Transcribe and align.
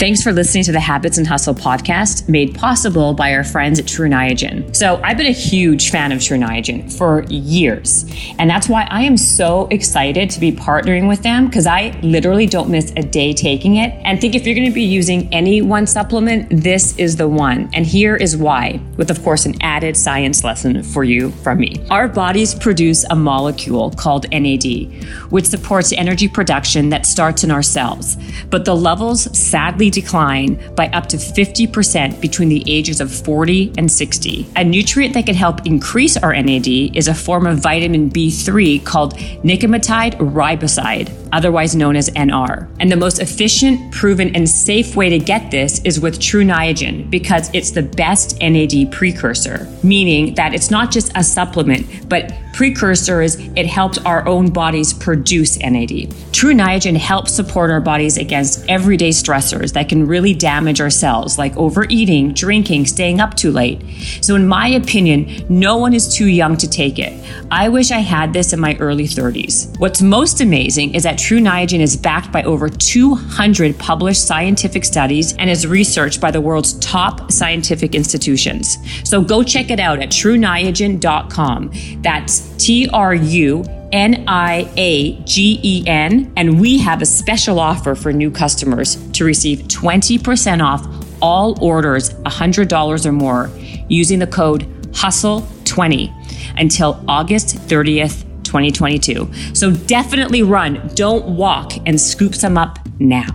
Thanks 0.00 0.22
for 0.22 0.32
listening 0.32 0.64
to 0.64 0.72
the 0.72 0.80
Habits 0.80 1.18
and 1.18 1.26
Hustle 1.26 1.52
podcast 1.54 2.26
made 2.26 2.54
possible 2.54 3.12
by 3.12 3.34
our 3.34 3.44
friends 3.44 3.78
at 3.78 3.86
Tru 3.86 4.08
Niagen. 4.08 4.74
So, 4.74 4.98
I've 5.04 5.18
been 5.18 5.26
a 5.26 5.30
huge 5.30 5.90
fan 5.90 6.10
of 6.10 6.22
Tru 6.22 6.38
Niagen 6.38 6.90
for 6.90 7.24
years. 7.24 8.10
And 8.38 8.48
that's 8.48 8.66
why 8.66 8.88
I 8.90 9.02
am 9.02 9.18
so 9.18 9.66
excited 9.66 10.30
to 10.30 10.40
be 10.40 10.52
partnering 10.52 11.06
with 11.06 11.22
them 11.22 11.48
because 11.48 11.66
I 11.66 11.90
literally 12.02 12.46
don't 12.46 12.70
miss 12.70 12.94
a 12.96 13.02
day 13.02 13.34
taking 13.34 13.76
it. 13.76 13.92
And 14.06 14.18
think 14.18 14.34
if 14.34 14.46
you're 14.46 14.54
going 14.54 14.70
to 14.70 14.74
be 14.74 14.84
using 14.84 15.28
any 15.34 15.60
one 15.60 15.86
supplement, 15.86 16.48
this 16.48 16.96
is 16.96 17.16
the 17.16 17.28
one. 17.28 17.68
And 17.74 17.84
here 17.84 18.16
is 18.16 18.38
why, 18.38 18.80
with 18.96 19.10
of 19.10 19.22
course 19.22 19.44
an 19.44 19.60
added 19.60 19.98
science 19.98 20.42
lesson 20.42 20.82
for 20.82 21.04
you 21.04 21.30
from 21.42 21.58
me. 21.58 21.86
Our 21.90 22.08
bodies 22.08 22.54
produce 22.54 23.04
a 23.10 23.14
molecule 23.14 23.90
called 23.90 24.24
NAD, 24.32 25.04
which 25.28 25.44
supports 25.44 25.92
energy 25.92 26.26
production 26.26 26.88
that 26.88 27.04
starts 27.04 27.44
in 27.44 27.50
our 27.50 27.62
cells. 27.62 28.16
But 28.48 28.64
the 28.64 28.74
levels 28.74 29.38
sadly 29.38 29.89
decline 29.90 30.74
by 30.74 30.88
up 30.88 31.06
to 31.06 31.16
50% 31.16 32.20
between 32.20 32.48
the 32.48 32.62
ages 32.66 33.00
of 33.00 33.12
40 33.12 33.72
and 33.76 33.90
60. 33.90 34.46
A 34.56 34.64
nutrient 34.64 35.14
that 35.14 35.26
can 35.26 35.34
help 35.34 35.66
increase 35.66 36.16
our 36.16 36.32
NAD 36.32 36.68
is 36.68 37.08
a 37.08 37.14
form 37.14 37.46
of 37.46 37.58
vitamin 37.58 38.10
B3 38.10 38.84
called 38.84 39.14
nicotinamide 39.44 40.16
riboside, 40.18 41.12
otherwise 41.32 41.74
known 41.76 41.96
as 41.96 42.10
NR. 42.10 42.68
And 42.80 42.90
the 42.90 42.96
most 42.96 43.20
efficient, 43.20 43.92
proven, 43.92 44.34
and 44.34 44.48
safe 44.48 44.96
way 44.96 45.08
to 45.10 45.18
get 45.18 45.50
this 45.50 45.80
is 45.84 46.00
with 46.00 46.20
Tru 46.20 46.44
Niagen 46.44 47.10
because 47.10 47.50
it's 47.54 47.70
the 47.70 47.82
best 47.82 48.38
NAD 48.40 48.90
precursor, 48.92 49.68
meaning 49.82 50.34
that 50.34 50.54
it's 50.54 50.70
not 50.70 50.90
just 50.90 51.12
a 51.14 51.24
supplement, 51.24 52.08
but 52.08 52.32
precursor 52.52 53.22
is 53.22 53.36
it 53.56 53.66
helps 53.66 53.98
our 53.98 54.26
own 54.26 54.50
bodies 54.50 54.92
produce 54.92 55.58
NAD. 55.58 56.14
Tru 56.32 56.54
Niagen 56.54 56.96
helps 56.96 57.32
support 57.32 57.70
our 57.70 57.80
bodies 57.80 58.16
against 58.16 58.64
everyday 58.68 59.10
stressors 59.10 59.72
that 59.74 59.88
can 59.88 60.06
really 60.06 60.34
damage 60.34 60.80
our 60.80 60.90
cells, 60.90 61.38
like 61.38 61.56
overeating, 61.56 62.32
drinking, 62.32 62.86
staying 62.86 63.20
up 63.20 63.34
too 63.34 63.50
late. 63.50 63.82
So, 64.22 64.34
in 64.34 64.46
my 64.46 64.68
opinion, 64.68 65.44
no 65.48 65.76
one 65.76 65.92
is 65.92 66.14
too 66.14 66.26
young 66.26 66.56
to 66.58 66.68
take 66.68 66.98
it. 66.98 67.12
I 67.50 67.68
wish 67.68 67.90
I 67.90 67.98
had 67.98 68.32
this 68.32 68.52
in 68.52 68.60
my 68.60 68.76
early 68.78 69.04
30s. 69.04 69.78
What's 69.78 70.00
most 70.00 70.40
amazing 70.40 70.94
is 70.94 71.02
that 71.02 71.18
Tru 71.18 71.40
Niagen 71.40 71.80
is 71.80 71.96
backed 71.96 72.32
by 72.32 72.42
over 72.44 72.68
200 72.68 73.78
published 73.78 74.26
scientific 74.26 74.84
studies 74.84 75.34
and 75.36 75.50
is 75.50 75.66
researched 75.66 76.20
by 76.20 76.30
the 76.30 76.40
world's 76.40 76.78
top 76.78 77.30
scientific 77.30 77.94
institutions. 77.94 78.78
So 79.04 79.22
go 79.22 79.42
check 79.42 79.70
it 79.70 79.80
out 79.80 79.98
at 80.00 80.10
truniagen.com. 80.10 81.72
That's 82.02 82.39
T 82.58 82.88
R 82.92 83.14
U 83.14 83.64
N 83.92 84.24
I 84.26 84.70
A 84.76 85.18
G 85.24 85.60
E 85.62 85.84
N. 85.86 86.32
And 86.36 86.60
we 86.60 86.78
have 86.78 87.02
a 87.02 87.06
special 87.06 87.58
offer 87.58 87.94
for 87.94 88.12
new 88.12 88.30
customers 88.30 88.96
to 89.12 89.24
receive 89.24 89.60
20% 89.60 90.64
off 90.64 90.86
all 91.22 91.62
orders 91.62 92.10
$100 92.10 93.06
or 93.06 93.12
more 93.12 93.50
using 93.88 94.18
the 94.18 94.26
code 94.26 94.62
HUSTLE20 94.92 96.58
until 96.58 97.02
August 97.08 97.56
30th, 97.56 98.24
2022. 98.44 99.30
So 99.54 99.70
definitely 99.70 100.42
run, 100.42 100.90
don't 100.94 101.36
walk, 101.36 101.72
and 101.86 102.00
scoop 102.00 102.34
some 102.34 102.58
up 102.58 102.78
now. 102.98 103.26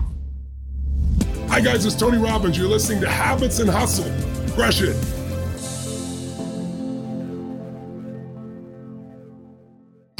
Hi, 1.48 1.60
guys, 1.60 1.86
it's 1.86 1.94
Tony 1.94 2.18
Robbins. 2.18 2.58
You're 2.58 2.68
listening 2.68 3.00
to 3.00 3.08
Habits 3.08 3.60
and 3.60 3.70
Hustle. 3.70 4.12
Crush 4.54 4.82
it. 4.82 5.15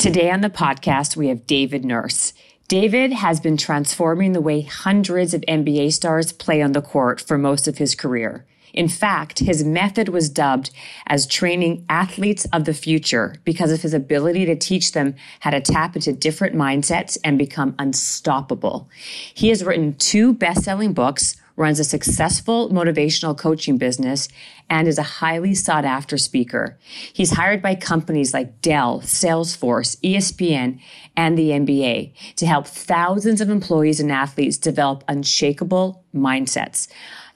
Today 0.07 0.31
on 0.31 0.41
the 0.41 0.49
podcast, 0.49 1.17
we 1.17 1.27
have 1.27 1.49
David 1.49 1.85
Nurse. 1.85 2.33
David 2.69 3.13
has 3.13 3.41
been 3.41 3.57
transforming 3.57 4.35
the 4.35 4.41
way 4.41 4.61
hundreds 4.61 5.35
of 5.35 5.41
NBA 5.49 5.93
stars 5.95 6.31
play 6.31 6.63
on 6.63 6.71
the 6.71 6.81
court 6.81 7.21
for 7.21 7.37
most 7.37 7.67
of 7.67 7.79
his 7.79 7.97
career. 7.97 8.47
In 8.77 8.89
fact, 8.89 9.39
his 9.39 9.65
method 9.65 10.11
was 10.11 10.29
dubbed 10.29 10.71
as 11.07 11.27
training 11.27 11.85
athletes 11.89 12.47
of 12.53 12.67
the 12.67 12.75
future 12.75 13.35
because 13.45 13.73
of 13.73 13.81
his 13.81 13.95
ability 13.95 14.45
to 14.45 14.55
teach 14.55 14.93
them 14.93 15.15
how 15.41 15.51
to 15.51 15.61
tap 15.63 15.97
into 15.97 16.13
different 16.13 16.55
mindsets 16.55 17.17
and 17.25 17.39
become 17.39 17.75
unstoppable. 17.79 18.89
He 19.33 19.49
has 19.49 19.65
written 19.65 19.95
two 19.95 20.35
best-selling 20.35 20.93
books, 20.93 21.37
runs 21.57 21.81
a 21.81 21.85
successful 21.85 22.69
motivational 22.69 23.37
coaching 23.37 23.79
business, 23.79 24.29
and 24.69 24.87
is 24.87 24.99
a 24.99 25.03
highly 25.03 25.55
sought 25.55 25.87
after 25.87 26.19
speaker. 26.19 26.77
He's 27.15 27.33
hired 27.33 27.63
by 27.63 27.77
companies 27.77 28.35
like 28.35 28.61
Dell, 28.61 29.01
Salesforce, 29.01 29.97
ESPN, 30.03 30.81
and 31.17 31.39
the 31.39 31.51
NBA 31.51 32.13
to 32.37 32.47
help 32.47 32.67
thousands 32.67 33.41
of 33.41 33.49
employees 33.49 34.01
and 34.01 34.13
athletes 34.13 34.59
develop 34.59 35.03
unshakable 35.09 36.05
mindsets. 36.15 36.89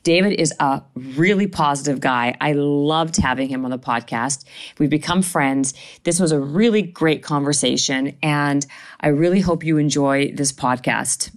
David 0.02 0.32
is 0.32 0.52
a 0.60 0.82
really 0.94 1.46
positive 1.46 2.00
guy. 2.00 2.36
I 2.40 2.52
loved 2.52 3.16
having 3.16 3.48
him 3.48 3.64
on 3.64 3.70
the 3.70 3.78
podcast. 3.78 4.44
We've 4.78 4.90
become 4.90 5.22
friends. 5.22 5.74
This 6.04 6.18
was 6.18 6.32
a 6.32 6.40
really 6.40 6.82
great 6.82 7.22
conversation, 7.22 8.16
and 8.22 8.66
I 9.00 9.08
really 9.08 9.40
hope 9.40 9.64
you 9.64 9.78
enjoy 9.78 10.32
this 10.32 10.52
podcast. 10.52 11.34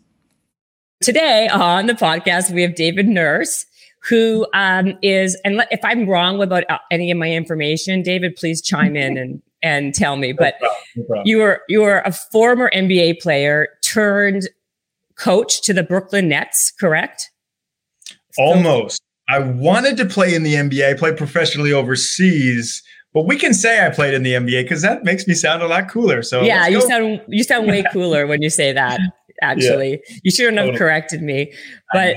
Today 1.01 1.47
on 1.49 1.87
the 1.87 1.93
podcast, 1.93 2.51
we 2.53 2.61
have 2.61 2.75
David 2.75 3.07
Nurse, 3.07 3.65
who 4.09 4.47
um, 4.53 4.97
is, 5.01 5.35
and 5.43 5.65
if 5.71 5.83
I'm 5.83 6.07
wrong 6.07 6.41
about 6.41 6.63
uh, 6.69 6.77
any 6.91 7.11
of 7.11 7.17
my 7.17 7.31
information, 7.31 8.01
David, 8.01 8.35
please 8.35 8.61
chime 8.61 8.95
in 8.95 9.17
and 9.17 9.41
and 9.61 9.95
tell 9.95 10.17
me. 10.17 10.33
But 10.33 10.55
no 10.61 10.67
problem, 10.67 10.83
no 10.95 11.03
problem. 11.03 11.23
you 11.25 11.37
were 11.39 11.61
you 11.69 11.81
were 11.81 12.01
a 12.05 12.11
former 12.11 12.69
NBA 12.73 13.21
player 13.21 13.69
turned 13.81 14.49
coach 15.15 15.61
to 15.63 15.73
the 15.73 15.83
Brooklyn 15.83 16.29
Nets, 16.29 16.71
correct? 16.71 17.31
Almost. 18.37 19.01
I 19.29 19.39
wanted 19.39 19.97
to 19.97 20.05
play 20.05 20.35
in 20.35 20.43
the 20.43 20.55
NBA, 20.55 20.97
play 20.97 21.13
professionally 21.13 21.71
overseas, 21.71 22.83
but 23.13 23.25
we 23.25 23.37
can 23.37 23.53
say 23.53 23.85
I 23.85 23.89
played 23.89 24.13
in 24.13 24.23
the 24.23 24.33
NBA 24.33 24.63
because 24.63 24.81
that 24.81 25.03
makes 25.03 25.27
me 25.27 25.33
sound 25.33 25.61
a 25.61 25.67
lot 25.67 25.89
cooler. 25.89 26.21
So 26.23 26.41
yeah, 26.41 26.67
you 26.67 26.81
sound 26.81 27.21
you 27.27 27.43
sound 27.43 27.67
way 27.67 27.83
cooler 27.93 28.27
when 28.27 28.41
you 28.41 28.49
say 28.49 28.73
that 28.73 28.99
actually. 29.41 29.91
Yeah. 29.91 30.17
You 30.23 30.31
shouldn't 30.31 30.57
have 30.57 30.75
corrected 30.75 31.21
me. 31.21 31.53
But 31.93 32.15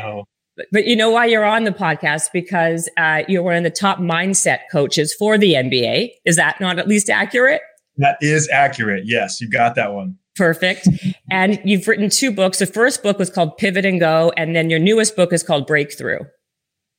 but 0.72 0.86
you 0.86 0.96
know 0.96 1.10
why 1.10 1.26
you're 1.26 1.44
on 1.44 1.64
the 1.64 1.70
podcast? 1.70 2.28
Because 2.32 2.88
uh, 2.96 3.22
you're 3.28 3.42
one 3.42 3.56
of 3.56 3.62
the 3.62 3.70
top 3.70 3.98
mindset 3.98 4.60
coaches 4.72 5.14
for 5.14 5.36
the 5.36 5.52
NBA. 5.52 6.12
Is 6.24 6.36
that 6.36 6.60
not 6.60 6.78
at 6.78 6.88
least 6.88 7.10
accurate? 7.10 7.60
That 7.98 8.16
is 8.20 8.48
accurate. 8.50 9.04
Yes, 9.06 9.40
you 9.40 9.50
got 9.50 9.74
that 9.74 9.92
one. 9.92 10.16
Perfect. 10.36 10.88
and 11.30 11.60
you've 11.64 11.88
written 11.88 12.10
two 12.10 12.30
books. 12.30 12.58
The 12.58 12.66
first 12.66 13.02
book 13.02 13.18
was 13.18 13.30
called 13.30 13.56
Pivot 13.56 13.84
and 13.84 13.98
Go, 13.98 14.32
and 14.36 14.54
then 14.54 14.70
your 14.70 14.78
newest 14.78 15.16
book 15.16 15.32
is 15.32 15.42
called 15.42 15.66
Breakthrough. 15.66 16.20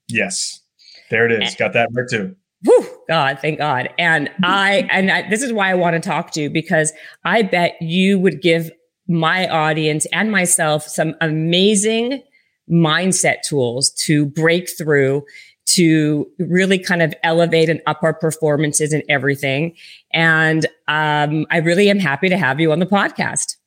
Yes, 0.07 0.61
there 1.09 1.29
it 1.29 1.43
is. 1.43 1.55
Got 1.55 1.73
that 1.73 1.89
right 1.93 2.07
too. 2.09 2.35
Whew, 2.63 2.87
God, 3.07 3.37
thank 3.39 3.59
God. 3.59 3.89
And 3.99 4.29
I, 4.43 4.87
and 4.91 5.11
I, 5.11 5.29
this 5.29 5.43
is 5.43 5.53
why 5.53 5.69
I 5.69 5.75
want 5.75 5.93
to 5.93 5.99
talk 5.99 6.31
to 6.31 6.41
you 6.41 6.49
because 6.49 6.91
I 7.23 7.43
bet 7.43 7.75
you 7.81 8.17
would 8.17 8.41
give 8.41 8.71
my 9.07 9.47
audience 9.47 10.07
and 10.11 10.31
myself 10.31 10.83
some 10.83 11.15
amazing 11.21 12.23
mindset 12.69 13.41
tools 13.47 13.91
to 13.91 14.25
break 14.25 14.69
through 14.77 15.23
to 15.67 16.29
really 16.39 16.79
kind 16.79 17.01
of 17.01 17.13
elevate 17.23 17.69
and 17.69 17.81
up 17.85 17.99
our 18.01 18.13
performances 18.13 18.93
and 18.93 19.03
everything. 19.09 19.75
And 20.13 20.65
um, 20.87 21.45
I 21.51 21.57
really 21.57 21.89
am 21.89 21.99
happy 21.99 22.29
to 22.29 22.37
have 22.37 22.59
you 22.59 22.71
on 22.71 22.79
the 22.79 22.85
podcast. 22.85 23.57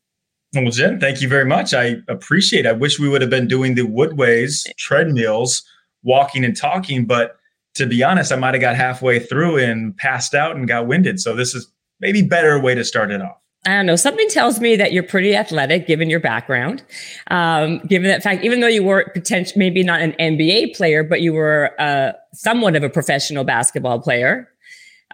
Well, 0.54 0.70
Jen, 0.70 0.98
thank 0.98 1.20
you 1.20 1.28
very 1.28 1.44
much. 1.44 1.74
I 1.74 1.96
appreciate 2.08 2.66
it. 2.66 2.68
I 2.68 2.72
wish 2.72 2.98
we 2.98 3.08
would 3.08 3.20
have 3.20 3.30
been 3.30 3.46
doing 3.46 3.74
the 3.74 3.86
Woodways 3.86 4.66
treadmills, 4.76 5.62
walking 6.02 6.44
and 6.44 6.56
talking, 6.56 7.04
but 7.04 7.36
to 7.74 7.86
be 7.86 8.02
honest, 8.02 8.32
I 8.32 8.36
might 8.36 8.54
have 8.54 8.60
got 8.60 8.74
halfway 8.74 9.20
through 9.20 9.58
and 9.58 9.96
passed 9.96 10.34
out 10.34 10.56
and 10.56 10.66
got 10.66 10.88
winded. 10.88 11.20
So 11.20 11.36
this 11.36 11.54
is 11.54 11.70
maybe 12.00 12.22
better 12.22 12.58
way 12.58 12.74
to 12.74 12.84
start 12.84 13.12
it 13.12 13.22
off. 13.22 13.36
I 13.66 13.71
don't 13.72 13.84
know. 13.84 13.97
Something 13.97 14.28
tells 14.31 14.59
me 14.59 14.76
that 14.76 14.93
you're 14.93 15.03
pretty 15.03 15.37
athletic, 15.37 15.87
given 15.87 16.09
your 16.09 16.21
background. 16.21 16.82
Um, 17.31 17.81
given 17.81 18.09
that 18.09 18.22
fact, 18.22 18.43
even 18.43 18.60
though 18.60 18.69
you 18.69 18.82
were 18.82 19.10
potential, 19.12 19.53
maybe 19.56 19.82
not 19.82 20.00
an 20.00 20.12
NBA 20.12 20.76
player, 20.76 21.04
but 21.04 21.21
you 21.21 21.34
were 21.34 21.72
uh, 21.78 22.12
somewhat 22.33 22.74
of 22.74 22.83
a 22.83 22.89
professional 22.89 23.45
basketball 23.45 24.01
player. 24.01 24.48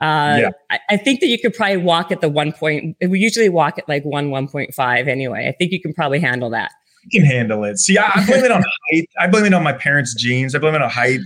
Uh, 0.01 0.39
yeah. 0.41 0.51
I, 0.71 0.79
I, 0.91 0.97
think 0.99 1.21
that 1.21 1.29
you 1.29 1.39
could 1.39 1.55
probably 1.55 1.79
walk 1.79 2.13
at 2.13 2.21
the 2.21 2.29
one 2.29 2.53
point. 2.53 2.97
We 3.01 3.19
usually 3.19 3.49
walk 3.49 3.79
at 3.79 3.89
like 3.89 4.05
one, 4.05 4.31
one 4.31 4.47
point 4.47 4.75
five 4.75 5.09
anyway. 5.09 5.49
I 5.49 5.53
think 5.53 5.73
you 5.73 5.81
can 5.81 5.95
probably 5.95 6.21
handle 6.21 6.51
that. 6.51 6.71
You 7.11 7.23
can 7.23 7.31
handle 7.31 7.65
it. 7.65 7.79
See, 7.79 7.97
I, 7.97 8.11
I 8.15 8.27
blame 8.27 8.45
it 8.45 8.51
on 8.51 8.63
height. 8.63 9.09
I 9.19 9.27
blame 9.27 9.47
it 9.47 9.55
on 9.55 9.63
my 9.63 9.73
parents' 9.73 10.15
genes. 10.15 10.55
I 10.55 10.59
blame 10.59 10.75
it 10.75 10.83
on 10.83 10.91
height 10.91 11.21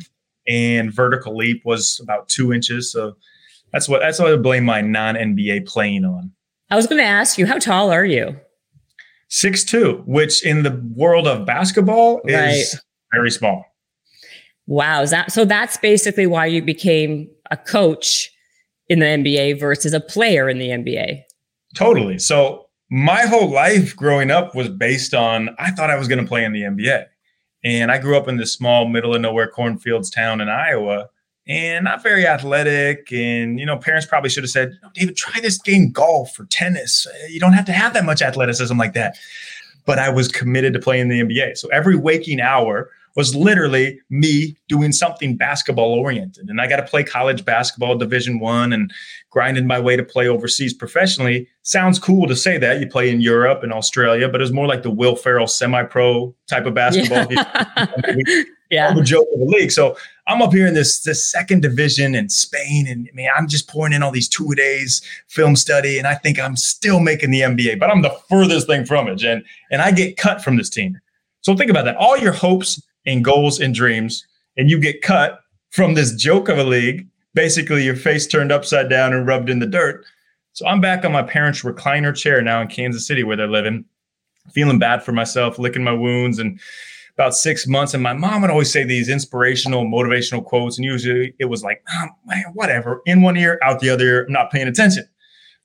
and 0.46 0.93
vertical 0.93 1.37
leap 1.37 1.64
was 1.64 2.00
about 2.00 2.28
two 2.28 2.52
inches. 2.52 2.93
So 2.93 3.16
that's 3.73 3.88
what 3.88 4.00
that's 4.00 4.19
what 4.19 4.32
I 4.32 4.37
blame 4.37 4.64
my 4.64 4.81
non 4.81 5.14
NBA 5.16 5.66
playing 5.66 6.05
on. 6.05 6.32
I 6.70 6.76
was 6.76 6.87
going 6.87 7.02
to 7.02 7.08
ask 7.08 7.38
you, 7.38 7.46
how 7.46 7.58
tall 7.58 7.90
are 7.90 8.05
you? 8.05 8.37
Six 9.28 9.64
two, 9.64 10.02
which 10.06 10.44
in 10.44 10.62
the 10.62 10.82
world 10.94 11.26
of 11.26 11.46
basketball 11.46 12.20
is 12.25 12.34
right. 12.34 12.82
very 13.12 13.31
small. 13.31 13.64
Wow, 14.67 15.02
is 15.02 15.11
that 15.11 15.32
so? 15.32 15.44
That's 15.44 15.76
basically 15.76 16.26
why 16.26 16.46
you 16.46 16.62
became 16.62 17.28
a 17.50 17.56
coach 17.56 18.31
in 18.88 18.99
the 18.99 19.06
NBA 19.06 19.58
versus 19.58 19.93
a 19.93 20.00
player 20.00 20.49
in 20.49 20.58
the 20.58 20.69
NBA. 20.69 21.22
Totally. 21.76 22.19
So 22.19 22.67
my 22.90 23.23
whole 23.23 23.49
life 23.49 23.94
growing 23.94 24.31
up 24.31 24.55
was 24.55 24.69
based 24.69 25.14
on 25.14 25.55
I 25.58 25.70
thought 25.70 25.90
I 25.90 25.96
was 25.96 26.08
going 26.08 26.20
to 26.20 26.26
play 26.26 26.44
in 26.44 26.52
the 26.52 26.62
NBA. 26.62 27.06
And 27.62 27.93
I 27.93 27.99
grew 27.99 28.16
up 28.16 28.26
in 28.26 28.37
this 28.37 28.52
small 28.52 28.88
middle 28.88 29.14
of 29.14 29.20
nowhere 29.20 29.49
cornfields 29.49 30.11
town 30.11 30.40
in 30.40 30.49
Iowa 30.49 31.08
and 31.50 31.85
not 31.85 32.00
very 32.00 32.29
athletic. 32.29 33.12
And, 33.12 33.58
you 33.58 33.67
know, 33.67 33.76
parents 33.76 34.06
probably 34.06 34.31
should 34.31 34.44
have 34.44 34.50
said, 34.50 34.79
David, 34.94 35.17
try 35.17 35.41
this 35.41 35.58
game 35.58 35.91
golf 35.91 36.38
or 36.38 36.44
tennis. 36.44 37.08
Uh, 37.08 37.26
you 37.29 37.41
don't 37.41 37.55
have 37.55 37.64
to 37.64 37.73
have 37.73 37.93
that 37.94 38.05
much 38.05 38.23
athleticism 38.23 38.79
like 38.79 38.94
that. 38.94 39.19
But 39.85 39.99
I 39.99 40.11
was 40.11 40.29
committed 40.29 40.73
to 40.75 40.79
playing 40.79 41.08
the 41.08 41.20
NBA. 41.20 41.58
So 41.58 41.69
every 41.70 41.97
waking 41.97 42.41
hour 42.41 42.88
was 43.16 43.34
literally 43.34 44.00
me 44.08 44.56
doing 44.68 44.92
something 44.92 45.36
basketball 45.36 45.92
oriented. 45.92 46.48
And 46.48 46.60
I 46.60 46.68
got 46.68 46.76
to 46.76 46.84
play 46.84 47.02
college 47.02 47.44
basketball, 47.44 47.96
division 47.96 48.38
one, 48.38 48.72
and 48.72 48.92
grinding 49.30 49.66
my 49.66 49.80
way 49.80 49.96
to 49.96 50.02
play 50.02 50.28
overseas 50.28 50.72
professionally. 50.72 51.48
Sounds 51.62 51.98
cool 51.98 52.26
to 52.26 52.36
say 52.36 52.58
that. 52.58 52.80
You 52.80 52.86
play 52.86 53.10
in 53.10 53.20
Europe 53.20 53.62
and 53.62 53.72
Australia, 53.72 54.28
but 54.28 54.40
it's 54.40 54.52
more 54.52 54.66
like 54.66 54.82
the 54.82 54.90
Will 54.90 55.16
Ferrell 55.16 55.46
semi-pro 55.46 56.34
type 56.48 56.66
of 56.66 56.74
basketball. 56.74 57.26
Yeah. 57.30 57.86
yeah. 58.70 58.94
The 58.94 59.02
joke 59.02 59.26
of 59.32 59.40
the 59.40 59.46
league. 59.46 59.72
So 59.72 59.96
I'm 60.26 60.42
up 60.42 60.52
here 60.52 60.66
in 60.66 60.74
this 60.74 61.02
this 61.02 61.28
second 61.28 61.62
division 61.62 62.14
in 62.14 62.28
Spain, 62.28 62.86
and 62.88 63.08
I 63.12 63.14
mean, 63.14 63.28
I'm 63.36 63.48
just 63.48 63.68
pouring 63.68 63.92
in 63.92 64.02
all 64.02 64.12
these 64.12 64.28
two 64.28 64.48
a 64.52 64.54
days 64.54 65.02
film 65.26 65.56
study, 65.56 65.98
and 65.98 66.06
I 66.06 66.14
think 66.14 66.38
I'm 66.38 66.56
still 66.56 67.00
making 67.00 67.32
the 67.32 67.40
NBA, 67.40 67.80
but 67.80 67.90
I'm 67.90 68.02
the 68.02 68.16
furthest 68.28 68.68
thing 68.68 68.86
from 68.86 69.08
it, 69.08 69.22
and 69.24 69.44
and 69.72 69.82
I 69.82 69.90
get 69.90 70.16
cut 70.16 70.42
from 70.42 70.56
this 70.56 70.70
team. 70.70 71.00
So 71.40 71.56
think 71.56 71.70
about 71.70 71.84
that. 71.86 71.96
All 71.96 72.16
your 72.16 72.32
hopes 72.32 72.80
and 73.06 73.25
goals 73.25 73.61
and 73.61 73.75
dreams, 73.75 74.26
and 74.56 74.70
you 74.70 74.79
get 74.79 75.02
cut 75.02 75.41
from 75.70 75.94
this 75.94 76.14
joke 76.14 76.49
of 76.49 76.58
a 76.58 76.64
league. 76.64 77.06
Basically, 77.35 77.85
your 77.85 77.97
face 77.97 78.26
turned 78.26 78.52
upside 78.52 78.88
down 78.88 79.12
and 79.12 79.26
rubbed 79.26 79.49
in 79.49 79.61
the 79.61 79.67
dirt. 79.67 80.05
So 80.52 80.67
I'm 80.67 80.81
back 80.81 81.05
on 81.05 81.12
my 81.12 81.23
parents' 81.23 81.62
recliner 81.62 82.14
chair 82.14 82.43
now 82.43 82.61
in 82.61 82.69
Kansas 82.69 83.06
City, 83.06 83.23
where 83.23 83.37
they're 83.37 83.47
living, 83.47 83.85
feeling 84.52 84.79
bad 84.81 85.02
for 85.02 85.12
myself, 85.12 85.58
licking 85.58 85.85
my 85.85 85.93
wounds, 85.93 86.38
and 86.38 86.58
about 87.14 87.35
six 87.35 87.67
months. 87.67 87.94
And 87.94 88.02
my 88.02 88.14
mom 88.14 88.43
would 88.43 88.50
always 88.50 88.73
say 88.73 88.82
these 88.82 89.08
inspirational, 89.08 89.85
motivational 89.85 90.44
quotes. 90.44 90.76
And 90.76 90.85
usually 90.85 91.35
it 91.38 91.44
was 91.44 91.62
like, 91.62 91.82
oh, 91.93 92.06
man, 92.26 92.44
whatever. 92.55 93.00
In 93.06 93.23
one 93.23 93.37
ear, 93.37 93.61
out 93.62 93.81
the 93.81 93.91
other 93.91 94.25
I'm 94.25 94.32
not 94.32 94.50
paying 94.50 94.69
attention. 94.69 95.06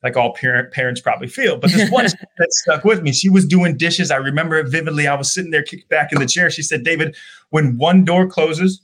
Like 0.05 0.15
all 0.15 0.33
parent, 0.33 0.71
parents 0.71 1.01
probably 1.01 1.27
feel. 1.27 1.57
But 1.57 1.71
this 1.71 1.91
one 1.91 2.05
that 2.37 2.53
stuck 2.53 2.85
with 2.85 3.01
me. 3.01 3.11
She 3.11 3.29
was 3.29 3.45
doing 3.45 3.75
dishes. 3.75 4.09
I 4.09 4.15
remember 4.15 4.55
it 4.55 4.69
vividly. 4.69 5.07
I 5.07 5.15
was 5.15 5.29
sitting 5.29 5.51
there 5.51 5.63
kicked 5.63 5.89
back 5.89 6.13
in 6.13 6.19
the 6.19 6.25
chair. 6.25 6.49
She 6.49 6.61
said, 6.61 6.83
David, 6.83 7.15
when 7.49 7.77
one 7.77 8.05
door 8.05 8.27
closes, 8.27 8.81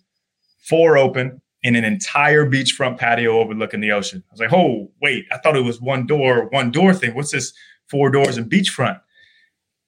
four 0.60 0.98
open, 0.98 1.42
in 1.64 1.76
an 1.76 1.86
entire 1.86 2.46
beachfront 2.46 2.98
patio 2.98 3.40
overlooking 3.40 3.80
the 3.80 3.92
ocean. 3.92 4.24
I 4.28 4.34
was 4.34 4.40
like, 4.42 4.52
oh, 4.52 4.92
wait, 5.02 5.26
I 5.32 5.38
thought 5.38 5.56
it 5.56 5.64
was 5.64 5.80
one 5.80 6.08
door, 6.08 6.50
one 6.50 6.72
door 6.72 6.94
thing. 6.94 7.14
What's 7.14 7.32
this 7.32 7.54
four 7.88 8.10
doors 8.10 8.36
and 8.36 8.52
beachfront? 8.52 9.00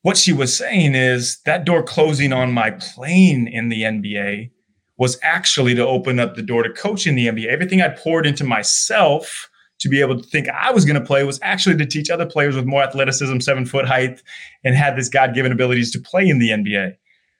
what 0.04 0.18
she 0.18 0.34
was 0.34 0.56
saying 0.56 0.96
is 0.96 1.40
that 1.46 1.66
door 1.66 1.82
closing 1.82 2.32
on 2.32 2.52
my 2.52 2.72
plane 2.72 3.48
in 3.48 3.70
the 3.70 3.82
NBA 3.84 4.52
was 4.98 5.18
actually 5.24 5.74
to 5.76 5.88
open 5.88 6.20
up 6.20 6.36
the 6.36 6.42
door 6.42 6.62
to 6.62 6.70
coaching 6.70 7.16
the 7.16 7.28
NBA. 7.28 7.48
Everything 7.48 7.82
I 7.82 7.90
poured 7.90 8.28
into 8.28 8.44
myself 8.44 9.50
to 9.80 9.90
be 9.90 10.02
able 10.02 10.18
to 10.18 10.24
think 10.24 10.48
I 10.50 10.72
was 10.72 10.86
going 10.86 11.00
to 11.00 11.06
play 11.06 11.24
was 11.24 11.40
actually 11.42 11.78
to 11.78 11.86
teach 11.86 12.10
other 12.10 12.26
players 12.26 12.56
with 12.56 12.66
more 12.66 12.84
athleticism, 12.84 13.40
seven 13.40 13.66
foot 13.66 13.86
height, 13.86 14.22
and 14.64 14.76
had 14.76 14.96
this 14.96 15.10
God 15.10 15.34
given 15.34 15.52
abilities 15.52 15.92
to 15.92 16.00
play 16.00 16.28
in 16.28 16.40
the 16.40 16.50
NBA. 16.50 16.96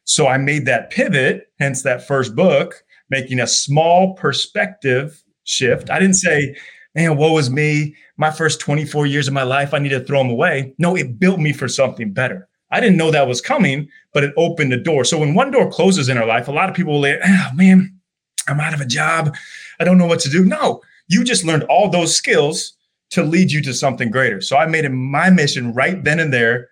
So 0.06 0.28
I 0.28 0.38
made 0.38 0.66
that 0.66 0.90
pivot, 0.90 1.48
hence 1.60 1.84
that 1.84 2.06
first 2.06 2.36
book, 2.36 2.84
making 3.10 3.40
a 3.40 3.48
small 3.48 4.14
perspective 4.16 5.24
shift. 5.46 5.90
I 5.90 6.00
didn't 6.00 6.16
say, 6.16 6.56
man, 6.96 7.18
woe 7.18 7.38
is 7.38 7.50
me. 7.50 7.96
My 8.18 8.32
first 8.32 8.60
24 8.60 9.06
years 9.06 9.28
of 9.28 9.34
my 9.34 9.44
life, 9.44 9.74
I 9.74 9.80
need 9.80 9.90
to 9.90 10.02
throw 10.02 10.20
them 10.20 10.30
away. 10.30 10.74
No, 10.78 10.96
it 10.96 11.20
built 11.20 11.40
me 11.40 11.54
for 11.54 11.68
something 11.68 12.12
better. 12.12 12.48
I 12.72 12.80
didn't 12.80 12.98
know 12.98 13.12
that 13.12 13.28
was 13.28 13.40
coming, 13.40 13.88
but 14.14 14.24
it 14.24 14.34
opened 14.36 14.72
the 14.72 14.78
door. 14.78 15.06
So 15.06 15.20
when 15.20 15.36
one 15.36 15.52
door 15.52 15.70
closes 15.72 16.10
in 16.10 16.18
our 16.18 16.26
life, 16.26 16.48
a 16.48 16.52
lot 16.52 16.70
of 16.70 16.76
people 16.76 16.94
will 16.94 17.04
say, 17.04 17.20
oh 17.24 17.28
ah, 17.28 17.52
man, 17.54 18.00
I'm 18.48 18.60
out 18.60 18.74
of 18.74 18.82
a 18.82 18.86
job. 18.86 19.36
I 19.80 19.84
don't 19.84 19.98
know 19.98 20.08
what 20.08 20.20
to 20.22 20.30
do. 20.30 20.44
No, 20.44 20.82
you 21.08 21.24
just 21.24 21.44
learned 21.44 21.64
all 21.64 21.90
those 21.90 22.16
skills 22.16 22.76
to 23.12 23.24
lead 23.24 23.52
you 23.52 23.62
to 23.62 23.74
something 23.74 24.10
greater. 24.10 24.42
So 24.42 24.58
I 24.58 24.66
made 24.66 24.86
it 24.86 24.90
my 24.90 25.30
mission 25.30 25.74
right 25.74 26.04
then 26.04 26.20
and 26.20 26.34
there 26.34 26.70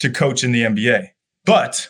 to 0.00 0.10
coach 0.10 0.42
in 0.42 0.52
the 0.52 0.62
NBA. 0.62 1.08
But 1.44 1.88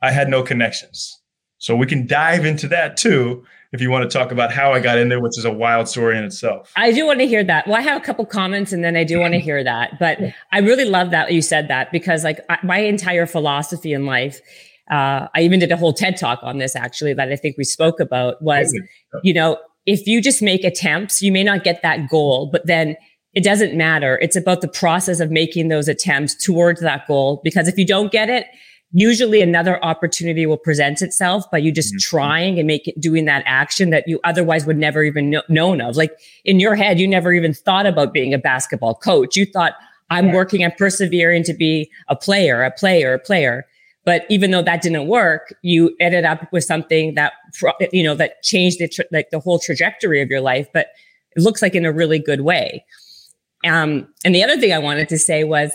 I 0.00 0.10
had 0.10 0.28
no 0.28 0.42
connections. 0.42 1.18
So 1.58 1.76
we 1.76 1.86
can 1.86 2.06
dive 2.06 2.44
into 2.44 2.68
that 2.68 2.96
too 2.96 3.44
if 3.72 3.80
you 3.80 3.90
want 3.90 4.08
to 4.08 4.18
talk 4.18 4.32
about 4.32 4.52
how 4.52 4.72
I 4.72 4.80
got 4.80 4.98
in 4.98 5.08
there, 5.08 5.20
which 5.20 5.38
is 5.38 5.44
a 5.44 5.52
wild 5.52 5.88
story 5.88 6.18
in 6.18 6.24
itself. 6.24 6.72
I 6.76 6.92
do 6.92 7.06
want 7.06 7.20
to 7.20 7.26
hear 7.26 7.42
that. 7.44 7.66
Well, 7.66 7.76
I 7.76 7.80
have 7.80 8.00
a 8.00 8.04
couple 8.04 8.26
comments 8.26 8.72
and 8.72 8.84
then 8.84 8.96
I 8.96 9.04
do 9.04 9.18
want 9.18 9.32
to 9.32 9.40
hear 9.40 9.64
that. 9.64 9.98
But 9.98 10.18
I 10.52 10.58
really 10.58 10.84
love 10.84 11.10
that 11.10 11.32
you 11.32 11.40
said 11.40 11.68
that 11.68 11.90
because, 11.90 12.22
like, 12.22 12.40
my 12.62 12.78
entire 12.78 13.26
philosophy 13.26 13.92
in 13.92 14.04
life, 14.04 14.40
uh, 14.90 15.28
I 15.34 15.40
even 15.40 15.58
did 15.58 15.72
a 15.72 15.76
whole 15.76 15.94
TED 15.94 16.18
talk 16.18 16.40
on 16.42 16.58
this 16.58 16.76
actually 16.76 17.14
that 17.14 17.32
I 17.32 17.36
think 17.36 17.56
we 17.56 17.64
spoke 17.64 17.98
about 17.98 18.42
was, 18.42 18.78
you 19.22 19.32
know, 19.32 19.56
if 19.86 20.06
you 20.06 20.20
just 20.20 20.42
make 20.42 20.64
attempts, 20.64 21.22
you 21.22 21.32
may 21.32 21.42
not 21.42 21.64
get 21.64 21.82
that 21.82 22.08
goal, 22.08 22.48
but 22.50 22.66
then 22.66 22.96
it 23.34 23.42
doesn't 23.42 23.74
matter. 23.74 24.18
It's 24.20 24.36
about 24.36 24.60
the 24.60 24.68
process 24.68 25.20
of 25.20 25.30
making 25.30 25.68
those 25.68 25.88
attempts 25.88 26.34
towards 26.34 26.80
that 26.80 27.06
goal. 27.06 27.40
Because 27.42 27.66
if 27.66 27.78
you 27.78 27.86
don't 27.86 28.12
get 28.12 28.28
it, 28.28 28.46
usually 28.92 29.40
another 29.40 29.82
opportunity 29.82 30.44
will 30.44 30.58
present 30.58 31.00
itself 31.00 31.50
by 31.50 31.58
you 31.58 31.72
just 31.72 31.94
mm-hmm. 31.94 32.16
trying 32.16 32.58
and 32.58 32.66
make 32.66 32.86
it 32.86 33.00
doing 33.00 33.24
that 33.24 33.42
action 33.46 33.90
that 33.90 34.06
you 34.06 34.20
otherwise 34.22 34.66
would 34.66 34.76
never 34.76 35.02
even 35.02 35.30
know, 35.30 35.42
known 35.48 35.80
of. 35.80 35.96
Like 35.96 36.12
in 36.44 36.60
your 36.60 36.74
head, 36.74 37.00
you 37.00 37.08
never 37.08 37.32
even 37.32 37.54
thought 37.54 37.86
about 37.86 38.12
being 38.12 38.34
a 38.34 38.38
basketball 38.38 38.94
coach. 38.94 39.34
You 39.34 39.46
thought, 39.46 39.72
I'm 40.10 40.26
yeah. 40.26 40.34
working 40.34 40.62
on 40.62 40.72
persevering 40.76 41.44
to 41.44 41.54
be 41.54 41.90
a 42.08 42.16
player, 42.16 42.62
a 42.62 42.70
player, 42.70 43.14
a 43.14 43.18
player. 43.18 43.66
But 44.04 44.26
even 44.28 44.50
though 44.50 44.62
that 44.62 44.82
didn't 44.82 45.06
work, 45.06 45.54
you 45.62 45.94
ended 46.00 46.24
up 46.24 46.52
with 46.52 46.64
something 46.64 47.14
that, 47.14 47.34
you 47.92 48.02
know, 48.02 48.14
that 48.16 48.42
changed 48.42 48.78
the, 48.80 48.88
tra- 48.88 49.04
like 49.12 49.30
the 49.30 49.38
whole 49.38 49.58
trajectory 49.58 50.20
of 50.20 50.28
your 50.28 50.40
life, 50.40 50.66
but 50.72 50.88
it 51.36 51.42
looks 51.42 51.62
like 51.62 51.74
in 51.74 51.84
a 51.84 51.92
really 51.92 52.18
good 52.18 52.40
way. 52.40 52.84
Um, 53.64 54.08
and 54.24 54.34
the 54.34 54.42
other 54.42 54.58
thing 54.58 54.72
I 54.72 54.78
wanted 54.78 55.08
to 55.10 55.18
say 55.18 55.44
was 55.44 55.72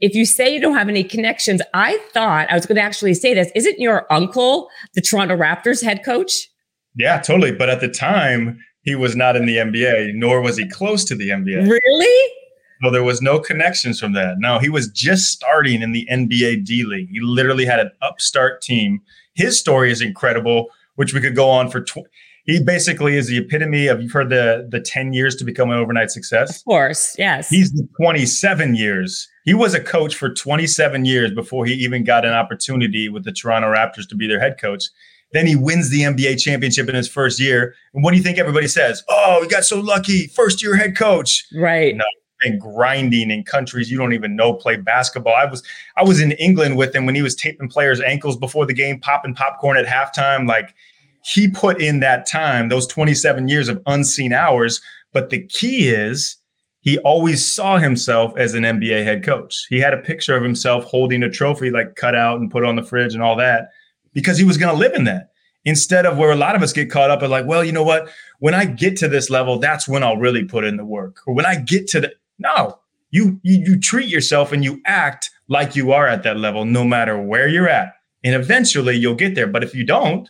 if 0.00 0.14
you 0.14 0.24
say 0.24 0.52
you 0.52 0.60
don't 0.60 0.76
have 0.76 0.88
any 0.88 1.04
connections, 1.04 1.60
I 1.74 1.98
thought 2.12 2.50
I 2.50 2.54
was 2.54 2.66
going 2.66 2.76
to 2.76 2.82
actually 2.82 3.14
say 3.14 3.34
this. 3.34 3.52
Isn't 3.54 3.78
your 3.78 4.10
uncle 4.12 4.68
the 4.94 5.00
Toronto 5.00 5.36
Raptors 5.36 5.82
head 5.84 6.04
coach? 6.04 6.48
Yeah, 6.96 7.20
totally. 7.20 7.52
But 7.52 7.68
at 7.68 7.80
the 7.80 7.88
time, 7.88 8.58
he 8.82 8.94
was 8.94 9.14
not 9.14 9.36
in 9.36 9.46
the 9.46 9.56
NBA, 9.56 10.14
nor 10.14 10.40
was 10.40 10.56
he 10.56 10.68
close 10.68 11.04
to 11.04 11.14
the 11.14 11.28
NBA. 11.28 11.68
Really? 11.68 12.32
No, 12.80 12.90
there 12.90 13.04
was 13.04 13.20
no 13.20 13.38
connections 13.38 14.00
from 14.00 14.12
that. 14.14 14.36
No, 14.38 14.58
he 14.58 14.68
was 14.68 14.88
just 14.88 15.30
starting 15.30 15.82
in 15.82 15.92
the 15.92 16.06
NBA 16.10 16.64
D 16.64 16.84
League. 16.84 17.08
He 17.10 17.20
literally 17.20 17.64
had 17.64 17.80
an 17.80 17.90
upstart 18.02 18.62
team. 18.62 19.00
His 19.34 19.58
story 19.58 19.90
is 19.90 20.00
incredible, 20.00 20.68
which 20.96 21.12
we 21.14 21.20
could 21.20 21.36
go 21.36 21.48
on 21.50 21.70
for. 21.70 21.80
Tw- 21.82 22.08
he 22.44 22.62
basically 22.62 23.16
is 23.16 23.28
the 23.28 23.38
epitome 23.38 23.86
of 23.86 24.00
you've 24.02 24.12
heard 24.12 24.30
the 24.30 24.66
the 24.70 24.80
10 24.80 25.12
years 25.12 25.36
to 25.36 25.44
become 25.44 25.70
an 25.70 25.76
overnight 25.76 26.10
success. 26.10 26.58
Of 26.58 26.64
course, 26.64 27.14
yes. 27.18 27.48
He's 27.48 27.72
the 27.72 27.86
27 27.98 28.74
years 28.74 29.28
he 29.44 29.54
was 29.54 29.74
a 29.74 29.80
coach 29.80 30.14
for 30.14 30.32
27 30.32 31.04
years 31.04 31.32
before 31.32 31.64
he 31.64 31.72
even 31.74 32.04
got 32.04 32.24
an 32.24 32.32
opportunity 32.32 33.08
with 33.08 33.24
the 33.24 33.32
Toronto 33.32 33.72
Raptors 33.72 34.08
to 34.08 34.14
be 34.14 34.26
their 34.26 34.40
head 34.40 34.60
coach. 34.60 34.84
Then 35.32 35.46
he 35.46 35.56
wins 35.56 35.90
the 35.90 36.02
NBA 36.02 36.40
championship 36.40 36.88
in 36.88 36.94
his 36.94 37.08
first 37.08 37.40
year. 37.40 37.74
And 37.94 38.02
what 38.04 38.10
do 38.10 38.16
you 38.16 38.22
think 38.22 38.38
everybody 38.38 38.68
says? 38.68 39.02
Oh, 39.08 39.40
he 39.42 39.48
got 39.48 39.64
so 39.64 39.80
lucky, 39.80 40.26
first 40.26 40.62
year 40.62 40.76
head 40.76 40.96
coach. 40.96 41.46
Right. 41.54 41.96
No, 41.96 42.04
and 42.42 42.60
grinding 42.60 43.30
in 43.30 43.44
countries 43.44 43.90
you 43.90 43.98
don't 43.98 44.12
even 44.12 44.36
know 44.36 44.54
play 44.54 44.76
basketball. 44.76 45.34
I 45.34 45.44
was 45.46 45.62
I 45.96 46.04
was 46.04 46.20
in 46.20 46.32
England 46.32 46.76
with 46.76 46.94
him 46.94 47.06
when 47.06 47.14
he 47.14 47.22
was 47.22 47.34
taping 47.34 47.68
players' 47.68 48.00
ankles 48.00 48.36
before 48.36 48.66
the 48.66 48.74
game, 48.74 49.00
popping 49.00 49.34
popcorn 49.34 49.76
at 49.76 49.86
halftime. 49.86 50.48
Like 50.48 50.74
he 51.22 51.48
put 51.48 51.80
in 51.80 52.00
that 52.00 52.26
time, 52.26 52.68
those 52.68 52.86
27 52.86 53.48
years 53.48 53.68
of 53.68 53.82
unseen 53.86 54.32
hours. 54.32 54.80
But 55.12 55.30
the 55.30 55.44
key 55.46 55.88
is 55.88 56.36
he 56.80 56.98
always 56.98 57.46
saw 57.46 57.78
himself 57.78 58.32
as 58.36 58.54
an 58.54 58.62
NBA 58.62 59.04
head 59.04 59.22
coach. 59.22 59.66
He 59.68 59.78
had 59.78 59.92
a 59.92 59.98
picture 59.98 60.36
of 60.36 60.42
himself 60.42 60.84
holding 60.84 61.22
a 61.22 61.30
trophy, 61.30 61.70
like 61.70 61.94
cut 61.96 62.14
out 62.14 62.40
and 62.40 62.50
put 62.50 62.64
on 62.64 62.76
the 62.76 62.82
fridge 62.82 63.14
and 63.14 63.22
all 63.22 63.36
that, 63.36 63.68
because 64.14 64.38
he 64.38 64.44
was 64.44 64.56
going 64.56 64.72
to 64.72 64.78
live 64.78 64.94
in 64.94 65.04
that. 65.04 65.28
Instead 65.66 66.06
of 66.06 66.16
where 66.16 66.30
a 66.30 66.36
lot 66.36 66.56
of 66.56 66.62
us 66.62 66.72
get 66.72 66.90
caught 66.90 67.10
up 67.10 67.22
in, 67.22 67.30
like, 67.30 67.44
well, 67.44 67.62
you 67.62 67.72
know 67.72 67.82
what? 67.82 68.08
When 68.38 68.54
I 68.54 68.64
get 68.64 68.96
to 68.98 69.08
this 69.08 69.28
level, 69.28 69.58
that's 69.58 69.86
when 69.86 70.02
I'll 70.02 70.16
really 70.16 70.42
put 70.42 70.64
in 70.64 70.78
the 70.78 70.86
work. 70.86 71.20
Or 71.26 71.34
when 71.34 71.44
I 71.44 71.56
get 71.56 71.86
to 71.88 72.00
the 72.00 72.12
no, 72.40 72.80
you 73.10 73.40
you, 73.42 73.62
you 73.64 73.80
treat 73.80 74.08
yourself 74.08 74.52
and 74.52 74.64
you 74.64 74.80
act 74.84 75.30
like 75.48 75.76
you 75.76 75.92
are 75.92 76.06
at 76.06 76.22
that 76.24 76.36
level, 76.36 76.64
no 76.64 76.84
matter 76.84 77.20
where 77.20 77.48
you're 77.48 77.68
at, 77.68 77.92
and 78.24 78.34
eventually 78.34 78.96
you'll 78.96 79.14
get 79.14 79.34
there. 79.34 79.46
But 79.46 79.62
if 79.62 79.74
you 79.74 79.84
don't, 79.84 80.28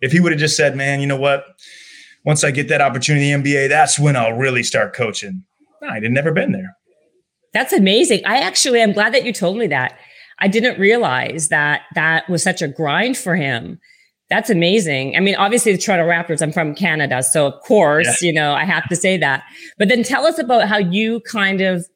if 0.00 0.12
he 0.12 0.20
would 0.20 0.32
have 0.32 0.40
just 0.40 0.56
said, 0.56 0.76
man, 0.76 1.00
you 1.00 1.06
know 1.06 1.16
what? 1.16 1.44
Once 2.24 2.42
I 2.42 2.50
get 2.50 2.68
that 2.68 2.80
opportunity 2.80 3.30
in 3.30 3.42
NBA, 3.42 3.68
that's 3.68 3.98
when 3.98 4.16
I'll 4.16 4.32
really 4.32 4.62
start 4.62 4.94
coaching 4.94 5.44
No, 5.82 5.88
I'd 5.88 6.02
never 6.04 6.32
been 6.32 6.52
there. 6.52 6.76
That's 7.52 7.72
amazing. 7.72 8.22
I 8.26 8.38
actually, 8.38 8.82
I'm 8.82 8.92
glad 8.92 9.14
that 9.14 9.24
you 9.24 9.32
told 9.32 9.58
me 9.58 9.66
that. 9.68 9.98
I 10.40 10.48
didn't 10.48 10.80
realize 10.80 11.48
that 11.48 11.82
that 11.94 12.28
was 12.28 12.42
such 12.42 12.60
a 12.60 12.68
grind 12.68 13.16
for 13.16 13.36
him. 13.36 13.78
That's 14.30 14.48
amazing. 14.48 15.16
I 15.16 15.20
mean, 15.20 15.34
obviously 15.34 15.72
the 15.72 15.78
Toronto 15.78 16.06
Raptors, 16.06 16.40
I'm 16.40 16.52
from 16.52 16.74
Canada. 16.74 17.22
So 17.22 17.46
of 17.46 17.60
course, 17.60 18.22
yeah. 18.22 18.26
you 18.26 18.32
know, 18.32 18.54
I 18.54 18.64
have 18.64 18.88
to 18.88 18.96
say 18.96 19.18
that. 19.18 19.44
But 19.78 19.88
then 19.88 20.02
tell 20.02 20.26
us 20.26 20.38
about 20.38 20.66
how 20.66 20.78
you 20.78 21.20
kind 21.20 21.60
of 21.60 21.86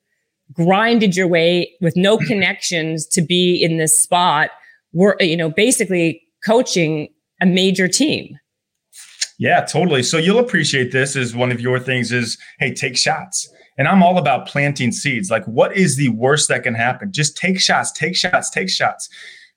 grinded 0.53 1.17
your 1.17 1.27
way 1.27 1.73
with 1.81 1.97
no 1.97 2.19
connections 2.27 3.07
to 3.07 3.23
be 3.23 3.57
in 3.57 3.79
this 3.79 3.99
spot 3.99 4.51
were 4.93 5.17
you 5.21 5.37
know, 5.37 5.51
basically 5.51 6.23
coaching 6.45 7.09
a 7.41 7.47
major 7.47 7.89
team. 7.89 8.39
Yeah, 9.39 9.61
totally. 9.65 10.03
So 10.03 10.19
you'll 10.19 10.41
appreciate 10.41 10.91
this 10.91 11.15
as 11.15 11.35
one 11.35 11.53
of 11.53 11.61
your 11.61 11.79
things 11.79 12.11
is, 12.11 12.37
hey, 12.59 12.75
take 12.75 12.97
shots. 12.97 13.49
And 13.79 13.87
I'm 13.87 14.03
all 14.03 14.19
about 14.19 14.49
planting 14.49 14.91
seeds. 14.91 15.31
Like, 15.31 15.45
what 15.45 15.77
is 15.77 15.97
the 15.97 16.09
worst 16.09 16.49
that 16.49 16.65
can 16.65 16.75
happen? 16.75 17.13
Just 17.13 17.37
take 17.37 17.61
shots, 17.61 17.93
take 17.93 18.17
shots, 18.17 18.51
take 18.51 18.69
shots. 18.69 19.09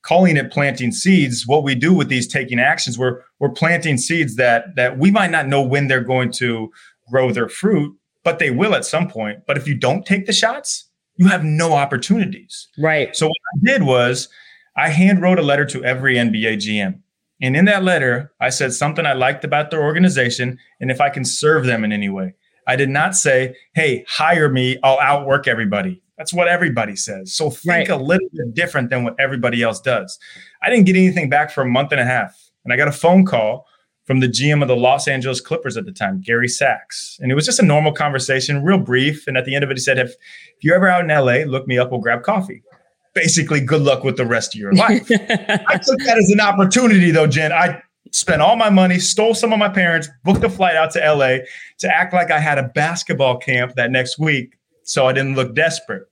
Calling 0.03 0.38
it 0.38 0.51
planting 0.51 0.91
seeds, 0.91 1.46
what 1.46 1.63
we 1.63 1.75
do 1.75 1.93
with 1.93 2.10
these 2.10 2.27
taking 2.27 2.60
actions, 2.60 2.98
we're 2.98 3.22
we're 3.39 3.50
planting 3.50 3.98
seeds 3.98 4.36
that 4.36 4.75
that 4.75 4.98
we 4.98 5.12
might 5.12 5.31
not 5.31 5.48
know 5.48 5.62
when 5.62 5.88
they're 5.88 6.03
going 6.03 6.31
to 6.34 6.72
grow 7.10 7.31
their 7.31 7.50
fruit, 7.50 7.96
but 8.24 8.39
they 8.39 8.50
will 8.50 8.74
at 8.74 8.86
some 8.86 9.08
point. 9.08 9.39
But 9.46 9.58
if 9.58 9.67
you 9.67 9.75
don't 9.75 10.05
take 10.05 10.25
the 10.25 10.34
shots, 10.34 10.89
you 11.15 11.27
have 11.27 11.43
no 11.43 11.74
opportunities. 11.74 12.67
Right. 12.79 13.15
So 13.15 13.27
what 13.27 13.36
I 13.55 13.72
did 13.72 13.84
was 13.84 14.27
I 14.75 14.89
hand 14.89 15.22
wrote 15.22 15.39
a 15.39 15.43
letter 15.43 15.65
to 15.65 15.84
every 15.84 16.15
NBA 16.15 16.58
GM. 16.58 17.00
And 17.41 17.55
in 17.55 17.65
that 17.65 17.84
letter, 17.84 18.31
I 18.39 18.50
said 18.50 18.74
something 18.74 19.05
I 19.05 19.13
liked 19.13 19.43
about 19.43 19.72
their 19.72 19.84
organization 19.84 20.60
and 20.79 20.91
if 20.91 21.01
I 21.01 21.10
can 21.10 21.25
serve 21.25 21.65
them 21.65 21.84
in 21.84 21.91
any 21.91 22.10
way. 22.10 22.36
I 22.67 22.75
did 22.75 22.89
not 22.89 23.15
say, 23.15 23.55
hey, 23.74 24.05
hire 24.08 24.48
me, 24.48 24.77
I'll 24.84 25.00
outwork 25.00 25.48
everybody. 25.48 26.01
That's 26.18 26.34
what 26.34 26.48
everybody 26.48 26.96
says. 26.96 27.34
So 27.34 27.50
think 27.50 27.89
right. 27.89 27.89
a 27.89 27.96
little 27.96 28.27
bit 28.34 28.53
different 28.53 28.89
than 28.89 29.03
what 29.03 29.15
everybody 29.20 29.63
else 29.63 29.80
does. 29.80 30.20
I 30.62 30.70
didn't 30.70 30.86
get 30.86 30.96
anything 30.96 31.30
back 31.30 31.51
for 31.51 31.62
a 31.62 31.68
month 31.68 31.91
and 31.91 32.01
a 32.01 32.06
half. 32.06 32.38
And 32.63 32.72
I 32.72 32.77
got 32.77 32.88
a 32.88 32.91
phone 32.91 33.25
call 33.25 33.65
from 34.06 34.20
the 34.20 34.27
GM 34.27 34.62
of 34.62 34.68
the 34.68 34.75
Los 34.75 35.08
Angeles 35.08 35.41
Clippers 35.41 35.77
at 35.77 35.86
the 35.86 35.91
time, 35.91 36.22
Gary 36.22 36.48
Sacks. 36.48 37.18
And 37.22 37.32
it 37.32 37.36
was 37.36 37.46
just 37.46 37.60
a 37.60 37.65
normal 37.65 37.91
conversation, 37.94 38.63
real 38.63 38.77
brief. 38.77 39.25
And 39.25 39.38
at 39.38 39.46
the 39.46 39.56
end 39.56 39.63
of 39.63 39.72
it, 39.72 39.77
he 39.77 39.82
said, 39.82 39.98
if, 39.98 40.10
if 40.10 40.63
you're 40.63 40.75
ever 40.75 40.88
out 40.88 41.01
in 41.01 41.08
LA, 41.08 41.50
look 41.50 41.65
me 41.68 41.77
up, 41.77 41.91
we'll 41.91 42.01
grab 42.01 42.24
coffee 42.24 42.62
basically 43.13 43.60
good 43.60 43.82
luck 43.82 44.03
with 44.03 44.18
the 44.18 44.25
rest 44.25 44.56
of 44.56 44.60
your 44.60 44.74
life. 44.74 45.08
I 45.12 45.77
took 45.84 46.00
that 46.00 46.18
as 46.18 46.30
an 46.32 46.39
opportunity 46.39 47.12
though, 47.12 47.27
Jen. 47.27 47.51
I 47.51 47.82
spent 48.12 48.41
all 48.41 48.56
my 48.56 48.70
money, 48.70 49.00
stole 49.00 49.34
some 49.34 49.53
of 49.53 49.60
my 49.60 49.70
parents, 49.70 50.10
booked 50.24 50.44
a 50.44 50.50
flight 50.50 50.75
out 50.75 50.91
to 50.91 51.00
LA 51.00 51.38
to 51.80 51.89
act 51.89 52.13
like 52.13 52.32
I 52.32 52.39
had 52.39 52.58
a 52.58 52.63
basketball 52.70 53.38
camp 53.38 53.75
that 53.75 53.91
next 53.91 54.20
week 54.20 54.58
so 54.91 55.07
I 55.07 55.13
didn't 55.13 55.36
look 55.36 55.55
desperate. 55.55 56.03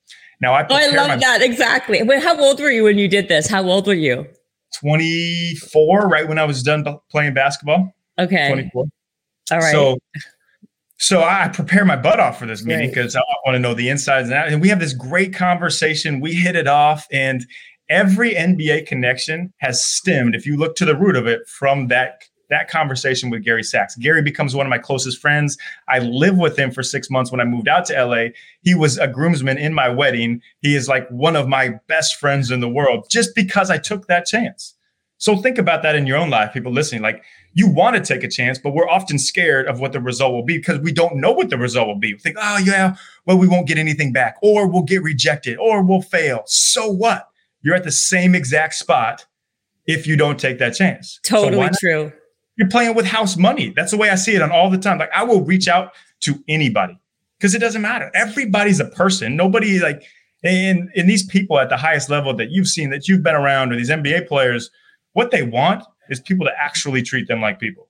Now 0.42 0.54
I 0.54 0.62
Oh, 0.70 0.76
I 0.76 0.88
love 0.88 1.10
my- 1.10 1.16
that 1.18 1.42
exactly. 1.42 2.02
Wait, 2.02 2.24
how 2.24 2.40
old 2.40 2.60
were 2.62 2.72
you 2.72 2.84
when 2.86 2.98
you 2.98 3.10
did 3.10 3.28
this? 3.28 3.48
How 3.48 3.62
old 3.64 3.88
were 3.88 3.94
you? 3.94 4.26
24, 4.80 6.08
right 6.08 6.28
when 6.28 6.40
I 6.40 6.46
was 6.46 6.64
done 6.64 6.86
playing 7.12 7.34
basketball. 7.34 7.94
Okay. 8.18 8.50
24. 8.50 8.86
All 9.52 9.58
right. 9.58 9.72
So 9.72 9.98
so 10.98 11.24
I 11.24 11.50
prepare 11.50 11.84
my 11.86 11.96
butt 11.96 12.20
off 12.20 12.40
for 12.40 12.46
this 12.46 12.64
meeting 12.64 12.90
because. 12.90 13.16
I 13.16 13.22
want 13.46 13.56
to 13.56 13.60
know 13.60 13.74
the 13.74 13.90
insides 13.90 14.28
and 14.30 14.38
outs. 14.38 14.52
And 14.52 14.62
we 14.62 14.68
have 14.70 14.80
this 14.80 14.94
great 14.94 15.34
conversation. 15.34 16.20
We 16.20 16.34
hit 16.34 16.56
it 16.56 16.68
off, 16.68 17.08
and 17.12 17.46
every 17.90 18.34
NBA 18.36 18.86
connection 18.86 19.54
has 19.60 19.84
stemmed, 19.84 20.36
if 20.36 20.46
you 20.46 20.58
look 20.58 20.76
to 20.76 20.86
the 20.86 20.96
root 20.96 21.16
of 21.16 21.26
it, 21.26 21.48
from 21.48 21.88
that 21.88 22.22
that 22.50 22.70
conversation 22.70 23.30
with 23.30 23.44
Gary 23.44 23.64
Sacks. 23.64 23.96
Gary 23.96 24.22
becomes 24.22 24.56
one 24.56 24.66
of 24.66 24.70
my 24.70 24.78
closest 24.78 25.20
friends. 25.20 25.58
I 25.88 26.00
live 26.00 26.38
with 26.38 26.58
him 26.58 26.72
for 26.72 26.84
six 26.84 27.10
months 27.10 27.32
when 27.32 27.42
I 27.42 27.46
moved 27.46 27.68
out 27.68 27.86
to 27.86 28.06
LA. 28.06 28.30
He 28.62 28.76
was 28.76 28.98
a 28.98 29.08
groomsman 29.08 29.58
in 29.58 29.74
my 29.74 29.90
wedding. 29.90 30.42
He 30.62 30.76
is 30.76 30.88
like 30.88 31.08
one 31.10 31.36
of 31.36 31.48
my 31.48 31.80
best 31.88 32.16
friends 32.16 32.52
in 32.52 32.60
the 32.60 32.70
world 32.70 33.08
just 33.10 33.36
because 33.36 33.70
I 33.70 33.78
took 33.78 34.08
that 34.08 34.26
chance. 34.26 34.76
So 35.20 35.36
think 35.36 35.58
about 35.58 35.84
that 35.84 35.96
in 35.96 36.08
your 36.08 36.18
own 36.18 36.30
life, 36.30 36.54
people 36.54 36.72
listening. 36.72 37.02
Like 37.02 37.24
you 37.54 37.70
want 37.70 37.98
to 37.98 38.02
take 38.02 38.24
a 38.24 38.30
chance, 38.30 38.58
but 38.58 38.74
we're 38.74 38.90
often 38.90 39.20
scared 39.20 39.68
of 39.68 39.80
what 39.80 39.92
the 39.92 40.00
result 40.00 40.32
will 40.32 40.46
be 40.46 40.58
because 40.58 40.80
we 40.80 40.94
don't 40.94 41.18
know 41.18 41.32
what 41.32 41.50
the 41.50 41.58
result 41.58 41.88
will 41.88 42.00
be. 42.00 42.14
We 42.14 42.20
think, 42.20 42.38
oh, 42.40 42.58
yeah, 42.58 42.96
well, 43.26 43.38
we 43.38 43.48
won't 43.48 43.68
get 43.68 43.78
anything 43.78 44.14
back, 44.14 44.38
or 44.42 44.66
we'll 44.66 44.84
get 44.84 45.04
rejected, 45.04 45.58
or 45.58 45.84
we'll 45.84 46.02
fail. 46.02 46.44
So 46.46 46.90
what? 46.90 47.28
You're 47.62 47.76
at 47.76 47.84
the 47.84 47.92
same 47.92 48.34
exact 48.34 48.76
spot 48.76 49.26
if 49.86 50.08
you 50.08 50.16
don't 50.16 50.40
take 50.40 50.60
that 50.60 50.76
chance. 50.76 51.20
Totally 51.24 51.68
so 51.68 51.80
true. 51.80 52.12
You're 52.60 52.70
playing 52.70 52.94
with 52.94 53.06
house 53.06 53.38
money. 53.38 53.74
That's 53.74 53.92
the 53.92 53.98
way 53.98 54.10
I 54.10 54.16
see 54.16 54.36
it 54.36 54.42
on 54.42 54.52
all 54.52 54.70
the 54.70 54.78
time. 54.78 55.00
Like 55.00 55.12
I 55.16 55.24
will 55.24 55.42
reach 55.42 55.70
out 55.70 55.94
to 56.22 56.44
anybody 56.50 57.00
because 57.40 57.56
it 57.56 57.60
doesn't 57.60 57.82
matter. 57.82 58.12
Everybody's 58.14 58.82
a 58.82 58.86
person. 58.86 59.38
Nobody 59.38 59.80
like, 59.80 60.04
and, 60.44 60.90
and 60.94 61.10
these 61.10 61.26
people 61.26 61.58
at 61.58 61.70
the 61.70 61.78
highest 61.78 62.10
level 62.10 62.34
that 62.36 62.52
you've 62.52 62.68
seen, 62.68 62.90
that 62.90 63.08
you've 63.08 63.24
been 63.24 63.36
around, 63.36 63.72
or 63.72 63.78
these 63.78 63.90
NBA 63.90 64.28
players, 64.28 64.70
what 65.14 65.32
they 65.32 65.42
want 65.42 65.86
is 66.10 66.20
people 66.20 66.46
to 66.46 66.52
actually 66.60 67.02
treat 67.02 67.30
them 67.30 67.42
like 67.42 67.62
people, 67.62 67.88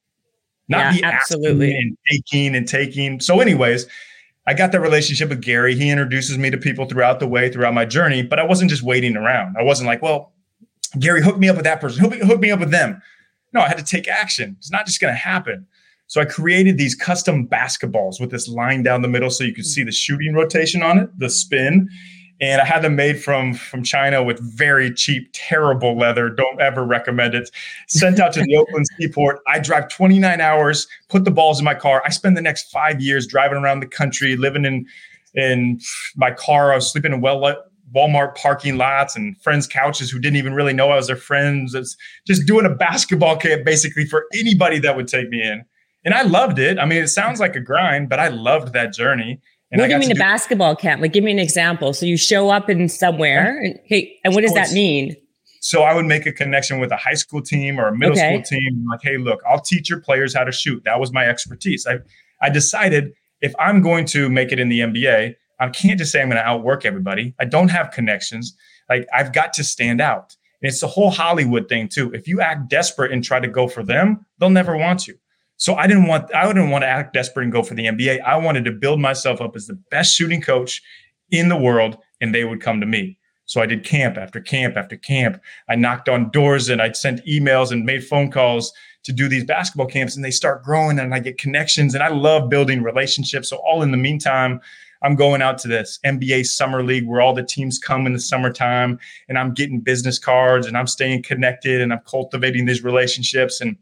not 0.67 0.79
yeah, 0.79 0.91
be 0.93 1.03
absolutely 1.03 1.75
and 1.75 1.97
taking 2.07 2.55
and 2.55 2.67
taking. 2.67 3.19
So, 3.19 3.39
anyways, 3.39 3.87
I 4.45 4.53
got 4.53 4.71
that 4.71 4.81
relationship 4.81 5.29
with 5.29 5.41
Gary. 5.41 5.75
He 5.75 5.89
introduces 5.89 6.37
me 6.37 6.49
to 6.51 6.57
people 6.57 6.85
throughout 6.85 7.19
the 7.19 7.27
way, 7.27 7.51
throughout 7.51 7.73
my 7.73 7.85
journey. 7.85 8.21
But 8.21 8.39
I 8.39 8.43
wasn't 8.43 8.69
just 8.69 8.83
waiting 8.83 9.15
around. 9.15 9.57
I 9.59 9.63
wasn't 9.63 9.87
like, 9.87 10.01
well, 10.01 10.33
Gary, 10.97 11.23
hook 11.23 11.37
me 11.37 11.49
up 11.49 11.55
with 11.55 11.65
that 11.65 11.81
person. 11.81 12.01
Hook 12.01 12.11
me, 12.11 12.19
hook 12.19 12.39
me 12.39 12.51
up 12.51 12.59
with 12.59 12.71
them. 12.71 13.01
No, 13.53 13.61
I 13.61 13.67
had 13.67 13.77
to 13.77 13.83
take 13.83 14.07
action. 14.07 14.55
It's 14.59 14.71
not 14.71 14.85
just 14.85 15.01
going 15.01 15.13
to 15.13 15.17
happen. 15.17 15.65
So 16.07 16.21
I 16.21 16.25
created 16.25 16.77
these 16.77 16.95
custom 16.95 17.47
basketballs 17.47 18.19
with 18.19 18.31
this 18.31 18.47
line 18.47 18.83
down 18.83 19.01
the 19.01 19.07
middle 19.07 19.29
so 19.29 19.43
you 19.43 19.53
could 19.53 19.65
hmm. 19.65 19.69
see 19.69 19.83
the 19.83 19.91
shooting 19.91 20.33
rotation 20.33 20.81
on 20.81 20.97
it, 20.97 21.19
the 21.19 21.29
spin 21.29 21.89
and 22.41 22.61
I 22.61 22.65
had 22.65 22.81
them 22.81 22.95
made 22.95 23.21
from 23.21 23.53
from 23.53 23.83
China 23.83 24.23
with 24.23 24.39
very 24.39 24.93
cheap, 24.93 25.29
terrible 25.33 25.97
leather. 25.97 26.29
Don't 26.29 26.61
ever 26.61 26.83
recommend 26.83 27.35
it. 27.35 27.49
Sent 27.87 28.19
out 28.19 28.33
to 28.33 28.41
the 28.41 28.55
Oakland 28.57 28.85
seaport. 28.97 29.39
I 29.47 29.59
drive 29.59 29.89
29 29.89 30.39
hours, 30.39 30.87
put 31.09 31.25
the 31.25 31.31
balls 31.31 31.59
in 31.59 31.65
my 31.65 31.75
car. 31.75 32.01
I 32.05 32.09
spend 32.09 32.37
the 32.37 32.41
next 32.41 32.71
five 32.71 33.01
years 33.01 33.27
driving 33.27 33.57
around 33.57 33.81
the 33.81 33.87
country, 33.87 34.37
living 34.37 34.65
in 34.65 34.85
in 35.35 35.79
my 36.15 36.31
car. 36.31 36.71
I 36.71 36.75
was 36.75 36.91
sleeping 36.91 37.13
in 37.13 37.21
well 37.21 37.39
Walmart 37.95 38.35
parking 38.35 38.77
lots 38.77 39.15
and 39.15 39.39
friends' 39.41 39.67
couches 39.67 40.09
who 40.09 40.19
didn't 40.19 40.37
even 40.37 40.53
really 40.53 40.73
know 40.73 40.91
I 40.91 40.95
was 40.95 41.07
their 41.07 41.15
friends. 41.15 41.73
It's 41.73 41.95
just 42.27 42.45
doing 42.45 42.65
a 42.65 42.69
basketball 42.69 43.37
camp 43.37 43.65
basically 43.65 44.05
for 44.05 44.25
anybody 44.33 44.79
that 44.79 44.95
would 44.95 45.07
take 45.07 45.29
me 45.29 45.41
in. 45.41 45.63
And 46.05 46.13
I 46.13 46.21
loved 46.21 46.59
it. 46.59 46.79
I 46.79 46.85
mean, 46.85 47.03
it 47.03 47.09
sounds 47.09 47.39
like 47.39 47.55
a 47.55 47.59
grind, 47.59 48.09
but 48.09 48.19
I 48.19 48.29
loved 48.29 48.73
that 48.73 48.93
journey. 48.93 49.39
And 49.71 49.81
what 49.81 49.87
do 49.87 49.93
you 49.93 49.99
mean 49.99 50.11
a 50.11 50.15
basketball 50.15 50.75
camp? 50.75 51.01
Like, 51.01 51.13
give 51.13 51.23
me 51.23 51.31
an 51.31 51.39
example. 51.39 51.93
So 51.93 52.05
you 52.05 52.17
show 52.17 52.49
up 52.49 52.69
in 52.69 52.89
somewhere. 52.89 53.59
And, 53.61 53.79
hey, 53.85 54.17
and 54.23 54.33
what 54.33 54.41
does 54.41 54.53
that 54.53 54.71
mean? 54.71 55.15
So 55.61 55.83
I 55.83 55.93
would 55.93 56.05
make 56.05 56.25
a 56.25 56.31
connection 56.31 56.79
with 56.79 56.91
a 56.91 56.97
high 56.97 57.13
school 57.13 57.41
team 57.41 57.79
or 57.79 57.89
a 57.89 57.95
middle 57.95 58.17
okay. 58.17 58.41
school 58.41 58.59
team. 58.59 58.85
Like, 58.89 59.01
hey, 59.03 59.17
look, 59.17 59.41
I'll 59.47 59.61
teach 59.61 59.89
your 59.89 59.99
players 59.99 60.33
how 60.33 60.43
to 60.43 60.51
shoot. 60.51 60.81
That 60.85 60.99
was 60.99 61.11
my 61.11 61.25
expertise. 61.25 61.85
I, 61.85 61.97
I 62.41 62.49
decided 62.49 63.11
if 63.41 63.53
I'm 63.59 63.81
going 63.81 64.05
to 64.07 64.29
make 64.29 64.51
it 64.51 64.59
in 64.59 64.69
the 64.69 64.79
NBA, 64.79 65.35
I 65.59 65.69
can't 65.69 65.99
just 65.99 66.11
say 66.11 66.21
I'm 66.21 66.29
going 66.29 66.41
to 66.41 66.47
outwork 66.47 66.85
everybody. 66.85 67.33
I 67.39 67.45
don't 67.45 67.69
have 67.69 67.91
connections. 67.91 68.55
Like 68.89 69.07
I've 69.13 69.33
got 69.33 69.53
to 69.53 69.63
stand 69.63 70.01
out. 70.01 70.35
And 70.61 70.69
it's 70.69 70.81
the 70.81 70.87
whole 70.87 71.11
Hollywood 71.11 71.69
thing 71.69 71.87
too. 71.87 72.11
If 72.13 72.27
you 72.27 72.41
act 72.41 72.69
desperate 72.69 73.11
and 73.11 73.23
try 73.23 73.39
to 73.39 73.47
go 73.47 73.67
for 73.67 73.83
them, 73.83 74.25
they'll 74.37 74.49
never 74.49 74.75
want 74.75 75.07
you. 75.07 75.17
So 75.57 75.75
I 75.75 75.87
didn't 75.87 76.07
want 76.07 76.33
I 76.33 76.47
didn't 76.47 76.69
want 76.69 76.83
to 76.83 76.87
act 76.87 77.13
desperate 77.13 77.43
and 77.43 77.51
go 77.51 77.63
for 77.63 77.75
the 77.75 77.85
NBA. 77.85 78.21
I 78.21 78.37
wanted 78.37 78.65
to 78.65 78.71
build 78.71 78.99
myself 78.99 79.41
up 79.41 79.55
as 79.55 79.67
the 79.67 79.79
best 79.91 80.15
shooting 80.15 80.41
coach 80.41 80.81
in 81.31 81.49
the 81.49 81.57
world, 81.57 81.97
and 82.21 82.33
they 82.33 82.45
would 82.45 82.61
come 82.61 82.79
to 82.79 82.85
me. 82.85 83.17
So 83.45 83.61
I 83.61 83.65
did 83.65 83.83
camp 83.83 84.17
after 84.17 84.39
camp 84.39 84.77
after 84.77 84.95
camp. 84.95 85.41
I 85.67 85.75
knocked 85.75 86.07
on 86.07 86.29
doors 86.29 86.69
and 86.69 86.81
I 86.81 86.91
sent 86.91 87.25
emails 87.25 87.71
and 87.71 87.83
made 87.83 88.05
phone 88.05 88.31
calls 88.31 88.71
to 89.03 89.11
do 89.11 89.27
these 89.27 89.43
basketball 89.43 89.87
camps, 89.87 90.15
and 90.15 90.23
they 90.23 90.31
start 90.31 90.63
growing, 90.63 90.99
and 90.99 91.13
I 91.13 91.19
get 91.19 91.37
connections, 91.37 91.93
and 91.93 92.03
I 92.03 92.09
love 92.09 92.49
building 92.49 92.83
relationships. 92.83 93.49
So 93.49 93.57
all 93.57 93.81
in 93.81 93.91
the 93.91 93.97
meantime, 93.97 94.59
I'm 95.01 95.15
going 95.15 95.41
out 95.41 95.57
to 95.59 95.67
this 95.67 95.99
NBA 96.05 96.45
summer 96.45 96.83
league 96.83 97.07
where 97.07 97.21
all 97.21 97.33
the 97.33 97.43
teams 97.43 97.79
come 97.79 98.05
in 98.05 98.13
the 98.13 98.19
summertime, 98.19 98.99
and 99.27 99.37
I'm 99.37 99.53
getting 99.53 99.79
business 99.79 100.19
cards, 100.19 100.67
and 100.67 100.77
I'm 100.77 100.87
staying 100.87 101.23
connected, 101.23 101.81
and 101.81 101.93
I'm 101.93 102.01
cultivating 102.05 102.65
these 102.65 102.83
relationships 102.83 103.61
and 103.61 103.77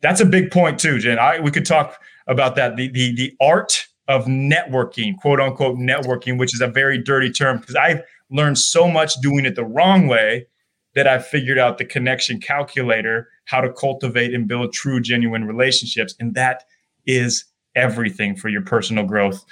that's 0.00 0.20
a 0.20 0.24
big 0.24 0.50
point 0.50 0.78
too, 0.78 0.98
Jen. 0.98 1.18
I 1.18 1.40
we 1.40 1.50
could 1.50 1.66
talk 1.66 2.00
about 2.26 2.56
that. 2.56 2.76
The 2.76 2.88
the 2.88 3.14
the 3.14 3.36
art 3.40 3.86
of 4.08 4.24
networking, 4.24 5.16
quote 5.18 5.40
unquote 5.40 5.76
networking, 5.76 6.38
which 6.38 6.54
is 6.54 6.60
a 6.60 6.66
very 6.68 6.98
dirty 6.98 7.30
term 7.30 7.58
because 7.58 7.76
I've 7.76 8.02
learned 8.30 8.58
so 8.58 8.88
much 8.88 9.14
doing 9.20 9.44
it 9.44 9.54
the 9.54 9.64
wrong 9.64 10.06
way 10.06 10.46
that 10.94 11.06
I've 11.06 11.26
figured 11.26 11.58
out 11.58 11.78
the 11.78 11.84
connection 11.84 12.40
calculator, 12.40 13.28
how 13.44 13.60
to 13.60 13.72
cultivate 13.72 14.34
and 14.34 14.48
build 14.48 14.72
true, 14.72 15.00
genuine 15.00 15.44
relationships. 15.44 16.14
And 16.18 16.34
that 16.34 16.64
is 17.06 17.44
everything 17.76 18.34
for 18.34 18.48
your 18.48 18.62
personal 18.62 19.04
growth. 19.04 19.44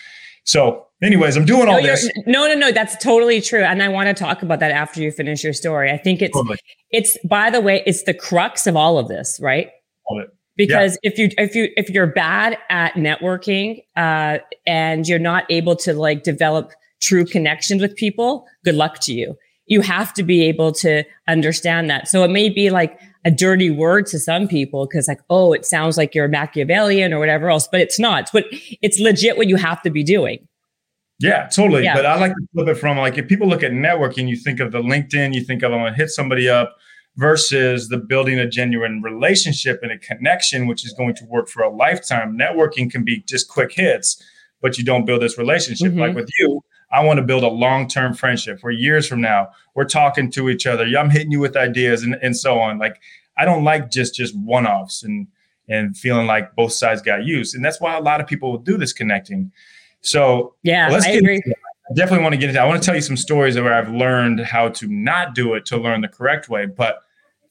So, 0.48 0.86
anyways, 1.02 1.36
I'm 1.36 1.44
doing 1.44 1.68
all 1.68 1.82
this. 1.82 2.10
No, 2.26 2.46
no, 2.46 2.54
no, 2.54 2.72
that's 2.72 2.96
totally 3.02 3.42
true. 3.42 3.62
And 3.62 3.82
I 3.82 3.88
want 3.88 4.08
to 4.08 4.14
talk 4.14 4.42
about 4.42 4.60
that 4.60 4.70
after 4.70 5.02
you 5.02 5.10
finish 5.12 5.44
your 5.44 5.52
story. 5.52 5.90
I 5.90 5.98
think 5.98 6.22
it's 6.22 6.32
totally. 6.34 6.58
it's 6.90 7.18
by 7.26 7.50
the 7.50 7.60
way, 7.60 7.82
it's 7.84 8.04
the 8.04 8.14
crux 8.14 8.66
of 8.66 8.74
all 8.74 8.98
of 8.98 9.08
this, 9.08 9.38
right? 9.42 9.68
All 10.06 10.20
it 10.20 10.30
because 10.58 10.98
yeah. 11.02 11.10
if 11.10 11.18
you 11.18 11.30
if 11.38 11.54
you 11.54 11.70
if 11.76 11.88
you're 11.88 12.06
bad 12.06 12.58
at 12.68 12.92
networking 12.94 13.82
uh, 13.96 14.38
and 14.66 15.08
you're 15.08 15.18
not 15.18 15.44
able 15.48 15.76
to 15.76 15.94
like 15.94 16.24
develop 16.24 16.72
true 17.00 17.24
connections 17.24 17.80
with 17.80 17.94
people 17.94 18.44
good 18.64 18.74
luck 18.74 18.98
to 18.98 19.14
you 19.14 19.34
you 19.66 19.80
have 19.80 20.12
to 20.12 20.22
be 20.22 20.42
able 20.42 20.72
to 20.72 21.04
understand 21.28 21.88
that 21.88 22.08
so 22.08 22.24
it 22.24 22.30
may 22.30 22.48
be 22.48 22.68
like 22.70 22.98
a 23.24 23.30
dirty 23.30 23.70
word 23.70 24.06
to 24.06 24.18
some 24.18 24.46
people 24.48 24.86
because 24.86 25.08
like 25.08 25.20
oh 25.30 25.52
it 25.52 25.64
sounds 25.64 25.96
like 25.96 26.14
you're 26.14 26.26
a 26.26 26.28
machiavellian 26.28 27.12
or 27.12 27.18
whatever 27.18 27.50
else 27.50 27.68
but 27.70 27.80
it's 27.80 27.98
not 27.98 28.30
but 28.32 28.44
it's 28.80 28.98
legit 29.00 29.36
what 29.36 29.48
you 29.48 29.56
have 29.56 29.82
to 29.82 29.90
be 29.90 30.04
doing 30.04 30.46
yeah 31.18 31.46
totally 31.48 31.82
yeah. 31.82 31.94
but 31.94 32.06
i 32.06 32.18
like 32.18 32.32
to 32.32 32.46
flip 32.54 32.68
it 32.68 32.76
from 32.76 32.96
like 32.96 33.18
if 33.18 33.26
people 33.26 33.48
look 33.48 33.62
at 33.62 33.72
networking 33.72 34.28
you 34.28 34.36
think 34.36 34.60
of 34.60 34.70
the 34.72 34.80
linkedin 34.80 35.34
you 35.34 35.42
think 35.42 35.62
of 35.62 35.72
i'm 35.72 35.80
gonna 35.80 35.94
hit 35.94 36.08
somebody 36.08 36.48
up 36.48 36.76
versus 37.18 37.88
the 37.88 37.98
building 37.98 38.38
a 38.38 38.48
genuine 38.48 39.02
relationship 39.02 39.80
and 39.82 39.90
a 39.90 39.98
connection, 39.98 40.68
which 40.68 40.86
is 40.86 40.92
going 40.92 41.14
to 41.16 41.24
work 41.26 41.48
for 41.48 41.62
a 41.62 41.68
lifetime. 41.68 42.38
Networking 42.38 42.90
can 42.90 43.04
be 43.04 43.24
just 43.28 43.48
quick 43.48 43.72
hits, 43.72 44.22
but 44.62 44.78
you 44.78 44.84
don't 44.84 45.04
build 45.04 45.20
this 45.20 45.36
relationship. 45.36 45.88
Mm-hmm. 45.88 45.98
Like 45.98 46.14
with 46.14 46.30
you, 46.38 46.62
I 46.90 47.04
want 47.04 47.18
to 47.18 47.22
build 47.22 47.44
a 47.44 47.48
long 47.48 47.88
term 47.88 48.14
friendship 48.14 48.60
where 48.62 48.72
years 48.72 49.06
from 49.06 49.20
now 49.20 49.48
we're 49.74 49.84
talking 49.84 50.30
to 50.32 50.48
each 50.48 50.66
other. 50.66 50.84
I'm 50.84 51.10
hitting 51.10 51.30
you 51.30 51.40
with 51.40 51.56
ideas 51.56 52.02
and, 52.02 52.14
and 52.22 52.36
so 52.36 52.58
on. 52.58 52.78
Like 52.78 53.00
I 53.36 53.44
don't 53.44 53.64
like 53.64 53.90
just 53.90 54.14
just 54.14 54.36
one 54.36 54.66
offs 54.66 55.02
and 55.02 55.26
and 55.68 55.96
feeling 55.96 56.26
like 56.26 56.54
both 56.54 56.72
sides 56.72 57.02
got 57.02 57.24
used. 57.24 57.54
And 57.54 57.64
that's 57.64 57.80
why 57.80 57.96
a 57.96 58.00
lot 58.00 58.20
of 58.20 58.26
people 58.26 58.50
will 58.50 58.58
do 58.58 58.78
this 58.78 58.92
connecting. 58.92 59.52
So 60.00 60.54
yeah, 60.62 60.88
let's 60.90 61.06
I 61.06 61.12
get 61.12 61.18
agree. 61.18 61.42
I 61.46 61.94
definitely 61.94 62.22
want 62.22 62.34
to 62.34 62.38
get 62.38 62.48
into. 62.50 62.60
I 62.60 62.66
want 62.66 62.82
to 62.82 62.86
tell 62.86 62.94
you 62.94 63.02
some 63.02 63.16
stories 63.16 63.56
where 63.56 63.74
I've 63.74 63.90
learned 63.90 64.40
how 64.40 64.68
to 64.68 64.86
not 64.88 65.34
do 65.34 65.54
it 65.54 65.66
to 65.66 65.76
learn 65.76 66.00
the 66.00 66.08
correct 66.08 66.48
way. 66.48 66.66
But 66.66 67.00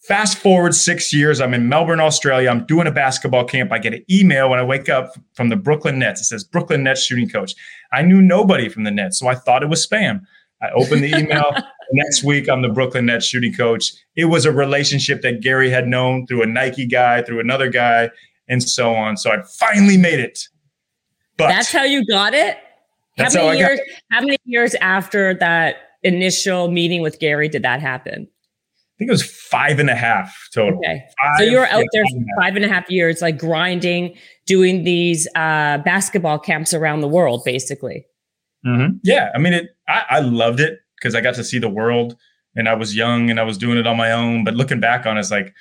fast 0.07 0.37
forward 0.37 0.73
six 0.73 1.13
years, 1.13 1.41
I'm 1.41 1.53
in 1.53 1.67
Melbourne, 1.67 1.99
Australia. 1.99 2.49
I'm 2.49 2.65
doing 2.65 2.87
a 2.87 2.91
basketball 2.91 3.43
camp. 3.43 3.71
I 3.71 3.79
get 3.79 3.93
an 3.93 4.05
email 4.09 4.49
when 4.49 4.59
I 4.59 4.63
wake 4.63 4.87
up 4.87 5.13
from 5.33 5.49
the 5.49 5.57
Brooklyn 5.57 5.99
Nets. 5.99 6.21
It 6.21 6.25
says 6.25 6.43
Brooklyn 6.43 6.83
Nets 6.83 7.03
shooting 7.03 7.29
coach. 7.29 7.53
I 7.91 8.01
knew 8.01 8.21
nobody 8.21 8.69
from 8.69 8.83
the 8.83 8.91
Nets, 8.91 9.19
so 9.19 9.27
I 9.27 9.35
thought 9.35 9.63
it 9.63 9.69
was 9.69 9.85
spam. 9.85 10.21
I 10.61 10.69
opened 10.71 11.03
the 11.03 11.15
email. 11.15 11.53
next 11.91 12.23
week, 12.23 12.49
I'm 12.49 12.61
the 12.61 12.69
Brooklyn 12.69 13.05
Nets 13.05 13.25
shooting 13.25 13.53
coach. 13.53 13.93
It 14.15 14.25
was 14.25 14.45
a 14.45 14.51
relationship 14.51 15.21
that 15.21 15.41
Gary 15.41 15.69
had 15.69 15.87
known 15.87 16.25
through 16.25 16.41
a 16.41 16.47
Nike 16.47 16.85
guy, 16.85 17.21
through 17.21 17.39
another 17.39 17.69
guy, 17.69 18.09
and 18.47 18.63
so 18.63 18.93
on. 18.93 19.17
So 19.17 19.31
I 19.31 19.43
finally 19.59 19.97
made 19.97 20.19
it. 20.19 20.47
But 21.37 21.49
that's 21.49 21.71
how 21.71 21.83
you 21.83 22.05
got 22.07 22.33
it. 22.33 22.57
How 23.17 23.29
many 23.31 23.59
years? 23.59 23.79
How 24.11 24.21
many 24.21 24.37
years 24.45 24.75
after 24.75 25.33
that 25.35 25.75
initial 26.03 26.71
meeting 26.71 27.01
with 27.01 27.19
Gary 27.19 27.49
did 27.49 27.63
that 27.63 27.81
happen? 27.81 28.27
I 28.97 29.05
think 29.05 29.09
it 29.09 29.11
was 29.11 29.23
five 29.23 29.77
and 29.77 29.91
a 29.91 29.95
half 29.95 30.35
total. 30.55 30.79
Okay. 30.79 31.03
Five, 31.21 31.35
so 31.37 31.43
you 31.43 31.57
were 31.57 31.67
out 31.67 31.85
there 31.93 32.03
for 32.03 32.41
five 32.41 32.55
and 32.55 32.65
a 32.65 32.67
half 32.67 32.89
years, 32.89 33.21
like 33.21 33.37
grinding, 33.37 34.17
doing 34.47 34.85
these 34.85 35.27
uh, 35.35 35.77
basketball 35.77 36.39
camps 36.39 36.73
around 36.73 37.01
the 37.01 37.07
world, 37.07 37.43
basically. 37.45 38.07
Mm-hmm. 38.65 38.97
Yeah. 39.03 39.29
I 39.35 39.37
mean, 39.37 39.53
it, 39.53 39.69
I, 39.87 40.03
I 40.09 40.19
loved 40.21 40.59
it 40.59 40.79
because 40.95 41.13
I 41.13 41.21
got 41.21 41.35
to 41.35 41.43
see 41.43 41.59
the 41.59 41.69
world 41.69 42.17
and 42.55 42.67
I 42.67 42.73
was 42.73 42.95
young 42.95 43.29
and 43.29 43.39
I 43.39 43.43
was 43.43 43.59
doing 43.59 43.77
it 43.77 43.85
on 43.85 43.97
my 43.97 44.11
own. 44.11 44.43
But 44.43 44.55
looking 44.55 44.79
back 44.79 45.05
on 45.05 45.15
it, 45.15 45.19
it's 45.19 45.29
like, 45.29 45.53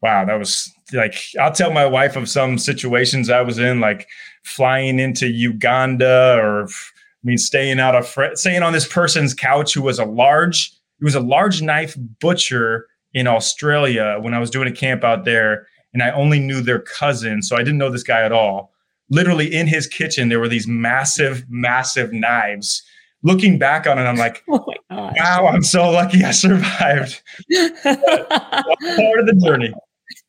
wow, 0.00 0.24
that 0.24 0.38
was 0.38 0.72
like, 0.94 1.14
I'll 1.38 1.52
tell 1.52 1.70
my 1.70 1.84
wife 1.84 2.16
of 2.16 2.26
some 2.26 2.56
situations 2.56 3.28
I 3.28 3.42
was 3.42 3.58
in, 3.58 3.80
like 3.80 4.08
flying 4.44 4.98
into 4.98 5.28
Uganda 5.28 6.38
or, 6.40 6.64
I 6.64 7.22
mean, 7.22 7.36
staying 7.36 7.80
out 7.80 7.94
of, 7.94 8.08
fr- 8.08 8.34
staying 8.34 8.62
on 8.62 8.72
this 8.72 8.88
person's 8.88 9.34
couch 9.34 9.74
who 9.74 9.82
was 9.82 9.98
a 9.98 10.06
large, 10.06 10.72
he 10.98 11.04
was 11.04 11.14
a 11.14 11.20
large 11.20 11.62
knife 11.62 11.96
butcher 12.20 12.86
in 13.14 13.26
Australia 13.26 14.18
when 14.20 14.34
I 14.34 14.38
was 14.38 14.50
doing 14.50 14.68
a 14.68 14.72
camp 14.72 15.04
out 15.04 15.24
there. 15.24 15.66
And 15.94 16.02
I 16.02 16.10
only 16.10 16.38
knew 16.38 16.60
their 16.60 16.80
cousin. 16.80 17.42
So 17.42 17.56
I 17.56 17.60
didn't 17.60 17.78
know 17.78 17.90
this 17.90 18.02
guy 18.02 18.22
at 18.22 18.32
all. 18.32 18.72
Literally 19.10 19.54
in 19.54 19.66
his 19.66 19.86
kitchen, 19.86 20.28
there 20.28 20.38
were 20.38 20.48
these 20.48 20.68
massive, 20.68 21.44
massive 21.48 22.12
knives 22.12 22.82
looking 23.22 23.58
back 23.58 23.86
on 23.86 23.98
it, 23.98 24.02
I'm 24.02 24.16
like, 24.16 24.42
oh 24.50 24.64
wow, 24.90 25.46
I'm 25.46 25.62
so 25.62 25.90
lucky 25.90 26.24
I 26.24 26.30
survived. 26.30 27.22
part 27.52 29.18
of 29.20 29.26
the 29.26 29.40
journey. 29.44 29.72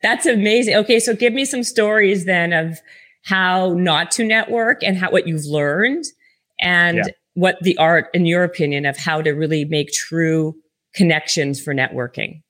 That's 0.02 0.26
amazing. 0.26 0.76
Okay, 0.76 1.00
so 1.00 1.16
give 1.16 1.34
me 1.34 1.46
some 1.46 1.64
stories 1.64 2.26
then 2.26 2.54
of 2.54 2.80
how 3.24 3.74
not 3.74 4.12
to 4.12 4.24
network 4.24 4.84
and 4.84 4.98
how 4.98 5.12
what 5.12 5.28
you've 5.28 5.46
learned 5.46 6.06
and 6.60 6.98
yeah. 6.98 7.04
What 7.40 7.58
the 7.62 7.78
art, 7.78 8.08
in 8.14 8.26
your 8.26 8.44
opinion, 8.44 8.86
of 8.86 8.98
how 8.98 9.22
to 9.22 9.32
really 9.32 9.66
make 9.66 9.92
true 9.92 10.56
connections 10.94 11.62
for 11.62 11.74
networking. 11.74 12.42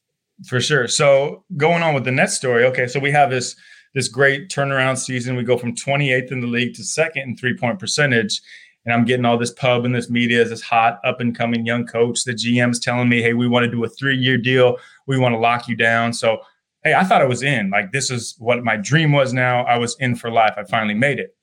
For 0.48 0.60
sure. 0.62 0.88
So 0.88 1.43
going 1.58 1.84
on 1.84 1.93
with 1.93 2.05
the 2.05 2.12
net 2.12 2.31
story, 2.31 2.65
okay, 2.65 2.88
so 2.88 3.00
we 3.00 3.12
have 3.12 3.29
this 3.29 3.55
this 3.96 4.08
great 4.08 4.50
turnaround 4.50 4.98
season. 4.98 5.36
We 5.36 5.43
go 5.43 5.58
from 5.58 5.75
28th 5.75 6.31
in 6.31 6.41
the 6.41 6.48
league 6.48 6.75
to 6.75 6.84
second 6.84 7.24
in 7.24 7.36
three 7.36 7.58
point 7.58 7.80
percentage 7.80 8.39
and 8.86 8.93
I'm 8.93 9.06
getting 9.06 9.25
all 9.25 9.38
this 9.38 9.52
pub 9.52 9.86
and 9.86 9.93
this 9.93 10.10
media 10.10 10.43
this 10.45 10.62
hot 10.62 10.99
up 11.04 11.19
and 11.19 11.38
coming 11.38 11.65
young 11.65 11.86
coach. 11.86 12.23
The 12.23 12.34
GM's 12.34 12.80
telling 12.80 13.10
me, 13.10 13.21
hey, 13.21 13.34
we 13.34 13.47
want 13.47 13.65
to 13.65 13.71
do 13.71 13.84
a 13.84 13.89
three 13.89 14.17
year 14.17 14.38
deal. 14.38 14.78
We 15.08 15.17
want 15.17 15.34
to 15.34 15.39
lock 15.39 15.67
you 15.67 15.75
down. 15.75 16.13
So, 16.13 16.39
hey, 16.84 16.93
I 16.93 17.04
thought 17.04 17.21
I 17.21 17.25
was 17.25 17.43
in. 17.43 17.69
Like, 17.69 17.91
this 17.91 18.10
is 18.10 18.36
what 18.39 18.63
my 18.63 18.78
dream 18.78 19.12
was 19.12 19.34
now. 19.34 19.63
I 19.65 19.78
was 19.78 19.95
in 19.99 20.15
for 20.15 20.32
life. 20.32 20.54
I 20.58 20.63
finally 20.63 20.93
made 20.93 21.19
it. 21.19 21.36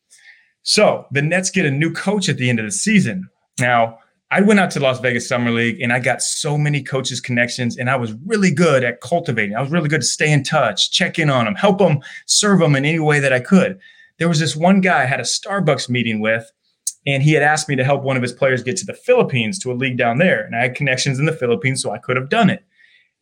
So 0.62 1.06
the 1.12 1.22
Nets 1.22 1.50
get 1.50 1.66
a 1.66 1.70
new 1.70 1.92
coach 1.92 2.28
at 2.28 2.38
the 2.38 2.48
end 2.50 2.59
of 2.59 2.64
the 2.64 2.72
season. 2.72 3.28
Now, 3.59 3.99
I 4.31 4.40
went 4.40 4.59
out 4.59 4.71
to 4.73 4.81
Las 4.81 4.99
Vegas 5.01 5.29
Summer 5.29 5.51
League 5.51 5.81
and 5.81 5.92
I 5.92 6.01
got 6.01 6.21
so 6.21 6.59
many 6.59 6.83
coaches 6.83 7.21
connections 7.21 7.77
and 7.77 7.88
I 7.88 7.97
was 7.97 8.12
really 8.27 8.51
good 8.51 8.83
at 8.83 9.01
cultivating. 9.01 9.55
I 9.55 9.62
was 9.62 9.71
really 9.71 9.88
good 9.88 10.01
to 10.01 10.07
stay 10.07 10.33
in 10.33 10.42
touch, 10.42 10.90
check 10.90 11.19
in 11.19 11.31
on 11.31 11.45
them, 11.45 11.55
help 11.55 11.79
them, 11.79 12.01
serve 12.27 12.59
them 12.59 12.75
in 12.75 12.85
any 12.85 12.99
way 12.99 13.21
that 13.21 13.33
I 13.33 13.40
could. 13.40 13.79
There 14.19 14.29
was 14.29 14.40
this 14.40 14.57
one 14.57 14.81
guy 14.81 15.03
I 15.03 15.07
had 15.07 15.21
a 15.21 15.25
Starbucks 15.25 15.88
meeting 15.88 16.21
with 16.21 16.51
and 17.07 17.23
he 17.23 17.33
had 17.33 17.42
asked 17.42 17.69
me 17.69 17.77
to 17.77 17.85
help 17.85 18.03
one 18.03 18.16
of 18.16 18.23
his 18.23 18.33
players 18.33 18.62
get 18.62 18.77
to 18.79 18.85
the 18.85 18.95
Philippines 18.95 19.59
to 19.61 19.71
a 19.71 19.75
league 19.75 19.97
down 19.97 20.19
there. 20.19 20.45
And 20.45 20.57
I 20.57 20.62
had 20.62 20.75
connections 20.75 21.19
in 21.19 21.25
the 21.25 21.33
Philippines, 21.33 21.81
so 21.81 21.92
I 21.92 21.99
could 21.99 22.16
have 22.16 22.29
done 22.29 22.51
it. 22.51 22.64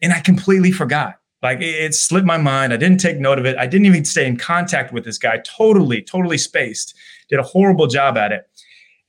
And 0.01 0.13
I 0.13 0.21
completely 0.21 0.73
forgot. 0.73 1.21
Like 1.43 1.61
it, 1.61 1.75
it 1.75 1.95
slipped 1.95 2.27
my 2.27 2.39
mind. 2.39 2.73
I 2.73 2.79
didn't 2.79 3.01
take 3.01 3.19
note 3.19 3.39
of 3.39 3.45
it. 3.45 3.59
I 3.59 3.67
didn't 3.67 3.87
even 3.87 4.07
stay 4.07 4.27
in 4.27 4.39
contact 4.39 4.93
with 4.93 5.05
this 5.05 5.19
guy. 5.19 5.39
Totally, 5.45 6.01
totally 6.01 6.39
spaced. 6.39 6.95
Did 7.29 7.39
a 7.39 7.43
horrible 7.43 7.87
job 7.87 8.17
at 8.17 8.33
it. 8.33 8.49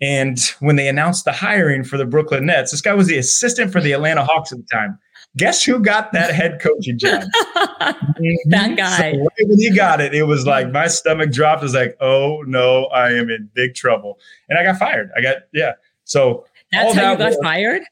And 0.02 0.40
when 0.60 0.76
they 0.76 0.88
announced 0.88 1.26
the 1.26 1.32
hiring 1.32 1.84
for 1.84 1.98
the 1.98 2.06
Brooklyn 2.06 2.46
Nets, 2.46 2.72
this 2.72 2.82
guy 2.82 2.94
was 2.94 3.08
the 3.08 3.18
assistant 3.18 3.72
for 3.72 3.80
the 3.80 3.94
Atlanta 3.94 4.26
Hawks 4.26 4.52
at 4.52 4.58
the 4.58 4.68
time. 4.72 5.00
Guess 5.38 5.64
who 5.64 5.80
got 5.80 6.14
that 6.14 6.34
head 6.34 6.60
coaching 6.62 6.98
job? 6.98 7.24
that 7.80 7.98
mm-hmm. 8.20 8.76
guy. 8.76 8.98
So 8.98 9.18
right 9.18 9.48
when 9.48 9.60
he 9.60 9.76
got 9.76 10.00
it, 10.00 10.14
it 10.14 10.24
was 10.24 10.46
like 10.46 10.72
my 10.72 10.88
stomach 10.88 11.32
dropped. 11.32 11.62
It 11.62 11.66
was 11.66 11.74
like, 11.74 11.98
oh 12.00 12.44
no, 12.48 12.86
I 12.86 13.12
am 13.12 13.30
in 13.30 13.50
big 13.54 13.76
trouble. 13.76 14.20
And 14.48 14.58
I 14.58 14.64
got 14.64 14.78
fired. 14.78 15.12
I 15.18 15.22
got, 15.22 15.38
yeah. 15.54 15.74
So 16.06 16.46
that's 16.72 16.96
how 16.96 17.02
that 17.02 17.12
you 17.12 17.18
got 17.18 17.30
was, 17.30 17.40
fired? 17.44 17.84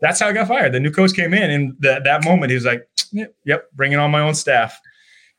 That's 0.00 0.20
how 0.20 0.28
I 0.28 0.32
got 0.32 0.48
fired. 0.48 0.72
The 0.72 0.80
new 0.80 0.90
coach 0.90 1.14
came 1.14 1.32
in, 1.32 1.50
and 1.50 1.76
that 1.80 2.04
that 2.04 2.24
moment 2.24 2.50
he 2.50 2.56
was 2.56 2.64
like, 2.64 2.86
yep, 3.12 3.34
yep, 3.44 3.70
bringing 3.72 3.98
on 3.98 4.10
my 4.10 4.20
own 4.20 4.34
staff. 4.34 4.78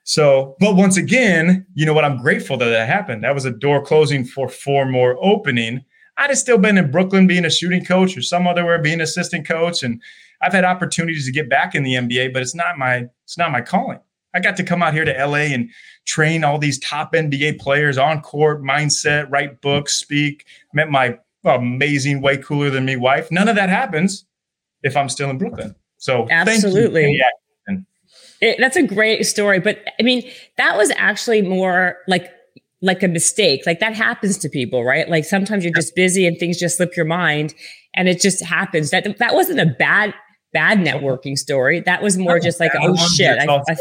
So, 0.04 0.56
but 0.60 0.76
once 0.76 0.98
again, 0.98 1.66
you 1.74 1.86
know 1.86 1.94
what? 1.94 2.06
I'm 2.06 2.22
grateful 2.22 2.58
that 2.58 2.70
that 2.70 2.88
happened. 2.88 3.24
That 3.24 3.34
was 3.34 3.46
a 3.46 3.52
door 3.52 3.84
closing 3.84 4.26
for 4.26 4.48
four 4.50 4.86
more 4.86 5.18
opening. 5.22 5.84
I'd 6.18 6.30
have 6.30 6.40
still 6.40 6.58
been 6.58 6.78
in 6.78 6.92
Brooklyn 6.92 7.28
being 7.28 7.46
a 7.46 7.50
shooting 7.50 7.84
coach 7.84 8.18
or 8.18 8.22
some 8.22 8.48
other 8.48 8.66
where 8.66 8.80
being 8.80 9.02
assistant 9.02 9.48
coach. 9.48 9.84
And 9.84 10.02
I've 10.42 10.54
had 10.54 10.64
opportunities 10.64 11.26
to 11.26 11.32
get 11.32 11.50
back 11.50 11.76
in 11.76 11.84
the 11.84 11.94
NBA, 11.94 12.34
but 12.34 12.42
it's 12.42 12.56
not 12.56 12.78
my 12.78 13.08
it's 13.24 13.38
not 13.38 13.52
my 13.52 13.62
calling. 13.62 14.00
I 14.34 14.40
got 14.40 14.58
to 14.58 14.64
come 14.64 14.84
out 14.84 14.94
here 14.94 15.06
to 15.06 15.26
LA 15.26 15.54
and 15.54 15.70
train 16.06 16.44
all 16.44 16.58
these 16.58 16.78
top 16.80 17.14
NBA 17.14 17.60
players 17.60 17.98
on 17.98 18.22
court, 18.22 18.62
mindset, 18.62 19.28
write 19.32 19.62
books, 19.62 19.96
speak. 19.96 20.46
Met 20.74 20.90
my 20.90 21.18
amazing, 21.46 22.22
way 22.22 22.38
cooler 22.38 22.70
than 22.70 22.86
me 22.86 22.96
wife. 22.96 23.32
None 23.32 23.48
of 23.48 23.56
that 23.56 23.70
happens 23.70 24.26
if 24.84 24.98
I'm 24.98 25.10
still 25.10 25.30
in 25.30 25.38
Brooklyn. 25.38 25.76
So 25.98 26.28
absolutely. 26.30 27.20
It, 28.42 28.58
that's 28.60 28.76
a 28.76 28.84
great 28.84 29.26
story, 29.26 29.60
but 29.60 29.80
I 29.98 30.04
mean, 30.04 30.30
that 30.58 30.76
was 30.76 30.92
actually 30.98 31.42
more 31.42 31.98
like 32.08 32.30
like 32.86 33.04
a 33.04 33.08
mistake. 33.08 33.64
Like 33.66 33.80
that 33.80 33.94
happens 33.94 34.38
to 34.38 34.50
people, 34.50 34.86
right? 34.86 35.10
Like 35.10 35.26
sometimes 35.26 35.64
you're 35.64 35.74
just 35.74 35.96
busy 35.96 36.26
and 36.26 36.38
things 36.38 36.58
just 36.58 36.78
slip 36.78 36.96
your 36.96 37.06
mind, 37.06 37.54
and 37.96 38.08
it 38.08 38.22
just 38.22 38.44
happens. 38.44 38.92
That 38.92 39.18
that 39.18 39.34
wasn't 39.34 39.60
a 39.60 39.66
bad 39.66 40.14
bad 40.54 40.78
networking 40.78 41.38
story. 41.38 41.82
That 41.82 42.02
was 42.02 42.18
more 42.18 42.40
just 42.40 42.60
like, 42.60 42.72
oh 42.80 42.96
shit. 42.96 43.38
I, 43.38 43.54
I, 43.54 43.76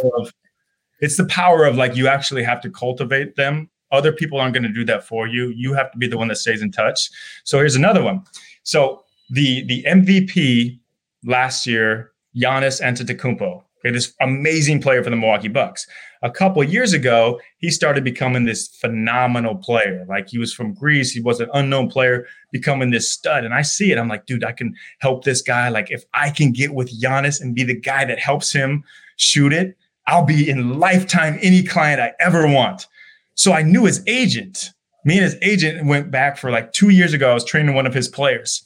it's 1.01 1.17
the 1.17 1.27
power 1.27 1.65
of 1.65 1.77
like 1.77 1.97
you 1.97 2.09
actually 2.09 2.43
have 2.43 2.61
to 2.63 2.71
cultivate 2.71 3.37
them. 3.37 3.71
Other 3.93 4.11
people 4.11 4.41
aren't 4.41 4.55
going 4.55 4.65
to 4.65 4.73
do 4.73 4.85
that 4.87 5.05
for 5.07 5.29
you. 5.29 5.53
You 5.55 5.75
have 5.75 5.93
to 5.93 5.99
be 5.99 6.09
the 6.09 6.19
one 6.19 6.29
that 6.29 6.37
stays 6.37 6.63
in 6.63 6.73
touch. 6.73 7.11
So 7.45 7.59
here's 7.59 7.77
another 7.77 8.03
one. 8.03 8.25
So 8.65 9.05
the 9.31 9.65
the 9.67 9.85
MVP 9.85 10.81
last 11.25 11.67
year, 11.67 12.13
Giannis 12.37 12.83
Antetokounmpo, 12.83 13.63
okay, 13.79 13.93
this 13.93 14.13
amazing 14.21 14.81
player 14.81 15.05
for 15.05 15.11
the 15.11 15.17
Milwaukee 15.17 15.49
Bucks. 15.49 15.87
A 16.25 16.31
couple 16.31 16.65
years 16.65 16.95
ago, 16.95 17.39
he 17.59 17.71
started 17.71 18.03
becoming 18.03 18.47
this 18.47 18.67
phenomenal 18.67 19.57
player. 19.57 20.07
Like 20.09 20.27
he 20.27 20.39
was 20.39 20.55
from 20.55 20.73
Greece, 20.73 21.13
he 21.13 21.21
was 21.21 21.39
an 21.39 21.51
unknown 21.53 21.91
player, 21.91 22.27
becoming 22.51 22.91
this 22.91 23.11
stud. 23.11 23.45
And 23.45 23.53
I 23.53 23.61
see 23.61 23.93
it. 23.93 23.99
I'm 23.99 24.09
like, 24.09 24.25
dude, 24.25 24.43
I 24.43 24.53
can 24.53 24.75
help 25.01 25.25
this 25.25 25.43
guy. 25.43 25.69
Like 25.69 25.91
if 25.91 26.03
I 26.15 26.31
can 26.31 26.51
get 26.51 26.73
with 26.73 26.99
Giannis 26.99 27.43
and 27.43 27.55
be 27.55 27.63
the 27.63 27.79
guy 27.79 28.07
that 28.07 28.19
helps 28.19 28.51
him 28.51 28.85
shoot 29.17 29.53
it, 29.53 29.77
I'll 30.07 30.25
be 30.25 30.49
in 30.49 30.79
lifetime 30.79 31.39
any 31.43 31.63
client 31.63 32.01
I 32.01 32.13
ever 32.19 32.47
want. 32.47 32.87
So 33.35 33.53
I 33.53 33.61
knew 33.61 33.85
his 33.85 34.03
agent. 34.07 34.71
Me 35.05 35.19
and 35.19 35.25
his 35.25 35.37
agent 35.43 35.87
went 35.87 36.11
back 36.11 36.39
for 36.39 36.51
like 36.51 36.73
two 36.73 36.89
years 36.89 37.13
ago. 37.13 37.33
I 37.33 37.35
was 37.35 37.45
training 37.45 37.75
one 37.75 37.87
of 37.87 37.93
his 37.93 38.09
players. 38.09 38.65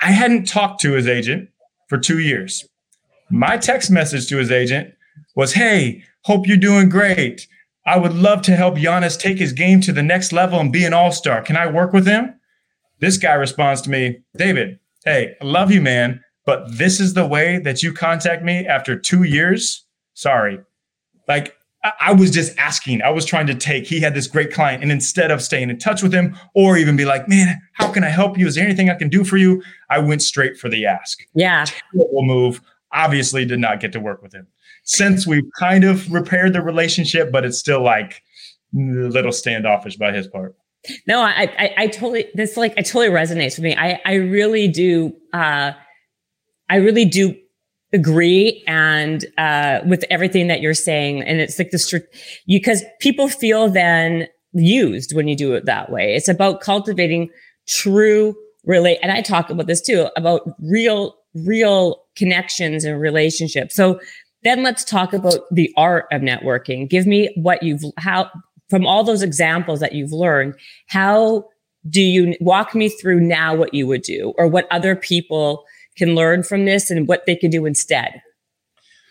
I 0.00 0.12
hadn't 0.12 0.48
talked 0.48 0.80
to 0.80 0.94
his 0.94 1.06
agent 1.06 1.50
for 1.88 1.98
two 1.98 2.20
years. 2.20 2.66
My 3.28 3.58
text 3.58 3.90
message 3.90 4.28
to 4.28 4.38
his 4.38 4.50
agent 4.50 4.94
was, 5.34 5.52
Hey, 5.52 6.02
hope 6.26 6.46
you're 6.46 6.56
doing 6.56 6.88
great. 6.88 7.46
I 7.86 7.98
would 7.98 8.14
love 8.14 8.42
to 8.42 8.56
help 8.56 8.74
Giannis 8.74 9.18
take 9.18 9.38
his 9.38 9.52
game 9.52 9.80
to 9.82 9.92
the 9.92 10.02
next 10.02 10.32
level 10.32 10.58
and 10.58 10.72
be 10.72 10.84
an 10.84 10.92
all 10.92 11.12
star. 11.12 11.40
Can 11.40 11.56
I 11.56 11.66
work 11.66 11.92
with 11.92 12.06
him? 12.06 12.34
This 12.98 13.16
guy 13.16 13.34
responds 13.34 13.82
to 13.82 13.90
me, 13.90 14.18
David, 14.36 14.78
hey, 15.04 15.36
I 15.40 15.44
love 15.44 15.70
you, 15.70 15.80
man, 15.80 16.20
but 16.44 16.78
this 16.78 17.00
is 17.00 17.14
the 17.14 17.26
way 17.26 17.58
that 17.60 17.82
you 17.82 17.92
contact 17.92 18.42
me 18.42 18.66
after 18.66 18.98
two 18.98 19.22
years 19.22 19.86
Sorry. 20.16 20.58
Like 21.28 21.54
I 22.00 22.12
was 22.12 22.32
just 22.32 22.58
asking. 22.58 23.02
I 23.02 23.10
was 23.10 23.24
trying 23.24 23.46
to 23.46 23.54
take. 23.54 23.86
He 23.86 24.00
had 24.00 24.14
this 24.14 24.26
great 24.26 24.52
client, 24.52 24.82
and 24.82 24.90
instead 24.90 25.30
of 25.30 25.40
staying 25.40 25.70
in 25.70 25.78
touch 25.78 26.02
with 26.02 26.12
him 26.12 26.36
or 26.54 26.76
even 26.76 26.96
be 26.96 27.04
like, 27.04 27.28
"Man, 27.28 27.60
how 27.74 27.92
can 27.92 28.02
I 28.02 28.08
help 28.08 28.36
you? 28.36 28.48
Is 28.48 28.56
there 28.56 28.64
anything 28.64 28.90
I 28.90 28.94
can 28.94 29.08
do 29.08 29.22
for 29.22 29.36
you?" 29.36 29.62
I 29.88 29.98
went 29.98 30.22
straight 30.22 30.56
for 30.58 30.68
the 30.68 30.84
ask. 30.86 31.20
Yeah, 31.34 31.66
terrible 31.66 32.24
move. 32.24 32.60
Obviously, 32.92 33.44
did 33.44 33.60
not 33.60 33.78
get 33.78 33.92
to 33.92 34.00
work 34.00 34.22
with 34.22 34.32
him. 34.32 34.48
Since 34.86 35.26
we've 35.26 35.48
kind 35.58 35.84
of 35.84 36.12
repaired 36.12 36.52
the 36.52 36.62
relationship, 36.62 37.30
but 37.30 37.44
it's 37.44 37.58
still 37.58 37.82
like 37.82 38.22
a 38.74 38.78
little 38.78 39.32
standoffish 39.32 39.96
by 39.96 40.12
his 40.12 40.26
part. 40.26 40.56
No, 41.06 41.20
I, 41.20 41.52
I, 41.58 41.74
I 41.76 41.86
totally. 41.88 42.26
This 42.34 42.56
like, 42.56 42.72
it 42.76 42.86
totally 42.86 43.08
resonates 43.08 43.56
with 43.56 43.64
me. 43.64 43.76
I, 43.76 44.00
I 44.04 44.14
really 44.14 44.68
do. 44.68 45.12
Uh, 45.32 45.72
I 46.68 46.76
really 46.76 47.04
do 47.04 47.34
agree 47.92 48.62
and 48.66 49.24
uh, 49.38 49.80
with 49.86 50.04
everything 50.10 50.48
that 50.48 50.60
you're 50.60 50.74
saying. 50.74 51.22
And 51.22 51.40
it's 51.40 51.58
like 51.58 51.70
the 51.70 52.02
because 52.46 52.84
people 53.00 53.28
feel 53.28 53.68
then 53.68 54.28
used 54.52 55.14
when 55.14 55.28
you 55.28 55.36
do 55.36 55.54
it 55.54 55.66
that 55.66 55.90
way. 55.90 56.14
It's 56.14 56.28
about 56.28 56.60
cultivating 56.60 57.30
true 57.68 58.34
relate. 58.64 58.98
And 59.02 59.12
I 59.12 59.22
talk 59.22 59.50
about 59.50 59.66
this 59.66 59.80
too 59.80 60.08
about 60.16 60.42
real, 60.60 61.14
real 61.34 62.02
connections 62.16 62.84
and 62.84 63.00
relationships. 63.00 63.74
So 63.74 64.00
then 64.46 64.62
let's 64.62 64.84
talk 64.84 65.12
about 65.12 65.40
the 65.50 65.72
art 65.76 66.06
of 66.12 66.22
networking. 66.22 66.88
Give 66.88 67.06
me 67.06 67.32
what 67.36 67.62
you've 67.62 67.82
how 67.98 68.30
from 68.70 68.86
all 68.86 69.04
those 69.04 69.22
examples 69.22 69.80
that 69.80 69.92
you've 69.92 70.12
learned. 70.12 70.54
How 70.88 71.48
do 71.88 72.00
you 72.00 72.34
walk 72.40 72.74
me 72.74 72.88
through 72.88 73.20
now 73.20 73.54
what 73.54 73.74
you 73.74 73.86
would 73.86 74.02
do 74.02 74.34
or 74.38 74.46
what 74.48 74.66
other 74.70 74.96
people 74.96 75.64
can 75.96 76.14
learn 76.14 76.42
from 76.42 76.64
this 76.64 76.90
and 76.90 77.06
what 77.06 77.26
they 77.26 77.36
can 77.36 77.50
do 77.50 77.64
instead? 77.66 78.20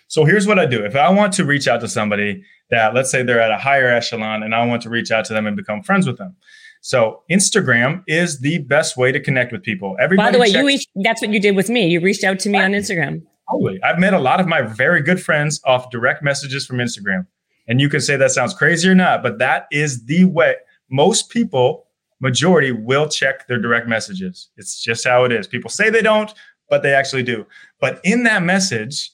So 0.07 0.25
here's 0.25 0.45
what 0.45 0.59
I 0.59 0.65
do. 0.65 0.83
If 0.83 0.95
I 0.95 1.09
want 1.09 1.33
to 1.33 1.45
reach 1.45 1.67
out 1.67 1.81
to 1.81 1.87
somebody 1.87 2.43
that, 2.69 2.93
let's 2.93 3.09
say 3.09 3.23
they're 3.23 3.41
at 3.41 3.51
a 3.51 3.57
higher 3.57 3.87
echelon 3.87 4.43
and 4.43 4.53
I 4.53 4.65
want 4.65 4.81
to 4.83 4.89
reach 4.89 5.11
out 5.11 5.25
to 5.25 5.33
them 5.33 5.47
and 5.47 5.55
become 5.55 5.81
friends 5.81 6.05
with 6.05 6.17
them. 6.17 6.35
So 6.81 7.23
Instagram 7.31 8.03
is 8.07 8.41
the 8.41 8.59
best 8.59 8.97
way 8.97 9.11
to 9.11 9.19
connect 9.19 9.51
with 9.51 9.63
people. 9.63 9.95
Everybody 9.99 10.27
By 10.27 10.31
the 10.31 10.39
way, 10.39 10.47
you 10.47 10.67
reached, 10.67 10.89
that's 10.95 11.21
what 11.21 11.31
you 11.31 11.39
did 11.39 11.55
with 11.55 11.69
me. 11.69 11.87
You 11.87 11.99
reached 11.99 12.23
out 12.23 12.39
to 12.39 12.49
me 12.49 12.59
on 12.59 12.71
Instagram. 12.71 13.23
Totally. 13.49 13.81
I've 13.83 13.99
met 13.99 14.13
a 14.13 14.19
lot 14.19 14.39
of 14.39 14.47
my 14.47 14.61
very 14.61 15.01
good 15.01 15.21
friends 15.21 15.61
off 15.65 15.89
direct 15.91 16.23
messages 16.23 16.65
from 16.65 16.77
Instagram. 16.77 17.27
And 17.67 17.81
you 17.81 17.89
can 17.89 18.01
say 18.01 18.15
that 18.15 18.31
sounds 18.31 18.53
crazy 18.53 18.89
or 18.89 18.95
not, 18.95 19.23
but 19.23 19.39
that 19.39 19.67
is 19.71 20.05
the 20.05 20.25
way 20.25 20.55
most 20.89 21.29
people, 21.29 21.87
majority, 22.19 22.71
will 22.71 23.07
check 23.07 23.47
their 23.47 23.59
direct 23.59 23.87
messages. 23.87 24.49
It's 24.57 24.81
just 24.81 25.07
how 25.07 25.23
it 25.25 25.31
is. 25.31 25.47
People 25.47 25.69
say 25.69 25.89
they 25.89 26.01
don't, 26.01 26.33
but 26.69 26.83
they 26.83 26.93
actually 26.93 27.23
do. 27.23 27.45
But 27.79 27.99
in 28.03 28.23
that 28.23 28.43
message, 28.43 29.11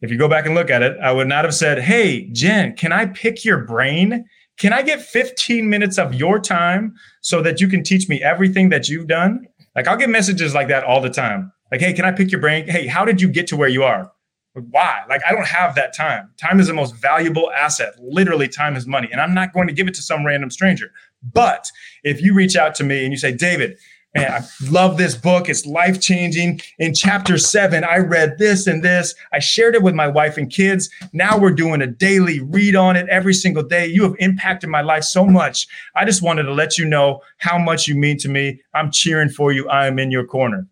if 0.00 0.10
you 0.10 0.16
go 0.16 0.28
back 0.28 0.46
and 0.46 0.54
look 0.54 0.70
at 0.70 0.82
it, 0.82 0.96
I 1.02 1.12
would 1.12 1.28
not 1.28 1.44
have 1.44 1.54
said, 1.54 1.78
Hey, 1.80 2.28
Jen, 2.32 2.74
can 2.74 2.92
I 2.92 3.06
pick 3.06 3.44
your 3.44 3.58
brain? 3.58 4.24
Can 4.56 4.72
I 4.72 4.82
get 4.82 5.00
15 5.00 5.68
minutes 5.68 5.98
of 5.98 6.14
your 6.14 6.38
time 6.38 6.94
so 7.22 7.42
that 7.42 7.60
you 7.60 7.68
can 7.68 7.82
teach 7.82 8.08
me 8.08 8.22
everything 8.22 8.68
that 8.70 8.88
you've 8.88 9.06
done? 9.06 9.46
Like, 9.74 9.86
I'll 9.86 9.96
get 9.96 10.10
messages 10.10 10.54
like 10.54 10.68
that 10.68 10.84
all 10.84 11.00
the 11.00 11.10
time. 11.10 11.52
Like, 11.70 11.80
hey, 11.80 11.92
can 11.92 12.04
I 12.04 12.12
pick 12.12 12.30
your 12.30 12.40
brain? 12.40 12.68
Hey, 12.68 12.86
how 12.86 13.04
did 13.04 13.20
you 13.20 13.28
get 13.28 13.46
to 13.48 13.56
where 13.56 13.68
you 13.68 13.82
are? 13.82 14.10
Why? 14.54 15.02
Like, 15.08 15.22
I 15.26 15.32
don't 15.32 15.46
have 15.46 15.76
that 15.76 15.94
time. 15.94 16.30
Time 16.36 16.58
is 16.58 16.66
the 16.66 16.74
most 16.74 16.96
valuable 16.96 17.50
asset. 17.52 17.94
Literally, 18.00 18.48
time 18.48 18.74
is 18.74 18.86
money. 18.86 19.08
And 19.12 19.20
I'm 19.20 19.32
not 19.32 19.52
going 19.52 19.68
to 19.68 19.72
give 19.72 19.86
it 19.86 19.94
to 19.94 20.02
some 20.02 20.26
random 20.26 20.50
stranger. 20.50 20.90
But 21.22 21.70
if 22.02 22.20
you 22.20 22.34
reach 22.34 22.56
out 22.56 22.74
to 22.76 22.84
me 22.84 23.04
and 23.04 23.12
you 23.12 23.18
say, 23.18 23.32
David, 23.32 23.78
Man, 24.16 24.32
I 24.32 24.68
love 24.68 24.98
this 24.98 25.14
book. 25.14 25.48
It's 25.48 25.64
life 25.66 26.00
changing. 26.00 26.60
In 26.80 26.94
chapter 26.94 27.38
seven, 27.38 27.84
I 27.84 27.98
read 27.98 28.38
this 28.38 28.66
and 28.66 28.82
this. 28.82 29.14
I 29.32 29.38
shared 29.38 29.76
it 29.76 29.84
with 29.84 29.94
my 29.94 30.08
wife 30.08 30.36
and 30.36 30.50
kids. 30.50 30.90
Now 31.12 31.38
we're 31.38 31.52
doing 31.52 31.80
a 31.80 31.86
daily 31.86 32.40
read 32.40 32.74
on 32.74 32.96
it 32.96 33.08
every 33.08 33.34
single 33.34 33.62
day. 33.62 33.86
You 33.86 34.02
have 34.02 34.16
impacted 34.18 34.68
my 34.68 34.80
life 34.80 35.04
so 35.04 35.24
much. 35.24 35.68
I 35.94 36.04
just 36.04 36.22
wanted 36.22 36.44
to 36.44 36.52
let 36.52 36.76
you 36.76 36.86
know 36.86 37.20
how 37.38 37.56
much 37.56 37.86
you 37.86 37.94
mean 37.94 38.18
to 38.18 38.28
me. 38.28 38.60
I'm 38.74 38.90
cheering 38.90 39.28
for 39.28 39.52
you. 39.52 39.68
I 39.68 39.86
am 39.86 40.00
in 40.00 40.10
your 40.10 40.26
corner. 40.26 40.66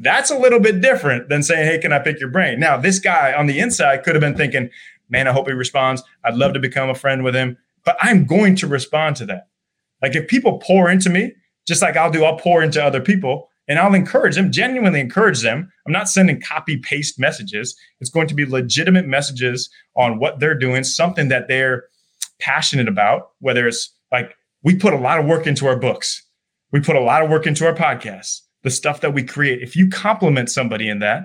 That's 0.00 0.30
a 0.30 0.38
little 0.38 0.60
bit 0.60 0.80
different 0.80 1.28
than 1.28 1.42
saying, 1.42 1.66
Hey, 1.66 1.78
can 1.78 1.92
I 1.92 1.98
pick 1.98 2.18
your 2.18 2.30
brain? 2.30 2.58
Now, 2.58 2.76
this 2.76 2.98
guy 2.98 3.32
on 3.32 3.46
the 3.46 3.60
inside 3.60 4.02
could 4.02 4.14
have 4.14 4.20
been 4.20 4.36
thinking, 4.36 4.70
Man, 5.08 5.28
I 5.28 5.32
hope 5.32 5.46
he 5.46 5.52
responds. 5.52 6.02
I'd 6.24 6.34
love 6.34 6.54
to 6.54 6.60
become 6.60 6.88
a 6.88 6.94
friend 6.94 7.22
with 7.22 7.34
him, 7.34 7.58
but 7.84 7.96
I'm 8.00 8.24
going 8.24 8.56
to 8.56 8.66
respond 8.66 9.16
to 9.16 9.26
that. 9.26 9.48
Like 10.02 10.14
if 10.14 10.28
people 10.28 10.58
pour 10.58 10.90
into 10.90 11.10
me, 11.10 11.34
just 11.66 11.82
like 11.82 11.96
I'll 11.96 12.10
do, 12.10 12.24
I'll 12.24 12.38
pour 12.38 12.62
into 12.62 12.82
other 12.82 13.00
people 13.00 13.48
and 13.68 13.78
I'll 13.78 13.94
encourage 13.94 14.34
them, 14.34 14.50
genuinely 14.50 15.00
encourage 15.00 15.42
them. 15.42 15.70
I'm 15.86 15.92
not 15.92 16.08
sending 16.08 16.40
copy 16.40 16.78
paste 16.78 17.20
messages. 17.20 17.76
It's 18.00 18.10
going 18.10 18.26
to 18.28 18.34
be 18.34 18.44
legitimate 18.44 19.06
messages 19.06 19.70
on 19.96 20.18
what 20.18 20.40
they're 20.40 20.58
doing, 20.58 20.82
something 20.84 21.28
that 21.28 21.48
they're 21.48 21.84
passionate 22.40 22.88
about, 22.88 23.30
whether 23.38 23.68
it's 23.68 23.94
like 24.10 24.34
we 24.62 24.74
put 24.74 24.92
a 24.92 24.98
lot 24.98 25.18
of 25.18 25.26
work 25.26 25.46
into 25.46 25.66
our 25.66 25.76
books, 25.76 26.26
we 26.72 26.80
put 26.80 26.96
a 26.96 27.00
lot 27.00 27.22
of 27.22 27.30
work 27.30 27.46
into 27.46 27.66
our 27.66 27.74
podcasts, 27.74 28.40
the 28.62 28.70
stuff 28.70 29.00
that 29.00 29.14
we 29.14 29.22
create. 29.22 29.62
If 29.62 29.76
you 29.76 29.88
compliment 29.88 30.50
somebody 30.50 30.88
in 30.88 30.98
that, 31.00 31.24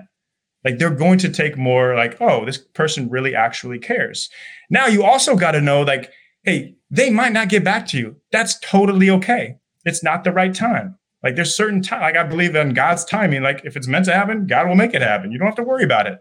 like 0.64 0.78
they're 0.78 0.90
going 0.90 1.18
to 1.18 1.28
take 1.28 1.56
more 1.56 1.94
like, 1.94 2.20
oh, 2.20 2.44
this 2.44 2.58
person 2.58 3.08
really 3.08 3.34
actually 3.34 3.78
cares. 3.78 4.28
Now 4.70 4.86
you 4.86 5.04
also 5.04 5.36
got 5.36 5.52
to 5.52 5.60
know 5.60 5.82
like, 5.82 6.10
hey, 6.42 6.74
they 6.90 7.10
might 7.10 7.32
not 7.32 7.48
get 7.48 7.64
back 7.64 7.86
to 7.88 7.98
you. 7.98 8.16
That's 8.32 8.58
totally 8.60 9.10
okay 9.10 9.58
it's 9.86 10.02
not 10.02 10.24
the 10.24 10.32
right 10.32 10.54
time. 10.54 10.98
Like 11.22 11.36
there's 11.36 11.56
certain 11.56 11.80
time, 11.80 12.02
like 12.02 12.16
I 12.16 12.24
believe 12.24 12.54
in 12.54 12.74
God's 12.74 13.04
timing. 13.04 13.42
Like 13.42 13.62
if 13.64 13.76
it's 13.76 13.88
meant 13.88 14.04
to 14.06 14.12
happen, 14.12 14.46
God 14.46 14.68
will 14.68 14.74
make 14.74 14.92
it 14.92 15.00
happen. 15.00 15.32
You 15.32 15.38
don't 15.38 15.46
have 15.46 15.56
to 15.56 15.62
worry 15.62 15.84
about 15.84 16.06
it. 16.06 16.18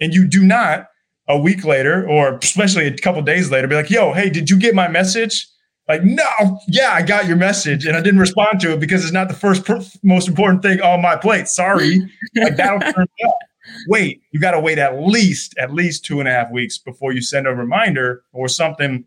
And 0.00 0.12
you 0.12 0.28
do 0.28 0.44
not 0.44 0.88
a 1.28 1.38
week 1.38 1.64
later, 1.64 2.06
or 2.06 2.36
especially 2.36 2.86
a 2.86 2.96
couple 2.96 3.22
days 3.22 3.50
later, 3.50 3.66
be 3.66 3.74
like, 3.74 3.90
yo, 3.90 4.12
hey, 4.12 4.28
did 4.28 4.50
you 4.50 4.58
get 4.58 4.74
my 4.74 4.88
message? 4.88 5.48
Like, 5.88 6.02
no, 6.02 6.60
yeah, 6.66 6.90
I 6.92 7.02
got 7.02 7.26
your 7.26 7.36
message 7.36 7.86
and 7.86 7.96
I 7.96 8.00
didn't 8.00 8.18
respond 8.18 8.60
to 8.60 8.72
it 8.72 8.80
because 8.80 9.04
it's 9.04 9.12
not 9.12 9.28
the 9.28 9.34
first 9.34 9.64
pr- 9.64 9.76
most 10.02 10.26
important 10.26 10.62
thing 10.62 10.80
on 10.80 11.00
my 11.00 11.16
plate. 11.16 11.48
Sorry. 11.48 12.00
like 12.34 12.56
that'll 12.56 12.80
turn 12.92 13.06
up. 13.26 13.38
Wait, 13.88 14.22
you 14.32 14.40
got 14.40 14.52
to 14.52 14.60
wait 14.60 14.78
at 14.78 15.00
least, 15.00 15.54
at 15.58 15.72
least 15.72 16.04
two 16.04 16.18
and 16.18 16.28
a 16.28 16.32
half 16.32 16.50
weeks 16.50 16.78
before 16.78 17.12
you 17.12 17.20
send 17.20 17.46
a 17.46 17.54
reminder 17.54 18.22
or 18.32 18.48
something. 18.48 19.04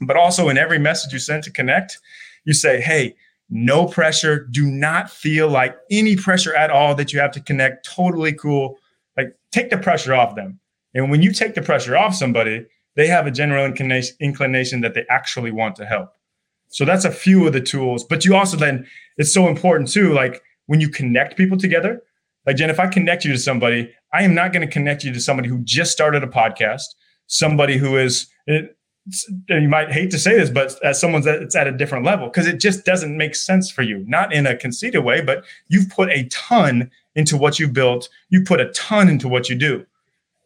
But 0.00 0.16
also 0.16 0.48
in 0.48 0.56
every 0.56 0.78
message 0.78 1.12
you 1.12 1.18
send 1.18 1.42
to 1.44 1.50
connect, 1.50 1.98
you 2.44 2.52
say, 2.52 2.80
hey, 2.80 3.14
no 3.50 3.86
pressure. 3.86 4.46
Do 4.46 4.66
not 4.66 5.10
feel 5.10 5.48
like 5.48 5.76
any 5.90 6.16
pressure 6.16 6.54
at 6.54 6.70
all 6.70 6.94
that 6.94 7.12
you 7.12 7.18
have 7.18 7.32
to 7.32 7.40
connect. 7.40 7.84
Totally 7.84 8.32
cool. 8.32 8.78
Like 9.16 9.36
take 9.50 9.70
the 9.70 9.78
pressure 9.78 10.14
off 10.14 10.36
them. 10.36 10.60
And 10.94 11.10
when 11.10 11.22
you 11.22 11.32
take 11.32 11.54
the 11.54 11.62
pressure 11.62 11.96
off 11.96 12.14
somebody, 12.14 12.66
they 12.94 13.06
have 13.08 13.26
a 13.26 13.30
general 13.30 13.64
inclination 13.64 14.80
that 14.80 14.94
they 14.94 15.04
actually 15.10 15.50
want 15.50 15.76
to 15.76 15.86
help. 15.86 16.12
So 16.70 16.84
that's 16.84 17.04
a 17.04 17.10
few 17.10 17.46
of 17.46 17.52
the 17.52 17.60
tools. 17.60 18.04
But 18.04 18.24
you 18.24 18.34
also 18.34 18.56
then, 18.56 18.86
it's 19.18 19.34
so 19.34 19.48
important 19.48 19.90
too, 19.90 20.12
like 20.12 20.42
when 20.66 20.80
you 20.80 20.88
connect 20.88 21.36
people 21.36 21.58
together, 21.58 22.02
like 22.46 22.56
Jen, 22.56 22.70
if 22.70 22.80
I 22.80 22.86
connect 22.86 23.24
you 23.24 23.32
to 23.32 23.38
somebody, 23.38 23.92
I 24.12 24.22
am 24.22 24.34
not 24.34 24.52
going 24.52 24.66
to 24.66 24.72
connect 24.72 25.04
you 25.04 25.12
to 25.12 25.20
somebody 25.20 25.48
who 25.48 25.58
just 25.64 25.92
started 25.92 26.24
a 26.24 26.28
podcast, 26.28 26.84
somebody 27.26 27.76
who 27.76 27.96
is 27.96 28.28
you 29.48 29.68
might 29.68 29.90
hate 29.90 30.10
to 30.10 30.18
say 30.18 30.36
this, 30.36 30.50
but 30.50 30.78
as 30.84 31.00
someone 31.00 31.22
that's 31.22 31.56
at 31.56 31.66
a 31.66 31.72
different 31.72 32.04
level, 32.04 32.28
because 32.28 32.46
it 32.46 32.60
just 32.60 32.84
doesn't 32.84 33.16
make 33.16 33.34
sense 33.34 33.70
for 33.70 33.82
you. 33.82 34.04
Not 34.06 34.32
in 34.32 34.46
a 34.46 34.56
conceited 34.56 35.04
way, 35.04 35.20
but 35.20 35.44
you've 35.68 35.88
put 35.88 36.10
a 36.10 36.24
ton 36.24 36.90
into 37.14 37.36
what 37.36 37.58
you 37.58 37.66
built. 37.66 38.08
You 38.28 38.44
put 38.44 38.60
a 38.60 38.70
ton 38.72 39.08
into 39.08 39.26
what 39.26 39.48
you 39.48 39.56
do. 39.56 39.84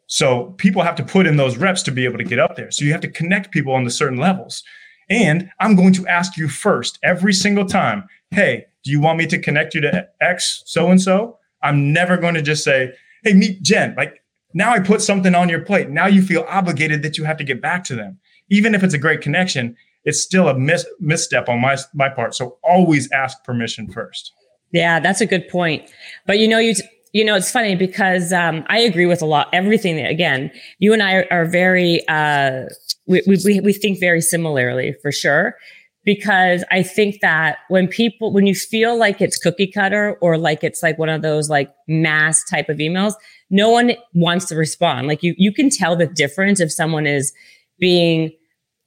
So 0.07 0.55
people 0.57 0.83
have 0.83 0.95
to 0.97 1.03
put 1.03 1.27
in 1.27 1.37
those 1.37 1.57
reps 1.57 1.83
to 1.85 1.91
be 1.91 2.05
able 2.05 2.19
to 2.19 2.25
get 2.25 2.39
up 2.39 2.57
there. 2.57 2.71
So 2.71 2.85
you 2.85 2.93
have 2.93 3.01
to 3.03 3.11
connect 3.11 3.51
people 3.51 3.73
on 3.75 3.85
the 3.85 3.91
certain 3.91 4.19
levels. 4.19 4.63
And 5.11 5.51
I'm 5.61 5.77
going 5.77 5.93
to 5.95 6.07
ask 6.07 6.37
you 6.37 6.49
first 6.49 6.99
every 7.03 7.33
single 7.33 7.67
time, 7.67 8.09
hey, 8.31 8.67
do 8.85 8.91
you 8.91 9.01
want 9.01 9.19
me 9.19 9.27
to 9.27 9.39
connect 9.39 9.75
you 9.75 9.81
to 9.83 10.09
X 10.21 10.63
so 10.67 10.91
and 10.91 11.01
so? 11.01 11.39
I'm 11.63 11.93
never 11.93 12.17
going 12.17 12.35
to 12.35 12.43
just 12.43 12.65
say, 12.65 12.93
hey, 13.23 13.33
meet 13.33 13.63
Jen. 13.63 13.95
Like 13.97 14.23
now 14.53 14.73
I 14.73 14.81
put 14.81 15.01
something 15.03 15.35
on 15.35 15.49
your 15.49 15.61
plate. 15.61 15.89
Now 15.89 16.07
you 16.07 16.23
feel 16.23 16.45
obligated 16.49 17.03
that 17.03 17.17
you 17.17 17.25
have 17.25 17.39
to 17.39 17.45
get 17.45 17.63
back 17.63 17.85
to 17.85 17.97
them 17.97 18.19
even 18.51 18.75
if 18.75 18.83
it's 18.83 18.95
a 18.95 18.99
great 18.99 19.21
connection, 19.21 19.77
it's 20.05 20.21
still 20.21 20.49
a 20.49 20.59
mis- 20.59 20.87
misstep 21.01 21.49
on 21.49 21.61
my 21.61 21.77
my 21.95 22.09
part. 22.09 22.35
So 22.35 22.59
always 22.63 23.11
ask 23.13 23.43
permission 23.45 23.91
first. 23.91 24.33
Yeah, 24.73 25.01
that's 25.01 25.21
a 25.21 25.27
good 25.27 25.49
point. 25.49 25.91
But 26.27 26.39
you 26.39 26.49
know, 26.49 26.59
you 26.59 26.75
you 27.13 27.25
know, 27.25 27.37
it's 27.37 27.51
funny 27.51 27.77
because 27.77 28.33
um, 28.33 28.65
I 28.69 28.79
agree 28.79 29.07
with 29.07 29.23
a 29.23 29.27
lot 29.27 29.49
everything. 29.53 29.99
Again, 30.01 30.51
you 30.79 30.93
and 30.93 31.03
I 31.03 31.15
are, 31.15 31.27
are 31.31 31.45
very 31.47 32.07
uh, 32.09 32.67
we, 33.07 33.23
we 33.27 33.61
we 33.61 33.73
think 33.73 34.01
very 34.01 34.21
similarly 34.21 34.95
for 35.03 35.13
sure. 35.13 35.57
Because 36.05 36.65
I 36.71 36.83
think 36.83 37.21
that 37.23 37.59
when 37.69 37.89
people 37.89 38.33
when 38.33 38.47
you 38.47 38.55
feel 38.55 38.99
like 38.99 39.23
it's 39.23 39.39
cookie 39.39 39.67
cutter 39.67 40.19
or 40.21 40.37
like 40.37 40.63
it's 40.63 40.83
like 40.83 40.99
one 40.99 41.09
of 41.09 41.23
those 41.23 41.49
like 41.49 41.73
mass 41.89 42.45
type 42.45 42.69
of 42.69 42.77
emails, 42.77 43.15
no 43.49 43.71
one 43.71 43.93
wants 44.13 44.45
to 44.47 44.55
respond. 44.55 45.09
Like 45.09 45.23
you 45.23 45.35
you 45.39 45.53
can 45.53 45.71
tell 45.71 45.97
the 45.97 46.07
difference 46.07 46.61
if 46.61 46.71
someone 46.71 47.07
is 47.07 47.33
being 47.79 48.33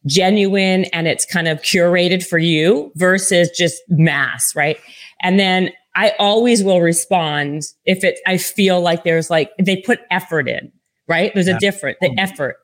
genuine 0.05 0.85
and 0.85 1.07
it's 1.07 1.25
kind 1.25 1.47
of 1.47 1.61
curated 1.61 2.25
for 2.25 2.37
you 2.37 2.91
versus 2.95 3.49
just 3.57 3.81
mass, 3.89 4.55
right? 4.55 4.77
And 5.21 5.39
then 5.39 5.71
I 5.95 6.13
always 6.19 6.63
will 6.63 6.81
respond 6.81 7.63
if 7.85 8.03
it 8.03 8.19
I 8.27 8.37
feel 8.37 8.79
like 8.79 9.03
there's 9.03 9.29
like 9.29 9.51
they 9.59 9.77
put 9.77 9.99
effort 10.11 10.47
in, 10.47 10.71
right? 11.07 11.33
There's 11.33 11.47
a 11.47 11.57
different 11.57 11.97
the 11.99 12.09
mm-hmm. 12.09 12.19
effort. 12.19 12.57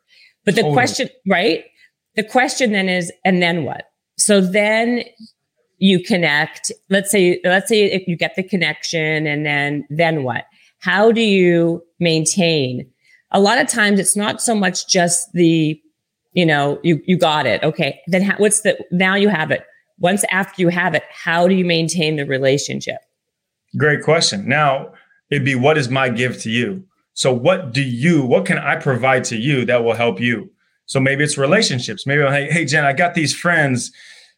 But 0.45 0.55
the 0.55 0.61
totally. 0.61 0.73
question, 0.73 1.09
right? 1.27 1.65
The 2.15 2.23
question 2.23 2.71
then 2.71 2.89
is, 2.89 3.11
and 3.23 3.41
then 3.41 3.63
what? 3.63 3.85
So 4.17 4.41
then 4.41 5.03
you 5.77 6.03
connect. 6.03 6.71
Let's 6.89 7.11
say, 7.11 7.39
let's 7.43 7.67
say 7.67 7.85
if 7.85 8.07
you 8.07 8.15
get 8.15 8.35
the 8.35 8.43
connection 8.43 9.25
and 9.27 9.45
then, 9.45 9.85
then 9.89 10.23
what? 10.23 10.45
How 10.79 11.11
do 11.11 11.21
you 11.21 11.83
maintain? 11.99 12.89
A 13.31 13.39
lot 13.39 13.57
of 13.57 13.67
times 13.67 13.99
it's 13.99 14.15
not 14.15 14.41
so 14.41 14.53
much 14.53 14.87
just 14.87 15.31
the, 15.33 15.81
you 16.33 16.45
know, 16.45 16.79
you, 16.83 17.01
you 17.05 17.17
got 17.17 17.45
it. 17.45 17.63
Okay. 17.63 17.99
Then 18.07 18.21
how, 18.21 18.35
what's 18.37 18.61
the, 18.61 18.77
now 18.91 19.15
you 19.15 19.29
have 19.29 19.49
it. 19.49 19.63
Once 19.99 20.23
after 20.29 20.61
you 20.61 20.69
have 20.69 20.93
it, 20.93 21.03
how 21.09 21.47
do 21.47 21.55
you 21.55 21.65
maintain 21.65 22.17
the 22.17 22.25
relationship? 22.25 22.97
Great 23.77 24.03
question. 24.03 24.47
Now 24.47 24.93
it'd 25.29 25.45
be, 25.45 25.55
what 25.55 25.77
is 25.77 25.89
my 25.89 26.09
give 26.09 26.39
to 26.41 26.49
you? 26.49 26.85
So 27.13 27.33
what 27.33 27.73
do 27.73 27.81
you, 27.81 28.23
what 28.23 28.45
can 28.45 28.57
I 28.57 28.75
provide 28.75 29.23
to 29.25 29.37
you 29.37 29.65
that 29.65 29.83
will 29.83 29.93
help 29.93 30.19
you? 30.19 30.51
So 30.85 30.99
maybe 30.99 31.23
it's 31.23 31.37
relationships. 31.37 32.05
Maybe, 32.05 32.23
hey, 32.23 32.51
hey, 32.51 32.65
Jen, 32.65 32.85
I 32.85 32.93
got 32.93 33.13
these 33.13 33.35
friends 33.35 33.91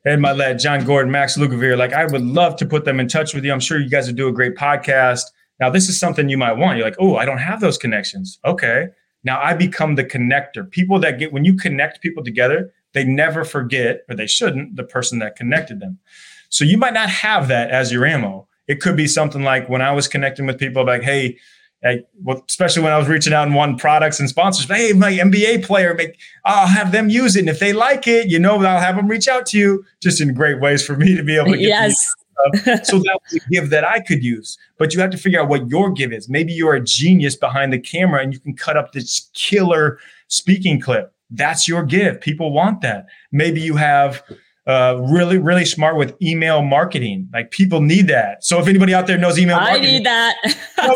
and 0.06 0.22
my 0.22 0.34
Mylett, 0.34 0.62
Jon 0.62 0.86
Gordon, 0.86 1.12
Max 1.12 1.38
Lugavere. 1.38 1.78
Like, 1.78 1.94
I 1.94 2.06
would 2.06 2.22
love 2.22 2.56
to 2.58 2.66
put 2.66 2.86
them 2.86 3.00
in 3.00 3.08
touch 3.08 3.34
with 3.34 3.44
you. 3.44 3.52
I'm 3.52 3.60
sure 3.60 3.80
you 3.80 3.90
guys 3.90 4.08
would 4.08 4.16
do 4.16 4.28
a 4.28 4.34
great 4.34 4.56
podcast. 4.56 5.24
Now, 5.60 5.70
this 5.70 5.90
is 5.90 6.00
something 6.00 6.30
you 6.30 6.38
might 6.38 6.54
want. 6.54 6.78
You're 6.78 6.86
like, 6.86 6.98
oh, 7.00 7.16
I 7.16 7.26
don't 7.26 7.40
have 7.40 7.62
those 7.62 7.78
connections. 7.78 8.40
Okay. 8.46 8.88
Now 9.24 9.42
I 9.42 9.56
become 9.56 9.96
the 9.96 10.04
connector. 10.04 10.70
People 10.70 11.00
that 11.00 11.18
get, 11.18 11.34
when 11.34 11.46
you 11.46 11.56
connect 11.56 12.02
people 12.02 12.24
together, 12.24 12.72
they 12.94 13.04
never 13.04 13.44
forget, 13.44 14.02
or 14.08 14.16
they 14.16 14.28
shouldn't, 14.28 14.76
the 14.76 14.84
person 14.84 15.20
that 15.20 15.36
connected 15.36 15.80
them. 15.80 15.98
So 16.50 16.64
you 16.64 16.78
might 16.78 16.94
not 16.94 17.10
have 17.10 17.48
that 17.48 17.72
as 17.72 17.92
your 17.92 18.06
ammo. 18.06 18.48
It 18.68 18.82
could 18.82 18.96
be 18.96 19.08
something 19.08 19.44
like 19.44 19.68
when 19.68 19.82
I 19.82 19.92
was 19.92 20.08
connecting 20.08 20.46
with 20.46 20.60
people, 20.60 20.86
like, 20.86 21.02
hey, 21.02 21.38
well, 22.22 22.44
especially 22.50 22.84
when 22.84 22.92
I 22.92 22.98
was 22.98 23.08
reaching 23.08 23.34
out 23.34 23.46
and 23.46 23.56
wanting 23.56 23.78
products 23.78 24.20
and 24.20 24.28
sponsors. 24.28 24.68
Hey, 24.68 24.94
my 24.94 25.12
NBA 25.12 25.64
player, 25.64 25.94
make, 25.94 26.20
I'll 26.44 26.68
have 26.68 26.92
them 26.92 27.10
use 27.10 27.36
it. 27.36 27.42
And 27.42 27.50
if 27.50 27.60
they 27.60 27.74
like 27.74 28.08
it, 28.08 28.28
you 28.28 28.40
know, 28.40 28.56
I'll 28.64 28.80
have 28.80 28.96
them 28.96 29.08
reach 29.08 29.28
out 29.28 29.46
to 29.48 29.58
you 29.58 29.86
just 30.02 30.20
in 30.20 30.34
great 30.34 30.60
ways 30.60 30.86
for 30.86 30.96
me 30.96 31.16
to 31.16 31.24
be 31.24 31.36
able 31.36 31.52
to 31.52 31.58
get 31.58 31.68
yes. 31.68 32.14
so 32.84 32.98
that 33.00 33.20
was 33.24 33.42
a 33.42 33.50
give 33.52 33.70
that 33.70 33.86
I 33.86 34.00
could 34.00 34.24
use. 34.24 34.58
But 34.78 34.94
you 34.94 35.00
have 35.00 35.12
to 35.12 35.18
figure 35.18 35.40
out 35.40 35.48
what 35.48 35.70
your 35.70 35.92
give 35.92 36.12
is. 36.12 36.28
Maybe 36.28 36.54
you're 36.54 36.74
a 36.74 36.84
genius 36.84 37.36
behind 37.36 37.72
the 37.72 37.80
camera 37.80 38.22
and 38.22 38.34
you 38.34 38.40
can 38.40 38.56
cut 38.56 38.78
up 38.78 38.92
this 38.92 39.30
killer 39.34 40.00
speaking 40.28 40.82
clip. 40.82 41.14
That's 41.30 41.68
your 41.68 41.84
give. 41.84 42.20
People 42.22 42.52
want 42.52 42.82
that. 42.82 43.06
Maybe 43.32 43.62
you 43.62 43.76
have 43.76 44.24
uh, 44.68 45.00
really, 45.12 45.38
really 45.38 45.66
smart 45.66 45.96
with 45.96 46.16
email 46.22 46.64
marketing. 46.64 47.30
Like 47.32 47.52
people 47.52 47.82
need 47.82 48.08
that. 48.08 48.44
So 48.44 48.60
if 48.60 48.68
anybody 48.68 48.96
out 48.96 49.06
there 49.06 49.18
knows 49.18 49.38
email 49.38 49.58
I 49.58 49.72
marketing, 49.72 49.90
need 49.92 50.06
that. 50.06 50.36
I 50.78 50.90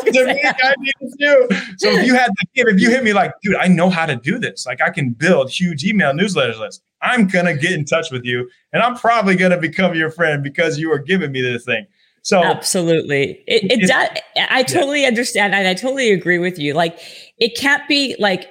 need 0.80 0.94
it 1.00 1.14
too. 1.20 1.56
So 1.78 1.90
if 1.92 2.06
you 2.06 2.16
had 2.16 2.32
the 2.32 2.48
if 2.56 2.82
you 2.82 2.90
hit 2.90 3.04
me 3.04 3.14
like, 3.14 3.32
dude, 3.44 3.56
I 3.56 3.68
know 3.68 3.90
how 3.90 4.08
to 4.08 4.16
do 4.16 4.40
this. 4.40 4.66
Like 4.66 4.82
I 4.82 4.90
can 4.90 5.12
build 5.12 5.52
huge 5.52 5.84
email 5.86 6.14
newsletters 6.14 6.60
list. 6.60 6.82
I'm 7.02 7.28
gonna 7.28 7.56
get 7.56 7.74
in 7.74 7.86
touch 7.86 8.12
with 8.12 8.26
you, 8.26 8.50
and 8.74 8.82
I'm 8.82 8.96
probably 8.96 9.36
gonna 9.36 9.60
become 9.60 9.94
your 9.94 10.10
friend 10.10 10.44
because 10.44 10.80
you 10.80 10.92
are 10.92 11.00
giving 11.00 11.32
me 11.32 11.42
this 11.42 11.64
thing. 11.64 11.86
So 12.24 12.44
absolutely, 12.44 13.44
it, 13.48 13.72
it 13.72 13.88
does. 13.88 14.10
I 14.50 14.64
totally 14.64 15.04
yeah. 15.04 15.10
understand, 15.10 15.54
and 15.54 15.68
I 15.68 15.76
totally 15.76 16.12
agree 16.12 16.40
with 16.40 16.58
you. 16.58 16.74
Like 16.74 17.00
it 17.38 17.56
can't 17.56 17.88
be 17.88 18.16
like 18.20 18.50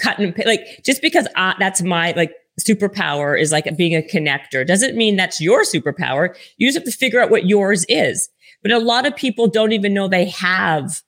cut 0.00 0.18
and 0.18 0.34
like 0.44 0.82
just 0.84 1.00
because 1.00 1.26
I, 1.36 1.54
that's 1.58 1.82
my 1.82 2.12
like 2.16 2.32
superpower 2.60 3.38
is 3.38 3.52
like 3.52 3.76
being 3.76 3.94
a 3.94 4.02
connector 4.02 4.66
doesn't 4.66 4.96
mean 4.96 5.16
that's 5.16 5.40
your 5.40 5.62
superpower. 5.62 6.34
You 6.56 6.68
just 6.68 6.78
have 6.78 6.84
to 6.84 6.96
figure 6.96 7.20
out 7.20 7.30
what 7.30 7.46
yours 7.46 7.84
is. 7.88 8.28
But 8.62 8.72
a 8.72 8.78
lot 8.78 9.06
of 9.06 9.14
people 9.14 9.46
don't 9.46 9.72
even 9.72 9.92
know 9.92 10.08
they 10.08 10.26
have 10.30 11.02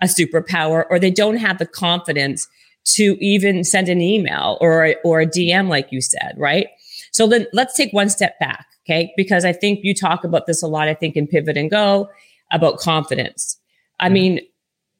a 0.00 0.06
superpower 0.06 0.84
or 0.90 0.98
they 0.98 1.10
don't 1.10 1.36
have 1.36 1.58
the 1.58 1.66
confidence 1.66 2.48
to 2.84 3.16
even 3.20 3.64
send 3.64 3.88
an 3.88 4.00
email 4.00 4.58
or 4.60 4.86
a, 4.86 4.96
or 5.04 5.20
a 5.20 5.26
DM 5.26 5.68
like 5.68 5.90
you 5.90 6.00
said, 6.00 6.34
right? 6.36 6.68
So 7.12 7.26
then 7.26 7.46
let's 7.52 7.76
take 7.76 7.92
one 7.92 8.08
step 8.08 8.38
back, 8.40 8.66
okay? 8.84 9.12
Because 9.16 9.44
I 9.44 9.52
think 9.52 9.80
you 9.82 9.94
talk 9.94 10.24
about 10.24 10.46
this 10.46 10.62
a 10.62 10.66
lot 10.66 10.88
I 10.88 10.94
think 10.94 11.16
in 11.16 11.26
Pivot 11.26 11.56
and 11.56 11.70
Go 11.70 12.08
about 12.50 12.78
confidence. 12.78 13.58
I 14.00 14.06
mm-hmm. 14.06 14.14
mean, 14.14 14.40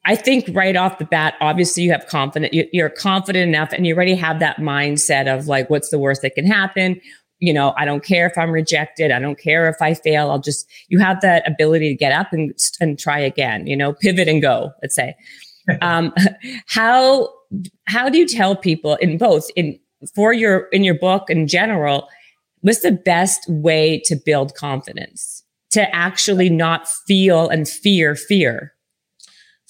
I 0.05 0.15
think 0.15 0.49
right 0.51 0.75
off 0.75 0.97
the 0.97 1.05
bat, 1.05 1.35
obviously 1.39 1.83
you 1.83 1.91
have 1.91 2.07
confident, 2.07 2.53
you're 2.53 2.89
confident 2.89 3.47
enough 3.47 3.71
and 3.71 3.87
you 3.87 3.95
already 3.95 4.15
have 4.15 4.39
that 4.39 4.57
mindset 4.57 5.33
of 5.33 5.47
like, 5.47 5.69
what's 5.69 5.89
the 5.89 5.99
worst 5.99 6.21
that 6.23 6.35
can 6.35 6.45
happen? 6.45 6.99
You 7.39 7.53
know, 7.53 7.73
I 7.77 7.85
don't 7.85 8.03
care 8.03 8.27
if 8.27 8.37
I'm 8.37 8.51
rejected. 8.51 9.11
I 9.11 9.19
don't 9.19 9.39
care 9.39 9.69
if 9.69 9.81
I 9.81 9.93
fail. 9.93 10.29
I'll 10.29 10.39
just, 10.39 10.69
you 10.89 10.99
have 10.99 11.21
that 11.21 11.47
ability 11.49 11.89
to 11.89 11.95
get 11.95 12.11
up 12.11 12.33
and, 12.33 12.53
and 12.81 12.99
try 12.99 13.19
again, 13.19 13.65
you 13.65 13.77
know, 13.77 13.93
pivot 13.93 14.27
and 14.27 14.41
go, 14.41 14.71
let's 14.81 14.95
say. 14.95 15.15
um, 15.81 16.13
how, 16.67 17.29
how 17.85 18.09
do 18.09 18.17
you 18.17 18.27
tell 18.27 18.55
people 18.55 18.95
in 18.95 19.17
both 19.17 19.49
in, 19.55 19.79
for 20.13 20.33
your, 20.33 20.67
in 20.73 20.83
your 20.83 20.95
book 20.95 21.29
in 21.29 21.47
general, 21.47 22.09
what's 22.59 22.81
the 22.81 22.91
best 22.91 23.47
way 23.47 24.01
to 24.05 24.17
build 24.17 24.53
confidence 24.55 25.43
to 25.71 25.95
actually 25.95 26.49
not 26.49 26.89
feel 27.07 27.47
and 27.47 27.69
fear 27.69 28.15
fear? 28.15 28.72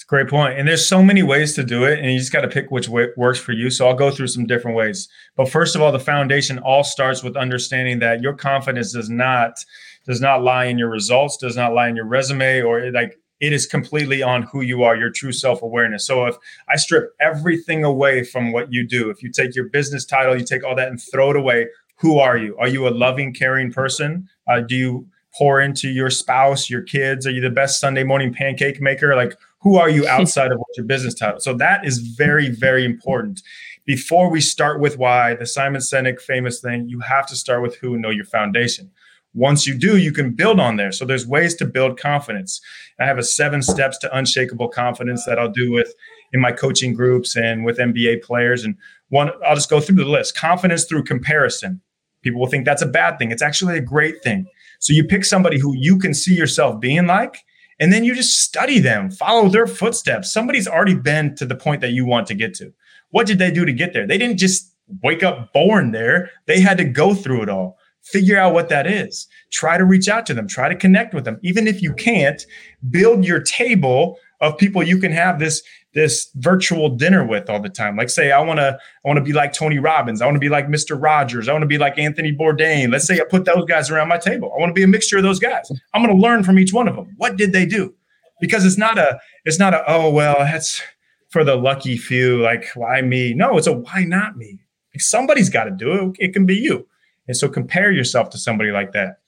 Great 0.07 0.27
point. 0.27 0.59
And 0.59 0.67
there's 0.67 0.85
so 0.85 1.01
many 1.01 1.23
ways 1.23 1.55
to 1.55 1.63
do 1.63 1.85
it, 1.85 1.99
and 1.99 2.11
you 2.11 2.19
just 2.19 2.31
got 2.31 2.41
to 2.41 2.47
pick 2.47 2.69
which 2.69 2.89
way 2.89 3.07
works 3.15 3.39
for 3.39 3.53
you. 3.53 3.69
So 3.69 3.87
I'll 3.87 3.95
go 3.95 4.11
through 4.11 4.27
some 4.27 4.45
different 4.45 4.75
ways. 4.75 5.07
But 5.35 5.49
first 5.49 5.75
of 5.75 5.81
all, 5.81 5.91
the 5.91 5.99
foundation 5.99 6.59
all 6.59 6.83
starts 6.83 7.23
with 7.23 7.37
understanding 7.37 7.99
that 7.99 8.21
your 8.21 8.33
confidence 8.33 8.91
does 8.91 9.09
not 9.09 9.63
does 10.05 10.19
not 10.19 10.43
lie 10.43 10.65
in 10.65 10.77
your 10.77 10.89
results, 10.89 11.37
does 11.37 11.55
not 11.55 11.73
lie 11.73 11.87
in 11.87 11.95
your 11.95 12.05
resume, 12.05 12.61
or 12.61 12.91
like 12.91 13.17
it 13.39 13.53
is 13.53 13.65
completely 13.65 14.21
on 14.21 14.43
who 14.43 14.61
you 14.61 14.83
are, 14.83 14.95
your 14.95 15.09
true 15.09 15.31
self 15.31 15.61
awareness. 15.61 16.05
So 16.05 16.25
if 16.25 16.35
I 16.69 16.75
strip 16.75 17.13
everything 17.19 17.83
away 17.83 18.23
from 18.23 18.51
what 18.51 18.71
you 18.71 18.87
do, 18.87 19.09
if 19.09 19.23
you 19.23 19.31
take 19.31 19.55
your 19.55 19.69
business 19.69 20.05
title, 20.05 20.37
you 20.37 20.45
take 20.45 20.63
all 20.63 20.75
that 20.75 20.89
and 20.89 21.01
throw 21.01 21.31
it 21.31 21.35
away, 21.35 21.67
who 21.97 22.19
are 22.19 22.37
you? 22.37 22.57
Are 22.57 22.67
you 22.67 22.87
a 22.87 22.89
loving, 22.89 23.33
caring 23.33 23.71
person? 23.71 24.29
Uh, 24.47 24.61
do 24.61 24.75
you 24.75 25.07
pour 25.37 25.59
into 25.59 25.89
your 25.89 26.09
spouse, 26.09 26.69
your 26.69 26.81
kids? 26.81 27.25
Are 27.25 27.31
you 27.31 27.41
the 27.41 27.49
best 27.49 27.79
Sunday 27.79 28.03
morning 28.03 28.33
pancake 28.33 28.79
maker? 28.79 29.15
Like 29.15 29.37
who 29.63 29.77
are 29.77 29.89
you 29.89 30.07
outside 30.17 30.51
of 30.51 30.59
what 30.59 30.67
your 30.77 30.85
business 30.85 31.13
title? 31.13 31.39
So 31.39 31.53
that 31.55 31.85
is 31.85 31.99
very, 31.99 32.49
very 32.49 32.85
important. 32.85 33.41
Before 33.85 34.29
we 34.29 34.39
start 34.39 34.79
with 34.79 34.97
why, 34.97 35.35
the 35.35 35.45
Simon 35.45 35.81
Sinek 35.81 36.21
famous 36.21 36.61
thing, 36.61 36.87
you 36.87 36.99
have 37.01 37.25
to 37.27 37.35
start 37.35 37.61
with 37.61 37.75
who 37.77 37.93
and 37.93 38.01
know 38.01 38.09
your 38.09 38.25
foundation. 38.25 38.91
Once 39.33 39.65
you 39.65 39.73
do, 39.73 39.97
you 39.97 40.11
can 40.11 40.31
build 40.31 40.59
on 40.59 40.75
there. 40.75 40.91
So 40.91 41.05
there's 41.05 41.25
ways 41.25 41.55
to 41.55 41.65
build 41.65 41.99
confidence. 41.99 42.61
I 42.99 43.05
have 43.05 43.17
a 43.17 43.23
seven 43.23 43.63
steps 43.63 43.97
to 43.99 44.15
unshakable 44.15 44.69
confidence 44.69 45.25
that 45.25 45.39
I'll 45.39 45.51
do 45.51 45.71
with 45.71 45.93
in 46.33 46.39
my 46.39 46.51
coaching 46.51 46.93
groups 46.93 47.35
and 47.35 47.65
with 47.65 47.79
NBA 47.79 48.21
players. 48.21 48.63
And 48.63 48.75
one, 49.09 49.31
I'll 49.45 49.55
just 49.55 49.71
go 49.71 49.79
through 49.79 49.95
the 49.95 50.05
list. 50.05 50.37
Confidence 50.37 50.85
through 50.85 51.03
comparison. 51.03 51.81
People 52.21 52.39
will 52.39 52.47
think 52.47 52.63
that's 52.63 52.81
a 52.81 52.87
bad 52.87 53.17
thing. 53.17 53.31
It's 53.31 53.41
actually 53.41 53.77
a 53.77 53.81
great 53.81 54.21
thing. 54.23 54.45
So 54.79 54.93
you 54.93 55.03
pick 55.03 55.25
somebody 55.25 55.59
who 55.59 55.73
you 55.75 55.97
can 55.97 56.13
see 56.13 56.35
yourself 56.35 56.79
being 56.79 57.07
like, 57.07 57.37
and 57.79 57.91
then 57.91 58.03
you 58.03 58.15
just 58.15 58.39
study 58.41 58.79
them, 58.79 59.09
follow 59.09 59.49
their 59.49 59.67
footsteps. 59.67 60.31
Somebody's 60.31 60.67
already 60.67 60.95
been 60.95 61.35
to 61.35 61.45
the 61.45 61.55
point 61.55 61.81
that 61.81 61.91
you 61.91 62.05
want 62.05 62.27
to 62.27 62.35
get 62.35 62.53
to. 62.55 62.73
What 63.09 63.27
did 63.27 63.39
they 63.39 63.51
do 63.51 63.65
to 63.65 63.73
get 63.73 63.93
there? 63.93 64.07
They 64.07 64.17
didn't 64.17 64.37
just 64.37 64.73
wake 65.01 65.23
up 65.23 65.53
born 65.53 65.91
there, 65.91 66.29
they 66.45 66.59
had 66.59 66.77
to 66.77 66.83
go 66.83 67.13
through 67.13 67.43
it 67.43 67.49
all. 67.49 67.77
Figure 68.03 68.37
out 68.37 68.53
what 68.53 68.67
that 68.67 68.85
is. 68.85 69.27
Try 69.49 69.77
to 69.77 69.85
reach 69.85 70.09
out 70.09 70.25
to 70.25 70.33
them, 70.33 70.47
try 70.47 70.67
to 70.67 70.75
connect 70.75 71.13
with 71.13 71.23
them. 71.23 71.39
Even 71.41 71.67
if 71.67 71.81
you 71.81 71.93
can't, 71.93 72.45
build 72.89 73.23
your 73.23 73.39
table 73.39 74.17
of 74.43 74.57
people 74.57 74.83
you 74.83 74.99
can 74.99 75.11
have 75.11 75.39
this 75.39 75.63
this 75.93 76.29
virtual 76.35 76.89
dinner 76.89 77.25
with 77.25 77.49
all 77.49 77.61
the 77.61 77.69
time. 77.69 77.95
Like 77.95 78.09
say 78.09 78.31
I 78.31 78.41
want 78.41 78.59
to 78.59 78.77
I 78.77 79.07
want 79.07 79.17
to 79.17 79.23
be 79.23 79.31
like 79.31 79.53
Tony 79.53 79.79
Robbins, 79.79 80.21
I 80.21 80.25
want 80.25 80.35
to 80.35 80.39
be 80.39 80.49
like 80.49 80.67
Mr. 80.67 81.01
Rogers, 81.01 81.47
I 81.47 81.53
want 81.53 81.63
to 81.63 81.67
be 81.67 81.77
like 81.77 81.97
Anthony 81.97 82.33
Bourdain. 82.33 82.91
Let's 82.91 83.07
say 83.07 83.19
I 83.19 83.23
put 83.29 83.45
those 83.45 83.65
guys 83.65 83.89
around 83.89 84.09
my 84.09 84.17
table. 84.17 84.51
I 84.55 84.59
want 84.59 84.71
to 84.71 84.73
be 84.73 84.83
a 84.83 84.87
mixture 84.87 85.17
of 85.17 85.23
those 85.23 85.39
guys. 85.39 85.71
I'm 85.93 86.03
going 86.03 86.15
to 86.15 86.21
learn 86.21 86.43
from 86.43 86.59
each 86.59 86.73
one 86.73 86.87
of 86.87 86.95
them. 86.95 87.13
What 87.17 87.37
did 87.37 87.53
they 87.53 87.65
do? 87.65 87.93
Because 88.41 88.65
it's 88.65 88.77
not 88.77 88.97
a 88.97 89.19
it's 89.45 89.59
not 89.59 89.73
a 89.73 89.83
oh 89.87 90.09
well, 90.09 90.39
that's 90.39 90.81
for 91.29 91.43
the 91.43 91.55
lucky 91.55 91.97
few 91.97 92.41
like 92.41 92.65
why 92.75 93.01
me? 93.01 93.33
No, 93.33 93.57
it's 93.57 93.67
a 93.67 93.73
why 93.73 94.03
not 94.03 94.35
me? 94.35 94.59
Somebody's 94.97 95.49
got 95.49 95.63
to 95.63 95.71
do 95.71 95.91
it. 95.91 96.15
It 96.19 96.33
can 96.33 96.45
be 96.45 96.55
you. 96.55 96.87
And 97.27 97.37
so 97.37 97.47
compare 97.47 97.91
yourself 97.91 98.29
to 98.31 98.37
somebody 98.37 98.71
like 98.71 98.91
that 98.91 99.19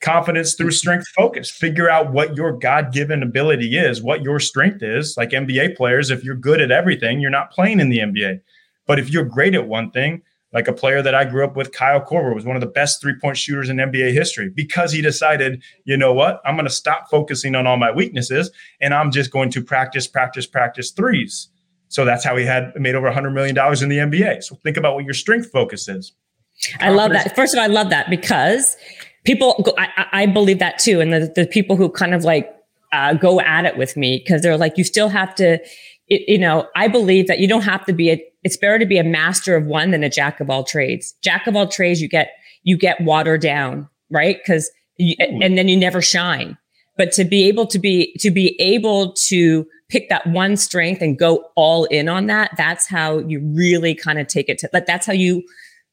confidence 0.00 0.54
through 0.54 0.70
strength 0.70 1.08
focus. 1.08 1.50
Figure 1.50 1.90
out 1.90 2.12
what 2.12 2.36
your 2.36 2.52
God 2.52 2.92
given 2.92 3.22
ability 3.22 3.76
is, 3.76 4.02
what 4.02 4.22
your 4.22 4.38
strength 4.38 4.82
is. 4.82 5.16
Like 5.16 5.30
NBA 5.30 5.76
players, 5.76 6.10
if 6.10 6.24
you're 6.24 6.36
good 6.36 6.60
at 6.60 6.70
everything, 6.70 7.20
you're 7.20 7.30
not 7.30 7.50
playing 7.50 7.80
in 7.80 7.88
the 7.88 7.98
NBA. 7.98 8.40
But 8.86 8.98
if 8.98 9.10
you're 9.10 9.24
great 9.24 9.54
at 9.54 9.66
one 9.66 9.90
thing, 9.90 10.22
like 10.52 10.68
a 10.68 10.72
player 10.72 11.02
that 11.02 11.14
I 11.14 11.24
grew 11.24 11.44
up 11.44 11.56
with, 11.56 11.72
Kyle 11.72 12.00
Korver, 12.00 12.34
was 12.34 12.46
one 12.46 12.56
of 12.56 12.60
the 12.60 12.68
best 12.68 13.02
three 13.02 13.14
point 13.20 13.36
shooters 13.36 13.68
in 13.68 13.76
NBA 13.76 14.12
history 14.12 14.48
because 14.48 14.92
he 14.92 15.02
decided, 15.02 15.62
you 15.84 15.96
know 15.96 16.14
what, 16.14 16.40
I'm 16.44 16.54
going 16.54 16.64
to 16.64 16.72
stop 16.72 17.10
focusing 17.10 17.54
on 17.54 17.66
all 17.66 17.76
my 17.76 17.90
weaknesses 17.90 18.50
and 18.80 18.94
I'm 18.94 19.10
just 19.10 19.30
going 19.30 19.50
to 19.50 19.62
practice, 19.62 20.06
practice, 20.06 20.46
practice 20.46 20.90
threes. 20.90 21.48
So 21.88 22.04
that's 22.04 22.24
how 22.24 22.36
he 22.36 22.44
had 22.44 22.72
made 22.76 22.94
over 22.94 23.10
$100 23.10 23.32
million 23.32 23.56
in 23.56 23.88
the 23.88 24.18
NBA. 24.18 24.42
So 24.42 24.56
think 24.56 24.76
about 24.76 24.94
what 24.94 25.04
your 25.04 25.14
strength 25.14 25.50
focus 25.50 25.88
is. 25.88 26.12
Confidence. 26.72 26.82
I 26.82 26.90
love 26.90 27.12
that. 27.12 27.36
First 27.36 27.54
of 27.54 27.58
all, 27.58 27.64
I 27.64 27.68
love 27.68 27.90
that 27.90 28.10
because 28.10 28.76
people, 29.24 29.74
I, 29.78 30.06
I 30.12 30.26
believe 30.26 30.58
that 30.58 30.78
too. 30.78 31.00
And 31.00 31.12
the, 31.12 31.32
the 31.34 31.46
people 31.46 31.76
who 31.76 31.88
kind 31.88 32.14
of 32.14 32.24
like 32.24 32.54
uh, 32.92 33.14
go 33.14 33.40
at 33.40 33.64
it 33.64 33.76
with 33.76 33.96
me 33.96 34.18
because 34.18 34.42
they're 34.42 34.56
like, 34.56 34.78
you 34.78 34.84
still 34.84 35.08
have 35.08 35.34
to, 35.36 35.58
it, 36.08 36.28
you 36.28 36.38
know, 36.38 36.66
I 36.74 36.88
believe 36.88 37.26
that 37.26 37.38
you 37.38 37.48
don't 37.48 37.62
have 37.62 37.84
to 37.86 37.92
be 37.92 38.10
a, 38.10 38.24
it's 38.44 38.56
better 38.56 38.78
to 38.78 38.86
be 38.86 38.98
a 38.98 39.04
master 39.04 39.56
of 39.56 39.66
one 39.66 39.90
than 39.90 40.02
a 40.02 40.08
jack 40.08 40.40
of 40.40 40.48
all 40.48 40.64
trades. 40.64 41.14
Jack 41.22 41.46
of 41.46 41.56
all 41.56 41.66
trades, 41.66 42.00
you 42.00 42.08
get 42.08 42.30
you 42.62 42.76
get 42.76 43.00
watered 43.00 43.40
down, 43.40 43.88
right? 44.10 44.38
Because 44.38 44.70
and 44.98 45.56
then 45.56 45.68
you 45.68 45.76
never 45.76 46.02
shine. 46.02 46.56
But 46.96 47.12
to 47.12 47.24
be 47.24 47.46
able 47.48 47.66
to 47.66 47.78
be 47.78 48.14
to 48.20 48.30
be 48.30 48.60
able 48.60 49.12
to 49.28 49.66
pick 49.88 50.08
that 50.08 50.26
one 50.26 50.56
strength 50.56 51.00
and 51.00 51.18
go 51.18 51.44
all 51.56 51.84
in 51.86 52.08
on 52.08 52.26
that, 52.26 52.52
that's 52.56 52.86
how 52.86 53.18
you 53.18 53.40
really 53.54 53.94
kind 53.94 54.18
of 54.18 54.26
take 54.26 54.48
it 54.48 54.58
to 54.58 54.70
like 54.72 54.86
that's 54.86 55.06
how 55.06 55.12
you 55.12 55.42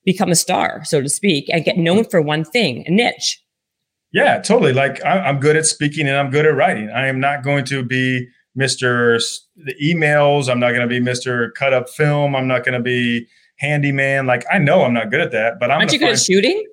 become 0.05 0.31
a 0.31 0.35
star, 0.35 0.83
so 0.85 1.01
to 1.01 1.09
speak, 1.09 1.49
and 1.49 1.65
get 1.65 1.77
known 1.77 2.05
for 2.05 2.21
one 2.21 2.45
thing, 2.45 2.83
a 2.87 2.91
niche. 2.91 3.41
Yeah, 4.13 4.39
totally. 4.39 4.71
Like 4.71 5.03
I, 5.03 5.27
am 5.27 5.39
good 5.39 5.57
at 5.57 5.65
speaking 5.65 6.07
and 6.07 6.15
I'm 6.15 6.29
good 6.29 6.45
at 6.45 6.55
writing. 6.55 6.89
I 6.89 7.07
am 7.07 7.19
not 7.19 7.43
going 7.43 7.65
to 7.65 7.83
be 7.83 8.27
Mr. 8.57 9.21
The 9.57 9.75
emails. 9.83 10.49
I'm 10.49 10.59
not 10.59 10.71
going 10.71 10.87
to 10.87 10.87
be 10.87 11.01
Mr. 11.01 11.53
Cut 11.53 11.73
up 11.73 11.89
film. 11.89 12.33
I'm 12.33 12.47
not 12.47 12.63
going 12.63 12.75
to 12.77 12.83
be 12.83 13.27
handyman. 13.57 14.25
Like 14.25 14.45
I 14.49 14.57
know 14.57 14.83
I'm 14.83 14.93
not 14.93 15.11
good 15.11 15.19
at 15.19 15.31
that, 15.31 15.59
but 15.59 15.69
I'm. 15.69 15.79
Aren't 15.79 15.91
you 15.91 15.99
good 15.99 16.13
at 16.13 16.19
shooting? 16.19 16.63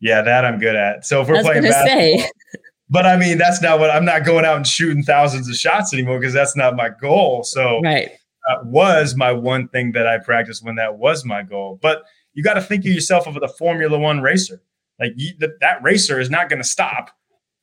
Yeah, 0.00 0.22
that 0.22 0.44
I'm 0.44 0.58
good 0.58 0.76
at. 0.76 1.04
So 1.04 1.20
if 1.22 1.28
we're 1.28 1.42
playing 1.42 1.62
basketball, 1.62 2.28
but 2.90 3.06
I 3.06 3.16
mean 3.16 3.38
that's 3.38 3.62
not 3.62 3.78
what 3.78 3.90
I'm 3.90 4.04
not 4.04 4.24
going 4.24 4.44
out 4.44 4.56
and 4.56 4.66
shooting 4.66 5.02
thousands 5.02 5.48
of 5.48 5.56
shots 5.56 5.92
anymore 5.92 6.18
because 6.18 6.34
that's 6.34 6.56
not 6.56 6.76
my 6.76 6.90
goal. 6.90 7.44
So 7.44 7.80
right. 7.80 8.10
that 8.48 8.66
was 8.66 9.16
my 9.16 9.32
one 9.32 9.68
thing 9.68 9.92
that 9.92 10.06
I 10.06 10.18
practiced 10.18 10.64
when 10.64 10.76
that 10.76 10.98
was 10.98 11.24
my 11.24 11.42
goal. 11.42 11.78
But 11.80 12.02
you 12.34 12.42
got 12.42 12.54
to 12.54 12.62
think 12.62 12.84
of 12.84 12.92
yourself 12.92 13.26
of 13.26 13.34
the 13.34 13.48
Formula 13.48 13.98
One 13.98 14.20
racer. 14.20 14.62
Like 15.00 15.12
you, 15.16 15.32
that, 15.40 15.60
that 15.60 15.82
racer 15.82 16.20
is 16.20 16.30
not 16.30 16.48
going 16.48 16.60
to 16.60 16.68
stop, 16.68 17.10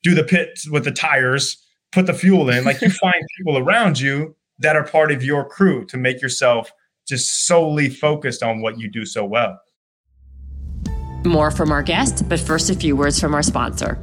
do 0.04 0.14
the 0.14 0.24
pit 0.24 0.60
with 0.72 0.84
the 0.84 0.92
tires, 0.92 1.58
put 1.92 2.06
the 2.06 2.14
fuel 2.14 2.50
in. 2.50 2.64
Like 2.64 2.82
you 2.82 2.90
find 3.02 3.24
people 3.38 3.58
around 3.58 4.00
you 4.00 4.36
that 4.60 4.76
are 4.76 4.84
part 4.84 5.12
of 5.12 5.24
your 5.24 5.48
crew 5.48 5.86
to 5.86 5.98
make 5.98 6.22
yourself 6.22 6.72
just 7.08 7.48
solely 7.48 7.90
focused 7.90 8.44
on 8.44 8.62
what 8.62 8.80
you 8.80 8.90
do 8.90 9.06
so 9.06 9.26
well. 9.26 9.60
More 11.26 11.52
from 11.52 11.72
our 11.72 11.84
guest, 11.84 12.30
but 12.30 12.40
first, 12.40 12.70
a 12.70 12.76
few 12.76 12.96
words 12.96 13.20
from 13.20 13.34
our 13.34 13.44
sponsor. 13.44 13.98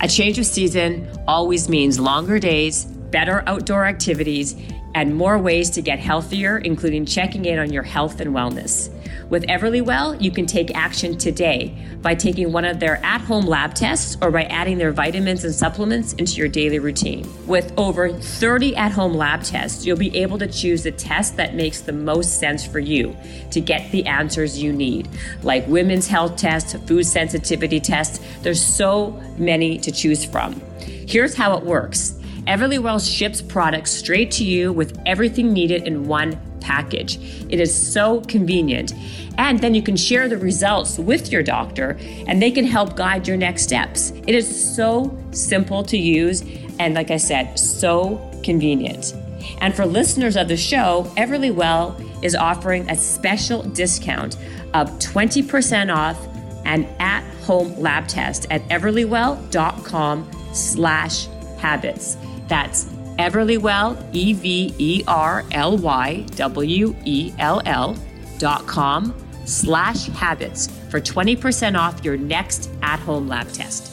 A 0.00 0.08
change 0.08 0.38
of 0.38 0.46
season 0.46 1.10
always 1.26 1.68
means 1.68 1.98
longer 1.98 2.38
days, 2.38 2.84
better 2.84 3.42
outdoor 3.46 3.84
activities, 3.84 4.54
and 4.94 5.14
more 5.14 5.38
ways 5.38 5.70
to 5.70 5.82
get 5.82 5.98
healthier, 5.98 6.58
including 6.58 7.06
checking 7.06 7.44
in 7.44 7.58
on 7.58 7.72
your 7.72 7.82
health 7.82 8.20
and 8.20 8.34
wellness. 8.34 8.90
With 9.30 9.44
Everlywell, 9.44 10.20
you 10.20 10.32
can 10.32 10.46
take 10.46 10.74
action 10.76 11.16
today 11.16 11.76
by 12.02 12.16
taking 12.16 12.50
one 12.50 12.64
of 12.64 12.80
their 12.80 12.96
at 13.04 13.20
home 13.20 13.46
lab 13.46 13.74
tests 13.74 14.16
or 14.20 14.32
by 14.32 14.42
adding 14.44 14.78
their 14.78 14.90
vitamins 14.90 15.44
and 15.44 15.54
supplements 15.54 16.14
into 16.14 16.32
your 16.32 16.48
daily 16.48 16.80
routine. 16.80 17.28
With 17.46 17.72
over 17.78 18.12
30 18.12 18.74
at 18.74 18.90
home 18.90 19.14
lab 19.14 19.44
tests, 19.44 19.86
you'll 19.86 19.96
be 19.96 20.16
able 20.16 20.38
to 20.38 20.48
choose 20.48 20.82
the 20.82 20.90
test 20.90 21.36
that 21.36 21.54
makes 21.54 21.80
the 21.80 21.92
most 21.92 22.40
sense 22.40 22.66
for 22.66 22.80
you 22.80 23.16
to 23.52 23.60
get 23.60 23.92
the 23.92 24.04
answers 24.06 24.60
you 24.60 24.72
need, 24.72 25.08
like 25.42 25.64
women's 25.68 26.08
health 26.08 26.36
tests, 26.36 26.74
food 26.88 27.04
sensitivity 27.04 27.78
tests. 27.78 28.18
There's 28.42 28.62
so 28.62 29.10
many 29.36 29.78
to 29.78 29.92
choose 29.92 30.24
from. 30.24 30.60
Here's 30.80 31.36
how 31.36 31.56
it 31.56 31.64
works. 31.64 32.19
Everlywell 32.50 32.98
ships 32.98 33.40
products 33.40 33.92
straight 33.92 34.32
to 34.32 34.44
you 34.44 34.72
with 34.72 35.00
everything 35.06 35.52
needed 35.52 35.86
in 35.86 36.08
one 36.08 36.36
package. 36.60 37.16
It 37.48 37.60
is 37.60 37.72
so 37.72 38.22
convenient. 38.22 38.92
And 39.38 39.60
then 39.60 39.72
you 39.72 39.82
can 39.82 39.96
share 39.96 40.28
the 40.28 40.36
results 40.36 40.98
with 40.98 41.30
your 41.30 41.44
doctor 41.44 41.96
and 42.26 42.42
they 42.42 42.50
can 42.50 42.64
help 42.64 42.96
guide 42.96 43.28
your 43.28 43.36
next 43.36 43.62
steps. 43.62 44.10
It 44.26 44.34
is 44.34 44.74
so 44.74 45.16
simple 45.30 45.84
to 45.84 45.96
use 45.96 46.42
and, 46.80 46.94
like 46.94 47.12
I 47.12 47.18
said, 47.18 47.56
so 47.56 48.16
convenient. 48.42 49.14
And 49.60 49.72
for 49.72 49.86
listeners 49.86 50.36
of 50.36 50.48
the 50.48 50.56
show, 50.56 51.04
Everlywell 51.16 52.24
is 52.24 52.34
offering 52.34 52.90
a 52.90 52.96
special 52.96 53.62
discount 53.62 54.36
of 54.74 54.90
20% 54.98 55.94
off 55.94 56.18
an 56.64 56.84
at-home 56.98 57.78
lab 57.78 58.08
test 58.08 58.48
at 58.50 58.60
everlywell.com 58.70 60.30
slash 60.52 61.28
habits. 61.58 62.16
That's 62.50 62.86
Everlywell, 63.16 63.96
E 64.12 64.32
V 64.32 64.74
E 64.76 65.04
R 65.06 65.44
L 65.52 65.78
Y 65.78 66.26
W 66.34 66.96
E 67.04 67.32
L 67.38 67.62
L 67.64 67.96
dot 68.38 68.66
com 68.66 69.14
slash 69.46 70.06
habits 70.08 70.66
for 70.90 71.00
20% 71.00 71.78
off 71.78 72.04
your 72.04 72.16
next 72.16 72.68
at 72.82 72.98
home 72.98 73.28
lab 73.28 73.50
test. 73.52 73.86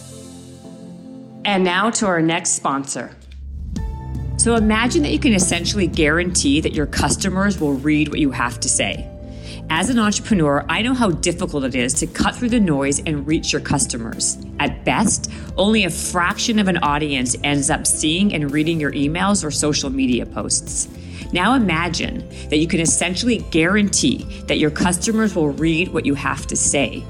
And 1.45 1.63
now 1.63 1.91
to 1.91 2.07
our 2.07 2.21
next 2.21 2.51
sponsor. 2.51 3.15
So 4.37 4.55
imagine 4.55 5.03
that 5.03 5.11
you 5.11 5.19
can 5.19 5.33
essentially 5.33 5.87
guarantee 5.87 6.59
that 6.61 6.73
your 6.73 6.87
customers 6.87 7.59
will 7.59 7.73
read 7.73 8.09
what 8.09 8.19
you 8.19 8.31
have 8.31 8.59
to 8.61 8.69
say. 8.69 9.07
As 9.69 9.89
an 9.89 9.99
entrepreneur, 9.99 10.65
I 10.69 10.81
know 10.81 10.93
how 10.93 11.11
difficult 11.11 11.65
it 11.65 11.75
is 11.75 11.93
to 11.95 12.07
cut 12.07 12.35
through 12.35 12.49
the 12.49 12.59
noise 12.59 12.99
and 12.99 13.27
reach 13.27 13.51
your 13.51 13.61
customers. 13.61 14.37
At 14.61 14.85
best, 14.85 15.29
only 15.57 15.83
a 15.83 15.89
fraction 15.89 16.57
of 16.57 16.69
an 16.69 16.77
audience 16.77 17.35
ends 17.43 17.69
up 17.69 17.85
seeing 17.85 18.33
and 18.33 18.49
reading 18.49 18.79
your 18.79 18.93
emails 18.93 19.43
or 19.43 19.51
social 19.51 19.89
media 19.89 20.25
posts. 20.25 20.87
Now 21.33 21.53
imagine 21.53 22.27
that 22.49 22.59
you 22.59 22.67
can 22.67 22.79
essentially 22.79 23.39
guarantee 23.51 24.23
that 24.47 24.57
your 24.57 24.71
customers 24.71 25.35
will 25.35 25.49
read 25.49 25.89
what 25.89 26.05
you 26.05 26.15
have 26.15 26.47
to 26.47 26.55
say. 26.55 27.03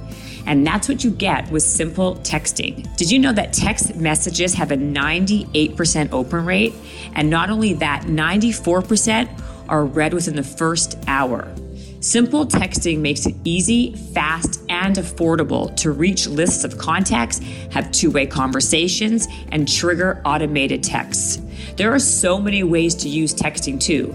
And 0.48 0.66
that's 0.66 0.90
what 0.90 1.04
you 1.04 1.12
get 1.12 1.52
with 1.52 1.62
simple 1.62 2.16
texting. 2.18 2.96
Did 2.98 3.12
you 3.12 3.20
know 3.20 3.34
that 3.34 3.54
text 3.54 3.96
messages 3.98 4.56
have 4.56 4.72
a 4.72 4.78
98% 4.78 6.12
open 6.12 6.44
rate? 6.44 6.74
And 7.14 7.30
not 7.30 7.52
only 7.52 7.74
that, 7.74 8.04
94% 8.04 9.44
are 9.70 9.86
read 9.86 10.14
within 10.14 10.36
the 10.36 10.44
first 10.44 10.98
hour. 11.08 11.54
Simple 12.00 12.46
texting 12.46 13.00
makes 13.00 13.26
it 13.26 13.36
easy, 13.44 13.96
fast, 14.14 14.62
and 14.70 14.96
affordable 14.98 15.76
to 15.78 15.92
reach 15.92 16.28
lists 16.28 16.64
of 16.64 16.78
contacts, 16.78 17.40
have 17.72 17.92
two 17.92 18.12
way 18.12 18.28
conversations, 18.28 19.28
and 19.52 19.68
trigger 19.68 20.22
automated 20.24 20.84
texts. 20.84 21.42
There 21.76 21.94
are 21.94 22.00
so 22.00 22.40
many 22.40 22.64
ways 22.64 22.94
to 22.96 23.10
use 23.10 23.34
texting 23.34 23.80
too, 23.80 24.08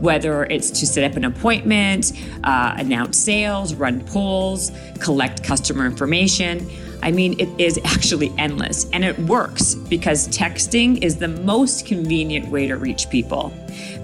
whether 0.00 0.44
it's 0.44 0.70
to 0.70 0.86
set 0.86 1.10
up 1.10 1.16
an 1.16 1.24
appointment, 1.24 2.12
uh, 2.44 2.74
announce 2.78 3.18
sales, 3.18 3.74
run 3.74 4.00
polls, 4.06 4.72
collect 4.98 5.42
customer 5.42 5.84
information. 5.86 6.68
I 7.02 7.10
mean, 7.10 7.38
it 7.38 7.48
is 7.60 7.78
actually 7.84 8.32
endless 8.38 8.88
and 8.92 9.04
it 9.04 9.18
works 9.20 9.74
because 9.74 10.28
texting 10.28 11.02
is 11.02 11.16
the 11.16 11.28
most 11.28 11.86
convenient 11.86 12.48
way 12.48 12.66
to 12.66 12.76
reach 12.76 13.08
people. 13.10 13.52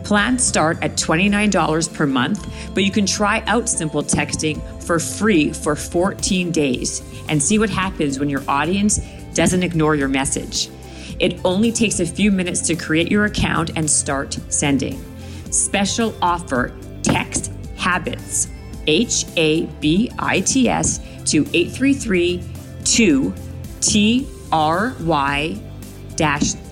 Plans 0.05 0.45
start 0.45 0.79
at 0.83 0.97
$29 0.97 1.95
per 1.95 2.07
month, 2.07 2.49
but 2.75 2.85
you 2.85 2.91
can 2.91 3.07
try 3.07 3.41
out 3.47 3.69
Simple 3.69 4.03
Texting 4.03 4.61
for 4.83 4.99
free 4.99 5.53
for 5.53 5.77
14 5.77 6.51
days 6.51 7.03
and 7.29 7.43
see 7.43 7.59
what 7.59 7.71
happens 7.71 8.19
when 8.19 8.29
your 8.29 8.43
audience 8.49 9.01
doesn't 9.35 9.63
ignore 9.63 9.95
your 9.95 10.09
message. 10.09 10.69
It 11.19 11.41
only 11.45 11.73
takes 11.73 12.01
a 12.01 12.07
few 12.07 12.33
minutes 12.33 12.61
to 12.63 12.75
create 12.75 13.11
your 13.11 13.27
account 13.27 13.71
and 13.77 13.89
start 13.89 14.39
sending. 14.49 15.03
Special 15.51 16.15
offer 16.21 16.73
text 17.03 17.53
habits, 17.77 18.49
H 18.87 19.25
A 19.37 19.67
B 19.81 20.11
I 20.19 20.41
T 20.41 20.69
S, 20.69 20.99
to 21.27 21.47
833 21.53 22.43
2 22.85 23.35
T 23.81 24.29
R 24.53 24.95
Y 25.01 25.61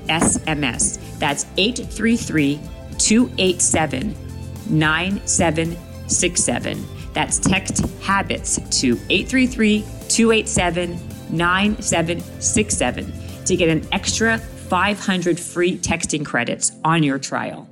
SMS. 0.09 1.19
That's 1.19 1.47
833 1.57 2.61
287 2.99 4.15
9767. 4.69 6.87
That's 7.13 7.39
text 7.39 7.87
habits 8.01 8.59
to 8.81 8.99
833 9.09 9.85
287 10.09 10.99
9767 11.31 13.13
to 13.45 13.57
get 13.57 13.69
an 13.69 13.87
extra 13.93 14.39
500 14.39 15.41
free 15.41 15.79
texting 15.79 16.25
credits 16.25 16.73
on 16.85 17.03
your 17.03 17.19
trial. 17.19 17.69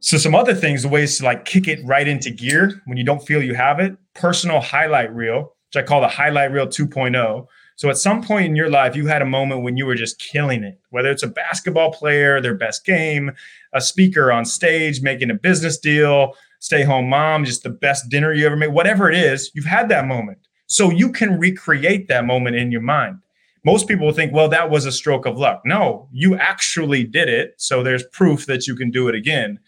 So, 0.00 0.18
some 0.18 0.34
other 0.36 0.54
things, 0.54 0.82
the 0.82 0.88
ways 0.88 1.18
to 1.18 1.24
like 1.24 1.44
kick 1.44 1.66
it 1.66 1.80
right 1.84 2.06
into 2.06 2.30
gear 2.30 2.80
when 2.84 2.96
you 2.96 3.02
don't 3.02 3.26
feel 3.26 3.42
you 3.42 3.54
have 3.54 3.80
it 3.80 3.96
personal 4.14 4.60
highlight 4.60 5.12
reel, 5.12 5.55
which 5.76 5.84
I 5.84 5.86
call 5.86 6.00
the 6.00 6.08
highlight 6.08 6.52
reel 6.52 6.66
2.0. 6.66 7.46
So 7.76 7.90
at 7.90 7.98
some 7.98 8.22
point 8.22 8.46
in 8.46 8.56
your 8.56 8.70
life, 8.70 8.96
you 8.96 9.06
had 9.06 9.20
a 9.20 9.26
moment 9.26 9.62
when 9.62 9.76
you 9.76 9.84
were 9.84 9.94
just 9.94 10.18
killing 10.18 10.64
it, 10.64 10.80
whether 10.88 11.10
it's 11.10 11.22
a 11.22 11.28
basketball 11.28 11.92
player, 11.92 12.40
their 12.40 12.54
best 12.54 12.86
game, 12.86 13.32
a 13.74 13.82
speaker 13.82 14.32
on 14.32 14.46
stage, 14.46 15.02
making 15.02 15.30
a 15.30 15.34
business 15.34 15.78
deal, 15.78 16.34
stay 16.60 16.82
home 16.82 17.10
mom, 17.10 17.44
just 17.44 17.62
the 17.62 17.68
best 17.68 18.08
dinner 18.08 18.32
you 18.32 18.46
ever 18.46 18.56
made, 18.56 18.72
whatever 18.72 19.10
it 19.10 19.16
is, 19.16 19.50
you've 19.54 19.66
had 19.66 19.90
that 19.90 20.06
moment. 20.06 20.38
So 20.66 20.90
you 20.90 21.12
can 21.12 21.38
recreate 21.38 22.08
that 22.08 22.24
moment 22.24 22.56
in 22.56 22.72
your 22.72 22.80
mind. 22.80 23.18
Most 23.62 23.86
people 23.86 24.10
think, 24.12 24.32
well, 24.32 24.48
that 24.48 24.70
was 24.70 24.86
a 24.86 24.92
stroke 24.92 25.26
of 25.26 25.36
luck. 25.36 25.60
No, 25.66 26.08
you 26.10 26.36
actually 26.36 27.04
did 27.04 27.28
it. 27.28 27.54
So 27.58 27.82
there's 27.82 28.04
proof 28.12 28.46
that 28.46 28.66
you 28.66 28.74
can 28.74 28.90
do 28.90 29.08
it 29.08 29.14
again. 29.14 29.58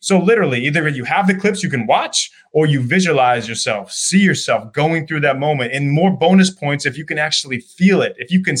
So 0.00 0.18
literally, 0.18 0.64
either 0.64 0.88
you 0.88 1.04
have 1.04 1.26
the 1.26 1.34
clips 1.34 1.62
you 1.62 1.70
can 1.70 1.86
watch 1.86 2.30
or 2.52 2.66
you 2.66 2.80
visualize 2.80 3.48
yourself, 3.48 3.92
see 3.92 4.18
yourself 4.18 4.72
going 4.72 5.06
through 5.06 5.20
that 5.20 5.38
moment. 5.38 5.72
And 5.72 5.92
more 5.92 6.10
bonus 6.10 6.50
points 6.50 6.86
if 6.86 6.96
you 6.98 7.04
can 7.04 7.18
actually 7.18 7.60
feel 7.60 8.00
it. 8.02 8.14
If 8.18 8.30
you 8.30 8.42
can 8.42 8.56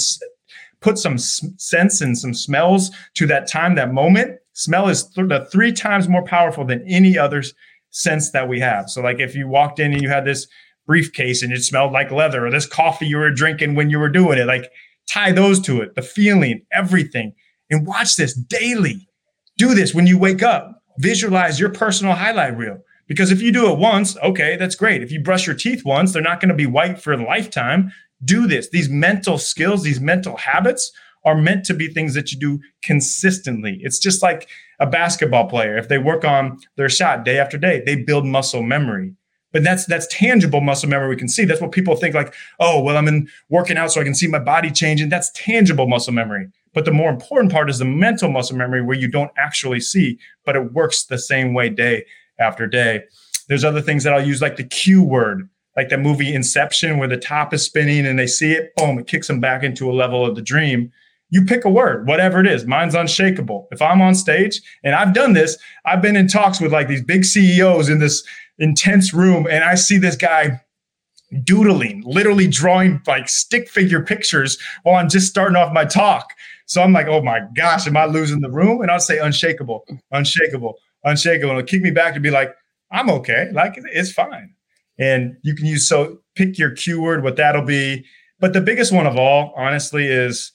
put 0.80 0.98
some 0.98 1.18
sense 1.18 2.00
and 2.00 2.16
some 2.16 2.34
smells 2.34 2.90
to 3.14 3.26
that 3.26 3.48
time, 3.48 3.74
that 3.74 3.92
moment, 3.92 4.38
smell 4.52 4.88
is 4.88 5.04
th- 5.04 5.28
the 5.28 5.46
three 5.46 5.72
times 5.72 6.08
more 6.08 6.24
powerful 6.24 6.64
than 6.64 6.84
any 6.86 7.16
other 7.18 7.42
sense 7.90 8.30
that 8.32 8.48
we 8.48 8.60
have. 8.60 8.90
So, 8.90 9.00
like 9.02 9.18
if 9.18 9.34
you 9.34 9.48
walked 9.48 9.80
in 9.80 9.92
and 9.92 10.02
you 10.02 10.08
had 10.08 10.24
this 10.24 10.46
briefcase 10.86 11.42
and 11.42 11.52
it 11.52 11.62
smelled 11.62 11.92
like 11.92 12.10
leather, 12.10 12.46
or 12.46 12.50
this 12.50 12.66
coffee 12.66 13.06
you 13.06 13.16
were 13.16 13.30
drinking 13.30 13.74
when 13.74 13.90
you 13.90 13.98
were 13.98 14.08
doing 14.08 14.38
it, 14.38 14.46
like 14.46 14.70
tie 15.08 15.32
those 15.32 15.60
to 15.60 15.80
it, 15.80 15.94
the 15.94 16.02
feeling, 16.02 16.62
everything, 16.72 17.32
and 17.70 17.86
watch 17.86 18.16
this 18.16 18.34
daily. 18.34 19.08
Do 19.56 19.74
this 19.74 19.94
when 19.94 20.06
you 20.06 20.18
wake 20.18 20.42
up. 20.42 20.79
Visualize 21.00 21.58
your 21.58 21.70
personal 21.70 22.14
highlight 22.14 22.56
reel. 22.56 22.78
Because 23.08 23.32
if 23.32 23.42
you 23.42 23.52
do 23.52 23.72
it 23.72 23.78
once, 23.78 24.16
okay, 24.18 24.56
that's 24.56 24.74
great. 24.74 25.02
If 25.02 25.10
you 25.10 25.20
brush 25.22 25.46
your 25.46 25.56
teeth 25.56 25.84
once, 25.84 26.12
they're 26.12 26.22
not 26.22 26.40
going 26.40 26.50
to 26.50 26.54
be 26.54 26.66
white 26.66 27.00
for 27.00 27.12
a 27.12 27.24
lifetime. 27.24 27.90
Do 28.24 28.46
this. 28.46 28.68
These 28.68 28.88
mental 28.88 29.38
skills, 29.38 29.82
these 29.82 30.00
mental 30.00 30.36
habits 30.36 30.92
are 31.24 31.36
meant 31.36 31.64
to 31.64 31.74
be 31.74 31.88
things 31.88 32.14
that 32.14 32.32
you 32.32 32.38
do 32.38 32.60
consistently. 32.84 33.78
It's 33.82 33.98
just 33.98 34.22
like 34.22 34.48
a 34.78 34.86
basketball 34.86 35.48
player. 35.48 35.76
If 35.76 35.88
they 35.88 35.98
work 35.98 36.24
on 36.24 36.58
their 36.76 36.88
shot 36.88 37.24
day 37.24 37.38
after 37.38 37.58
day, 37.58 37.82
they 37.84 37.96
build 37.96 38.26
muscle 38.26 38.62
memory. 38.62 39.14
But 39.52 39.64
that's 39.64 39.86
that's 39.86 40.06
tangible 40.06 40.60
muscle 40.60 40.88
memory 40.88 41.08
we 41.08 41.16
can 41.16 41.28
see. 41.28 41.44
That's 41.44 41.60
what 41.60 41.72
people 41.72 41.96
think 41.96 42.14
like, 42.14 42.34
oh, 42.60 42.80
well, 42.80 42.96
I'm 42.96 43.08
in 43.08 43.28
working 43.48 43.76
out 43.76 43.90
so 43.90 44.00
I 44.00 44.04
can 44.04 44.14
see 44.14 44.28
my 44.28 44.38
body 44.38 44.70
changing. 44.70 45.08
That's 45.08 45.30
tangible 45.32 45.88
muscle 45.88 46.12
memory. 46.12 46.48
But 46.72 46.84
the 46.84 46.92
more 46.92 47.10
important 47.10 47.52
part 47.52 47.68
is 47.68 47.78
the 47.78 47.84
mental 47.84 48.30
muscle 48.30 48.56
memory 48.56 48.82
where 48.82 48.96
you 48.96 49.08
don't 49.08 49.32
actually 49.36 49.80
see, 49.80 50.18
but 50.44 50.56
it 50.56 50.72
works 50.72 51.04
the 51.04 51.18
same 51.18 51.52
way 51.54 51.68
day 51.68 52.04
after 52.38 52.66
day. 52.66 53.02
There's 53.48 53.64
other 53.64 53.82
things 53.82 54.04
that 54.04 54.12
I'll 54.12 54.26
use 54.26 54.40
like 54.40 54.56
the 54.56 54.64
cue 54.64 55.02
word, 55.02 55.48
like 55.76 55.88
the 55.88 55.98
movie 55.98 56.32
Inception, 56.32 56.98
where 56.98 57.08
the 57.08 57.16
top 57.16 57.52
is 57.52 57.64
spinning 57.64 58.06
and 58.06 58.18
they 58.18 58.26
see 58.26 58.52
it, 58.52 58.70
boom, 58.76 58.98
it 58.98 59.08
kicks 59.08 59.26
them 59.26 59.40
back 59.40 59.62
into 59.62 59.90
a 59.90 59.92
level 59.92 60.24
of 60.24 60.36
the 60.36 60.42
dream 60.42 60.92
you 61.30 61.44
pick 61.44 61.64
a 61.64 61.70
word, 61.70 62.06
whatever 62.06 62.40
it 62.40 62.46
is. 62.46 62.66
Mine's 62.66 62.94
unshakable. 62.94 63.68
If 63.70 63.80
I'm 63.80 64.02
on 64.02 64.14
stage 64.14 64.60
and 64.84 64.94
I've 64.94 65.14
done 65.14 65.32
this, 65.32 65.56
I've 65.84 66.02
been 66.02 66.16
in 66.16 66.28
talks 66.28 66.60
with 66.60 66.72
like 66.72 66.88
these 66.88 67.02
big 67.02 67.24
CEOs 67.24 67.88
in 67.88 68.00
this 68.00 68.24
intense 68.58 69.14
room, 69.14 69.46
and 69.48 69.64
I 69.64 69.74
see 69.76 69.96
this 69.96 70.16
guy 70.16 70.60
doodling, 71.44 72.02
literally 72.04 72.46
drawing 72.46 73.00
like 73.06 73.28
stick 73.28 73.68
figure 73.68 74.02
pictures 74.02 74.58
while 74.82 74.96
I'm 74.96 75.08
just 75.08 75.28
starting 75.28 75.56
off 75.56 75.72
my 75.72 75.84
talk. 75.84 76.32
So 76.66 76.82
I'm 76.82 76.92
like, 76.92 77.06
oh 77.06 77.22
my 77.22 77.40
gosh, 77.56 77.86
am 77.86 77.96
I 77.96 78.06
losing 78.06 78.40
the 78.40 78.50
room? 78.50 78.82
And 78.82 78.90
I'll 78.90 79.00
say 79.00 79.18
unshakable, 79.18 79.86
unshakable, 80.12 80.78
unshakable. 81.04 81.50
And 81.50 81.58
it'll 81.58 81.68
kick 81.68 81.82
me 81.82 81.90
back 81.90 82.14
to 82.14 82.20
be 82.20 82.30
like, 82.30 82.54
I'm 82.90 83.10
okay. 83.10 83.50
Like 83.52 83.74
it's 83.76 84.12
fine. 84.12 84.54
And 84.98 85.36
you 85.42 85.54
can 85.54 85.66
use 85.66 85.88
so 85.88 86.18
pick 86.34 86.58
your 86.58 86.70
keyword, 86.72 87.22
what 87.22 87.36
that'll 87.36 87.62
be. 87.62 88.04
But 88.38 88.52
the 88.52 88.60
biggest 88.60 88.92
one 88.92 89.06
of 89.06 89.16
all, 89.16 89.52
honestly, 89.56 90.06
is 90.06 90.52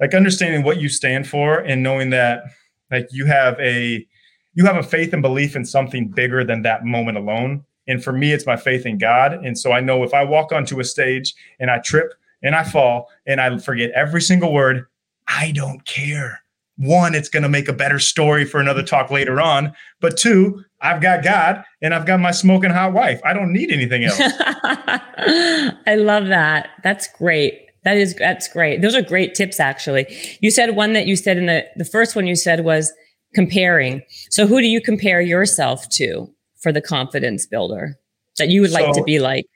like 0.00 0.14
understanding 0.14 0.62
what 0.62 0.80
you 0.80 0.88
stand 0.88 1.26
for 1.26 1.58
and 1.58 1.82
knowing 1.82 2.10
that 2.10 2.42
like 2.90 3.08
you 3.10 3.26
have 3.26 3.58
a 3.60 4.06
you 4.54 4.64
have 4.64 4.76
a 4.76 4.82
faith 4.82 5.12
and 5.12 5.22
belief 5.22 5.54
in 5.54 5.64
something 5.64 6.08
bigger 6.08 6.44
than 6.44 6.62
that 6.62 6.84
moment 6.84 7.16
alone 7.16 7.64
and 7.88 8.04
for 8.04 8.12
me 8.12 8.32
it's 8.32 8.46
my 8.46 8.56
faith 8.56 8.86
in 8.86 8.98
god. 8.98 9.32
And 9.32 9.58
so 9.58 9.72
i 9.72 9.80
know 9.80 10.04
if 10.04 10.14
i 10.14 10.22
walk 10.22 10.52
onto 10.52 10.78
a 10.78 10.84
stage 10.84 11.34
and 11.58 11.70
i 11.70 11.78
trip 11.78 12.14
and 12.42 12.54
i 12.54 12.62
fall 12.62 13.08
and 13.26 13.40
i 13.40 13.58
forget 13.58 13.90
every 13.92 14.22
single 14.22 14.52
word 14.52 14.86
i 15.26 15.50
don't 15.52 15.84
care. 15.84 16.42
One 16.76 17.16
it's 17.16 17.28
going 17.28 17.42
to 17.42 17.48
make 17.48 17.68
a 17.68 17.72
better 17.72 17.98
story 17.98 18.44
for 18.44 18.60
another 18.60 18.84
talk 18.84 19.10
later 19.10 19.40
on. 19.40 19.72
But 20.00 20.16
two 20.16 20.64
i've 20.80 21.00
got 21.02 21.24
god 21.24 21.64
and 21.82 21.92
i've 21.92 22.06
got 22.06 22.20
my 22.20 22.30
smoking 22.30 22.70
hot 22.70 22.92
wife. 22.92 23.20
I 23.24 23.32
don't 23.32 23.52
need 23.52 23.72
anything 23.72 24.04
else. 24.04 24.20
I 24.20 25.96
love 25.96 26.28
that. 26.28 26.68
That's 26.84 27.08
great. 27.08 27.64
That 27.84 27.96
is 27.96 28.14
that's 28.14 28.48
great. 28.48 28.82
Those 28.82 28.94
are 28.94 29.02
great 29.02 29.34
tips 29.34 29.58
actually. 29.58 30.06
You 30.40 30.50
said 30.50 30.76
one 30.76 30.92
that 30.92 31.06
you 31.06 31.16
said 31.16 31.38
in 31.38 31.46
the 31.46 31.64
the 31.76 31.84
first 31.84 32.14
one 32.14 32.26
you 32.26 32.36
said 32.36 32.64
was 32.64 32.92
comparing. 33.34 34.02
So 34.30 34.46
who 34.46 34.60
do 34.60 34.66
you 34.66 34.80
compare 34.80 35.20
yourself 35.20 35.88
to 35.90 36.32
for 36.60 36.72
the 36.72 36.80
confidence 36.80 37.46
builder 37.46 37.98
that 38.38 38.48
you 38.48 38.60
would 38.60 38.70
so, 38.70 38.80
like 38.80 38.94
to 38.94 39.02
be 39.02 39.18
like? 39.18 39.46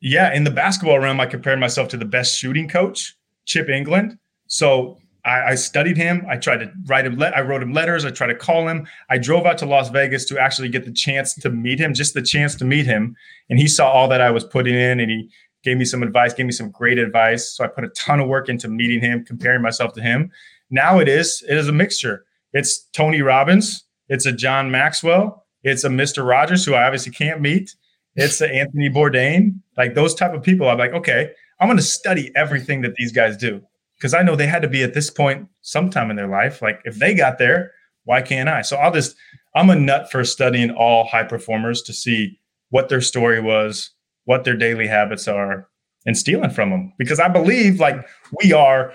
Yeah, 0.00 0.34
in 0.34 0.44
the 0.44 0.50
basketball 0.50 0.98
realm, 0.98 1.20
I 1.20 1.26
compared 1.26 1.58
myself 1.58 1.88
to 1.88 1.96
the 1.96 2.04
best 2.04 2.38
shooting 2.38 2.68
coach, 2.68 3.16
Chip 3.44 3.68
Engelland. 3.68 4.18
So 4.46 4.98
I, 5.24 5.50
I 5.50 5.54
studied 5.54 5.96
him. 5.96 6.24
I 6.28 6.36
tried 6.36 6.58
to 6.58 6.72
write 6.86 7.06
him. 7.06 7.18
Le- 7.18 7.30
I 7.30 7.40
wrote 7.40 7.62
him 7.62 7.72
letters. 7.72 8.04
I 8.04 8.10
tried 8.10 8.28
to 8.28 8.34
call 8.34 8.68
him. 8.68 8.86
I 9.10 9.18
drove 9.18 9.46
out 9.46 9.58
to 9.58 9.66
Las 9.66 9.88
Vegas 9.90 10.24
to 10.26 10.38
actually 10.38 10.68
get 10.68 10.84
the 10.84 10.92
chance 10.92 11.34
to 11.34 11.50
meet 11.50 11.80
him, 11.80 11.94
just 11.94 12.14
the 12.14 12.22
chance 12.22 12.54
to 12.56 12.64
meet 12.64 12.86
him. 12.86 13.16
And 13.50 13.58
he 13.58 13.66
saw 13.66 13.90
all 13.90 14.08
that 14.08 14.20
I 14.20 14.30
was 14.30 14.44
putting 14.44 14.74
in, 14.74 15.00
and 15.00 15.10
he 15.10 15.30
gave 15.64 15.76
me 15.76 15.84
some 15.84 16.02
advice, 16.02 16.32
gave 16.32 16.46
me 16.46 16.52
some 16.52 16.70
great 16.70 16.98
advice. 16.98 17.50
So 17.50 17.64
I 17.64 17.68
put 17.68 17.84
a 17.84 17.88
ton 17.88 18.20
of 18.20 18.28
work 18.28 18.48
into 18.48 18.68
meeting 18.68 19.00
him, 19.00 19.24
comparing 19.24 19.62
myself 19.62 19.92
to 19.94 20.02
him. 20.02 20.30
Now 20.70 20.98
it 21.00 21.08
is, 21.08 21.42
it 21.48 21.56
is 21.56 21.68
a 21.68 21.72
mixture. 21.72 22.24
It's 22.52 22.84
Tony 22.92 23.22
Robbins, 23.22 23.84
it's 24.08 24.26
a 24.26 24.32
John 24.32 24.70
Maxwell, 24.70 25.45
it's 25.62 25.84
a 25.84 25.88
Mr. 25.88 26.26
Rogers, 26.26 26.64
who 26.64 26.74
I 26.74 26.84
obviously 26.84 27.12
can't 27.12 27.40
meet. 27.40 27.74
It's 28.14 28.40
a 28.40 28.48
Anthony 28.48 28.88
Bourdain, 28.88 29.60
like 29.76 29.94
those 29.94 30.14
type 30.14 30.32
of 30.32 30.42
people. 30.42 30.68
I'm 30.68 30.78
like, 30.78 30.92
okay, 30.92 31.30
I'm 31.60 31.68
going 31.68 31.76
to 31.76 31.82
study 31.82 32.30
everything 32.34 32.82
that 32.82 32.94
these 32.94 33.12
guys 33.12 33.36
do 33.36 33.60
because 33.98 34.14
I 34.14 34.22
know 34.22 34.36
they 34.36 34.46
had 34.46 34.62
to 34.62 34.68
be 34.68 34.82
at 34.82 34.94
this 34.94 35.10
point 35.10 35.48
sometime 35.62 36.10
in 36.10 36.16
their 36.16 36.28
life. 36.28 36.62
Like 36.62 36.80
if 36.84 36.98
they 36.98 37.14
got 37.14 37.38
there, 37.38 37.72
why 38.04 38.22
can't 38.22 38.48
I? 38.48 38.62
So 38.62 38.76
I'll 38.76 38.92
just, 38.92 39.16
I'm 39.54 39.70
a 39.70 39.76
nut 39.76 40.10
for 40.10 40.24
studying 40.24 40.70
all 40.70 41.06
high 41.06 41.24
performers 41.24 41.82
to 41.82 41.92
see 41.92 42.38
what 42.70 42.88
their 42.88 43.00
story 43.00 43.40
was, 43.40 43.90
what 44.24 44.44
their 44.44 44.56
daily 44.56 44.86
habits 44.86 45.26
are 45.26 45.68
and 46.06 46.16
stealing 46.16 46.50
from 46.50 46.70
them 46.70 46.92
because 46.96 47.18
i 47.18 47.28
believe 47.28 47.80
like 47.80 47.96
we 48.42 48.52
are 48.52 48.92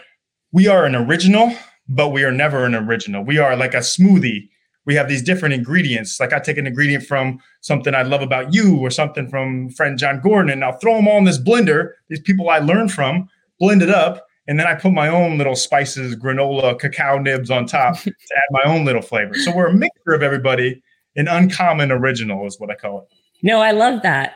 we 0.52 0.68
are 0.68 0.86
an 0.86 0.96
original 0.96 1.54
but 1.88 2.10
we 2.10 2.24
are 2.24 2.32
never 2.32 2.66
an 2.66 2.74
original 2.74 3.24
we 3.24 3.38
are 3.38 3.56
like 3.56 3.74
a 3.74 3.80
smoothie 3.80 4.50
we 4.86 4.96
have 4.96 5.08
these 5.08 5.22
different 5.22 5.54
ingredients. 5.54 6.20
Like 6.20 6.34
i 6.34 6.40
take 6.40 6.58
an 6.58 6.68
ingredient 6.68 7.06
from 7.06 7.40
something 7.62 7.94
i 7.94 8.02
love 8.02 8.22
about 8.22 8.54
you 8.54 8.78
or 8.78 8.90
something 8.90 9.28
from 9.28 9.70
friend 9.70 9.98
Jon 9.98 10.20
Gordon 10.22 10.52
and 10.52 10.64
i'll 10.64 10.78
throw 10.78 10.96
them 10.96 11.08
all 11.08 11.18
in 11.18 11.24
this 11.24 11.40
blender 11.40 11.92
these 12.10 12.22
people 12.22 12.50
i 12.50 12.60
learned 12.60 12.92
from 12.92 13.28
blend 13.60 13.82
it 13.82 13.90
up 13.90 14.26
and 14.48 14.60
then 14.60 14.68
i 14.68 14.74
put 14.76 14.92
my 14.92 15.08
own 15.08 15.38
little 15.38 15.56
spices 15.56 16.16
granola 16.16 16.80
cacao 16.80 17.18
nibs 17.18 17.52
on 17.52 17.66
top 17.66 17.98
to 18.02 18.10
add 18.10 18.50
my 18.52 18.64
own 18.66 18.86
little 18.86 19.02
flavor. 19.02 19.36
So 19.36 19.56
we're 19.56 19.68
a 19.68 19.74
mixture 19.74 20.14
of 20.14 20.24
everybody 20.24 20.82
an 21.16 21.28
uncommon 21.28 21.92
original 21.92 22.46
is 22.48 22.60
what 22.60 22.72
i 22.72 22.76
call 22.76 23.02
it. 23.02 23.08
No 23.44 23.62
i 23.62 23.72
love 23.72 24.02
that. 24.04 24.36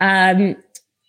Um, 0.00 0.56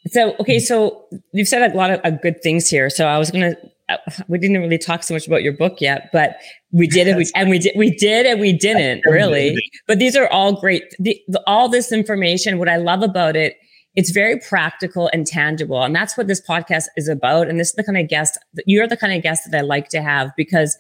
so, 0.10 0.36
okay, 0.40 0.60
so 0.60 1.06
you've 1.32 1.48
said 1.48 1.72
a 1.72 1.76
lot 1.76 1.92
of 1.92 2.00
uh, 2.04 2.12
good 2.12 2.42
things 2.42 2.70
here. 2.70 2.90
So 2.90 3.08
I 3.08 3.18
was 3.18 3.32
going 3.32 3.54
to, 3.54 3.72
uh, 3.90 3.98
we 4.28 4.38
didn't 4.38 4.62
really 4.62 4.78
talk 4.78 5.04
so 5.04 5.14
much 5.14 5.28
about 5.28 5.44
your 5.44 5.54
book 5.54 5.82
yet, 5.82 6.10
but 6.14 6.38
we 6.72 6.88
did 6.88 7.08
it, 7.08 7.16
we, 7.16 7.26
and 7.36 7.50
we 7.50 7.60
did, 7.60 7.74
we 7.76 7.92
did, 7.92 8.26
and 8.26 8.42
we 8.42 8.54
didn't 8.54 9.02
really. 9.06 9.56
But 9.88 10.00
these 10.00 10.16
are 10.16 10.28
all 10.28 10.60
great. 10.60 10.84
The, 11.00 11.20
the, 11.28 11.42
all 11.48 11.70
this 11.70 11.92
information, 11.92 12.60
what 12.60 12.70
I 12.70 12.78
love 12.78 13.04
about 13.04 13.36
it, 13.36 13.56
it's 13.96 14.12
very 14.12 14.40
practical 14.40 15.10
and 15.14 15.26
tangible, 15.26 15.82
and 15.82 15.96
that's 15.96 16.18
what 16.18 16.28
this 16.28 16.42
podcast 16.42 16.86
is 16.98 17.08
about. 17.08 17.48
And 17.48 17.60
this 17.60 17.70
is 17.70 17.76
the 17.76 17.84
kind 17.84 17.98
of 17.98 18.08
guest 18.08 18.38
you're 18.66 18.88
the 18.88 18.98
kind 18.98 19.14
of 19.14 19.24
guest 19.24 19.50
that 19.50 19.58
I 19.58 19.62
like 19.62 19.90
to 19.90 20.02
have 20.02 20.32
because 20.36 20.78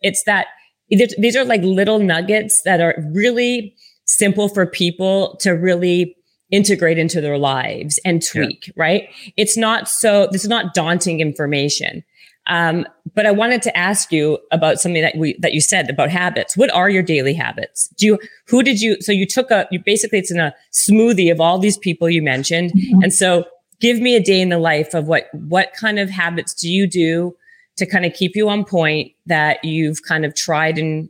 it's 0.00 0.24
that 0.24 0.46
these 0.88 1.36
are 1.36 1.44
like 1.44 1.62
little 1.62 1.98
nuggets 1.98 2.62
that 2.64 2.80
are 2.80 2.94
really 3.12 3.74
simple 4.04 4.48
for 4.48 4.66
people 4.66 5.36
to 5.40 5.50
really 5.50 6.16
integrate 6.50 6.98
into 6.98 7.20
their 7.20 7.38
lives 7.38 7.98
and 8.04 8.24
tweak, 8.24 8.68
yeah. 8.68 8.72
right? 8.76 9.08
It's 9.36 9.56
not 9.56 9.88
so, 9.88 10.28
this 10.30 10.44
is 10.44 10.48
not 10.48 10.74
daunting 10.74 11.20
information. 11.20 12.04
Um, 12.48 12.86
but 13.14 13.26
I 13.26 13.30
wanted 13.30 13.62
to 13.62 13.76
ask 13.76 14.12
you 14.12 14.38
about 14.52 14.78
something 14.78 15.02
that 15.02 15.16
we, 15.16 15.36
that 15.40 15.52
you 15.52 15.60
said 15.60 15.90
about 15.90 16.10
habits. 16.10 16.56
What 16.56 16.70
are 16.70 16.88
your 16.88 17.02
daily 17.02 17.34
habits? 17.34 17.88
Do 17.96 18.06
you, 18.06 18.18
who 18.46 18.62
did 18.62 18.80
you, 18.80 19.00
so 19.00 19.10
you 19.12 19.26
took 19.26 19.50
a, 19.50 19.66
you 19.70 19.80
basically, 19.84 20.18
it's 20.18 20.30
in 20.30 20.38
a 20.38 20.54
smoothie 20.72 21.32
of 21.32 21.40
all 21.40 21.58
these 21.58 21.78
people 21.78 22.08
you 22.08 22.22
mentioned. 22.22 22.72
Mm-hmm. 22.72 23.02
And 23.02 23.12
so 23.12 23.44
give 23.80 24.00
me 24.00 24.14
a 24.14 24.22
day 24.22 24.40
in 24.40 24.48
the 24.48 24.58
life 24.58 24.94
of 24.94 25.08
what, 25.08 25.26
what 25.32 25.72
kind 25.74 25.98
of 25.98 26.08
habits 26.08 26.54
do 26.54 26.68
you 26.68 26.86
do 26.86 27.34
to 27.76 27.86
kind 27.86 28.06
of 28.06 28.12
keep 28.12 28.36
you 28.36 28.48
on 28.48 28.64
point 28.64 29.12
that 29.26 29.64
you've 29.64 30.02
kind 30.02 30.24
of 30.24 30.34
tried 30.34 30.78
and 30.78 31.08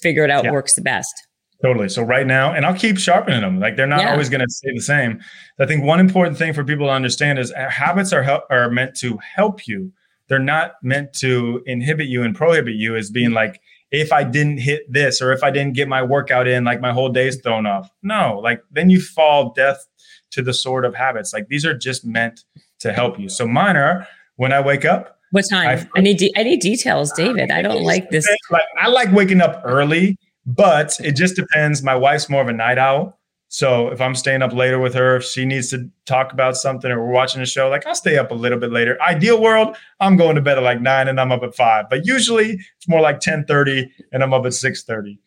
figured 0.00 0.30
out 0.30 0.44
yeah. 0.44 0.52
works 0.52 0.74
the 0.74 0.82
best? 0.82 1.26
Totally. 1.62 1.88
So 1.88 2.02
right 2.02 2.26
now, 2.26 2.52
and 2.52 2.66
I'll 2.66 2.76
keep 2.76 2.98
sharpening 2.98 3.40
them. 3.40 3.58
Like 3.60 3.76
they're 3.76 3.86
not 3.86 4.00
yeah. 4.00 4.12
always 4.12 4.28
going 4.28 4.42
to 4.42 4.48
stay 4.48 4.74
the 4.74 4.82
same. 4.82 5.20
I 5.58 5.64
think 5.64 5.84
one 5.84 6.00
important 6.00 6.36
thing 6.36 6.52
for 6.52 6.62
people 6.64 6.86
to 6.86 6.92
understand 6.92 7.38
is 7.38 7.50
uh, 7.50 7.70
habits 7.70 8.12
are 8.12 8.22
help, 8.22 8.44
are 8.50 8.70
meant 8.70 8.94
to 8.96 9.18
help 9.34 9.66
you. 9.66 9.90
They're 10.28 10.38
not 10.38 10.74
meant 10.82 11.12
to 11.14 11.62
inhibit 11.66 12.06
you 12.06 12.22
and 12.22 12.34
prohibit 12.34 12.74
you 12.74 12.96
as 12.96 13.10
being 13.10 13.28
mm-hmm. 13.28 13.34
like, 13.34 13.60
if 13.90 14.12
I 14.12 14.24
didn't 14.24 14.58
hit 14.58 14.82
this 14.92 15.22
or 15.22 15.32
if 15.32 15.44
I 15.44 15.50
didn't 15.50 15.74
get 15.74 15.88
my 15.88 16.02
workout 16.02 16.48
in, 16.48 16.64
like 16.64 16.80
my 16.80 16.92
whole 16.92 17.08
day's 17.08 17.40
thrown 17.40 17.66
off. 17.66 17.88
No, 18.02 18.40
like 18.42 18.62
then 18.70 18.90
you 18.90 19.00
fall 19.00 19.52
death 19.52 19.86
to 20.32 20.42
the 20.42 20.52
sword 20.52 20.84
of 20.84 20.94
habits. 20.94 21.32
Like 21.32 21.48
these 21.48 21.64
are 21.64 21.76
just 21.76 22.04
meant 22.04 22.44
to 22.80 22.92
help 22.92 23.18
you. 23.18 23.28
So 23.28 23.46
mine 23.46 23.76
are 23.76 24.06
when 24.34 24.52
I 24.52 24.60
wake 24.60 24.84
up. 24.84 25.18
What 25.30 25.44
time? 25.48 25.68
I, 25.94 25.98
I 25.98 26.00
need 26.00 26.18
de- 26.18 26.32
I 26.36 26.42
need 26.42 26.60
details, 26.60 27.12
David. 27.12 27.50
I 27.50 27.62
don't 27.62 27.82
like 27.82 28.10
this. 28.10 28.28
Like 28.50 28.64
I 28.80 28.88
like 28.88 29.12
waking 29.12 29.40
up 29.40 29.62
early 29.64 30.18
but 30.46 30.98
it 31.00 31.16
just 31.16 31.34
depends. 31.34 31.82
My 31.82 31.96
wife's 31.96 32.30
more 32.30 32.40
of 32.40 32.48
a 32.48 32.52
night 32.52 32.78
owl. 32.78 33.18
So 33.56 33.88
if 33.88 34.02
I'm 34.02 34.14
staying 34.14 34.42
up 34.42 34.52
later 34.52 34.78
with 34.78 34.92
her, 34.92 35.16
if 35.16 35.24
she 35.24 35.46
needs 35.46 35.70
to 35.70 35.88
talk 36.04 36.34
about 36.34 36.58
something 36.58 36.90
or 36.90 37.02
we're 37.02 37.10
watching 37.10 37.40
a 37.40 37.46
show, 37.46 37.70
like 37.70 37.86
I'll 37.86 37.94
stay 37.94 38.18
up 38.18 38.30
a 38.30 38.34
little 38.34 38.58
bit 38.58 38.70
later. 38.70 39.00
Ideal 39.00 39.40
world, 39.40 39.78
I'm 39.98 40.18
going 40.18 40.34
to 40.34 40.42
bed 40.42 40.58
at 40.58 40.62
like 40.62 40.82
nine 40.82 41.08
and 41.08 41.18
I'm 41.18 41.32
up 41.32 41.42
at 41.42 41.54
five. 41.54 41.86
But 41.88 42.04
usually 42.04 42.50
it's 42.50 42.86
more 42.86 43.00
like 43.00 43.18
10 43.20 43.46
30 43.46 43.90
and 44.12 44.22
I'm 44.22 44.34
up 44.34 44.44
at 44.44 44.52
6 44.52 44.84
30. 44.84 45.18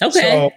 Okay. 0.00 0.20
So 0.20 0.50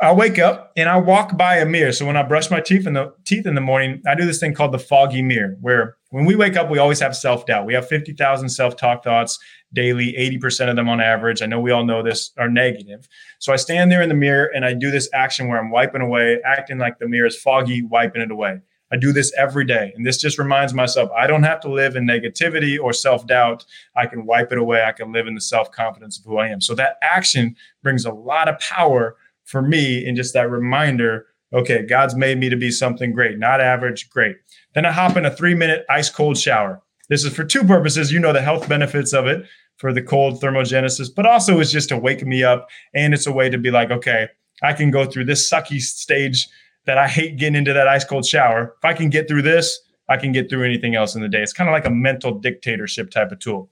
I'll 0.00 0.16
wake 0.16 0.40
up 0.40 0.72
and 0.76 0.88
I 0.88 0.96
walk 0.96 1.36
by 1.36 1.58
a 1.58 1.64
mirror. 1.64 1.92
So 1.92 2.04
when 2.04 2.16
I 2.16 2.24
brush 2.24 2.50
my 2.50 2.60
teeth 2.60 2.88
in 2.88 2.94
the 2.94 3.14
teeth 3.24 3.46
in 3.46 3.54
the 3.54 3.60
morning, 3.60 4.02
I 4.04 4.16
do 4.16 4.26
this 4.26 4.40
thing 4.40 4.52
called 4.52 4.72
the 4.72 4.80
foggy 4.80 5.22
mirror, 5.22 5.56
where 5.60 5.96
when 6.10 6.24
we 6.24 6.34
wake 6.34 6.56
up, 6.56 6.68
we 6.68 6.78
always 6.78 6.98
have 6.98 7.16
self 7.16 7.46
doubt. 7.46 7.66
We 7.66 7.74
have 7.74 7.86
fifty 7.86 8.12
thousand 8.12 8.48
self 8.48 8.76
talk 8.76 9.04
thoughts 9.04 9.38
daily. 9.72 10.16
Eighty 10.16 10.38
percent 10.38 10.70
of 10.70 10.76
them 10.76 10.88
on 10.88 11.00
average. 11.00 11.42
I 11.42 11.46
know 11.46 11.60
we 11.60 11.70
all 11.70 11.84
know 11.84 12.02
this 12.02 12.32
are 12.38 12.48
negative. 12.48 13.08
So 13.38 13.52
I 13.52 13.56
stand 13.56 13.90
there 13.90 14.02
in 14.02 14.08
the 14.08 14.14
mirror 14.14 14.50
and 14.54 14.64
I 14.64 14.74
do 14.74 14.90
this 14.90 15.08
action 15.12 15.48
where 15.48 15.58
I'm 15.58 15.70
wiping 15.70 16.00
away, 16.00 16.40
acting 16.44 16.78
like 16.78 16.98
the 16.98 17.08
mirror 17.08 17.26
is 17.26 17.36
foggy, 17.36 17.82
wiping 17.82 18.22
it 18.22 18.30
away. 18.30 18.60
I 18.92 18.96
do 18.96 19.12
this 19.12 19.32
every 19.36 19.64
day. 19.64 19.92
And 19.96 20.06
this 20.06 20.18
just 20.18 20.38
reminds 20.38 20.72
myself 20.72 21.10
I 21.16 21.26
don't 21.26 21.42
have 21.42 21.60
to 21.60 21.70
live 21.70 21.96
in 21.96 22.06
negativity 22.06 22.78
or 22.80 22.92
self 22.92 23.26
doubt. 23.26 23.64
I 23.96 24.06
can 24.06 24.26
wipe 24.26 24.52
it 24.52 24.58
away. 24.58 24.84
I 24.84 24.92
can 24.92 25.12
live 25.12 25.26
in 25.26 25.34
the 25.34 25.40
self 25.40 25.70
confidence 25.72 26.18
of 26.18 26.24
who 26.24 26.38
I 26.38 26.48
am. 26.48 26.60
So 26.60 26.74
that 26.74 26.96
action 27.02 27.56
brings 27.82 28.04
a 28.04 28.12
lot 28.12 28.48
of 28.48 28.58
power 28.60 29.16
for 29.44 29.62
me 29.62 30.04
in 30.06 30.16
just 30.16 30.34
that 30.34 30.50
reminder 30.50 31.26
okay, 31.52 31.82
God's 31.82 32.16
made 32.16 32.38
me 32.38 32.48
to 32.48 32.56
be 32.56 32.70
something 32.70 33.12
great, 33.12 33.38
not 33.38 33.60
average, 33.60 34.10
great. 34.10 34.36
Then 34.74 34.84
I 34.84 34.92
hop 34.92 35.16
in 35.16 35.24
a 35.24 35.34
three 35.34 35.54
minute 35.54 35.86
ice 35.88 36.10
cold 36.10 36.36
shower. 36.36 36.82
This 37.08 37.24
is 37.24 37.34
for 37.34 37.44
two 37.44 37.64
purposes. 37.64 38.12
You 38.12 38.18
know 38.18 38.32
the 38.32 38.42
health 38.42 38.68
benefits 38.68 39.12
of 39.12 39.26
it 39.26 39.44
for 39.76 39.92
the 39.92 40.02
cold 40.02 40.40
thermogenesis, 40.40 41.08
but 41.14 41.26
also 41.26 41.60
it's 41.60 41.70
just 41.70 41.88
to 41.90 41.98
wake 41.98 42.24
me 42.24 42.42
up. 42.42 42.68
And 42.94 43.14
it's 43.14 43.26
a 43.26 43.32
way 43.32 43.48
to 43.48 43.58
be 43.58 43.70
like, 43.70 43.90
okay, 43.90 44.28
I 44.62 44.72
can 44.72 44.90
go 44.90 45.04
through 45.04 45.26
this 45.26 45.50
sucky 45.50 45.80
stage 45.80 46.46
that 46.86 46.98
I 46.98 47.08
hate 47.08 47.36
getting 47.36 47.56
into 47.56 47.72
that 47.72 47.88
ice 47.88 48.04
cold 48.04 48.24
shower. 48.24 48.74
If 48.78 48.84
I 48.84 48.94
can 48.94 49.10
get 49.10 49.28
through 49.28 49.42
this, 49.42 49.80
I 50.08 50.16
can 50.16 50.32
get 50.32 50.48
through 50.48 50.64
anything 50.64 50.94
else 50.94 51.14
in 51.14 51.22
the 51.22 51.28
day. 51.28 51.42
It's 51.42 51.52
kind 51.52 51.68
of 51.68 51.72
like 51.72 51.84
a 51.84 51.90
mental 51.90 52.38
dictatorship 52.38 53.10
type 53.10 53.32
of 53.32 53.40
tool. 53.40 53.68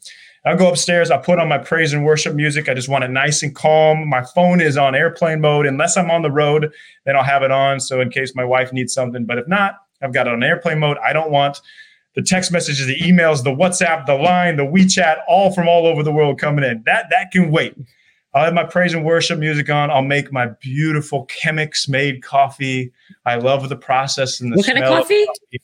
I'll 0.47 0.57
go 0.57 0.68
upstairs. 0.68 1.11
I 1.11 1.16
put 1.16 1.39
on 1.39 1.49
my 1.49 1.57
praise 1.57 1.95
and 1.95 2.05
worship 2.05 2.35
music. 2.35 2.68
I 2.68 2.74
just 2.74 2.89
want 2.89 3.05
it 3.05 3.11
nice 3.11 3.43
and 3.43 3.55
calm. 3.55 4.07
My 4.09 4.22
phone 4.22 4.61
is 4.61 4.76
on 4.76 4.95
airplane 4.95 5.41
mode. 5.41 5.64
Unless 5.64 5.97
I'm 5.97 6.11
on 6.11 6.20
the 6.20 6.30
road, 6.30 6.70
then 7.07 7.16
I'll 7.16 7.22
have 7.22 7.43
it 7.43 7.51
on. 7.51 7.80
So 7.80 8.01
in 8.01 8.11
case 8.11 8.35
my 8.35 8.45
wife 8.45 8.70
needs 8.72 8.93
something. 8.93 9.24
But 9.24 9.39
if 9.39 9.49
not, 9.49 9.76
I've 10.03 10.12
got 10.12 10.26
it 10.26 10.35
on 10.35 10.43
airplane 10.43 10.80
mode. 10.80 10.99
I 11.03 11.14
don't 11.14 11.30
want 11.30 11.62
the 12.15 12.23
text 12.23 12.53
messages, 12.53 12.87
the 12.87 12.99
emails, 13.01 13.43
the 13.43 13.51
WhatsApp, 13.51 14.07
the 14.07 14.15
line, 14.15 14.57
the 14.57 14.65
WeChat, 14.65 15.19
all 15.29 15.53
from 15.53 15.69
all 15.69 15.87
over 15.87 16.03
the 16.03 16.12
world 16.12 16.39
coming 16.39 16.65
in. 16.65 16.83
That 16.87 17.07
that 17.11 17.31
can 17.31 17.51
wait. 17.51 17.75
I'll 18.35 18.45
have 18.45 18.55
my 18.55 18.65
praise 18.65 18.95
and 18.95 19.05
worship 19.05 19.39
music 19.39 19.71
on. 19.71 19.91
I'll 19.91 20.03
make 20.03 20.33
my 20.33 20.47
beautiful 20.61 21.27
Chemex 21.27 21.89
made 21.89 22.23
coffee. 22.23 22.93
I 23.25 23.37
love 23.37 23.69
the 23.69 23.77
process 23.77 24.41
and 24.41 24.53
the 24.53 24.57
what 24.57 24.67
kind 24.67 24.79
of 24.79 24.89
coffee? 24.89 25.23
of 25.23 25.29
coffee? 25.29 25.62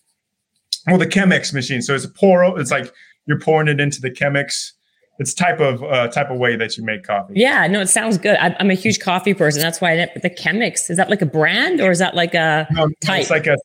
Well, 0.87 0.99
the 0.99 1.07
Chemex 1.07 1.53
machine. 1.53 1.83
So 1.83 1.95
it's 1.95 2.05
a 2.05 2.09
pour. 2.09 2.59
It's 2.61 2.71
like 2.71 2.93
you're 3.27 3.41
pouring 3.41 3.69
it 3.69 3.81
into 3.81 4.01
the 4.01 4.11
Chemex. 4.11 4.73
It's 5.19 5.35
type 5.35 5.61
of 5.61 5.83
uh, 5.83 6.09
type 6.09 6.31
of 6.31 6.39
way 6.39 6.57
that 6.57 6.77
you 6.77 6.85
make 6.85 7.03
coffee. 7.03 7.35
Yeah, 7.37 7.67
no, 7.67 7.81
it 7.81 7.89
sounds 7.89 8.19
good. 8.19 8.37
I, 8.37 8.57
am 8.61 8.71
a 8.71 8.75
huge 8.75 9.01
coffee 9.01 9.35
person. 9.35 9.61
That's 9.61 9.81
why 9.81 9.93
I 9.93 9.97
didn't, 9.97 10.23
the 10.23 10.31
Chemex 10.31 10.91
is 10.91 10.97
that 10.97 11.11
like 11.11 11.23
a 11.23 11.27
brand 11.27 11.81
or 11.81 11.91
is 11.91 11.99
that 11.99 12.15
like 12.15 12.35
a 12.35 12.67
no, 12.71 12.89
type? 13.03 13.23
It's 13.23 13.31
like 13.31 13.47
a 13.47 13.57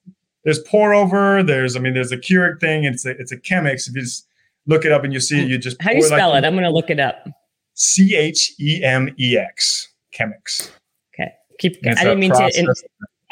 there's 0.46 0.60
pour 0.60 0.94
over. 0.94 1.44
There's 1.44 1.76
I 1.76 1.80
mean 1.80 1.94
there's 1.94 2.12
a 2.12 2.18
Keurig 2.18 2.62
thing. 2.62 2.86
It's 2.86 3.06
a 3.06 3.12
it's 3.12 3.32
a 3.32 3.38
Chemex. 3.38 3.90
If 3.90 3.96
you 3.96 4.02
just 4.02 4.28
look 4.68 4.86
it 4.86 4.92
up 4.92 5.04
and 5.04 5.12
you 5.12 5.20
see 5.20 5.42
it, 5.42 5.50
you 5.50 5.58
just 5.58 5.82
how 5.82 5.90
do 5.90 5.98
you 5.98 6.04
spell 6.04 6.30
like, 6.30 6.44
it? 6.44 6.48
I'm 6.48 6.56
gonna 6.56 6.72
look 6.72 6.90
it 6.90 7.00
up. 7.00 7.28
C 7.74 8.16
H 8.16 8.54
E 8.60 8.82
M 8.84 9.14
E 9.20 9.38
X, 9.38 9.90
Chemex. 10.14 10.72
Okay. 11.14 11.32
Keep. 11.60 11.86
I 11.86 11.96
didn't 11.96 12.20
mean 12.20 12.32
to. 12.32 12.52
In, 12.56 12.68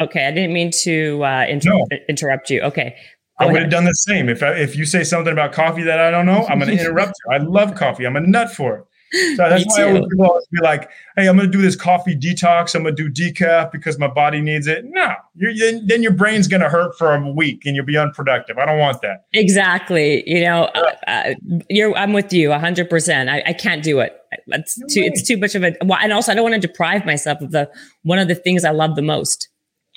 okay, 0.01 0.27
I 0.27 0.31
didn't 0.31 0.53
mean 0.53 0.71
to 0.83 1.23
uh, 1.23 1.45
inter- 1.47 1.69
no. 1.71 1.87
interrupt 2.09 2.49
you. 2.49 2.61
Okay. 2.61 2.95
I 3.39 3.51
would 3.51 3.61
have 3.61 3.71
done 3.71 3.85
the 3.85 3.93
same. 3.93 4.29
If 4.29 4.43
I, 4.43 4.53
if 4.53 4.75
you 4.75 4.85
say 4.85 5.03
something 5.03 5.33
about 5.33 5.53
coffee 5.53 5.83
that 5.83 5.99
I 5.99 6.11
don't 6.11 6.25
know, 6.25 6.45
I'm 6.47 6.59
going 6.59 6.69
to 6.77 6.79
interrupt 6.79 7.13
you. 7.25 7.33
I 7.33 7.37
love 7.37 7.75
coffee. 7.75 8.05
I'm 8.05 8.15
a 8.15 8.21
nut 8.21 8.51
for 8.51 8.77
it. 8.77 8.85
So 9.13 9.35
that's 9.37 9.65
why 9.67 9.83
always, 9.83 10.05
people 10.09 10.25
always 10.25 10.47
be 10.47 10.59
like, 10.61 10.89
"Hey, 11.15 11.27
I'm 11.27 11.37
going 11.37 11.51
to 11.51 11.57
do 11.57 11.61
this 11.61 11.75
coffee 11.75 12.15
detox. 12.15 12.73
I'm 12.73 12.83
going 12.83 12.95
to 12.95 13.09
do 13.09 13.31
decaf 13.31 13.71
because 13.71 13.99
my 13.99 14.07
body 14.07 14.41
needs 14.41 14.65
it." 14.65 14.85
No, 14.85 15.13
then 15.35 16.01
your 16.01 16.13
brain's 16.13 16.47
going 16.47 16.61
to 16.61 16.69
hurt 16.69 16.97
for 16.97 17.13
a 17.13 17.31
week 17.31 17.65
and 17.65 17.75
you'll 17.75 17.85
be 17.85 17.97
unproductive. 17.97 18.57
I 18.57 18.65
don't 18.65 18.79
want 18.79 19.01
that. 19.01 19.25
Exactly. 19.33 20.23
You 20.25 20.41
know, 20.43 20.63
uh, 20.75 20.91
uh, 21.07 21.33
you're. 21.69 21.95
I'm 21.95 22.13
with 22.13 22.33
you 22.33 22.49
100. 22.49 22.89
percent 22.89 23.29
I, 23.29 23.43
I 23.45 23.53
can't 23.53 23.83
do 23.83 23.99
it. 23.99 24.17
It's 24.47 24.75
too. 24.91 25.01
It's 25.01 25.27
too 25.27 25.37
much 25.37 25.53
of 25.53 25.63
a. 25.63 25.75
Well, 25.83 25.99
and 26.01 26.11
also, 26.11 26.31
I 26.31 26.35
don't 26.35 26.49
want 26.49 26.59
to 26.59 26.67
deprive 26.67 27.05
myself 27.05 27.41
of 27.41 27.51
the 27.51 27.69
one 28.01 28.17
of 28.19 28.27
the 28.27 28.35
things 28.35 28.65
I 28.65 28.71
love 28.71 28.95
the 28.95 29.03
most. 29.03 29.49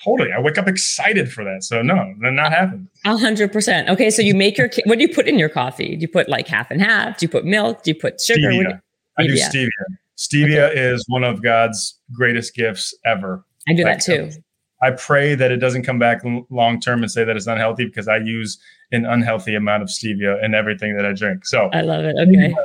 Totally. 0.05 0.31
I 0.31 0.41
wake 0.41 0.59
up 0.59 0.69
excited 0.69 1.33
for 1.33 1.43
that. 1.45 1.65
So 1.65 1.81
no, 1.81 2.13
not 2.19 2.53
happening. 2.53 2.89
A 3.07 3.17
hundred 3.17 3.51
percent. 3.51 3.89
Okay. 3.89 4.11
So 4.11 4.21
you 4.21 4.35
make 4.35 4.59
your, 4.59 4.71
what 4.85 4.99
do 4.99 5.03
you 5.03 5.13
put 5.13 5.27
in 5.27 5.39
your 5.39 5.49
coffee? 5.49 5.97
Do 5.97 6.03
you 6.03 6.09
put 6.09 6.29
like 6.29 6.47
half 6.47 6.71
and 6.71 6.81
half? 6.83 7.19
Do 7.19 7.25
you 7.25 7.31
put 7.31 7.45
milk? 7.45 7.83
Do 7.83 7.91
you 7.91 7.95
put 7.95 8.21
sugar? 8.21 8.83
I 9.19 9.27
do 9.27 9.35
stevia. 9.35 9.69
Stevia 10.17 10.71
okay. 10.71 10.81
is 10.81 11.05
one 11.09 11.25
of 11.25 11.43
God's 11.43 11.99
greatest 12.13 12.55
gifts 12.55 12.95
ever. 13.05 13.45
I 13.69 13.75
do 13.75 13.85
that, 13.85 14.05
that 14.05 14.31
too. 14.31 14.31
I 14.83 14.91
pray 14.91 15.35
that 15.35 15.51
it 15.51 15.57
doesn't 15.57 15.85
come 15.85 15.99
back 15.99 16.23
long 16.51 16.81
term 16.81 17.03
and 17.03 17.11
say 17.11 17.25
that 17.25 17.37
it's 17.37 17.47
unhealthy 17.47 17.87
because 17.87 18.09
I 18.09 18.19
use 18.19 18.59
an 18.93 19.05
unhealthy 19.07 19.55
amount 19.55 19.83
of 19.83 19.89
stevia 19.89 20.43
in 20.45 20.55
everything 20.55 20.97
that 20.97 21.07
I 21.07 21.13
drink. 21.13 21.47
So 21.47 21.71
I 21.73 21.81
love 21.81 22.05
it. 22.05 22.17
Okay. 22.19 22.55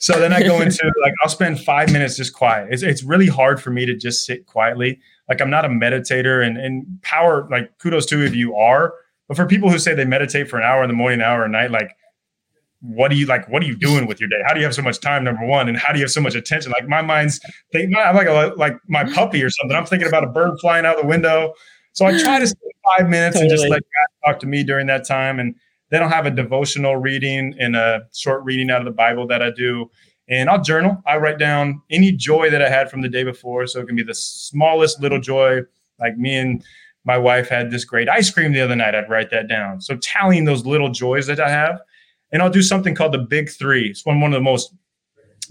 So 0.00 0.18
then 0.18 0.32
I 0.32 0.42
go 0.42 0.60
into 0.60 0.92
like 1.00 1.12
I'll 1.22 1.28
spend 1.28 1.60
five 1.60 1.92
minutes 1.92 2.16
just 2.16 2.32
quiet. 2.34 2.68
It's 2.72 2.82
it's 2.82 3.04
really 3.04 3.28
hard 3.28 3.62
for 3.62 3.70
me 3.70 3.86
to 3.86 3.94
just 3.94 4.26
sit 4.26 4.44
quietly. 4.44 4.98
Like 5.28 5.40
I'm 5.40 5.48
not 5.48 5.64
a 5.64 5.68
meditator 5.68 6.44
and 6.44 6.58
and 6.58 7.00
power 7.02 7.46
like 7.52 7.78
kudos 7.78 8.04
to 8.06 8.24
if 8.24 8.34
you 8.34 8.56
are. 8.56 8.94
But 9.28 9.36
for 9.36 9.46
people 9.46 9.70
who 9.70 9.78
say 9.78 9.94
they 9.94 10.04
meditate 10.04 10.48
for 10.48 10.58
an 10.58 10.64
hour 10.64 10.82
in 10.82 10.88
the 10.88 10.96
morning, 10.96 11.20
an 11.20 11.26
hour 11.26 11.44
at 11.44 11.50
night, 11.50 11.70
like 11.70 11.96
what 12.86 13.10
do 13.10 13.16
you 13.16 13.26
like? 13.26 13.48
What 13.48 13.62
are 13.62 13.66
you 13.66 13.76
doing 13.76 14.06
with 14.06 14.20
your 14.20 14.28
day? 14.28 14.40
How 14.46 14.54
do 14.54 14.60
you 14.60 14.66
have 14.66 14.74
so 14.74 14.82
much 14.82 15.00
time? 15.00 15.24
Number 15.24 15.44
one, 15.44 15.68
and 15.68 15.76
how 15.76 15.92
do 15.92 15.98
you 15.98 16.04
have 16.04 16.10
so 16.10 16.20
much 16.20 16.34
attention? 16.34 16.72
Like 16.72 16.88
my 16.88 17.02
mind's 17.02 17.40
thinking, 17.72 17.96
I'm 17.96 18.14
like 18.14 18.28
a, 18.28 18.54
like 18.56 18.76
my 18.88 19.04
puppy 19.04 19.42
or 19.42 19.50
something. 19.50 19.76
I'm 19.76 19.86
thinking 19.86 20.08
about 20.08 20.24
a 20.24 20.28
bird 20.28 20.58
flying 20.60 20.86
out 20.86 21.00
the 21.00 21.06
window. 21.06 21.52
So 21.92 22.06
I 22.06 22.18
try 22.18 22.38
to 22.38 22.46
spend 22.46 22.72
five 22.96 23.08
minutes 23.08 23.36
totally. 23.36 23.50
and 23.50 23.58
just 23.58 23.68
let 23.68 23.82
God 23.82 24.30
talk 24.30 24.40
to 24.40 24.46
me 24.46 24.62
during 24.62 24.86
that 24.86 25.06
time. 25.06 25.40
And 25.40 25.54
then 25.90 26.02
I'll 26.02 26.08
have 26.08 26.26
a 26.26 26.30
devotional 26.30 26.96
reading 26.96 27.54
and 27.58 27.74
a 27.74 28.06
short 28.14 28.44
reading 28.44 28.70
out 28.70 28.80
of 28.80 28.84
the 28.84 28.92
Bible 28.92 29.26
that 29.28 29.42
I 29.42 29.50
do. 29.50 29.90
And 30.28 30.50
I'll 30.50 30.60
journal. 30.60 31.02
I 31.06 31.16
write 31.16 31.38
down 31.38 31.80
any 31.90 32.12
joy 32.12 32.50
that 32.50 32.60
I 32.60 32.68
had 32.68 32.90
from 32.90 33.02
the 33.02 33.08
day 33.08 33.24
before. 33.24 33.66
So 33.66 33.80
it 33.80 33.86
can 33.86 33.96
be 33.96 34.02
the 34.02 34.14
smallest 34.14 35.00
little 35.00 35.20
joy, 35.20 35.60
like 35.98 36.18
me 36.18 36.36
and 36.36 36.64
my 37.04 37.16
wife 37.16 37.48
had 37.48 37.70
this 37.70 37.84
great 37.84 38.08
ice 38.08 38.30
cream 38.30 38.52
the 38.52 38.60
other 38.60 38.74
night. 38.74 38.94
I'd 38.94 39.08
write 39.08 39.30
that 39.30 39.48
down. 39.48 39.80
So 39.80 39.96
tallying 39.96 40.44
those 40.44 40.66
little 40.66 40.90
joys 40.90 41.28
that 41.28 41.38
I 41.38 41.48
have 41.48 41.80
and 42.32 42.42
I'll 42.42 42.50
do 42.50 42.62
something 42.62 42.94
called 42.94 43.12
the 43.12 43.18
big 43.18 43.50
three. 43.50 43.88
It's 43.88 44.04
one, 44.04 44.20
one 44.20 44.32
of 44.32 44.38
the 44.38 44.44
most 44.44 44.74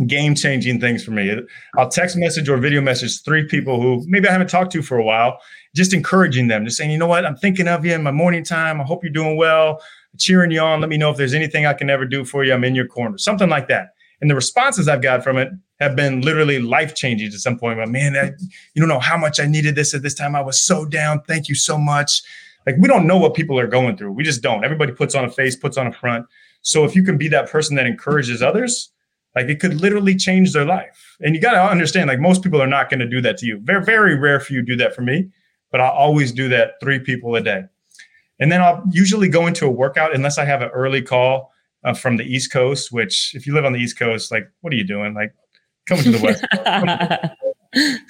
game 0.07 0.35
changing 0.35 0.79
things 0.79 1.03
for 1.03 1.11
me. 1.11 1.33
I'll 1.77 1.89
text 1.89 2.17
message 2.17 2.49
or 2.49 2.57
video 2.57 2.81
message 2.81 3.23
three 3.23 3.45
people 3.47 3.81
who 3.81 4.03
maybe 4.07 4.27
I 4.27 4.31
haven't 4.31 4.49
talked 4.49 4.71
to 4.73 4.81
for 4.81 4.97
a 4.97 5.03
while, 5.03 5.39
just 5.73 5.93
encouraging 5.93 6.47
them, 6.47 6.65
just 6.65 6.77
saying, 6.77 6.91
you 6.91 6.97
know 6.97 7.07
what, 7.07 7.25
I'm 7.25 7.37
thinking 7.37 7.67
of 7.67 7.85
you 7.85 7.93
in 7.93 8.03
my 8.03 8.11
morning 8.11 8.43
time. 8.43 8.81
I 8.81 8.83
hope 8.83 9.03
you're 9.03 9.13
doing 9.13 9.37
well, 9.37 9.81
cheering 10.17 10.51
you 10.51 10.59
on. 10.59 10.81
Let 10.81 10.89
me 10.89 10.97
know 10.97 11.11
if 11.11 11.17
there's 11.17 11.33
anything 11.33 11.65
I 11.65 11.73
can 11.73 11.89
ever 11.89 12.05
do 12.05 12.25
for 12.25 12.43
you. 12.43 12.53
I'm 12.53 12.63
in 12.63 12.75
your 12.75 12.87
corner, 12.87 13.17
something 13.17 13.49
like 13.49 13.67
that. 13.69 13.89
And 14.21 14.29
the 14.29 14.35
responses 14.35 14.87
I've 14.87 15.01
got 15.01 15.23
from 15.23 15.37
it 15.37 15.49
have 15.79 15.95
been 15.95 16.21
literally 16.21 16.59
life 16.59 16.95
changing 16.95 17.31
to 17.31 17.39
some 17.39 17.59
point. 17.59 17.77
But 17.77 17.89
man, 17.89 18.35
you 18.73 18.81
don't 18.81 18.89
know 18.89 18.99
how 18.99 19.17
much 19.17 19.39
I 19.39 19.45
needed 19.45 19.75
this 19.75 19.93
at 19.93 20.03
this 20.03 20.13
time. 20.13 20.35
I 20.35 20.41
was 20.41 20.59
so 20.61 20.85
down. 20.85 21.21
Thank 21.27 21.49
you 21.49 21.55
so 21.55 21.77
much. 21.77 22.21
Like 22.65 22.75
we 22.79 22.87
don't 22.87 23.07
know 23.07 23.17
what 23.17 23.33
people 23.33 23.59
are 23.59 23.67
going 23.67 23.97
through. 23.97 24.13
We 24.13 24.23
just 24.23 24.41
don't. 24.41 24.63
Everybody 24.63 24.93
puts 24.93 25.15
on 25.15 25.25
a 25.25 25.29
face, 25.29 25.55
puts 25.55 25.77
on 25.77 25.87
a 25.87 25.91
front. 25.91 26.25
So 26.65 26.83
if 26.83 26.95
you 26.95 27.03
can 27.03 27.15
be 27.15 27.27
that 27.27 27.47
person 27.47 27.75
that 27.75 27.85
encourages 27.85 28.41
others, 28.41 28.91
like 29.35 29.45
it 29.45 29.59
could 29.59 29.79
literally 29.81 30.15
change 30.15 30.51
their 30.51 30.65
life. 30.65 31.15
And 31.21 31.35
you 31.35 31.41
got 31.41 31.51
to 31.51 31.61
understand, 31.61 32.07
like 32.07 32.19
most 32.19 32.41
people 32.41 32.59
are 32.59 32.67
not 32.67 32.89
going 32.89 33.01
to 33.01 33.07
do 33.07 33.21
that 33.21 33.37
to 33.37 33.45
you. 33.45 33.59
Very, 33.59 33.85
very 33.85 34.17
rare 34.17 34.39
for 34.39 34.53
you 34.53 34.63
do 34.63 34.75
that 34.77 34.95
for 34.95 35.03
me, 35.03 35.29
but 35.71 35.79
I'll 35.79 35.91
always 35.91 36.31
do 36.31 36.49
that 36.49 36.73
three 36.81 36.97
people 36.97 37.35
a 37.35 37.41
day. 37.41 37.65
And 38.39 38.51
then 38.51 38.63
I'll 38.63 38.83
usually 38.89 39.29
go 39.29 39.45
into 39.45 39.67
a 39.67 39.69
workout 39.69 40.15
unless 40.15 40.39
I 40.39 40.45
have 40.45 40.63
an 40.63 40.69
early 40.69 41.03
call 41.03 41.51
uh, 41.83 41.93
from 41.93 42.17
the 42.17 42.23
East 42.23 42.51
Coast, 42.51 42.91
which 42.91 43.35
if 43.35 43.45
you 43.45 43.53
live 43.53 43.63
on 43.63 43.73
the 43.73 43.79
East 43.79 43.99
Coast, 43.99 44.31
like, 44.31 44.49
what 44.61 44.73
are 44.73 44.75
you 44.75 44.83
doing? 44.83 45.13
Like, 45.13 45.35
coming 45.85 46.05
to 46.05 46.11
the 46.13 46.23
West. 46.23 46.43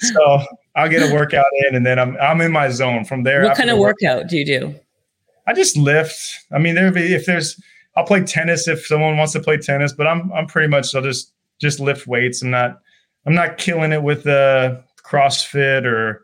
so 0.00 0.40
I'll 0.74 0.88
get 0.88 1.08
a 1.08 1.14
workout 1.14 1.44
in 1.68 1.74
and 1.74 1.84
then 1.84 1.98
I'm, 1.98 2.16
I'm 2.16 2.40
in 2.40 2.52
my 2.52 2.70
zone 2.70 3.04
from 3.04 3.22
there. 3.22 3.42
What 3.42 3.58
kind 3.58 3.68
of 3.68 3.76
workout, 3.76 4.16
workout 4.16 4.30
do 4.30 4.38
you 4.38 4.46
do? 4.46 4.74
I 5.46 5.52
just 5.52 5.76
lift. 5.76 6.46
I 6.50 6.58
mean, 6.58 6.74
there 6.74 6.90
be, 6.90 7.14
if 7.14 7.26
there's, 7.26 7.60
I'll 7.96 8.04
play 8.04 8.22
tennis 8.22 8.68
if 8.68 8.86
someone 8.86 9.16
wants 9.16 9.32
to 9.32 9.40
play 9.40 9.56
tennis, 9.56 9.92
but 9.92 10.06
I'm 10.06 10.32
I'm 10.32 10.46
pretty 10.46 10.68
much 10.68 10.94
I'll 10.94 11.02
just 11.02 11.32
just 11.60 11.80
lift 11.80 12.06
weights. 12.06 12.42
I'm 12.42 12.50
not 12.50 12.80
I'm 13.26 13.34
not 13.34 13.58
killing 13.58 13.92
it 13.92 14.02
with 14.02 14.24
the 14.24 14.78
uh, 14.78 14.82
CrossFit 15.02 15.84
or 15.84 16.22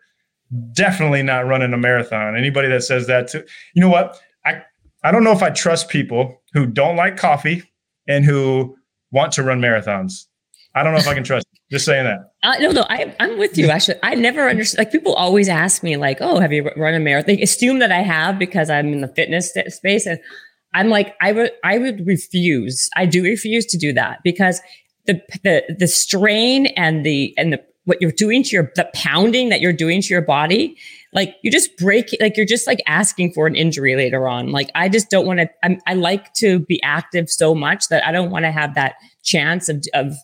definitely 0.73 1.23
not 1.23 1.47
running 1.47 1.73
a 1.73 1.79
marathon. 1.79 2.37
Anybody 2.37 2.69
that 2.69 2.83
says 2.83 3.07
that 3.07 3.29
to 3.29 3.45
you 3.75 3.81
know 3.81 3.89
what? 3.89 4.21
I 4.45 4.63
I 5.03 5.11
don't 5.11 5.25
know 5.25 5.33
if 5.33 5.43
I 5.43 5.51
trust 5.51 5.89
people 5.89 6.43
who 6.53 6.67
don't 6.67 6.97
like 6.97 7.17
coffee 7.17 7.65
and 8.07 8.25
who 8.25 8.77
want 9.11 9.33
to 9.33 9.43
run 9.43 9.61
marathons. 9.61 10.27
I 10.75 10.83
don't 10.83 10.93
know 10.93 10.99
if 10.99 11.09
I 11.09 11.15
can 11.15 11.25
trust. 11.25 11.47
Just 11.71 11.85
saying 11.85 12.05
that. 12.05 12.19
Uh, 12.45 12.57
no, 12.59 12.73
no, 12.73 12.85
I, 12.91 13.15
I'm 13.21 13.39
with 13.39 13.57
you. 13.57 13.69
Actually, 13.69 14.01
I 14.03 14.17
never 14.17 14.49
understand. 14.49 14.81
Like 14.81 14.91
people 14.91 15.15
always 15.15 15.49
ask 15.49 15.85
me, 15.85 15.97
like, 15.97 16.19
"Oh, 16.21 16.41
have 16.41 16.53
you 16.53 16.69
run 16.77 16.93
a 16.93 16.99
marathon?" 16.99 17.37
They 17.37 17.41
assume 17.41 17.79
that 17.79 17.93
I 17.93 18.03
have 18.03 18.37
because 18.37 18.69
I'm 18.69 18.93
in 18.93 19.01
the 19.01 19.07
fitness 19.07 19.55
space, 19.69 20.05
and 20.05 20.19
I'm 20.75 20.89
like, 20.89 21.15
I 21.21 21.33
would, 21.33 21.51
I 21.65 21.79
would 21.79 22.07
refuse. 22.07 22.89
I 22.97 23.07
do 23.07 23.23
refuse 23.23 23.67
to 23.67 23.79
do 23.79 23.93
that 23.93 24.21
because 24.23 24.61
the, 25.07 25.21
the, 25.43 25.63
the 25.79 25.89
strain 25.89 26.67
and 26.77 27.05
the, 27.05 27.35
and 27.37 27.53
the, 27.53 27.63
what 27.85 28.01
you're 28.01 28.13
doing 28.13 28.43
to 28.45 28.51
your 28.51 28.73
the 28.77 28.89
pounding 28.95 29.49
that 29.49 29.61
you're 29.61 29.73
doing 29.73 30.01
to 30.01 30.09
your 30.15 30.23
body 30.23 30.77
like 31.13 31.37
you 31.43 31.51
just 31.51 31.77
break 31.77 32.17
like 32.21 32.37
you're 32.37 32.47
just 32.47 32.67
like 32.67 32.81
asking 32.87 33.33
for 33.33 33.47
an 33.47 33.55
injury 33.55 33.97
later 33.97 34.29
on 34.29 34.53
like 34.53 34.71
i 34.75 34.89
just 34.89 35.11
don't 35.11 35.27
want 35.27 35.41
to 35.41 35.49
i 35.87 35.95
like 35.95 36.33
to 36.35 36.61
be 36.61 36.81
active 36.83 37.29
so 37.29 37.55
much 37.55 37.89
that 37.89 38.07
i 38.07 38.13
don't 38.13 38.31
want 38.31 38.45
to 38.45 38.53
have 38.53 38.75
that 38.75 38.95
chance 39.23 39.69
of 39.69 39.85
of 39.95 40.15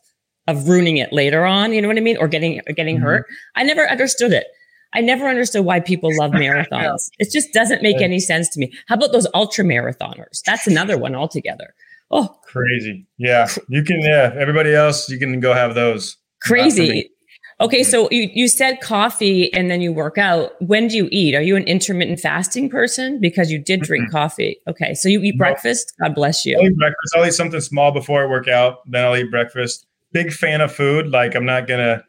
of 0.47 0.69
ruining 0.69 0.97
it 0.97 1.13
later 1.13 1.45
on 1.45 1.73
you 1.73 1.83
know 1.83 1.89
what 1.89 1.97
i 1.97 2.01
mean 2.01 2.17
or 2.19 2.29
getting 2.29 2.61
or 2.69 2.73
getting 2.73 2.97
mm-hmm. 2.97 3.07
hurt 3.07 3.27
i 3.57 3.63
never 3.63 3.89
understood 3.89 4.33
it 4.33 4.47
I 4.93 5.01
never 5.01 5.29
understood 5.29 5.65
why 5.65 5.81
people 5.81 6.11
love 6.17 6.31
marathons. 6.33 7.11
It 7.19 7.31
just 7.31 7.53
doesn't 7.53 7.83
make 7.83 8.01
any 8.01 8.21
sense 8.21 8.49
to 8.51 8.61
me. 8.61 8.73
How 8.87 8.95
about 8.97 9.13
those 9.13 9.27
ultra 9.35 9.65
marathoners? 9.65 10.43
That's 10.47 10.67
another 10.67 10.99
one 10.99 11.15
altogether. 11.15 11.75
Oh, 12.11 12.39
crazy. 12.45 13.07
Yeah. 13.19 13.49
You 13.69 13.83
can, 13.83 14.01
yeah. 14.01 14.33
Everybody 14.37 14.75
else, 14.75 15.09
you 15.09 15.19
can 15.19 15.41
go 15.41 15.53
have 15.53 15.75
those. 15.75 16.17
Crazy. 16.41 17.11
Okay. 17.61 17.83
So 17.83 18.09
you, 18.11 18.31
you 18.33 18.49
said 18.49 18.81
coffee 18.81 19.53
and 19.53 19.71
then 19.71 19.83
you 19.83 19.93
work 19.93 20.17
out. 20.17 20.53
When 20.63 20.89
do 20.89 20.97
you 20.97 21.09
eat? 21.11 21.35
Are 21.35 21.43
you 21.43 21.57
an 21.57 21.65
intermittent 21.65 22.21
fasting 22.21 22.71
person? 22.71 23.21
Because 23.21 23.51
you 23.51 23.59
did 23.59 23.81
drink 23.83 24.05
mm-hmm. 24.05 24.17
coffee. 24.17 24.59
Okay. 24.69 24.95
So 24.95 25.09
you 25.09 25.21
eat 25.21 25.37
breakfast? 25.37 25.93
God 26.01 26.15
bless 26.15 26.47
you. 26.47 26.57
I'll 26.57 26.67
eat 26.67 26.77
breakfast. 26.79 27.15
I'll 27.15 27.27
eat 27.27 27.35
something 27.35 27.61
small 27.61 27.91
before 27.93 28.23
I 28.23 28.27
work 28.27 28.49
out. 28.49 28.79
Then 28.87 29.05
I'll 29.05 29.17
eat 29.17 29.31
breakfast. 29.31 29.87
Big 30.13 30.33
fan 30.33 30.63
of 30.63 30.73
food. 30.73 31.09
Like 31.09 31.35
I'm 31.35 31.45
not 31.45 31.67
going 31.67 31.81
to, 31.81 32.05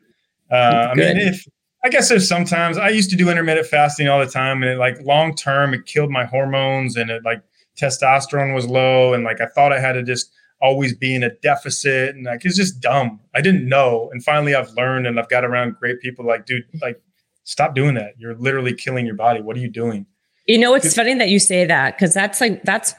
uh, 0.55 0.89
I 0.91 0.93
mean, 0.93 1.17
if, 1.17 1.45
I 1.83 1.89
guess 1.89 2.09
there's 2.09 2.27
sometimes 2.27 2.77
I 2.77 2.89
used 2.89 3.09
to 3.11 3.15
do 3.15 3.29
intermittent 3.29 3.67
fasting 3.67 4.07
all 4.07 4.19
the 4.19 4.25
time, 4.25 4.63
and 4.63 4.73
it 4.73 4.77
like 4.77 4.99
long 5.01 5.35
term 5.35 5.73
it 5.73 5.85
killed 5.85 6.09
my 6.09 6.25
hormones, 6.25 6.97
and 6.97 7.09
it 7.09 7.23
like 7.23 7.41
testosterone 7.79 8.53
was 8.53 8.67
low, 8.67 9.13
and 9.13 9.23
like 9.23 9.39
I 9.41 9.47
thought 9.47 9.71
I 9.71 9.79
had 9.79 9.93
to 9.93 10.03
just 10.03 10.31
always 10.61 10.93
be 10.93 11.15
in 11.15 11.23
a 11.23 11.29
deficit, 11.35 12.15
and 12.15 12.25
like 12.25 12.43
it's 12.43 12.57
just 12.57 12.81
dumb. 12.81 13.19
I 13.33 13.41
didn't 13.41 13.67
know, 13.67 14.09
and 14.11 14.23
finally 14.23 14.55
I've 14.55 14.69
learned, 14.71 15.07
and 15.07 15.19
I've 15.19 15.29
got 15.29 15.45
around 15.45 15.75
great 15.79 16.01
people. 16.01 16.25
Like, 16.25 16.45
dude, 16.45 16.63
like 16.81 17.01
stop 17.43 17.75
doing 17.75 17.95
that. 17.95 18.13
You're 18.17 18.35
literally 18.35 18.73
killing 18.73 19.05
your 19.05 19.15
body. 19.15 19.41
What 19.41 19.55
are 19.55 19.59
you 19.59 19.71
doing? 19.71 20.05
You 20.45 20.57
know, 20.57 20.73
it's 20.73 20.95
funny 20.95 21.13
that 21.13 21.29
you 21.29 21.39
say 21.39 21.65
that 21.65 21.95
because 21.95 22.13
that's 22.13 22.41
like 22.41 22.63
that's 22.63 22.93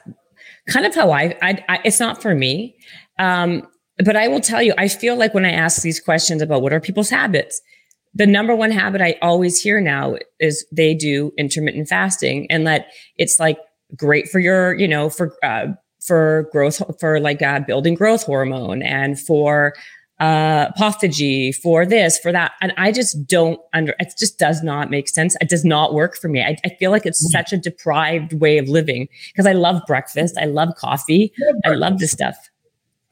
kind 0.67 0.85
of 0.85 0.95
how 0.95 1.11
I, 1.11 1.37
I, 1.41 1.63
I 1.69 1.79
it's 1.85 1.99
not 1.99 2.21
for 2.21 2.33
me. 2.33 2.75
Um, 3.19 3.67
but 4.03 4.15
I 4.15 4.27
will 4.27 4.39
tell 4.39 4.61
you, 4.61 4.73
I 4.77 4.87
feel 4.87 5.15
like 5.15 5.33
when 5.33 5.45
I 5.45 5.51
ask 5.51 5.81
these 5.81 5.99
questions 5.99 6.41
about 6.41 6.61
what 6.61 6.73
are 6.73 6.79
people's 6.79 7.09
habits, 7.09 7.61
the 8.13 8.27
number 8.27 8.55
one 8.55 8.71
habit 8.71 9.01
I 9.01 9.15
always 9.21 9.61
hear 9.61 9.79
now 9.79 10.15
is 10.39 10.65
they 10.71 10.93
do 10.93 11.31
intermittent 11.37 11.87
fasting 11.87 12.47
and 12.49 12.67
that 12.67 12.87
it's 13.17 13.39
like 13.39 13.57
great 13.95 14.27
for 14.27 14.39
your, 14.39 14.73
you 14.73 14.87
know, 14.87 15.09
for, 15.09 15.33
uh, 15.43 15.67
for 16.01 16.49
growth, 16.51 16.81
for 16.99 17.19
like 17.19 17.41
uh, 17.41 17.59
building 17.61 17.93
growth 17.93 18.23
hormone 18.23 18.81
and 18.81 19.19
for 19.19 19.73
uh, 20.19 20.71
autophagy, 20.73 21.55
for 21.55 21.85
this, 21.85 22.19
for 22.19 22.31
that. 22.31 22.51
And 22.61 22.73
I 22.77 22.91
just 22.91 23.25
don't 23.25 23.59
under, 23.73 23.95
it 23.99 24.13
just 24.19 24.37
does 24.37 24.61
not 24.61 24.91
make 24.91 25.09
sense. 25.09 25.35
It 25.41 25.49
does 25.49 25.65
not 25.65 25.93
work 25.93 26.15
for 26.15 26.27
me. 26.27 26.41
I, 26.41 26.57
I 26.63 26.69
feel 26.79 26.91
like 26.91 27.05
it's 27.05 27.25
mm. 27.25 27.31
such 27.31 27.53
a 27.53 27.57
deprived 27.57 28.33
way 28.33 28.57
of 28.57 28.67
living 28.69 29.07
because 29.31 29.47
I 29.47 29.53
love 29.53 29.81
breakfast. 29.87 30.37
I 30.39 30.45
love 30.45 30.75
coffee. 30.77 31.33
I 31.65 31.69
love 31.69 31.99
this 31.99 32.11
stuff. 32.11 32.35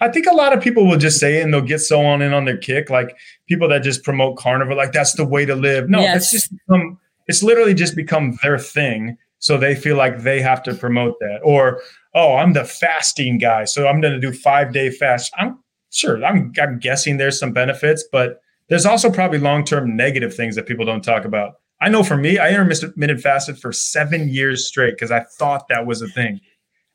I 0.02 0.10
think 0.10 0.28
a 0.28 0.36
lot 0.36 0.54
of 0.54 0.64
people 0.64 0.86
will 0.86 0.98
just 0.98 1.20
say 1.20 1.40
it 1.40 1.44
and 1.44 1.54
they'll 1.54 1.62
get 1.62 1.80
so 1.80 2.06
on 2.06 2.22
in 2.22 2.32
on 2.32 2.46
their 2.46 2.58
kick. 2.58 2.90
Like 2.90 3.18
people 3.50 3.68
that 3.68 3.84
just 3.84 4.04
promote 4.04 4.38
carnivore, 4.38 4.76
like 4.76 4.94
that's 4.94 5.14
the 5.14 5.26
way 5.26 5.46
to 5.46 5.56
live. 5.56 5.90
No, 5.90 6.00
yes. 6.00 6.18
it's 6.18 6.32
just 6.32 6.52
become, 6.52 7.00
it's 7.28 7.44
literally 7.44 7.74
just 7.74 7.96
become 7.96 8.38
their 8.44 8.58
thing. 8.58 9.18
So 9.40 9.58
they 9.58 9.76
feel 9.76 9.98
like 9.98 10.20
they 10.20 10.42
have 10.42 10.62
to 10.64 10.74
promote 10.74 11.16
that. 11.20 11.40
Or, 11.44 11.82
oh, 12.14 12.36
I'm 12.36 12.54
the 12.54 12.64
fasting 12.64 13.40
guy. 13.40 13.66
So 13.66 13.88
I'm 13.88 14.00
going 14.00 14.14
to 14.14 14.20
do 14.20 14.32
five 14.32 14.72
day 14.72 14.92
fast. 14.92 15.34
I'm 15.38 15.60
sure, 15.92 16.24
I'm, 16.24 16.54
I'm 16.62 16.80
guessing 16.80 17.18
there's 17.18 17.40
some 17.40 17.52
benefits, 17.52 18.06
but 18.12 18.42
there's 18.68 18.86
also 18.86 19.10
probably 19.10 19.40
long 19.40 19.66
term 19.66 19.96
negative 19.96 20.34
things 20.34 20.56
that 20.56 20.68
people 20.68 20.86
don't 20.86 21.04
talk 21.04 21.26
about. 21.26 21.56
I 21.82 21.90
know 21.90 22.04
for 22.04 22.18
me, 22.18 22.38
I 22.38 22.50
intermittent 22.50 23.22
fasted 23.22 23.58
for 23.58 23.72
seven 23.72 24.30
years 24.30 24.68
straight 24.68 24.92
because 24.92 25.12
I 25.12 25.22
thought 25.22 25.70
that 25.70 25.86
was 25.86 26.02
a 26.02 26.08
thing. 26.10 26.42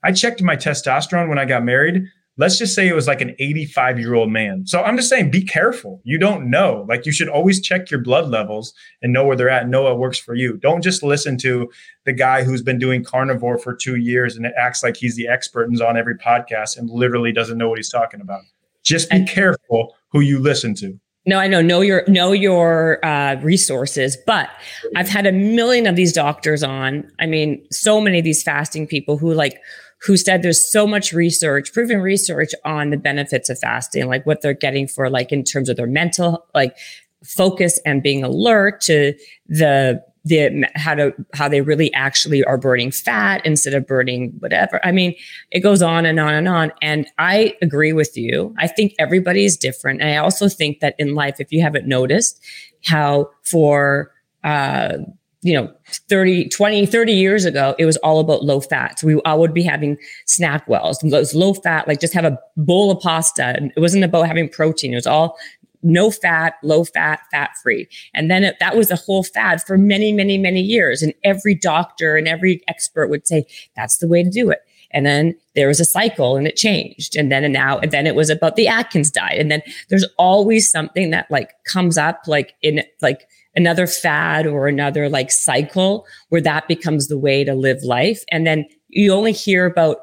I 0.05 0.13
checked 0.13 0.43
my 0.43 0.57
testosterone 0.57 1.29
when 1.31 1.39
I 1.39 1.47
got 1.47 1.65
married 1.65 2.07
let's 2.37 2.59
just 2.59 2.74
say 2.74 2.89
it 2.89 2.95
was 2.95 3.07
like 3.07 3.20
an 3.20 3.35
85 3.39 3.99
year 3.99 4.14
old 4.14 4.30
man. 4.30 4.66
So 4.66 4.82
I'm 4.82 4.97
just 4.97 5.09
saying, 5.09 5.30
be 5.30 5.43
careful. 5.43 6.01
You 6.05 6.18
don't 6.18 6.51
know. 6.51 6.85
Like 6.89 7.07
you 7.07 7.12
should 7.12 7.28
always 7.28 7.61
check 7.61 7.91
your 7.91 8.01
blood 8.01 8.28
levels 8.28 8.74
and 9.03 9.12
know 9.12 9.24
where 9.24 9.37
they're 9.37 9.51
at, 9.51 9.68
know 9.68 9.82
what 9.82 9.99
works 9.99 10.18
for 10.18 10.35
you. 10.35 10.57
Don't 10.57 10.82
just 10.82 11.03
listen 11.03 11.39
to 11.39 11.70
the 12.05 12.12
guy 12.12 12.43
who's 12.43 12.62
been 12.62 12.78
doing 12.78 13.05
carnivore 13.05 13.59
for 13.59 13.74
two 13.74 13.97
years 13.97 14.37
and 14.37 14.47
it 14.47 14.53
acts 14.57 14.82
like 14.82 14.97
he's 14.97 15.16
the 15.16 15.28
expert 15.28 15.66
and's 15.66 15.80
on 15.80 15.97
every 15.97 16.16
podcast 16.16 16.76
and 16.76 16.91
literally 16.91 17.32
doesn't 17.32 17.59
know 17.59 17.68
what 17.68 17.78
he's 17.78 17.91
talking 17.91 18.20
about. 18.20 18.43
Just 18.82 19.11
be 19.11 19.24
careful 19.24 19.97
who 20.09 20.20
you 20.20 20.39
listen 20.39 20.74
to. 20.76 20.99
No, 21.26 21.39
I 21.39 21.47
know. 21.47 21.62
Know 21.62 21.80
your 21.80 22.05
know 22.07 22.32
your 22.32 23.03
uh, 23.05 23.37
resources. 23.41 24.18
But 24.26 24.51
I've 24.95 25.09
had 25.09 25.26
a 25.26 25.32
million 25.32 25.87
of 25.87 25.97
these 25.97 26.12
doctors 26.12 26.62
on. 26.62 27.11
I 27.18 27.24
mean, 27.24 27.66
so 27.70 27.99
many 27.99 28.18
of 28.18 28.24
these 28.24 28.43
fasting 28.43 28.87
people 28.87 29.16
who 29.16 29.32
like 29.32 29.59
who 30.05 30.17
said 30.17 30.43
there's 30.43 30.71
so 30.71 30.87
much 30.87 31.13
research, 31.13 31.73
proven 31.73 32.01
research 32.01 32.51
on 32.65 32.91
the 32.91 32.97
benefits 32.97 33.49
of 33.49 33.59
fasting, 33.59 34.07
like 34.07 34.27
what 34.27 34.43
they're 34.43 34.53
getting 34.53 34.87
for 34.87 35.09
like 35.09 35.33
in 35.33 35.43
terms 35.43 35.69
of 35.69 35.77
their 35.77 35.87
mental 35.87 36.47
like 36.55 36.77
focus 37.25 37.81
and 37.87 38.03
being 38.03 38.23
alert 38.23 38.81
to 38.83 39.15
the 39.49 40.03
the 40.27 40.67
how 40.75 40.95
to 40.95 41.13
how 41.35 41.49
they 41.49 41.61
really 41.61 41.93
actually 41.93 42.43
are 42.45 42.57
burning 42.57 42.91
fat 42.91 43.45
instead 43.45 43.75
of 43.75 43.87
burning 43.87 44.33
whatever. 44.39 44.81
I 44.85 44.91
mean, 44.91 45.15
it 45.51 45.61
goes 45.61 45.83
on 45.83 46.07
and 46.07 46.19
on 46.19 46.33
and 46.33 46.49
on. 46.49 46.73
And 46.81 47.07
I 47.19 47.57
agree 47.61 47.93
with 47.93 48.17
you. 48.17 48.55
I 48.59 48.67
think 48.67 48.95
everybody 48.99 49.45
is 49.45 49.57
different. 49.57 50.01
And 50.01 50.11
I 50.11 50.17
also 50.17 50.49
think 50.49 50.81
that 50.81 50.95
in 50.99 51.15
life, 51.15 51.41
if 51.41 51.53
you 51.53 51.61
haven't 51.61 51.87
noticed 51.87 52.43
how 52.85 53.31
for 53.43 54.13
uh, 54.45 54.99
you 55.45 55.55
know 55.55 55.73
30 56.09 56.49
20 56.49 56.87
30 56.87 57.13
years 57.13 57.45
ago 57.45 57.75
it 57.79 57.85
was 57.85 57.97
all 57.99 58.19
about 58.19 58.43
low 58.43 58.61
fat 58.61 58.99
so 58.99 59.07
we 59.07 59.15
all 59.25 59.39
would 59.39 59.55
be 59.55 59.63
having 59.63 59.97
SnackWells 60.27 61.09
those 61.11 61.35
low 61.35 61.55
fat 61.55 61.87
like 61.87 62.01
just 62.01 62.15
have 62.15 62.25
a 62.25 62.39
bowl 62.57 62.91
of 62.91 63.01
pasta 63.01 63.55
and 63.57 63.73
it 63.77 63.81
wasn't 63.81 64.05
about 64.05 64.27
having 64.27 64.49
protein. 64.49 64.93
It 64.93 64.97
was 64.97 65.07
all 65.07 65.39
no 65.83 66.11
fat 66.11 66.55
low 66.63 66.85
fat 66.85 67.21
fat 67.31 67.51
free. 67.63 67.89
And 68.15 68.31
then 68.31 68.43
it, 68.43 68.57
that 68.59 68.77
was 68.77 68.91
a 68.91 68.97
whole 68.97 69.23
fad 69.23 69.63
for 69.63 69.77
many 69.77 70.13
many 70.13 70.39
many 70.39 70.61
years. 70.61 71.03
And 71.03 71.13
every 71.23 71.55
doctor 71.55 72.17
and 72.17 72.27
every 72.27 72.63
expert 72.69 73.09
would 73.09 73.27
say 73.27 73.47
that's 73.77 73.99
the 73.99 74.09
way 74.09 74.23
to 74.23 74.31
do 74.31 74.51
it. 74.51 74.61
And 74.91 75.05
then 75.05 75.35
there 75.55 75.69
was 75.69 75.81
a 75.81 75.85
cycle 75.85 76.37
and 76.37 76.47
it 76.47 76.57
changed. 76.57 77.17
And 77.17 77.31
then 77.31 77.45
and 77.45 77.53
now 77.53 77.79
and 77.79 77.91
then 77.91 78.07
it 78.07 78.15
was 78.15 78.31
about 78.31 78.57
the 78.57 78.69
atkins 78.69 79.11
diet. 79.11 79.41
And 79.41 79.51
then 79.51 79.63
there's 79.89 80.07
always 80.19 80.71
something 80.71 81.11
that 81.11 81.31
like 81.31 81.51
comes 81.65 81.99
up 81.99 82.23
like 82.27 82.55
in 82.63 82.83
like 83.03 83.29
another 83.57 83.87
fad 83.87 84.47
or 84.47 84.67
another 84.67 85.09
like 85.09 85.31
cycle 85.31 86.07
where 86.29 86.41
that 86.41 86.69
becomes 86.69 87.09
the 87.09 87.19
way 87.19 87.45
to 87.45 87.55
live 87.55 87.83
life. 87.83 88.25
And 88.31 88.47
then 88.47 88.67
you 88.89 89.13
only 89.13 89.33
hear 89.33 89.67
about 89.67 89.99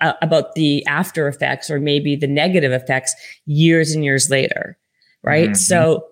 uh, 0.00 0.12
about 0.22 0.54
the 0.54 0.84
after 0.86 1.26
effects 1.26 1.70
or 1.70 1.80
maybe 1.80 2.14
the 2.14 2.26
negative 2.26 2.72
effects 2.72 3.14
years 3.46 3.92
and 3.92 4.04
years 4.04 4.30
later. 4.30 4.78
Right. 5.24 5.50
Mm-hmm. 5.50 5.54
So 5.54 6.06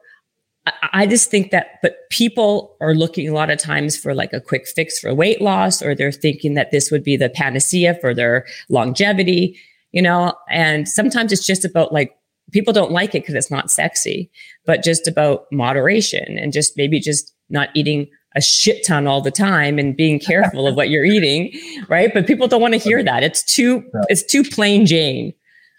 I, 0.66 0.72
I 0.93 1.07
just 1.07 1.30
think 1.30 1.53
that, 1.53 1.78
but 1.82 1.97
people 2.11 2.76
are 2.80 2.95
looking 2.95 3.28
a 3.28 3.32
lot 3.32 3.51
of 3.51 3.59
times 3.59 3.97
for 3.97 4.14
like 4.14 4.32
a 4.32 4.41
quick 4.41 4.66
fix 4.66 4.99
for 4.99 5.14
weight 5.14 5.41
loss, 5.41 5.82
or 5.82 5.95
they're 5.95 6.11
thinking 6.11 6.55
that 6.55 6.72
this 6.72 6.91
would 6.91 7.05
be 7.05 7.16
the 7.16 7.28
panacea 7.28 7.95
for 8.01 8.12
their 8.12 8.45
longevity, 8.68 9.57
you 9.93 10.03
know, 10.03 10.34
and 10.51 10.89
sometimes 10.89 11.30
it's 11.32 11.47
just 11.47 11.64
about 11.64 11.93
like 11.93 12.16
people 12.53 12.72
don't 12.72 12.92
like 12.92 13.14
it 13.14 13.22
because 13.22 13.34
it's 13.34 13.51
not 13.51 13.70
sexy, 13.70 14.30
but 14.64 14.82
just 14.82 15.07
about 15.07 15.47
moderation 15.51 16.38
and 16.38 16.53
just 16.53 16.76
maybe 16.76 17.01
just 17.01 17.34
not 17.49 17.68
eating 17.74 18.09
a 18.34 18.40
shit 18.40 18.84
ton 18.86 19.07
all 19.07 19.20
the 19.20 19.30
time 19.30 19.78
and 19.78 19.97
being 19.97 20.18
careful 20.18 20.66
of 20.66 20.76
what 20.76 20.90
you're 20.90 21.05
eating, 21.05 21.53
right? 21.88 22.12
But 22.12 22.26
people 22.26 22.49
don't 22.49 22.61
want 22.61 22.74
to 22.74 22.78
hear 22.78 23.03
that. 23.03 23.22
It's 23.22 23.42
too 23.42 23.82
it's 24.09 24.24
too 24.24 24.44
plain 24.44 24.86
Jane, 24.86 25.32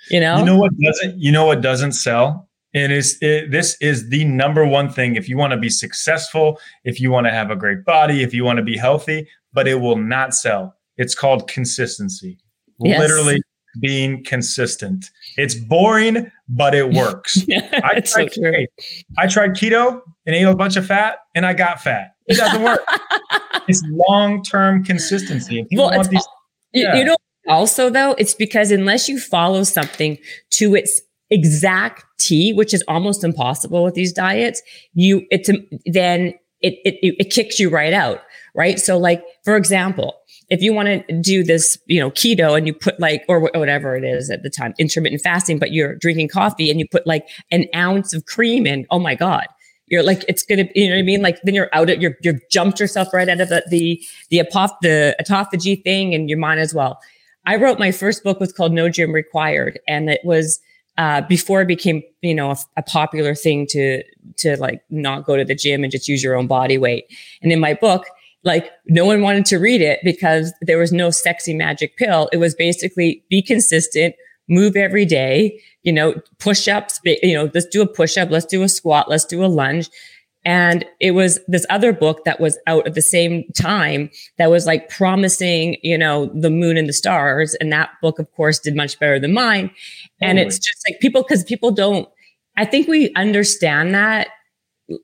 you 0.09 0.19
know. 0.19 0.39
You 0.39 0.45
know 0.45 0.57
what 0.57 0.71
doesn't 0.79 1.19
you 1.19 1.31
know 1.31 1.45
what 1.45 1.61
doesn't 1.61 1.93
sell? 1.93 2.49
And 2.73 2.91
is 2.91 3.17
it, 3.21 3.49
this 3.51 3.77
is 3.79 4.09
the 4.09 4.25
number 4.25 4.65
one 4.65 4.89
thing 4.89 5.15
if 5.15 5.29
you 5.29 5.37
want 5.37 5.51
to 5.51 5.57
be 5.57 5.69
successful, 5.69 6.59
if 6.83 6.99
you 6.99 7.11
want 7.11 7.25
to 7.25 7.31
have 7.31 7.49
a 7.49 7.55
great 7.55 7.85
body, 7.85 8.23
if 8.23 8.33
you 8.33 8.43
want 8.43 8.57
to 8.57 8.63
be 8.63 8.77
healthy, 8.77 9.27
but 9.53 9.67
it 9.67 9.75
will 9.75 9.95
not 9.95 10.35
sell. 10.35 10.75
It's 10.97 11.15
called 11.15 11.47
consistency. 11.47 12.37
Yes. 12.79 12.99
Literally 12.99 13.41
being 13.79 14.23
consistent. 14.23 15.09
It's 15.37 15.55
boring, 15.55 16.31
but 16.49 16.75
it 16.75 16.89
works. 16.93 17.37
I, 17.83 18.01
tried, 18.01 18.33
so 18.33 18.51
I 19.17 19.27
tried 19.27 19.51
keto 19.51 20.01
and 20.25 20.35
ate 20.35 20.43
a 20.43 20.55
bunch 20.55 20.75
of 20.75 20.85
fat 20.85 21.19
and 21.35 21.45
I 21.45 21.53
got 21.53 21.81
fat. 21.81 22.15
It 22.27 22.37
doesn't 22.37 22.61
work. 22.61 22.81
it's 23.67 23.83
long 23.87 24.43
term 24.43 24.83
consistency. 24.83 25.65
Well, 25.71 25.91
these, 26.03 26.27
yeah. 26.73 26.95
you 26.95 27.05
know, 27.05 27.17
also 27.47 27.89
though, 27.89 28.15
it's 28.17 28.33
because 28.33 28.71
unless 28.71 29.07
you 29.07 29.19
follow 29.19 29.63
something 29.63 30.17
to 30.51 30.75
its 30.75 31.01
exact 31.29 32.05
T, 32.19 32.53
which 32.53 32.73
is 32.73 32.83
almost 32.87 33.23
impossible 33.23 33.83
with 33.83 33.93
these 33.93 34.13
diets, 34.13 34.61
you 34.93 35.25
it's 35.29 35.49
then 35.85 36.33
it, 36.61 36.75
it 36.83 36.95
it 37.01 37.29
kicks 37.29 37.59
you 37.59 37.69
right 37.69 37.93
out, 37.93 38.21
right? 38.55 38.79
So, 38.79 38.97
like 38.97 39.23
for 39.43 39.55
example, 39.55 40.15
if 40.49 40.61
you 40.61 40.73
want 40.73 40.87
to 40.87 41.21
do 41.21 41.43
this, 41.43 41.77
you 41.87 41.99
know, 41.99 42.09
keto 42.09 42.57
and 42.57 42.67
you 42.67 42.73
put 42.73 42.99
like, 42.99 43.23
or 43.27 43.39
whatever 43.39 43.95
it 43.95 44.03
is 44.03 44.29
at 44.29 44.43
the 44.43 44.49
time, 44.49 44.73
intermittent 44.79 45.21
fasting, 45.21 45.59
but 45.59 45.71
you're 45.71 45.95
drinking 45.95 46.29
coffee 46.29 46.69
and 46.69 46.79
you 46.79 46.87
put 46.87 47.05
like 47.05 47.27
an 47.51 47.65
ounce 47.75 48.13
of 48.13 48.25
cream 48.25 48.65
in, 48.65 48.85
oh 48.89 48.99
my 48.99 49.15
God, 49.15 49.45
you're 49.87 50.03
like 50.03 50.25
it's 50.27 50.43
gonna 50.43 50.67
you 50.75 50.89
know 50.89 50.95
what 50.95 50.99
I 50.99 51.03
mean 51.03 51.21
like 51.21 51.39
then 51.43 51.55
you're 51.55 51.69
out 51.71 51.89
at 51.89 52.01
you're 52.01 52.17
you're 52.21 52.39
jumped 52.51 52.79
yourself 52.79 53.13
right 53.13 53.29
out 53.29 53.39
of 53.39 53.49
the 53.49 53.63
the 53.69 54.03
the, 54.29 54.39
apoph- 54.39 54.75
the 54.81 55.15
autophagy 55.21 55.81
thing 55.81 56.13
and 56.13 56.29
you 56.29 56.37
might 56.37 56.57
as 56.57 56.73
well. 56.73 56.99
I 57.45 57.55
wrote 57.55 57.79
my 57.79 57.91
first 57.91 58.23
book 58.23 58.39
was 58.41 58.51
called 58.51 58.73
No 58.73 58.89
Gym 58.89 59.13
Required 59.13 59.79
and 59.87 60.09
it 60.09 60.19
was 60.25 60.59
uh, 60.97 61.21
before 61.21 61.61
it 61.61 61.67
became 61.67 62.01
you 62.21 62.35
know 62.35 62.51
a, 62.51 62.57
a, 62.77 62.81
popular 62.81 63.35
thing 63.35 63.67
to 63.69 64.03
to 64.37 64.57
like 64.57 64.81
not 64.89 65.25
go 65.25 65.37
to 65.37 65.45
the 65.45 65.55
gym 65.55 65.83
and 65.83 65.91
just 65.91 66.07
use 66.07 66.23
your 66.23 66.35
own 66.35 66.47
body 66.47 66.77
weight. 66.77 67.05
And 67.41 67.51
in 67.51 67.59
my 67.59 67.75
book, 67.75 68.07
like 68.47 68.71
no 68.87 69.05
one 69.05 69.21
wanted 69.21 69.45
to 69.45 69.57
read 69.57 69.81
it 69.81 69.99
because 70.03 70.53
there 70.61 70.77
was 70.79 70.91
no 70.91 71.11
sexy 71.11 71.53
magic 71.53 71.97
pill. 71.97 72.29
It 72.31 72.37
was 72.37 72.55
basically 72.55 73.23
be 73.29 73.41
consistent, 73.43 74.15
move 74.47 74.75
every 74.75 75.05
day, 75.05 75.61
you 75.83 75.91
know, 75.91 76.15
push 76.39 76.67
ups, 76.67 76.99
you 77.03 77.33
know, 77.33 77.51
let's 77.53 77.67
do 77.67 77.81
a 77.81 77.87
push 77.87 78.17
up, 78.17 78.31
let's 78.31 78.45
do 78.45 78.63
a 78.63 78.69
squat, 78.69 79.09
let's 79.09 79.25
do 79.25 79.43
a 79.43 79.47
lunge. 79.47 79.89
And 80.45 80.85
it 81.01 81.11
was 81.11 81.39
this 81.49 81.65
other 81.69 81.91
book 81.91 82.23
that 82.23 82.39
was 82.39 82.57
out 82.67 82.87
at 82.87 82.93
the 82.93 83.01
same 83.01 83.43
time 83.51 84.09
that 84.37 84.49
was 84.49 84.65
like 84.65 84.87
promising, 84.87 85.75
you 85.83 85.97
know, 85.97 86.27
the 86.33 86.49
moon 86.49 86.77
and 86.77 86.87
the 86.87 86.93
stars. 86.93 87.53
And 87.55 87.69
that 87.73 87.89
book, 88.01 88.17
of 88.17 88.31
course, 88.31 88.57
did 88.59 88.73
much 88.73 88.97
better 88.97 89.19
than 89.19 89.33
mine. 89.33 89.69
And 90.21 90.39
it's 90.39 90.57
just 90.57 90.85
like 90.87 91.01
people, 91.01 91.21
because 91.21 91.43
people 91.43 91.71
don't, 91.71 92.07
I 92.55 92.63
think 92.63 92.87
we 92.87 93.13
understand 93.15 93.93
that 93.93 94.29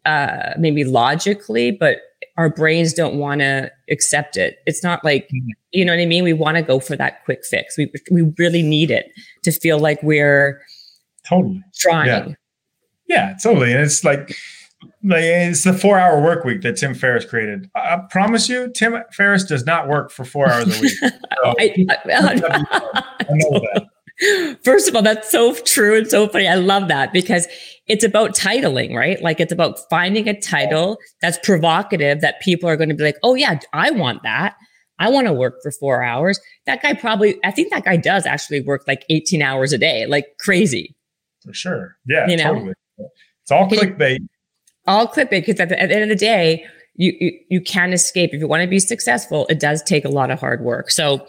uh, 0.05 0.53
maybe 0.57 0.85
logically, 0.85 1.71
but 1.71 1.97
our 2.37 2.49
brains 2.49 2.93
don't 2.93 3.15
want 3.15 3.41
to 3.41 3.71
accept 3.89 4.37
it. 4.37 4.57
It's 4.65 4.83
not 4.83 5.03
like, 5.03 5.25
mm-hmm. 5.25 5.49
you 5.71 5.85
know 5.85 5.93
what 5.93 6.01
I 6.01 6.05
mean? 6.05 6.23
We 6.23 6.33
want 6.33 6.57
to 6.57 6.63
go 6.63 6.79
for 6.79 6.95
that 6.95 7.23
quick 7.25 7.45
fix. 7.45 7.77
We, 7.77 7.91
we 8.11 8.33
really 8.37 8.63
need 8.63 8.89
it 8.91 9.11
to 9.43 9.51
feel 9.51 9.79
like 9.79 10.01
we're 10.01 10.61
totally 11.27 11.63
trying. 11.75 12.07
Yeah. 12.07 12.35
yeah, 13.07 13.35
totally. 13.41 13.71
And 13.71 13.81
it's 13.81 14.03
like, 14.03 14.35
like 15.03 15.23
it's 15.23 15.63
the 15.63 15.73
four 15.73 15.99
hour 15.99 16.21
work 16.21 16.43
week 16.43 16.61
that 16.61 16.77
Tim 16.77 16.93
Ferriss 16.93 17.25
created. 17.25 17.69
I, 17.75 17.99
promise 18.09 18.49
you, 18.49 18.71
Tim 18.73 18.95
Ferriss 19.11 19.43
does 19.43 19.65
not 19.65 19.87
work 19.87 20.11
for 20.11 20.25
four 20.25 20.49
hours 20.49 20.77
a 20.77 20.81
week. 20.81 20.91
So, 20.91 21.09
I, 21.59 21.75
I, 21.89 21.97
I 22.13 22.33
know 23.29 23.59
that. 23.59 23.87
First 24.63 24.87
of 24.87 24.95
all, 24.95 25.01
that's 25.01 25.31
so 25.31 25.53
true 25.53 25.97
and 25.97 26.07
so 26.07 26.27
funny. 26.27 26.47
I 26.47 26.55
love 26.55 26.87
that 26.87 27.11
because 27.13 27.47
it's 27.87 28.03
about 28.03 28.35
titling, 28.35 28.95
right? 28.95 29.21
Like 29.21 29.39
it's 29.39 29.51
about 29.51 29.79
finding 29.89 30.27
a 30.27 30.39
title 30.39 30.97
that's 31.21 31.37
provocative 31.43 32.21
that 32.21 32.41
people 32.41 32.69
are 32.69 32.77
going 32.77 32.89
to 32.89 32.95
be 32.95 33.03
like, 33.03 33.17
oh, 33.23 33.35
yeah, 33.35 33.59
I 33.73 33.91
want 33.91 34.23
that. 34.23 34.55
I 34.99 35.09
want 35.09 35.27
to 35.27 35.33
work 35.33 35.55
for 35.63 35.71
four 35.71 36.03
hours. 36.03 36.39
That 36.65 36.81
guy 36.81 36.93
probably, 36.93 37.39
I 37.43 37.51
think 37.51 37.71
that 37.71 37.83
guy 37.83 37.97
does 37.97 38.25
actually 38.25 38.61
work 38.61 38.83
like 38.87 39.03
18 39.09 39.41
hours 39.41 39.73
a 39.73 39.77
day, 39.77 40.05
like 40.05 40.25
crazy. 40.39 40.95
For 41.43 41.53
sure. 41.53 41.97
Yeah, 42.05 42.27
you 42.27 42.37
know? 42.37 42.53
totally. 42.53 42.73
It's 43.41 43.51
all 43.51 43.67
clickbait 43.67 44.19
all 44.87 45.07
clip 45.07 45.31
it 45.31 45.45
because 45.45 45.59
at, 45.59 45.71
at, 45.71 45.89
the 45.89 45.95
end 45.95 46.03
of 46.03 46.09
the 46.09 46.15
day, 46.15 46.65
you, 46.95 47.13
you 47.19 47.39
you 47.49 47.61
can 47.61 47.93
escape. 47.93 48.31
If 48.33 48.39
you 48.39 48.47
want 48.47 48.61
to 48.61 48.67
be 48.67 48.79
successful, 48.79 49.47
it 49.49 49.59
does 49.59 49.81
take 49.81 50.05
a 50.05 50.09
lot 50.09 50.29
of 50.29 50.39
hard 50.39 50.61
work. 50.61 50.91
So 50.91 51.25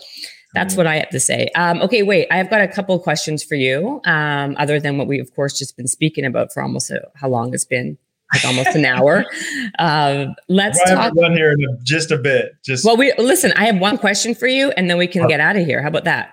that's 0.55 0.77
what 0.77 0.87
I 0.87 0.97
have 0.97 1.11
to 1.11 1.21
say. 1.21 1.49
Um, 1.57 1.83
okay, 1.83 2.03
wait, 2.03 2.29
I've 2.31 2.49
got 2.49 2.61
a 2.61 2.69
couple 2.69 2.95
of 2.95 3.03
questions 3.03 3.43
for 3.43 3.57
you. 3.57 4.01
Um, 4.05 4.57
other 4.59 4.79
than 4.79 4.97
what 4.97 5.09
we, 5.09 5.19
of 5.19 5.35
course, 5.35 5.59
just 5.59 5.77
been 5.77 5.89
speaking 5.89 6.25
about 6.25 6.53
for 6.53 6.63
almost 6.63 6.91
a, 6.91 7.03
how 7.17 7.29
long 7.29 7.53
it's 7.53 7.65
been, 7.65 7.99
like 8.33 8.45
almost 8.45 8.75
an 8.75 8.85
hour. 8.85 9.25
Um, 9.81 10.37
let's 10.49 10.81
well, 10.87 10.95
talk. 10.95 11.15
Run 11.17 11.33
here 11.33 11.51
in 11.51 11.59
just 11.83 12.13
a 12.13 12.17
bit. 12.17 12.53
Just 12.65 12.85
well, 12.85 12.97
we 12.97 13.13
listen. 13.19 13.53
I 13.57 13.65
have 13.65 13.79
one 13.79 13.99
question 13.99 14.33
for 14.35 14.47
you, 14.47 14.71
and 14.77 14.89
then 14.89 14.99
we 14.99 15.09
can 15.09 15.27
get 15.27 15.41
out 15.41 15.57
of 15.57 15.67
here. 15.67 15.83
How 15.83 15.89
about 15.89 16.05
that? 16.05 16.31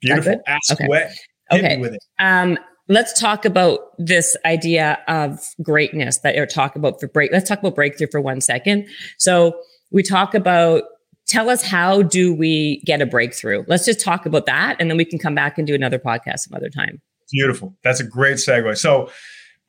Beautiful. 0.00 0.32
That 0.32 0.42
Ask 0.48 0.72
okay. 0.72 0.86
away. 0.86 1.10
Okay. 1.52 1.76
with 1.78 1.94
it. 1.94 2.02
Um, 2.18 2.58
let's 2.88 3.18
talk 3.18 3.44
about 3.44 3.80
this 3.98 4.36
idea 4.44 4.98
of 5.06 5.40
greatness 5.62 6.18
that 6.18 6.34
you're 6.34 6.46
talking 6.46 6.80
about 6.80 6.98
for 6.98 7.06
break. 7.06 7.30
Let's 7.30 7.48
talk 7.48 7.60
about 7.60 7.76
breakthrough 7.76 8.08
for 8.10 8.20
one 8.20 8.40
second. 8.40 8.88
So 9.18 9.54
we 9.92 10.02
talk 10.02 10.34
about 10.34 10.82
tell 11.26 11.48
us 11.48 11.62
how 11.62 12.02
do 12.02 12.34
we 12.34 12.80
get 12.84 13.00
a 13.00 13.06
breakthrough? 13.06 13.64
Let's 13.66 13.84
just 13.84 14.00
talk 14.00 14.26
about 14.26 14.46
that 14.46 14.76
and 14.78 14.90
then 14.90 14.96
we 14.96 15.04
can 15.04 15.18
come 15.18 15.34
back 15.34 15.58
and 15.58 15.66
do 15.66 15.74
another 15.74 15.98
podcast 15.98 16.40
some 16.40 16.56
other 16.56 16.68
time. 16.68 17.00
Beautiful. 17.30 17.74
That's 17.82 18.00
a 18.00 18.04
great 18.04 18.36
segue. 18.36 18.76
So 18.76 19.10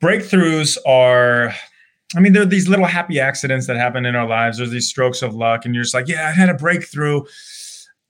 breakthroughs 0.02 0.76
are 0.86 1.54
I 2.16 2.20
mean, 2.20 2.32
there 2.32 2.42
are 2.42 2.46
these 2.46 2.68
little 2.68 2.84
happy 2.84 3.18
accidents 3.18 3.66
that 3.66 3.76
happen 3.76 4.06
in 4.06 4.14
our 4.14 4.28
lives. 4.28 4.58
There's 4.58 4.70
these 4.70 4.88
strokes 4.88 5.20
of 5.22 5.34
luck, 5.34 5.64
and 5.64 5.74
you're 5.74 5.82
just 5.82 5.94
like, 5.94 6.06
yeah, 6.06 6.28
I 6.28 6.30
had 6.30 6.48
a 6.48 6.54
breakthrough. 6.54 7.22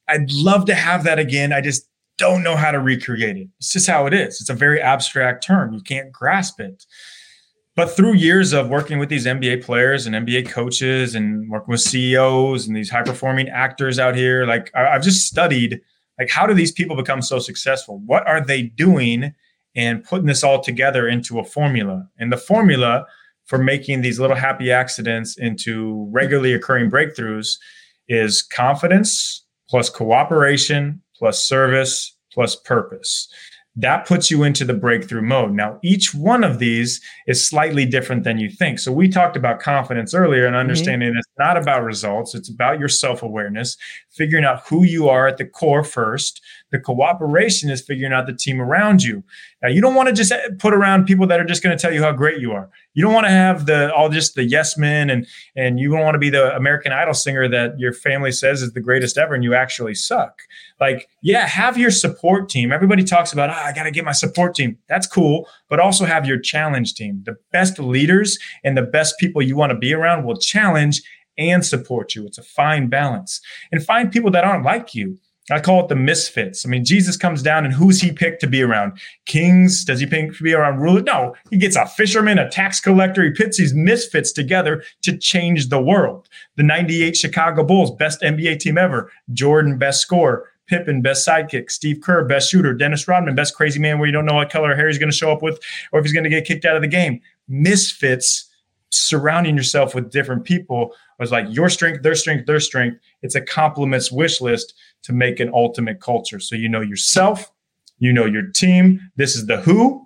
I'd 0.09 0.31
love 0.31 0.67
to 0.67 0.75
have 0.75 1.05
that 1.05 1.19
again. 1.19 1.53
I 1.53 1.63
just 1.63 1.89
don't 2.19 2.43
know 2.43 2.57
how 2.57 2.71
to 2.71 2.81
recreate 2.81 3.37
it. 3.37 3.49
It's 3.59 3.73
just 3.73 3.89
how 3.89 4.07
it 4.07 4.13
is. 4.13 4.41
It's 4.41 4.51
a 4.51 4.55
very 4.55 4.81
abstract 4.81 5.45
term. 5.45 5.73
You 5.73 5.81
can't 5.81 6.13
grasp 6.13 6.61
it. 6.61 6.85
But 7.77 7.91
through 7.91 8.15
years 8.15 8.53
of 8.53 8.69
working 8.69 8.99
with 8.99 9.09
these 9.09 9.27
NBA 9.27 9.65
players 9.65 10.07
and 10.07 10.15
NBA 10.15 10.49
coaches 10.49 11.15
and 11.15 11.51
working 11.51 11.73
with 11.73 11.81
CEOs 11.81 12.69
and 12.69 12.77
these 12.77 12.91
high 12.91 13.03
performing 13.03 13.49
actors 13.49 13.99
out 13.99 14.15
here, 14.15 14.47
like 14.47 14.71
I've 14.77 15.03
just 15.03 15.27
studied, 15.27 15.81
like, 16.19 16.31
how 16.31 16.47
do 16.47 16.55
these 16.55 16.71
people 16.71 16.95
become 16.95 17.21
so 17.21 17.41
successful? 17.41 18.01
What 18.07 18.27
are 18.29 18.41
they 18.41 18.63
doing 18.63 19.35
and 19.75 20.05
putting 20.05 20.27
this 20.27 20.45
all 20.45 20.61
together 20.61 21.09
into 21.09 21.41
a 21.41 21.45
formula? 21.45 22.09
And 22.17 22.33
the 22.33 22.37
formula 22.37 23.07
for 23.47 23.59
making 23.59 24.03
these 24.03 24.21
little 24.21 24.37
happy 24.37 24.71
accidents 24.71 25.37
into 25.37 26.09
regularly 26.13 26.55
occurring 26.55 26.91
breakthroughs 26.91 27.59
is 28.09 28.41
confidence 28.41 29.45
plus 29.69 29.91
cooperation 29.91 31.03
plus 31.17 31.45
service 31.45 32.17
plus 32.33 32.55
purpose. 32.55 33.29
That 33.77 34.07
puts 34.07 34.31
you 34.31 34.45
into 34.45 34.65
the 34.65 34.75
breakthrough 34.75 35.23
mode. 35.23 35.53
Now, 35.53 35.81
each 35.83 36.15
one 36.15 36.45
of 36.45 36.61
these 36.61 37.01
is 37.27 37.47
slightly 37.47 37.85
different 37.85 38.23
than 38.23 38.39
you 38.39 38.49
think. 38.49 38.79
So, 38.79 38.93
we 38.93 39.09
talked 39.09 39.37
about 39.37 39.59
confidence 39.59 40.15
earlier 40.15 40.47
and 40.47 40.55
mm-hmm. 40.55 40.61
understanding 40.61 41.11
mm-hmm. 41.11 41.19
it's 41.19 41.29
not 41.39 41.57
about 41.57 41.83
results, 41.83 42.35
it's 42.35 42.49
about 42.49 42.79
your 42.79 42.89
self 42.89 43.23
awareness, 43.23 43.77
figuring 44.11 44.45
out 44.45 44.67
who 44.69 44.85
you 44.85 45.09
are 45.09 45.27
at 45.27 45.39
the 45.39 45.45
core 45.45 45.83
first. 45.83 46.41
The 46.75 46.81
cooperation 46.81 47.71
is 47.71 47.81
figuring 47.81 48.13
out 48.13 48.27
the 48.27 48.33
team 48.35 48.61
around 48.61 49.05
you. 49.05 49.23
Now, 49.63 49.69
you 49.69 49.81
don't 49.81 49.95
want 49.95 50.09
to 50.09 50.13
just 50.13 50.33
eh, 50.33 50.49
put 50.59 50.75
around 50.75 51.05
people 51.05 51.25
that 51.29 51.39
are 51.39 51.45
just 51.45 51.63
going 51.63 51.77
to 51.77 51.81
tell 51.81 51.95
you 51.95 52.03
how 52.03 52.11
great 52.11 52.41
you 52.41 52.51
are 52.51 52.69
you 52.95 53.03
don't 53.03 53.13
want 53.13 53.27
to 53.27 53.31
have 53.31 53.67
the 53.67 53.93
all 53.93 54.09
just 54.09 54.35
the 54.35 54.45
yes 54.45 54.79
men 54.79 55.11
and 55.11 55.27
and 55.57 55.79
you 55.79 55.91
don't 55.91 56.01
want 56.01 56.15
to 56.15 56.19
be 56.19 56.31
the 56.31 56.55
American 56.57 56.93
Idol 56.93 57.13
singer 57.13 57.49
that 57.49 57.79
your 57.79 57.93
family 57.93 58.33
says 58.33 58.63
is 58.63 58.73
the 58.73 58.81
greatest 58.81 59.19
ever 59.19 59.35
and 59.35 59.45
you 59.45 59.55
actually 59.55 59.95
suck. 59.95 60.43
Like, 60.81 61.09
yeah, 61.21 61.47
have 61.47 61.77
your 61.77 61.91
support 61.91 62.49
team. 62.49 62.73
Everybody 62.73 63.05
talks 63.05 63.33
about, 63.33 63.51
oh, 63.51 63.53
I 63.53 63.73
got 63.73 63.85
to 63.85 63.91
get 63.91 64.05
my 64.05 64.13
support 64.13 64.55
team. 64.55 64.79
That's 64.89 65.07
cool, 65.07 65.49
but 65.69 65.81
also 65.81 66.05
have 66.05 66.27
your 66.27 66.39
challenge 66.39 66.95
team. 66.95 67.23
The 67.25 67.37
best 67.53 67.79
leaders 67.79 68.39
and 68.63 68.77
the 68.77 68.83
best 68.83 69.19
people 69.19 69.43
you 69.43 69.57
want 69.57 69.71
to 69.71 69.79
be 69.79 69.93
around 69.93 70.25
will 70.25 70.37
challenge 70.37 71.03
and 71.37 71.67
support 71.67 72.15
you. 72.15 72.27
It's 72.27 72.39
a 72.39 72.43
fine 72.43 72.89
balance. 72.89 73.41
And 73.73 73.85
find 73.85 74.13
people 74.13 74.31
that 74.33 74.45
aren't 74.45 74.65
like 74.65 74.95
you. 74.95 75.19
I 75.51 75.61
call 75.61 75.81
it 75.81 75.89
the 75.89 75.97
misfits. 75.97 76.65
I 76.65 76.71
mean, 76.71 76.87
Jesus 76.87 77.19
comes 77.19 77.43
down 77.43 77.67
and 77.67 77.75
who's 77.75 78.01
he 78.01 78.13
picked 78.13 78.41
to 78.41 78.47
be 78.47 78.63
around? 78.63 78.99
Kings? 79.27 79.85
Does 79.85 80.01
he 80.01 80.07
pick 80.07 80.35
to 80.35 80.43
be 80.43 80.55
around 80.55 80.79
rulers? 80.79 81.03
No, 81.03 81.35
he 81.51 81.59
gets 81.59 81.77
a 81.77 81.87
fisherman, 81.87 82.39
a 82.39 82.49
tax 82.49 82.81
collector. 82.81 83.23
He 83.23 83.31
puts 83.31 83.59
these 83.59 83.75
misfits 83.75 84.33
together 84.33 84.83
to 85.03 85.19
change 85.19 85.69
the 85.69 85.83
world. 85.83 86.29
The 86.57 86.63
98 86.63 87.15
Chicago 87.15 87.63
Bulls, 87.63 87.91
best 87.91 88.23
NBA 88.23 88.61
team 88.61 88.79
ever. 88.79 89.13
Jordan, 89.35 89.77
best 89.77 90.01
scorer. 90.01 90.49
Pippen, 90.67 91.03
best 91.03 91.29
sidekick. 91.29 91.71
Steve 91.71 92.01
Kerr, 92.01 92.25
best 92.25 92.51
shooter. 92.51 92.73
Dennis 92.73 93.07
Rodman, 93.07 93.35
best 93.35 93.55
crazy 93.55 93.79
man 93.79 93.99
where 93.99 94.07
you 94.07 94.13
don't 94.13 94.25
know 94.25 94.35
what 94.35 94.49
color 94.49 94.75
hair 94.75 94.89
he's 94.89 94.97
going 94.97 95.11
to 95.11 95.17
show 95.17 95.31
up 95.31 95.43
with 95.43 95.61
or 95.93 95.99
if 95.99 96.07
he's 96.07 96.15
going 96.15 96.25
to 96.25 96.31
get 96.31 96.47
kicked 96.47 96.65
out 96.65 96.75
of 96.75 96.81
the 96.81 96.89
game. 96.89 97.21
Misfits 97.49 98.51
surrounding 98.89 99.57
yourself 99.57 99.95
with 99.95 100.11
different 100.11 100.45
people 100.45 100.95
was 101.19 101.31
like 101.31 101.47
your 101.51 101.69
strength, 101.69 102.03
their 102.03 102.15
strength, 102.15 102.47
their 102.47 102.61
strength. 102.61 102.99
It's 103.23 103.35
a 103.35 103.41
compliments 103.41 104.11
wish 104.11 104.41
list 104.41 104.73
to 105.05 105.13
make 105.13 105.41
an 105.41 105.51
ultimate 105.55 106.01
culture. 106.01 106.41
So 106.41 106.57
you 106.57 106.69
know 106.69 106.81
yourself, 106.81 107.51
you 107.99 108.13
know 108.13 108.27
your 108.27 108.51
team. 108.51 109.01
This 109.17 109.37
is 109.37 109.47
the 109.47 109.59
who 109.59 110.05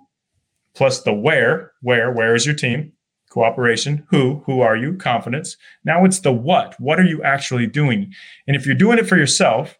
plus 0.75 1.01
the 1.01 1.13
where. 1.13 1.71
Where, 1.81 2.11
where 2.11 2.35
is 2.35 2.45
your 2.45 2.55
team? 2.55 2.93
Cooperation. 3.29 4.05
Who, 4.09 4.41
who 4.45 4.61
are 4.61 4.75
you? 4.75 4.95
Confidence. 4.95 5.57
Now 5.83 6.05
it's 6.05 6.19
the 6.19 6.31
what. 6.31 6.75
What 6.79 6.99
are 6.99 7.05
you 7.05 7.21
actually 7.23 7.67
doing? 7.67 8.13
And 8.47 8.55
if 8.55 8.65
you're 8.65 8.75
doing 8.75 8.97
it 8.97 9.07
for 9.07 9.17
yourself, 9.17 9.77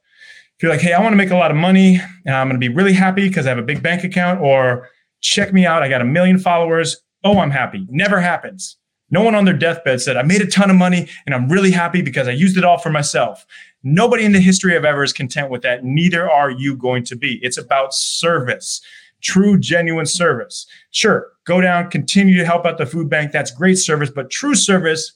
if 0.55 0.63
you're 0.63 0.71
like, 0.71 0.81
hey, 0.81 0.93
I 0.93 1.01
want 1.01 1.13
to 1.13 1.17
make 1.17 1.31
a 1.31 1.37
lot 1.37 1.51
of 1.51 1.57
money, 1.57 2.01
and 2.25 2.35
I'm 2.35 2.47
going 2.47 2.59
to 2.59 2.67
be 2.67 2.73
really 2.73 2.91
happy 2.91 3.27
because 3.27 3.45
I 3.45 3.49
have 3.49 3.57
a 3.57 3.63
big 3.63 3.81
bank 3.81 4.03
account, 4.03 4.41
or 4.41 4.89
check 5.21 5.53
me 5.53 5.65
out, 5.65 5.83
I 5.83 5.87
got 5.87 6.01
a 6.01 6.05
million 6.05 6.37
followers. 6.37 7.01
Oh, 7.23 7.39
I'm 7.39 7.51
happy. 7.51 7.87
Never 7.89 8.19
happens. 8.19 8.75
No 9.11 9.23
one 9.23 9.35
on 9.35 9.45
their 9.45 9.53
deathbed 9.53 10.01
said, 10.01 10.17
I 10.17 10.23
made 10.23 10.41
a 10.41 10.47
ton 10.47 10.69
of 10.69 10.75
money 10.75 11.07
and 11.25 11.33
I'm 11.33 11.49
really 11.49 11.71
happy 11.71 12.01
because 12.01 12.27
I 12.27 12.31
used 12.31 12.57
it 12.57 12.63
all 12.63 12.77
for 12.77 12.89
myself. 12.89 13.45
Nobody 13.83 14.25
in 14.25 14.33
the 14.33 14.39
history 14.39 14.75
of 14.75 14.85
ever 14.85 15.03
is 15.03 15.13
content 15.13 15.49
with 15.49 15.61
that. 15.63 15.83
Neither 15.83 16.29
are 16.29 16.51
you 16.51 16.75
going 16.75 17.03
to 17.05 17.15
be. 17.15 17.39
It's 17.41 17.57
about 17.57 17.93
service, 17.93 18.81
true, 19.21 19.57
genuine 19.57 20.05
service. 20.05 20.67
Sure, 20.91 21.27
go 21.45 21.61
down, 21.61 21.89
continue 21.89 22.37
to 22.37 22.45
help 22.45 22.65
out 22.65 22.77
the 22.77 22.85
food 22.85 23.09
bank. 23.09 23.31
That's 23.31 23.51
great 23.51 23.77
service. 23.77 24.09
But 24.09 24.29
true 24.29 24.55
service 24.55 25.13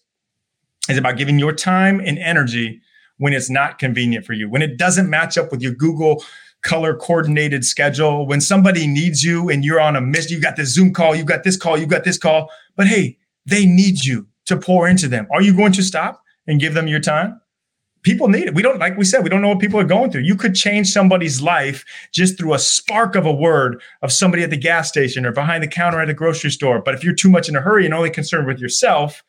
is 0.90 0.98
about 0.98 1.18
giving 1.18 1.40
your 1.40 1.54
time 1.54 2.00
and 2.00 2.18
energy 2.18 2.82
when 3.18 3.34
it's 3.34 3.50
not 3.50 3.80
convenient 3.80 4.26
for 4.26 4.34
you, 4.34 4.50
when 4.50 4.62
it 4.62 4.78
doesn't 4.78 5.10
match 5.10 5.38
up 5.38 5.52
with 5.52 5.62
your 5.62 5.74
Google 5.74 6.24
color 6.64 6.96
coordinated 6.96 7.64
schedule. 7.66 8.26
When 8.26 8.42
somebody 8.42 8.88
needs 8.88 9.24
you 9.24 9.50
and 9.50 9.64
you're 9.64 9.82
on 9.82 9.96
a 9.96 10.02
miss, 10.02 10.32
you 10.32 10.42
got 10.42 10.56
this 10.56 10.74
Zoom 10.74 10.94
call, 10.94 11.14
you 11.16 11.24
got 11.24 11.44
this 11.44 11.58
call, 11.58 11.78
you 11.78 11.86
got 11.86 12.06
this 12.06 12.18
call. 12.18 12.50
But 12.76 12.88
hey, 12.88 13.18
they 13.46 13.66
need 13.66 14.04
you 14.04 14.28
to 14.46 14.58
pour 14.58 14.88
into 14.88 15.08
them. 15.08 15.28
Are 15.32 15.42
you 15.42 15.56
going 15.56 15.72
to 15.74 15.84
stop 15.84 16.22
and 16.48 16.60
give 16.60 16.74
them 16.74 16.88
your 16.88 17.00
time? 17.00 17.40
People 18.04 18.28
need 18.28 18.48
it. 18.48 18.54
We 18.54 18.62
don't, 18.62 18.80
like 18.80 18.98
we 18.98 19.06
said, 19.06 19.24
we 19.24 19.30
don't 19.30 19.42
know 19.42 19.48
what 19.48 19.60
people 19.60 19.80
are 19.80 19.86
going 19.86 20.12
through. 20.12 20.24
You 20.24 20.36
could 20.36 20.56
change 20.56 20.90
somebody's 20.90 21.42
life 21.42 21.86
just 22.12 22.38
through 22.38 22.54
a 22.54 22.60
spark 22.60 23.16
of 23.16 23.26
a 23.26 23.32
word 23.32 23.82
of 24.02 24.12
somebody 24.12 24.44
at 24.44 24.50
the 24.50 24.58
gas 24.58 24.90
station 24.90 25.26
or 25.26 25.32
behind 25.32 25.64
the 25.64 25.70
counter 25.70 26.02
at 26.02 26.10
a 26.10 26.14
grocery 26.14 26.52
store. 26.52 26.82
But 26.82 26.96
if 26.96 27.04
you're 27.04 27.16
too 27.16 27.30
much 27.30 27.48
in 27.48 27.56
a 27.56 27.62
hurry 27.62 27.86
and 27.86 27.94
only 27.94 28.10
concerned 28.10 28.46
with 28.46 28.60
yourself, 28.60 29.24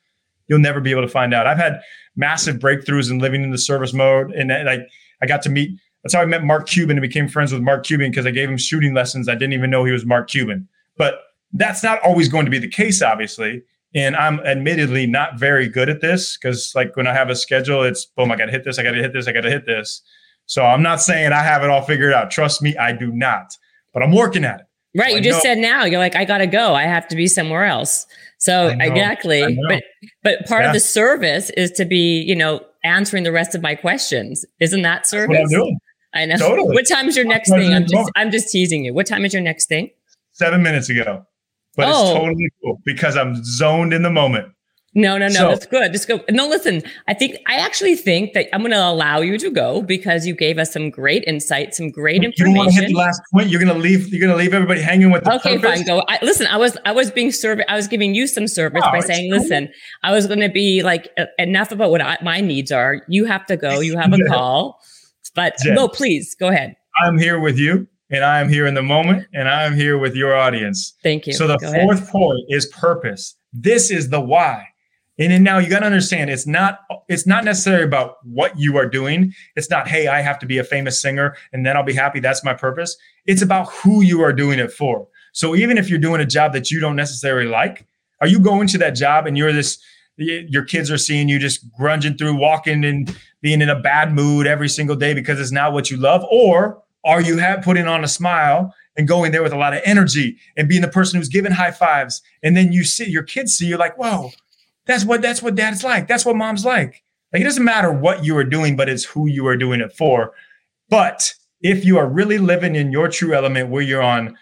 you'll 0.49 0.59
never 0.59 0.81
be 0.81 0.91
able 0.91 1.03
to 1.03 1.09
find 1.09 1.33
out. 1.33 1.47
I've 1.47 1.57
had 1.57 1.81
massive 2.17 2.57
breakthroughs 2.57 3.11
in 3.11 3.21
living 3.21 3.45
in 3.45 3.51
the 3.51 3.59
service 3.59 3.93
mode. 3.93 4.33
And 4.33 4.49
like 4.49 4.81
I 5.23 5.27
got 5.27 5.43
to 5.43 5.51
meet, 5.51 5.79
that's 6.03 6.15
how 6.15 6.21
I 6.21 6.27
met 6.27 6.43
Mark 6.43 6.67
Cuban 6.67 6.97
and 6.97 7.03
became 7.03 7.29
friends 7.29 7.53
with 7.53 7.63
Mark 7.63 7.85
Cuban 7.85 8.11
because 8.11 8.27
I 8.27 8.31
gave 8.31 8.51
him 8.51 8.59
shooting 8.59 8.93
lessons. 8.93 9.29
I 9.29 9.35
didn't 9.35 9.53
even 9.55 9.71
know 9.71 9.85
he 9.85 9.93
was 9.93 10.05
Mark 10.05 10.29
Cuban. 10.29 10.69
But 10.97 11.21
that's 11.53 11.83
not 11.83 12.01
always 12.01 12.29
going 12.29 12.45
to 12.45 12.51
be 12.51 12.59
the 12.59 12.69
case, 12.69 13.03
obviously. 13.03 13.63
And 13.95 14.17
I'm 14.17 14.41
admittedly 14.41 15.07
not 15.07 15.39
very 15.39 15.69
good 15.69 15.89
at 15.89 16.01
this 16.01 16.37
because, 16.37 16.73
like, 16.75 16.97
when 16.97 17.07
I 17.07 17.13
have 17.13 17.31
a 17.31 17.37
schedule, 17.37 17.85
it's 17.85 18.05
boom, 18.05 18.33
I 18.33 18.37
got 18.37 18.47
to 18.47 18.51
hit 18.51 18.65
this, 18.65 18.79
I 18.79 18.83
got 18.83 18.93
to 18.93 19.03
hit 19.03 19.13
this, 19.13 19.29
I 19.29 19.33
got 19.33 19.43
to 19.43 19.51
hit 19.51 19.67
this. 19.67 20.03
So 20.47 20.65
I'm 20.65 20.83
not 20.83 21.01
saying 21.01 21.33
I 21.33 21.43
have 21.43 21.63
it 21.63 21.71
all 21.71 21.83
figured 21.83 22.13
out. 22.13 22.31
Trust 22.31 22.61
me, 22.61 22.77
I 22.77 22.93
do 22.93 23.13
not. 23.13 23.57
But 23.93 24.03
I'm 24.03 24.13
working 24.13 24.45
at 24.45 24.61
it. 24.61 24.67
Right. 24.97 25.11
So 25.11 25.17
you 25.17 25.23
just 25.23 25.43
said 25.43 25.59
now 25.59 25.85
you're 25.85 25.99
like, 25.99 26.17
I 26.17 26.25
got 26.25 26.39
to 26.39 26.47
go. 26.47 26.75
I 26.75 26.83
have 26.83 27.09
to 27.09 27.17
be 27.17 27.27
somewhere 27.27 27.65
else. 27.65 28.07
So 28.39 28.69
exactly. 28.69 29.59
But 29.69 29.83
but 30.23 30.47
part 30.47 30.63
yeah. 30.63 30.69
of 30.69 30.73
the 30.75 30.81
service 30.81 31.51
is 31.51 31.71
to 31.73 31.85
be, 31.85 32.21
you 32.21 32.37
know, 32.37 32.65
answering 32.85 33.23
the 33.25 33.33
rest 33.33 33.55
of 33.55 33.63
my 33.63 33.75
questions. 33.75 34.45
Isn't 34.61 34.83
that 34.83 35.07
service? 35.07 35.53
I 36.15 36.27
know. 36.27 36.37
Totally. 36.37 36.75
What 36.75 36.87
time 36.89 37.09
is 37.09 37.17
your 37.17 37.25
next 37.25 37.51
thing? 37.51 37.73
I'm 37.73 37.87
just 37.87 38.11
I'm 38.15 38.31
just 38.31 38.51
teasing 38.51 38.85
you. 38.85 38.93
What 38.93 39.07
time 39.07 39.25
is 39.25 39.33
your 39.33 39.43
next 39.43 39.67
thing? 39.67 39.91
Seven 40.33 40.63
minutes 40.63 40.89
ago. 40.89 41.27
But 41.77 41.89
oh. 41.89 42.03
it's 42.03 42.19
totally 42.19 42.51
cool 42.63 42.81
because 42.85 43.17
I'm 43.17 43.43
zoned 43.45 43.93
in 43.93 44.03
the 44.03 44.11
moment. 44.11 44.49
No, 44.97 45.19
no, 45.19 45.27
no. 45.27 45.35
So, 45.35 45.49
that's 45.49 45.67
good. 45.67 45.93
Just 45.93 46.07
go. 46.07 46.21
No, 46.31 46.47
listen. 46.47 46.81
I 47.09 47.15
think 47.15 47.37
I 47.49 47.57
actually 47.57 47.97
think 47.97 48.33
that 48.35 48.47
I'm 48.55 48.61
going 48.61 48.71
to 48.71 48.79
allow 48.79 49.21
you 49.21 49.37
to 49.39 49.51
go 49.51 49.83
because 49.83 50.25
you 50.25 50.37
gave 50.37 50.57
us 50.57 50.73
some 50.73 50.89
great 50.89 51.25
insight, 51.27 51.75
some 51.75 51.91
great 51.91 52.23
information. 52.23 52.53
You 52.53 52.57
want 52.57 52.71
to 52.71 52.81
hit 52.81 52.89
the 52.91 52.95
last 52.95 53.21
point. 53.33 53.49
You're 53.49 53.61
going 53.61 53.75
to 53.75 53.81
leave. 53.81 54.07
You're 54.09 54.21
going 54.21 54.31
to 54.31 54.37
leave 54.37 54.55
everybody 54.55 54.81
hanging 54.81 55.11
with 55.11 55.25
the 55.25 55.35
okay. 55.37 55.57
Purpose? 55.57 55.79
Fine. 55.79 55.87
Go. 55.87 56.05
I, 56.07 56.21
listen. 56.23 56.47
I 56.47 56.59
was 56.59 56.79
I 56.85 56.93
was 56.93 57.11
being 57.11 57.33
service. 57.33 57.65
I 57.69 57.75
was 57.75 57.89
giving 57.89 58.15
you 58.15 58.29
some 58.29 58.47
service 58.47 58.83
oh, 58.85 58.93
by 58.93 59.01
saying, 59.01 59.33
cool. 59.33 59.41
listen. 59.41 59.69
I 60.05 60.13
was 60.13 60.29
going 60.29 60.41
to 60.41 60.49
be 60.49 60.85
like 60.85 61.09
enough 61.39 61.73
about 61.73 61.91
what 61.91 62.01
I, 62.01 62.17
my 62.23 62.41
needs 62.41 62.71
are. 62.71 63.03
You 63.09 63.25
have 63.25 63.47
to 63.47 63.57
go. 63.57 63.81
You 63.81 63.99
have 63.99 64.13
a 64.13 64.19
call. 64.29 64.81
But 65.35 65.57
Jen, 65.65 65.75
no, 65.75 65.89
please 65.89 66.37
go 66.37 66.49
ahead. 66.49 66.77
I'm 67.03 67.19
here 67.19 67.41
with 67.41 67.59
you 67.59 67.89
and 68.15 68.25
I 68.25 68.41
am 68.41 68.49
here 68.49 68.67
in 68.67 68.75
the 68.75 68.83
moment 68.83 69.27
and 69.33 69.49
I 69.49 69.65
am 69.65 69.75
here 69.75 69.99
with 69.99 70.15
your 70.15 70.35
audience. 70.35 70.95
Thank 71.03 71.27
you. 71.27 71.33
So 71.33 71.47
the 71.47 71.59
Go 71.59 71.73
fourth 71.73 71.99
ahead. 71.99 72.11
point 72.11 72.41
is 72.49 72.67
purpose. 72.67 73.37
This 73.53 73.91
is 73.91 74.11
the 74.11 74.21
why. 74.21 74.69
And 75.19 75.31
then 75.31 75.43
now 75.43 75.59
you 75.59 75.69
got 75.69 75.81
to 75.81 75.87
understand 75.87 76.31
it's 76.31 76.47
not 76.47 76.81
it's 77.09 77.27
not 77.27 77.45
necessarily 77.45 77.85
about 77.85 78.17
what 78.25 78.59
you 78.59 78.77
are 78.77 78.89
doing. 78.89 79.33
It's 79.55 79.71
not 79.71 79.87
hey, 79.87 80.09
I 80.09 80.21
have 80.21 80.39
to 80.41 80.47
be 80.47 80.59
a 80.59 80.65
famous 80.65 81.01
singer 81.01 81.37
and 81.53 81.65
then 81.65 81.77
I'll 81.77 81.85
be 81.85 81.95
happy 81.95 82.21
that's 82.21 82.45
my 82.45 82.55
purpose. 82.55 82.97
It's 83.27 83.43
about 83.43 83.71
who 83.73 84.03
you 84.03 84.23
are 84.23 84.33
doing 84.33 84.59
it 84.59 84.73
for. 84.73 85.07
So 85.33 85.55
even 85.55 85.79
if 85.79 85.89
you're 85.89 85.99
doing 85.99 86.21
a 86.21 86.27
job 86.27 86.53
that 86.53 86.71
you 86.71 86.81
don't 86.81 86.97
necessarily 86.97 87.49
like, 87.49 87.87
are 88.21 88.29
you 88.29 88.39
going 88.39 88.69
to 88.69 88.79
that 88.79 88.91
job 88.91 89.27
and 89.27 89.37
you're 89.37 89.53
this 89.53 89.79
your 90.17 90.65
kids 90.65 90.93
are 90.93 90.99
seeing 90.99 91.29
you 91.29 91.41
just 91.41 91.69
grunging 91.77 92.17
through 92.17 92.37
walking 92.37 92.85
and 92.85 93.17
being 93.41 93.61
in 93.61 93.69
a 93.69 93.81
bad 93.81 94.13
mood 94.13 94.47
every 94.47 94.69
single 94.69 94.95
day 94.95 95.13
because 95.13 95.41
it's 95.41 95.51
not 95.51 95.73
what 95.73 95.91
you 95.91 95.97
love 95.97 96.25
or 96.31 96.84
are 97.05 97.21
you 97.21 97.39
have 97.39 97.63
putting 97.63 97.87
on 97.87 98.05
a 98.05 98.09
smile 98.09 98.75
and 98.97 99.09
going 99.09 99.33
there 99.33 99.43
with 99.43 99.53
a 99.53 99.59
lot 99.59 99.75
of 99.75 99.83
energy 99.85 100.37
and 100.57 100.69
being 100.69 100.83
the 100.83 100.89
person 100.89 101.19
who's 101.19 101.29
giving 101.29 101.53
high 101.53 101.71
fives 101.71 102.23
and 102.43 102.57
then 102.57 102.73
you 102.73 102.85
see 102.85 103.09
your 103.09 103.23
kids 103.23 103.55
see 103.55 103.67
you 103.67 103.77
like 103.77 103.97
whoa 103.99 104.31
that's 104.87 105.05
what 105.05 105.23
that's 105.23 105.43
what 105.43 105.55
dad's 105.55 105.85
like. 105.85 106.09
That's 106.09 106.25
what 106.25 106.37
mom's 106.37 106.65
like. 106.65 107.03
Like 107.33 107.43
it 107.43 107.45
doesn't 107.45 107.65
matter 107.65 107.93
what 107.93 108.25
you 108.25 108.37
are 108.37 108.45
doing, 108.45 108.77
but 108.77 108.89
it's 108.89 109.05
who 109.05 109.27
you 109.27 109.47
are 109.47 109.57
doing 109.57 109.81
it 109.81 109.93
for. 109.93 110.33
But 110.89 111.33
if 111.61 111.85
you 111.85 111.99
are 111.99 112.09
really 112.09 112.39
living 112.39 112.77
in 112.77 112.93
your 112.93 113.09
true 113.09 113.35
element 113.35 113.71
where 113.71 113.83
you're 113.83 114.03
on 114.03 114.37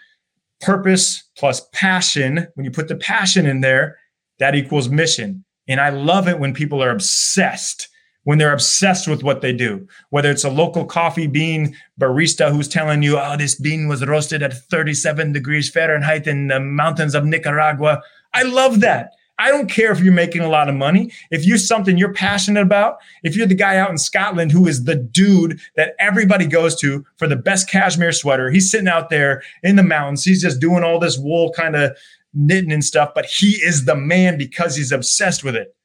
purpose 0.61 1.23
plus 1.37 1.67
passion, 1.73 2.47
when 2.55 2.65
you 2.65 2.71
put 2.71 2.87
the 2.87 2.95
passion 2.95 3.45
in 3.45 3.61
there, 3.61 3.97
that 4.39 4.55
equals 4.55 4.89
mission. 4.89 5.43
And 5.67 5.79
I 5.79 5.89
love 5.89 6.27
it 6.27 6.39
when 6.39 6.53
people 6.53 6.83
are 6.83 6.89
obsessed, 6.89 7.87
when 8.23 8.37
they're 8.37 8.53
obsessed 8.53 9.07
with 9.07 9.23
what 9.23 9.41
they 9.41 9.53
do, 9.53 9.87
whether 10.09 10.31
it's 10.31 10.43
a 10.43 10.49
local 10.49 10.85
coffee 10.85 11.27
bean 11.27 11.75
barista 11.99 12.51
who's 12.51 12.67
telling 12.67 13.03
you, 13.03 13.17
oh, 13.17 13.37
this 13.37 13.55
bean 13.55 13.87
was 13.87 14.05
roasted 14.05 14.41
at 14.41 14.53
37 14.53 15.33
degrees 15.33 15.69
Fahrenheit 15.69 16.27
in 16.27 16.47
the 16.47 16.59
mountains 16.59 17.15
of 17.15 17.25
Nicaragua. 17.25 18.01
I 18.33 18.43
love 18.43 18.79
that. 18.81 19.11
I 19.39 19.49
don't 19.49 19.69
care 19.69 19.91
if 19.91 19.99
you're 19.99 20.13
making 20.13 20.43
a 20.43 20.49
lot 20.49 20.69
of 20.69 20.75
money. 20.75 21.11
If 21.31 21.45
you're 21.45 21.57
something 21.57 21.97
you're 21.97 22.13
passionate 22.13 22.61
about, 22.61 22.97
if 23.23 23.35
you're 23.35 23.47
the 23.47 23.55
guy 23.55 23.77
out 23.77 23.89
in 23.89 23.97
Scotland 23.97 24.51
who 24.51 24.67
is 24.67 24.83
the 24.83 24.95
dude 24.95 25.59
that 25.75 25.95
everybody 25.99 26.45
goes 26.45 26.75
to 26.81 27.03
for 27.17 27.27
the 27.27 27.35
best 27.35 27.69
cashmere 27.69 28.11
sweater, 28.11 28.51
he's 28.51 28.69
sitting 28.69 28.87
out 28.87 29.09
there 29.09 29.41
in 29.63 29.75
the 29.75 29.83
mountains. 29.83 30.23
He's 30.23 30.41
just 30.41 30.61
doing 30.61 30.83
all 30.83 30.99
this 30.99 31.17
wool 31.17 31.51
kind 31.51 31.75
of 31.75 31.97
knitting 32.33 32.71
and 32.71 32.83
stuff, 32.83 33.11
but 33.15 33.25
he 33.25 33.53
is 33.63 33.85
the 33.85 33.95
man 33.95 34.37
because 34.37 34.75
he's 34.75 34.91
obsessed 34.91 35.43
with 35.43 35.55
it. 35.55 35.75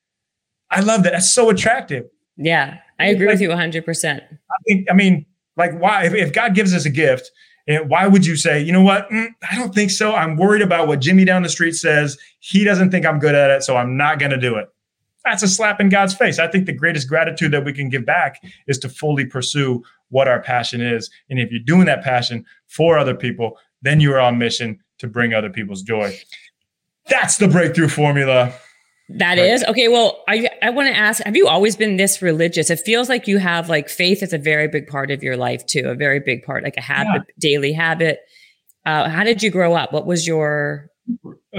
I 0.71 0.81
love 0.81 1.03
that. 1.05 1.13
That's 1.13 1.33
so 1.33 1.49
attractive. 1.49 2.05
Yeah, 2.39 2.79
I 2.99 3.09
agree 3.09 3.27
like, 3.27 3.35
with 3.35 3.43
you 3.43 3.51
100%. 3.51 4.23
I 4.23 4.55
think, 4.67 4.91
I 4.91 4.95
mean, 4.95 5.27
like, 5.57 5.79
why, 5.79 6.07
if, 6.07 6.15
if 6.15 6.33
God 6.33 6.55
gives 6.55 6.73
us 6.73 6.87
a 6.87 6.91
gift, 6.91 7.31
and 7.67 7.91
why 7.91 8.07
would 8.07 8.25
you 8.25 8.37
say, 8.37 8.63
you 8.63 8.73
know 8.73 8.83
what? 8.83 9.11
Mm, 9.11 9.29
I 9.51 9.57
don't 9.57 9.75
think 9.75 9.91
so. 9.91 10.15
I'm 10.15 10.37
worried 10.37 10.63
about 10.63 10.89
what 10.89 11.01
Jimmy 11.01 11.27
down 11.27 11.43
the 11.43 11.51
street 11.51 11.75
says. 11.75 12.17
He 12.41 12.65
doesn't 12.65 12.91
think 12.91 13.05
I'm 13.05 13.19
good 13.19 13.35
at 13.35 13.51
it, 13.51 13.63
so 13.63 13.77
I'm 13.77 13.97
not 13.97 14.19
going 14.19 14.31
to 14.31 14.39
do 14.39 14.57
it. 14.57 14.69
That's 15.25 15.43
a 15.43 15.49
slap 15.49 15.79
in 15.81 15.91
God's 15.91 16.15
face. 16.15 16.39
I 16.39 16.47
think 16.49 16.65
the 16.65 16.73
greatest 16.73 17.09
gratitude 17.09 17.53
that 17.53 17.65
we 17.65 17.75
can 17.75 17.91
give 17.91 18.07
back 18.07 18.43
is 18.67 18.79
to 18.79 18.89
fully 18.89 19.27
pursue 19.27 19.83
what 20.09 20.29
our 20.29 20.41
passion 20.41 20.81
is. 20.81 21.11
And 21.29 21.39
if 21.39 21.51
you're 21.51 21.61
doing 21.61 21.85
that 21.85 22.03
passion 22.03 22.47
for 22.67 22.97
other 22.97 23.15
people, 23.15 23.59
then 23.83 24.01
you 24.01 24.15
are 24.15 24.21
on 24.21 24.39
mission 24.39 24.79
to 24.99 25.07
bring 25.07 25.35
other 25.35 25.51
people's 25.51 25.83
joy. 25.83 26.19
That's 27.09 27.37
the 27.37 27.49
breakthrough 27.49 27.89
formula. 27.89 28.55
That 29.11 29.39
right. 29.39 29.39
is 29.39 29.65
okay. 29.65 29.89
Well, 29.89 30.23
I 30.29 30.49
I 30.63 30.71
want 30.71 30.89
to 30.89 30.97
ask: 30.97 31.23
Have 31.25 31.37
you 31.37 31.49
always 31.49 31.77
been 31.77 31.97
this 31.97 32.21
religious? 32.21 32.69
It 32.69 32.81
feels 32.81 33.09
like 33.09 33.27
you 33.27 33.39
have 33.39 33.69
like 33.69 33.89
faith 33.89 34.23
is 34.23 34.35
a 34.35 34.39
very 34.39 34.69
big 34.69 34.87
part 34.87 35.11
of 35.11 35.23
your 35.23 35.37
life 35.37 35.65
too, 35.65 35.89
a 35.89 35.95
very 35.95 36.21
big 36.21 36.43
part, 36.43 36.63
like 36.63 36.77
a 36.77 36.83
habit, 36.83 37.23
yeah. 37.27 37.35
daily 37.39 37.73
habit. 37.73 38.21
Uh, 38.85 39.09
how 39.09 39.25
did 39.25 39.43
you 39.43 39.51
grow 39.51 39.75
up? 39.75 39.93
What 39.93 40.07
was 40.07 40.27
your? 40.27 40.91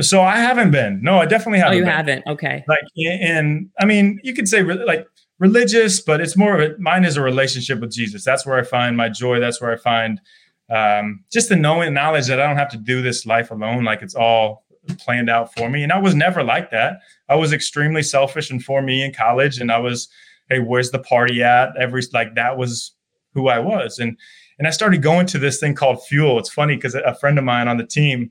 So 0.02 0.22
I 0.22 0.38
haven't 0.38 0.70
been. 0.70 1.02
No, 1.02 1.18
I 1.18 1.26
definitely 1.26 1.60
haven't. 1.60 1.74
Oh, 1.74 1.78
you 1.78 1.84
been. 1.86 1.92
haven't. 1.92 2.28
Okay. 2.28 2.64
Like, 2.68 2.84
and 3.24 3.70
I 3.80 3.86
mean, 3.86 4.20
you 4.24 4.34
could 4.34 4.48
say 4.48 4.62
like 4.62 5.08
religious, 5.40 6.02
but 6.02 6.22
it's 6.22 6.38
more 6.38 6.54
of 6.54 6.62
it. 6.62 6.80
Mine 6.80 7.04
is 7.04 7.18
a 7.18 7.22
relationship 7.22 7.80
with 7.80 7.92
Jesus. 7.92 8.24
That's 8.24 8.46
where 8.46 8.58
I 8.60 8.64
find 8.64 8.96
my 8.96 9.10
joy. 9.10 9.40
That's 9.40 9.60
where 9.60 9.72
I 9.72 9.78
find 9.78 10.22
um, 10.70 11.24
just 11.32 11.50
the 11.50 11.56
knowing 11.56 11.96
knowledge 11.96 12.28
that 12.28 12.40
I 12.40 12.46
don't 12.46 12.58
have 12.58 12.70
to 12.70 12.78
do 12.78 13.02
this 13.02 13.26
life 13.26 13.50
alone. 13.50 13.84
Like 13.84 14.04
it's 14.04 14.16
all 14.16 14.66
planned 15.00 15.30
out 15.30 15.54
for 15.54 15.70
me. 15.70 15.84
And 15.84 15.92
I 15.92 16.00
was 16.00 16.16
never 16.16 16.44
like 16.44 16.72
that. 16.72 17.00
I 17.28 17.36
was 17.36 17.54
extremely 17.54 18.04
selfish 18.04 18.50
and 18.50 18.64
for 18.64 18.82
me 18.82 19.04
in 19.04 19.14
college. 19.14 19.60
And 19.60 19.72
I 19.72 19.80
was, 19.80 20.08
hey, 20.50 20.60
where's 20.60 20.92
the 20.92 21.00
party 21.00 21.44
at? 21.44 21.70
Every 21.78 22.02
like 22.14 22.36
that 22.36 22.58
was 22.58 22.94
who 23.34 23.48
I 23.48 23.60
was. 23.60 24.00
And 24.00 24.18
and 24.58 24.68
I 24.68 24.72
started 24.72 25.02
going 25.02 25.26
to 25.28 25.40
this 25.40 25.60
thing 25.60 25.74
called 25.74 26.06
Fuel. 26.08 26.38
It's 26.38 26.50
funny 26.50 26.76
because 26.76 26.94
a 26.94 27.16
friend 27.16 27.38
of 27.38 27.46
mine 27.46 27.68
on 27.70 27.78
the 27.78 27.86
team 27.86 28.30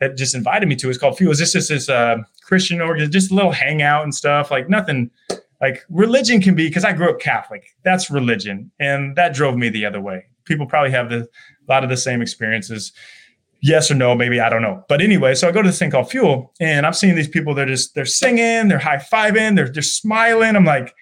had 0.00 0.18
just 0.18 0.34
invited 0.34 0.68
me 0.68 0.76
to. 0.76 0.90
It's 0.90 0.98
called 0.98 1.16
Fuel. 1.16 1.30
It's 1.30 1.40
just 1.52 1.68
this 1.68 1.88
uh, 1.88 2.18
Christian 2.42 2.82
organization, 2.82 3.12
just 3.12 3.30
a 3.30 3.34
little 3.34 3.52
hangout 3.52 4.02
and 4.04 4.14
stuff. 4.14 4.50
Like 4.50 4.68
nothing. 4.68 5.10
Like 5.60 5.84
religion 5.88 6.42
can 6.42 6.54
be 6.54 6.68
because 6.68 6.84
I 6.84 6.92
grew 6.92 7.08
up 7.08 7.20
Catholic. 7.20 7.68
That's 7.84 8.10
religion, 8.10 8.70
and 8.80 9.16
that 9.16 9.32
drove 9.32 9.56
me 9.56 9.68
the 9.68 9.86
other 9.86 10.00
way. 10.00 10.26
People 10.44 10.66
probably 10.66 10.90
have 10.90 11.08
the, 11.08 11.20
a 11.20 11.68
lot 11.68 11.84
of 11.84 11.90
the 11.90 11.96
same 11.96 12.20
experiences 12.20 12.92
yes 13.62 13.90
or 13.90 13.94
no, 13.94 14.14
maybe 14.14 14.40
I 14.40 14.48
don't 14.48 14.62
know. 14.62 14.84
But 14.88 15.00
anyway, 15.00 15.34
so 15.34 15.48
I 15.48 15.52
go 15.52 15.62
to 15.62 15.68
this 15.68 15.78
thing 15.78 15.90
called 15.90 16.10
Fuel, 16.10 16.52
and 16.60 16.84
I'm 16.84 16.92
seeing 16.92 17.14
these 17.14 17.28
people. 17.28 17.54
They're 17.54 17.66
just 17.66 17.94
they're 17.94 18.04
singing, 18.04 18.68
they're 18.68 18.78
high 18.78 18.96
fiving, 18.96 19.56
they're 19.56 19.68
just 19.68 19.96
smiling. 19.96 20.56
I'm 20.56 20.64
like, 20.64 20.94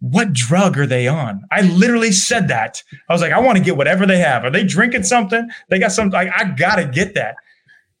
what 0.00 0.32
drug 0.32 0.76
are 0.78 0.86
they 0.86 1.08
on? 1.08 1.42
I 1.50 1.62
literally 1.62 2.12
said 2.12 2.48
that. 2.48 2.82
I 3.08 3.12
was 3.12 3.22
like, 3.22 3.32
I 3.32 3.40
want 3.40 3.56
to 3.56 3.64
get 3.64 3.76
whatever 3.76 4.04
they 4.04 4.18
have. 4.18 4.44
Are 4.44 4.50
they 4.50 4.64
drinking 4.64 5.04
something? 5.04 5.48
They 5.70 5.78
got 5.78 5.92
something. 5.92 6.12
Like, 6.12 6.32
I 6.36 6.44
gotta 6.50 6.86
get 6.86 7.14
that. 7.14 7.36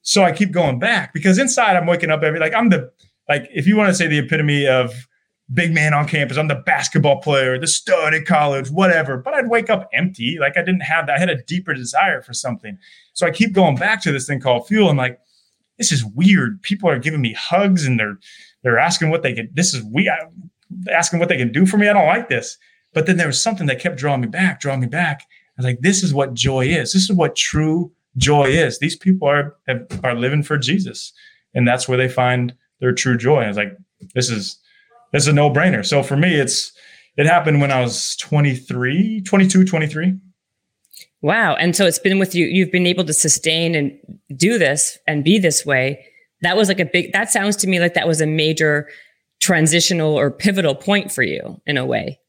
So 0.02 0.22
I 0.22 0.32
keep 0.32 0.52
going 0.52 0.78
back 0.78 1.12
because 1.12 1.38
inside 1.38 1.76
I'm 1.76 1.86
waking 1.86 2.10
up 2.10 2.22
every 2.22 2.38
like 2.38 2.54
I'm 2.54 2.68
the 2.68 2.90
like 3.28 3.48
if 3.52 3.66
you 3.66 3.76
want 3.76 3.88
to 3.88 3.94
say 3.94 4.06
the 4.06 4.18
epitome 4.18 4.66
of 4.66 5.08
big 5.52 5.72
man 5.72 5.94
on 5.94 6.08
campus. 6.08 6.36
I'm 6.36 6.48
the 6.48 6.54
basketball 6.54 7.20
player, 7.20 7.58
the 7.58 7.66
stud 7.66 8.14
at 8.14 8.26
college, 8.26 8.68
whatever. 8.70 9.16
But 9.16 9.34
I'd 9.34 9.48
wake 9.48 9.70
up 9.70 9.88
empty. 9.92 10.38
Like 10.40 10.56
I 10.56 10.62
didn't 10.62 10.80
have 10.80 11.06
that. 11.06 11.16
I 11.16 11.18
had 11.18 11.30
a 11.30 11.42
deeper 11.42 11.74
desire 11.74 12.20
for 12.22 12.32
something. 12.32 12.78
So 13.12 13.26
I 13.26 13.30
keep 13.30 13.52
going 13.52 13.76
back 13.76 14.02
to 14.02 14.12
this 14.12 14.26
thing 14.26 14.40
called 14.40 14.66
fuel. 14.66 14.88
I'm 14.88 14.96
like, 14.96 15.20
this 15.78 15.92
is 15.92 16.04
weird. 16.04 16.62
People 16.62 16.88
are 16.88 16.98
giving 16.98 17.20
me 17.20 17.34
hugs 17.34 17.86
and 17.86 17.98
they're 17.98 18.18
they're 18.62 18.78
asking 18.78 19.10
what 19.10 19.22
they 19.22 19.32
can. 19.32 19.48
This 19.52 19.74
is 19.74 19.82
we 19.84 20.10
asking 20.90 21.20
what 21.20 21.28
they 21.28 21.36
can 21.36 21.52
do 21.52 21.66
for 21.66 21.78
me. 21.78 21.88
I 21.88 21.92
don't 21.92 22.06
like 22.06 22.28
this. 22.28 22.58
But 22.92 23.06
then 23.06 23.16
there 23.18 23.26
was 23.26 23.42
something 23.42 23.66
that 23.66 23.78
kept 23.78 23.98
drawing 23.98 24.22
me 24.22 24.26
back, 24.26 24.58
drawing 24.58 24.80
me 24.80 24.86
back. 24.86 25.20
I 25.20 25.60
was 25.60 25.66
like, 25.66 25.80
this 25.80 26.02
is 26.02 26.14
what 26.14 26.34
joy 26.34 26.66
is. 26.66 26.92
This 26.92 27.04
is 27.04 27.12
what 27.12 27.36
true 27.36 27.92
joy 28.16 28.44
is. 28.44 28.78
These 28.78 28.96
people 28.96 29.28
are 29.28 29.54
have, 29.68 29.86
are 30.02 30.14
living 30.14 30.42
for 30.42 30.58
Jesus, 30.58 31.12
and 31.54 31.68
that's 31.68 31.88
where 31.88 31.98
they 31.98 32.08
find 32.08 32.54
their 32.80 32.92
true 32.92 33.16
joy. 33.16 33.42
I 33.42 33.48
was 33.48 33.56
like, 33.56 33.76
this 34.14 34.30
is 34.30 34.58
is 35.16 35.28
a 35.28 35.32
no 35.32 35.50
brainer. 35.50 35.84
So 35.84 36.02
for 36.02 36.16
me, 36.16 36.34
it's 36.34 36.72
it 37.16 37.26
happened 37.26 37.60
when 37.60 37.72
I 37.72 37.80
was 37.80 38.16
23, 38.16 39.22
22, 39.22 39.64
23. 39.64 40.14
Wow. 41.22 41.54
And 41.54 41.74
so 41.74 41.86
it's 41.86 41.98
been 41.98 42.18
with 42.18 42.34
you, 42.34 42.46
you've 42.46 42.70
been 42.70 42.86
able 42.86 43.04
to 43.04 43.12
sustain 43.12 43.74
and 43.74 43.98
do 44.36 44.58
this 44.58 44.98
and 45.06 45.24
be 45.24 45.38
this 45.38 45.64
way. 45.64 46.04
That 46.42 46.56
was 46.56 46.68
like 46.68 46.80
a 46.80 46.84
big, 46.84 47.12
that 47.12 47.30
sounds 47.30 47.56
to 47.56 47.66
me 47.66 47.80
like 47.80 47.94
that 47.94 48.06
was 48.06 48.20
a 48.20 48.26
major 48.26 48.88
transitional 49.40 50.14
or 50.14 50.30
pivotal 50.30 50.74
point 50.74 51.10
for 51.10 51.22
you 51.22 51.60
in 51.66 51.78
a 51.78 51.86
way. 51.86 52.20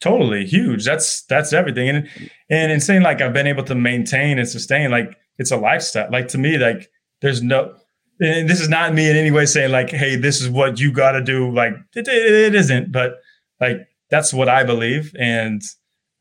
Totally 0.00 0.44
huge. 0.44 0.84
That's, 0.84 1.22
that's 1.22 1.52
everything. 1.52 1.88
And, 1.88 2.08
and 2.50 2.70
in 2.70 2.80
saying 2.80 3.02
like 3.02 3.20
I've 3.20 3.32
been 3.32 3.46
able 3.46 3.64
to 3.64 3.74
maintain 3.74 4.38
and 4.38 4.46
sustain, 4.46 4.90
like 4.90 5.16
it's 5.38 5.50
a 5.50 5.56
lifestyle. 5.56 6.08
Like 6.12 6.28
to 6.28 6.38
me, 6.38 6.58
like 6.58 6.90
there's 7.22 7.42
no, 7.42 7.74
and 8.20 8.48
this 8.48 8.60
is 8.60 8.68
not 8.68 8.94
me 8.94 9.08
in 9.10 9.16
any 9.16 9.30
way 9.30 9.46
saying 9.46 9.70
like, 9.70 9.90
Hey, 9.90 10.16
this 10.16 10.40
is 10.40 10.48
what 10.48 10.80
you 10.80 10.92
got 10.92 11.12
to 11.12 11.22
do. 11.22 11.52
Like 11.52 11.74
it, 11.94 12.08
it, 12.08 12.32
it 12.32 12.54
isn't, 12.54 12.92
but 12.92 13.16
like, 13.60 13.88
that's 14.10 14.32
what 14.32 14.48
I 14.48 14.64
believe. 14.64 15.14
And 15.18 15.62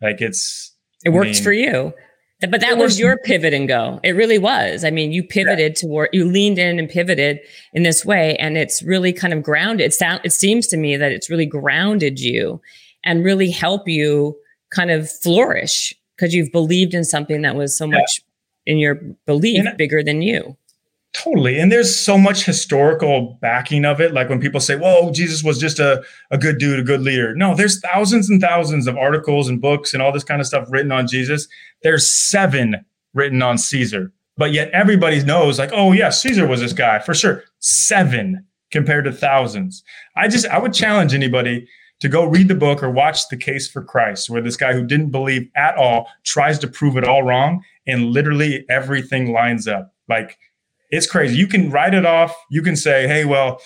like, 0.01 0.21
it's, 0.21 0.75
it 1.05 1.09
works 1.09 1.27
I 1.27 1.31
mean, 1.31 1.43
for 1.43 1.53
you. 1.53 1.93
But 2.39 2.61
that 2.61 2.77
was, 2.77 2.83
was, 2.83 2.99
your 2.99 3.17
pivot 3.17 3.53
and 3.53 3.67
go. 3.67 3.99
It 4.03 4.11
really 4.11 4.37
was. 4.37 4.83
I 4.83 4.91
mean, 4.91 5.11
you 5.11 5.23
pivoted 5.23 5.77
yeah. 5.77 5.87
toward, 5.87 6.09
you 6.13 6.25
leaned 6.25 6.59
in 6.59 6.77
and 6.77 6.87
pivoted 6.87 7.39
in 7.73 7.81
this 7.81 8.05
way. 8.05 8.35
And 8.35 8.57
it's 8.57 8.83
really 8.83 9.11
kind 9.11 9.33
of 9.33 9.41
grounded. 9.41 9.87
It, 9.87 9.93
sound, 9.93 10.21
it 10.23 10.31
seems 10.31 10.67
to 10.67 10.77
me 10.77 10.97
that 10.97 11.11
it's 11.11 11.31
really 11.31 11.47
grounded 11.47 12.19
you 12.19 12.61
and 13.03 13.25
really 13.25 13.49
help 13.49 13.87
you 13.87 14.37
kind 14.71 14.91
of 14.91 15.09
flourish 15.09 15.95
because 16.15 16.33
you've 16.33 16.51
believed 16.51 16.93
in 16.93 17.03
something 17.03 17.41
that 17.41 17.55
was 17.55 17.75
so 17.75 17.85
yeah. 17.85 17.97
much 17.97 18.21
in 18.67 18.77
your 18.77 18.95
belief 19.25 19.65
bigger 19.77 20.03
than 20.03 20.21
you. 20.21 20.55
Totally. 21.23 21.57
And 21.57 21.71
there's 21.71 21.97
so 21.97 22.15
much 22.15 22.45
historical 22.45 23.39
backing 23.41 23.85
of 23.85 23.99
it. 23.99 24.13
Like 24.13 24.29
when 24.29 24.39
people 24.39 24.59
say, 24.59 24.75
whoa, 24.75 25.11
Jesus 25.11 25.43
was 25.43 25.57
just 25.57 25.79
a, 25.79 26.03
a 26.29 26.37
good 26.37 26.59
dude, 26.59 26.79
a 26.79 26.83
good 26.83 27.01
leader. 27.01 27.35
No, 27.35 27.55
there's 27.55 27.79
thousands 27.79 28.29
and 28.29 28.39
thousands 28.39 28.85
of 28.85 28.97
articles 28.97 29.49
and 29.49 29.59
books 29.59 29.93
and 29.93 30.03
all 30.03 30.11
this 30.11 30.23
kind 30.23 30.41
of 30.41 30.45
stuff 30.45 30.67
written 30.69 30.91
on 30.91 31.07
Jesus. 31.07 31.47
There's 31.81 32.07
seven 32.11 32.85
written 33.15 33.41
on 33.41 33.57
Caesar. 33.57 34.13
But 34.37 34.51
yet 34.51 34.69
everybody 34.73 35.23
knows, 35.23 35.57
like, 35.57 35.71
oh, 35.73 35.91
yeah, 35.91 36.11
Caesar 36.11 36.45
was 36.45 36.61
this 36.61 36.73
guy 36.73 36.99
for 36.99 37.15
sure. 37.15 37.43
Seven 37.57 38.45
compared 38.69 39.05
to 39.05 39.11
thousands. 39.11 39.83
I 40.15 40.27
just, 40.27 40.45
I 40.45 40.59
would 40.59 40.75
challenge 40.75 41.15
anybody 41.15 41.67
to 42.01 42.09
go 42.09 42.25
read 42.25 42.47
the 42.47 42.53
book 42.53 42.83
or 42.83 42.91
watch 42.91 43.27
The 43.29 43.37
Case 43.37 43.67
for 43.67 43.83
Christ, 43.83 44.29
where 44.29 44.43
this 44.43 44.57
guy 44.57 44.73
who 44.73 44.85
didn't 44.85 45.09
believe 45.09 45.49
at 45.55 45.75
all 45.77 46.07
tries 46.23 46.59
to 46.59 46.67
prove 46.67 46.95
it 46.95 47.05
all 47.05 47.23
wrong. 47.23 47.63
And 47.87 48.11
literally 48.11 48.65
everything 48.69 49.33
lines 49.33 49.67
up. 49.67 49.95
Like, 50.07 50.37
it's 50.89 51.07
crazy. 51.09 51.35
You 51.35 51.47
can 51.47 51.69
write 51.69 51.93
it 51.93 52.05
off. 52.05 52.35
You 52.49 52.61
can 52.61 52.75
say, 52.75 53.07
hey, 53.07 53.25
well, 53.25 53.61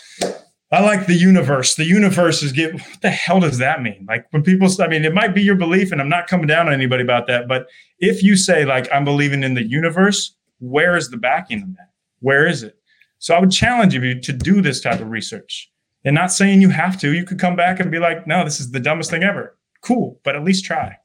I 0.71 0.81
like 0.81 1.05
the 1.05 1.15
universe. 1.15 1.75
The 1.75 1.85
universe 1.85 2.41
is 2.41 2.53
get 2.53 2.73
what 2.73 3.01
the 3.01 3.09
hell 3.09 3.41
does 3.41 3.57
that 3.57 3.81
mean? 3.81 4.05
Like 4.07 4.25
when 4.31 4.41
people 4.41 4.69
I 4.81 4.87
mean, 4.87 5.03
it 5.03 5.13
might 5.13 5.35
be 5.35 5.41
your 5.41 5.55
belief, 5.55 5.91
and 5.91 5.99
I'm 5.99 6.09
not 6.09 6.27
coming 6.27 6.47
down 6.47 6.67
on 6.67 6.73
anybody 6.73 7.03
about 7.03 7.27
that. 7.27 7.47
But 7.47 7.67
if 7.99 8.23
you 8.23 8.37
say, 8.37 8.63
like, 8.63 8.87
I'm 8.91 9.03
believing 9.03 9.43
in 9.43 9.53
the 9.53 9.67
universe, 9.67 10.35
where 10.59 10.95
is 10.95 11.09
the 11.09 11.17
backing 11.17 11.61
of 11.61 11.67
that? 11.75 11.89
Where 12.19 12.47
is 12.47 12.63
it? 12.63 12.77
So 13.19 13.35
I 13.35 13.39
would 13.39 13.51
challenge 13.51 13.93
you 13.93 14.19
to 14.19 14.33
do 14.33 14.61
this 14.61 14.81
type 14.81 15.01
of 15.01 15.09
research. 15.09 15.69
And 16.03 16.15
not 16.15 16.31
saying 16.31 16.61
you 16.61 16.69
have 16.69 16.99
to. 17.01 17.13
You 17.13 17.25
could 17.25 17.39
come 17.39 17.55
back 17.55 17.79
and 17.79 17.91
be 17.91 17.99
like, 17.99 18.25
no, 18.25 18.43
this 18.43 18.59
is 18.59 18.71
the 18.71 18.79
dumbest 18.79 19.11
thing 19.11 19.23
ever. 19.23 19.57
Cool, 19.81 20.19
but 20.23 20.35
at 20.35 20.43
least 20.43 20.65
try. 20.65 20.95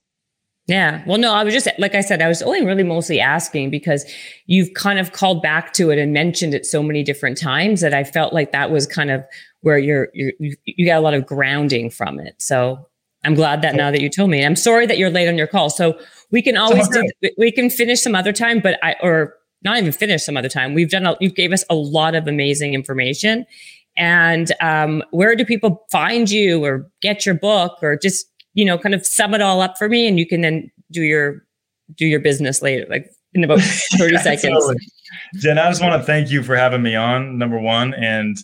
Yeah. 0.69 1.05
Well, 1.07 1.19
no, 1.19 1.33
I 1.33 1.45
was 1.45 1.55
just, 1.55 1.69
like 1.79 1.95
I 1.95 2.01
said, 2.01 2.21
I 2.21 2.27
was 2.27 2.43
only 2.43 2.64
really 2.67 2.83
mostly 2.83 3.21
asking 3.21 3.71
because 3.71 4.05
you've 4.47 4.75
kind 4.75 4.99
of 4.99 5.12
called 5.12 5.41
back 5.41 5.73
to 5.75 5.91
it 5.91 5.99
and 5.99 6.12
mentioned 6.12 6.55
it 6.55 6.67
so 6.67 6.83
many 6.83 7.05
different 7.05 7.39
times 7.39 7.81
that 7.83 7.95
I 7.95 8.03
felt 8.03 8.33
like 8.33 8.51
that 8.51 8.73
was 8.73 8.85
kind 8.85 9.12
of 9.12 9.25
where 9.61 9.79
you're, 9.79 10.09
you're 10.12 10.33
you 10.41 10.85
got 10.85 10.99
a 10.99 11.01
lot 11.01 11.14
of 11.14 11.25
grounding 11.25 11.89
from 11.89 12.19
it. 12.19 12.35
So 12.43 12.85
I'm 13.25 13.35
glad 13.35 13.62
that 13.62 13.77
now 13.77 13.93
that 13.93 14.01
you 14.01 14.09
told 14.09 14.29
me, 14.31 14.45
I'm 14.45 14.57
sorry 14.57 14.87
that 14.87 14.99
you're 14.99 15.11
late 15.11 15.29
on 15.29 15.39
your 15.39 15.47
call. 15.47 15.71
So 15.71 16.01
we 16.33 16.43
can 16.43 16.57
always, 16.57 16.89
do, 16.89 17.09
we 17.39 17.53
can 17.53 17.71
finish 17.71 18.01
some 18.01 18.17
other 18.17 18.33
time, 18.33 18.59
but 18.59 18.77
I, 18.83 18.97
or 19.01 19.35
not 19.62 19.79
even 19.79 19.93
finish 19.93 20.25
some 20.25 20.37
other 20.37 20.49
time. 20.49 20.75
We've 20.75 20.91
done, 20.91 21.07
a, 21.07 21.17
you 21.21 21.31
gave 21.31 21.53
us 21.53 21.64
a 21.71 21.77
lot 21.77 22.17
of 22.17 22.27
amazing 22.27 22.75
information. 22.75 23.47
And 23.97 24.51
um, 24.61 25.03
where 25.12 25.37
do 25.37 25.45
people 25.45 25.87
find 25.93 26.29
you 26.29 26.64
or 26.64 26.91
get 27.03 27.25
your 27.25 27.37
book 27.37 27.79
or 27.83 27.97
just 27.97 28.27
you 28.57 28.65
know, 28.65 28.79
kind 28.79 28.95
of 28.95 29.07
sum 29.07 29.35
it 29.35 29.43
all 29.43 29.61
up 29.61 29.77
for 29.77 29.89
me 29.89 30.09
and 30.09 30.19
you 30.19 30.27
can 30.27 30.41
then 30.41 30.73
do 30.91 31.03
your 31.03 31.45
do 31.95 32.07
your 32.07 32.19
business 32.19 32.63
later, 32.63 32.87
like 32.91 33.09
in 33.35 33.45
about 33.45 33.61
30 33.99 34.17
seconds. 34.19 34.75
Jen, 35.35 35.59
I 35.59 35.69
just 35.69 35.83
want 35.83 36.01
to 36.01 36.05
thank 36.05 36.31
you 36.31 36.43
for 36.43 36.57
having 36.57 36.83
me 36.83 36.97
on, 36.97 37.39
number 37.39 37.61
one, 37.61 37.95
and 37.95 38.37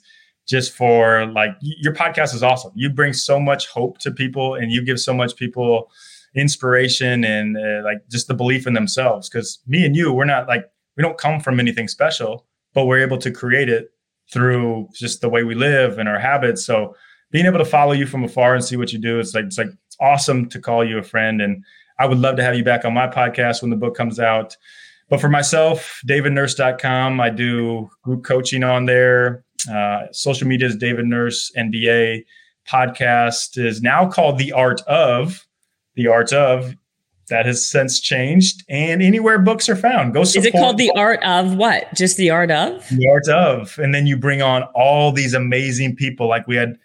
just 0.47 0.73
for 0.73 1.27
like 1.27 1.53
your 1.61 1.95
podcast 1.95 2.35
is 2.35 2.43
awesome. 2.43 2.73
You 2.75 2.91
bring 2.91 3.15
so 3.15 3.41
much 3.41 3.69
hope 3.69 3.99
to 3.99 4.11
people 4.11 4.55
and 4.55 4.71
you 4.71 4.85
give 4.85 5.01
so 5.01 5.15
much 5.15 5.35
people 5.35 5.91
inspiration 6.35 7.25
and 7.25 7.57
uh, 7.57 7.83
like 7.83 7.99
just 8.11 8.29
the 8.29 8.35
belief 8.35 8.67
in 8.67 8.75
themselves. 8.75 9.31
Because 9.31 9.61
me 9.67 9.85
and 9.87 9.97
you, 9.97 10.13
we're 10.13 10.27
not 10.27 10.47
like, 10.47 10.67
we 10.97 11.03
don't 11.03 11.17
come 11.17 11.41
from 11.41 11.59
anything 11.59 11.89
special, 11.89 12.47
but 12.75 12.85
we're 12.85 13.01
able 13.01 13.19
to 13.19 13.31
create 13.31 13.71
it 13.71 13.93
through 14.31 14.89
just 14.95 15.23
the 15.23 15.29
way 15.29 15.43
we 15.43 15.55
live 15.55 15.99
and 15.99 16.09
our 16.09 16.19
habits. 16.19 16.65
So 16.67 16.95
being 17.31 17.47
able 17.47 17.59
to 17.59 17.65
follow 17.65 17.93
you 17.93 18.07
from 18.07 18.25
afar 18.25 18.55
and 18.55 18.65
see 18.65 18.77
what 18.77 18.93
you 18.93 18.99
do, 18.99 19.19
it's 19.19 19.35
like, 19.35 19.47
it's 19.47 19.59
like 19.59 19.71
awesome 20.03 20.48
to 20.50 20.61
call 20.61 20.84
you 20.84 20.98
a 20.98 21.03
friend. 21.03 21.40
And 21.40 21.64
I 21.98 22.07
would 22.07 22.18
love 22.18 22.36
to 22.36 22.42
have 22.42 22.57
you 22.57 22.64
back 22.64 22.84
on 22.84 22.92
my 22.92 23.07
podcast 23.07 23.62
when 23.62 23.70
the 23.70 23.76
book 23.76 23.96
comes 23.96 24.18
out. 24.18 24.57
But 25.09 25.20
for 25.20 25.28
myself, 25.28 26.00
davidnurse.com, 26.07 27.20
I 27.20 27.30
do 27.30 27.90
group 28.03 28.24
coaching 28.24 28.64
on 28.64 28.86
there. 28.86 29.44
Uh, 29.70 30.07
social 30.11 30.48
media 30.48 30.66
is 30.66 30.76
David 30.76 31.07
Nurse 31.07 31.53
NBA. 31.57 32.24
Podcast 32.68 33.59
is 33.59 33.82
now 33.82 34.09
called 34.09 34.38
The 34.38 34.53
Art 34.53 34.80
of. 34.82 35.46
The 35.94 36.09
Art 36.09 36.32
of. 36.32 36.74
That 37.28 37.46
has 37.46 37.66
since 37.66 38.00
changed. 38.00 38.64
And 38.68 39.00
anywhere 39.00 39.38
books 39.38 39.68
are 39.68 39.76
found, 39.76 40.12
go 40.12 40.24
support. 40.24 40.46
Is 40.46 40.55
it 40.55 40.59
called 40.59 40.76
The 40.76 40.90
Art 40.96 41.22
of 41.22 41.57
what? 41.57 41.92
Just 41.94 42.16
The 42.16 42.30
Art 42.30 42.50
of? 42.50 42.86
The 42.88 43.09
Art 43.09 43.28
of. 43.28 43.78
And 43.78 43.94
then 43.94 44.07
you 44.07 44.16
bring 44.16 44.42
on 44.42 44.64
all 44.74 45.12
these 45.12 45.32
amazing 45.32 45.96
people. 45.96 46.28
Like 46.28 46.46
we 46.46 46.57
had 46.57 46.76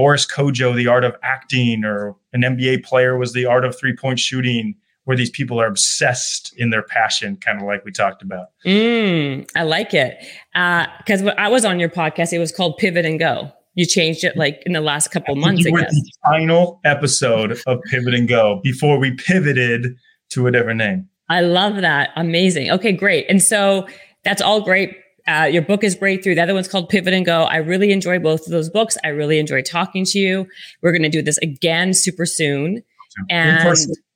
Boris 0.00 0.24
Kodjoe, 0.24 0.74
The 0.74 0.86
Art 0.86 1.04
of 1.04 1.14
Acting, 1.22 1.84
or 1.84 2.16
an 2.32 2.40
NBA 2.40 2.84
player 2.84 3.18
was 3.18 3.34
The 3.34 3.44
Art 3.44 3.66
of 3.66 3.78
Three 3.78 3.94
Point 3.94 4.18
Shooting, 4.18 4.74
where 5.04 5.14
these 5.14 5.28
people 5.28 5.60
are 5.60 5.66
obsessed 5.66 6.54
in 6.56 6.70
their 6.70 6.82
passion, 6.82 7.36
kind 7.36 7.60
of 7.60 7.66
like 7.66 7.84
we 7.84 7.92
talked 7.92 8.22
about. 8.22 8.46
Mm, 8.64 9.46
I 9.54 9.64
like 9.64 9.92
it. 9.92 10.16
Because 10.54 11.22
uh, 11.22 11.34
I 11.36 11.48
was 11.48 11.66
on 11.66 11.78
your 11.78 11.90
podcast, 11.90 12.32
it 12.32 12.38
was 12.38 12.50
called 12.50 12.78
Pivot 12.78 13.04
and 13.04 13.18
Go. 13.18 13.52
You 13.74 13.84
changed 13.84 14.24
it 14.24 14.38
like 14.38 14.62
in 14.64 14.72
the 14.72 14.80
last 14.80 15.08
couple 15.08 15.36
months. 15.36 15.66
You 15.66 15.72
were 15.72 15.80
the 15.80 16.12
final 16.24 16.80
episode 16.84 17.60
of 17.66 17.82
Pivot 17.90 18.14
and 18.14 18.26
Go 18.26 18.62
before 18.64 18.98
we 18.98 19.10
pivoted 19.10 19.96
to 20.30 20.46
a 20.46 20.50
different 20.50 20.78
name. 20.78 21.10
I 21.28 21.42
love 21.42 21.76
that. 21.82 22.08
Amazing. 22.16 22.70
Okay, 22.70 22.92
great. 22.92 23.26
And 23.28 23.42
so 23.42 23.86
that's 24.24 24.40
all 24.40 24.62
great 24.62 24.96
uh, 25.26 25.44
your 25.44 25.62
book 25.62 25.84
is 25.84 25.96
Breakthrough. 25.96 26.34
The 26.34 26.42
other 26.42 26.54
one's 26.54 26.68
called 26.68 26.88
Pivot 26.88 27.14
and 27.14 27.24
Go. 27.24 27.44
I 27.44 27.56
really 27.56 27.92
enjoy 27.92 28.18
both 28.18 28.46
of 28.46 28.52
those 28.52 28.68
books. 28.70 28.96
I 29.04 29.08
really 29.08 29.38
enjoy 29.38 29.62
talking 29.62 30.04
to 30.06 30.18
you. 30.18 30.46
We're 30.82 30.92
going 30.92 31.02
to 31.02 31.08
do 31.08 31.22
this 31.22 31.38
again 31.38 31.94
super 31.94 32.26
soon. 32.26 32.82
And 33.28 33.66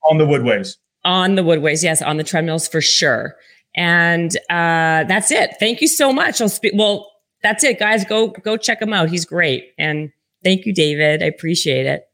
on 0.02 0.18
the 0.18 0.26
woodways. 0.26 0.76
On 1.04 1.34
the 1.34 1.42
woodways, 1.42 1.82
yes, 1.82 2.00
on 2.00 2.16
the 2.16 2.24
treadmills 2.24 2.68
for 2.68 2.80
sure. 2.80 3.36
And 3.76 4.34
uh, 4.50 5.04
that's 5.04 5.30
it. 5.30 5.56
Thank 5.58 5.80
you 5.80 5.88
so 5.88 6.12
much. 6.12 6.40
I'll 6.40 6.48
speak. 6.48 6.72
Well, 6.76 7.10
that's 7.42 7.64
it, 7.64 7.78
guys. 7.78 8.04
Go 8.04 8.28
go 8.28 8.56
check 8.56 8.80
him 8.80 8.92
out. 8.92 9.10
He's 9.10 9.24
great. 9.24 9.72
And 9.78 10.10
thank 10.44 10.64
you, 10.64 10.72
David. 10.72 11.22
I 11.22 11.26
appreciate 11.26 11.86
it. 11.86 12.04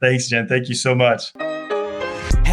Thanks, 0.00 0.28
Jen. 0.28 0.48
Thank 0.48 0.68
you 0.68 0.74
so 0.74 0.94
much 0.94 1.32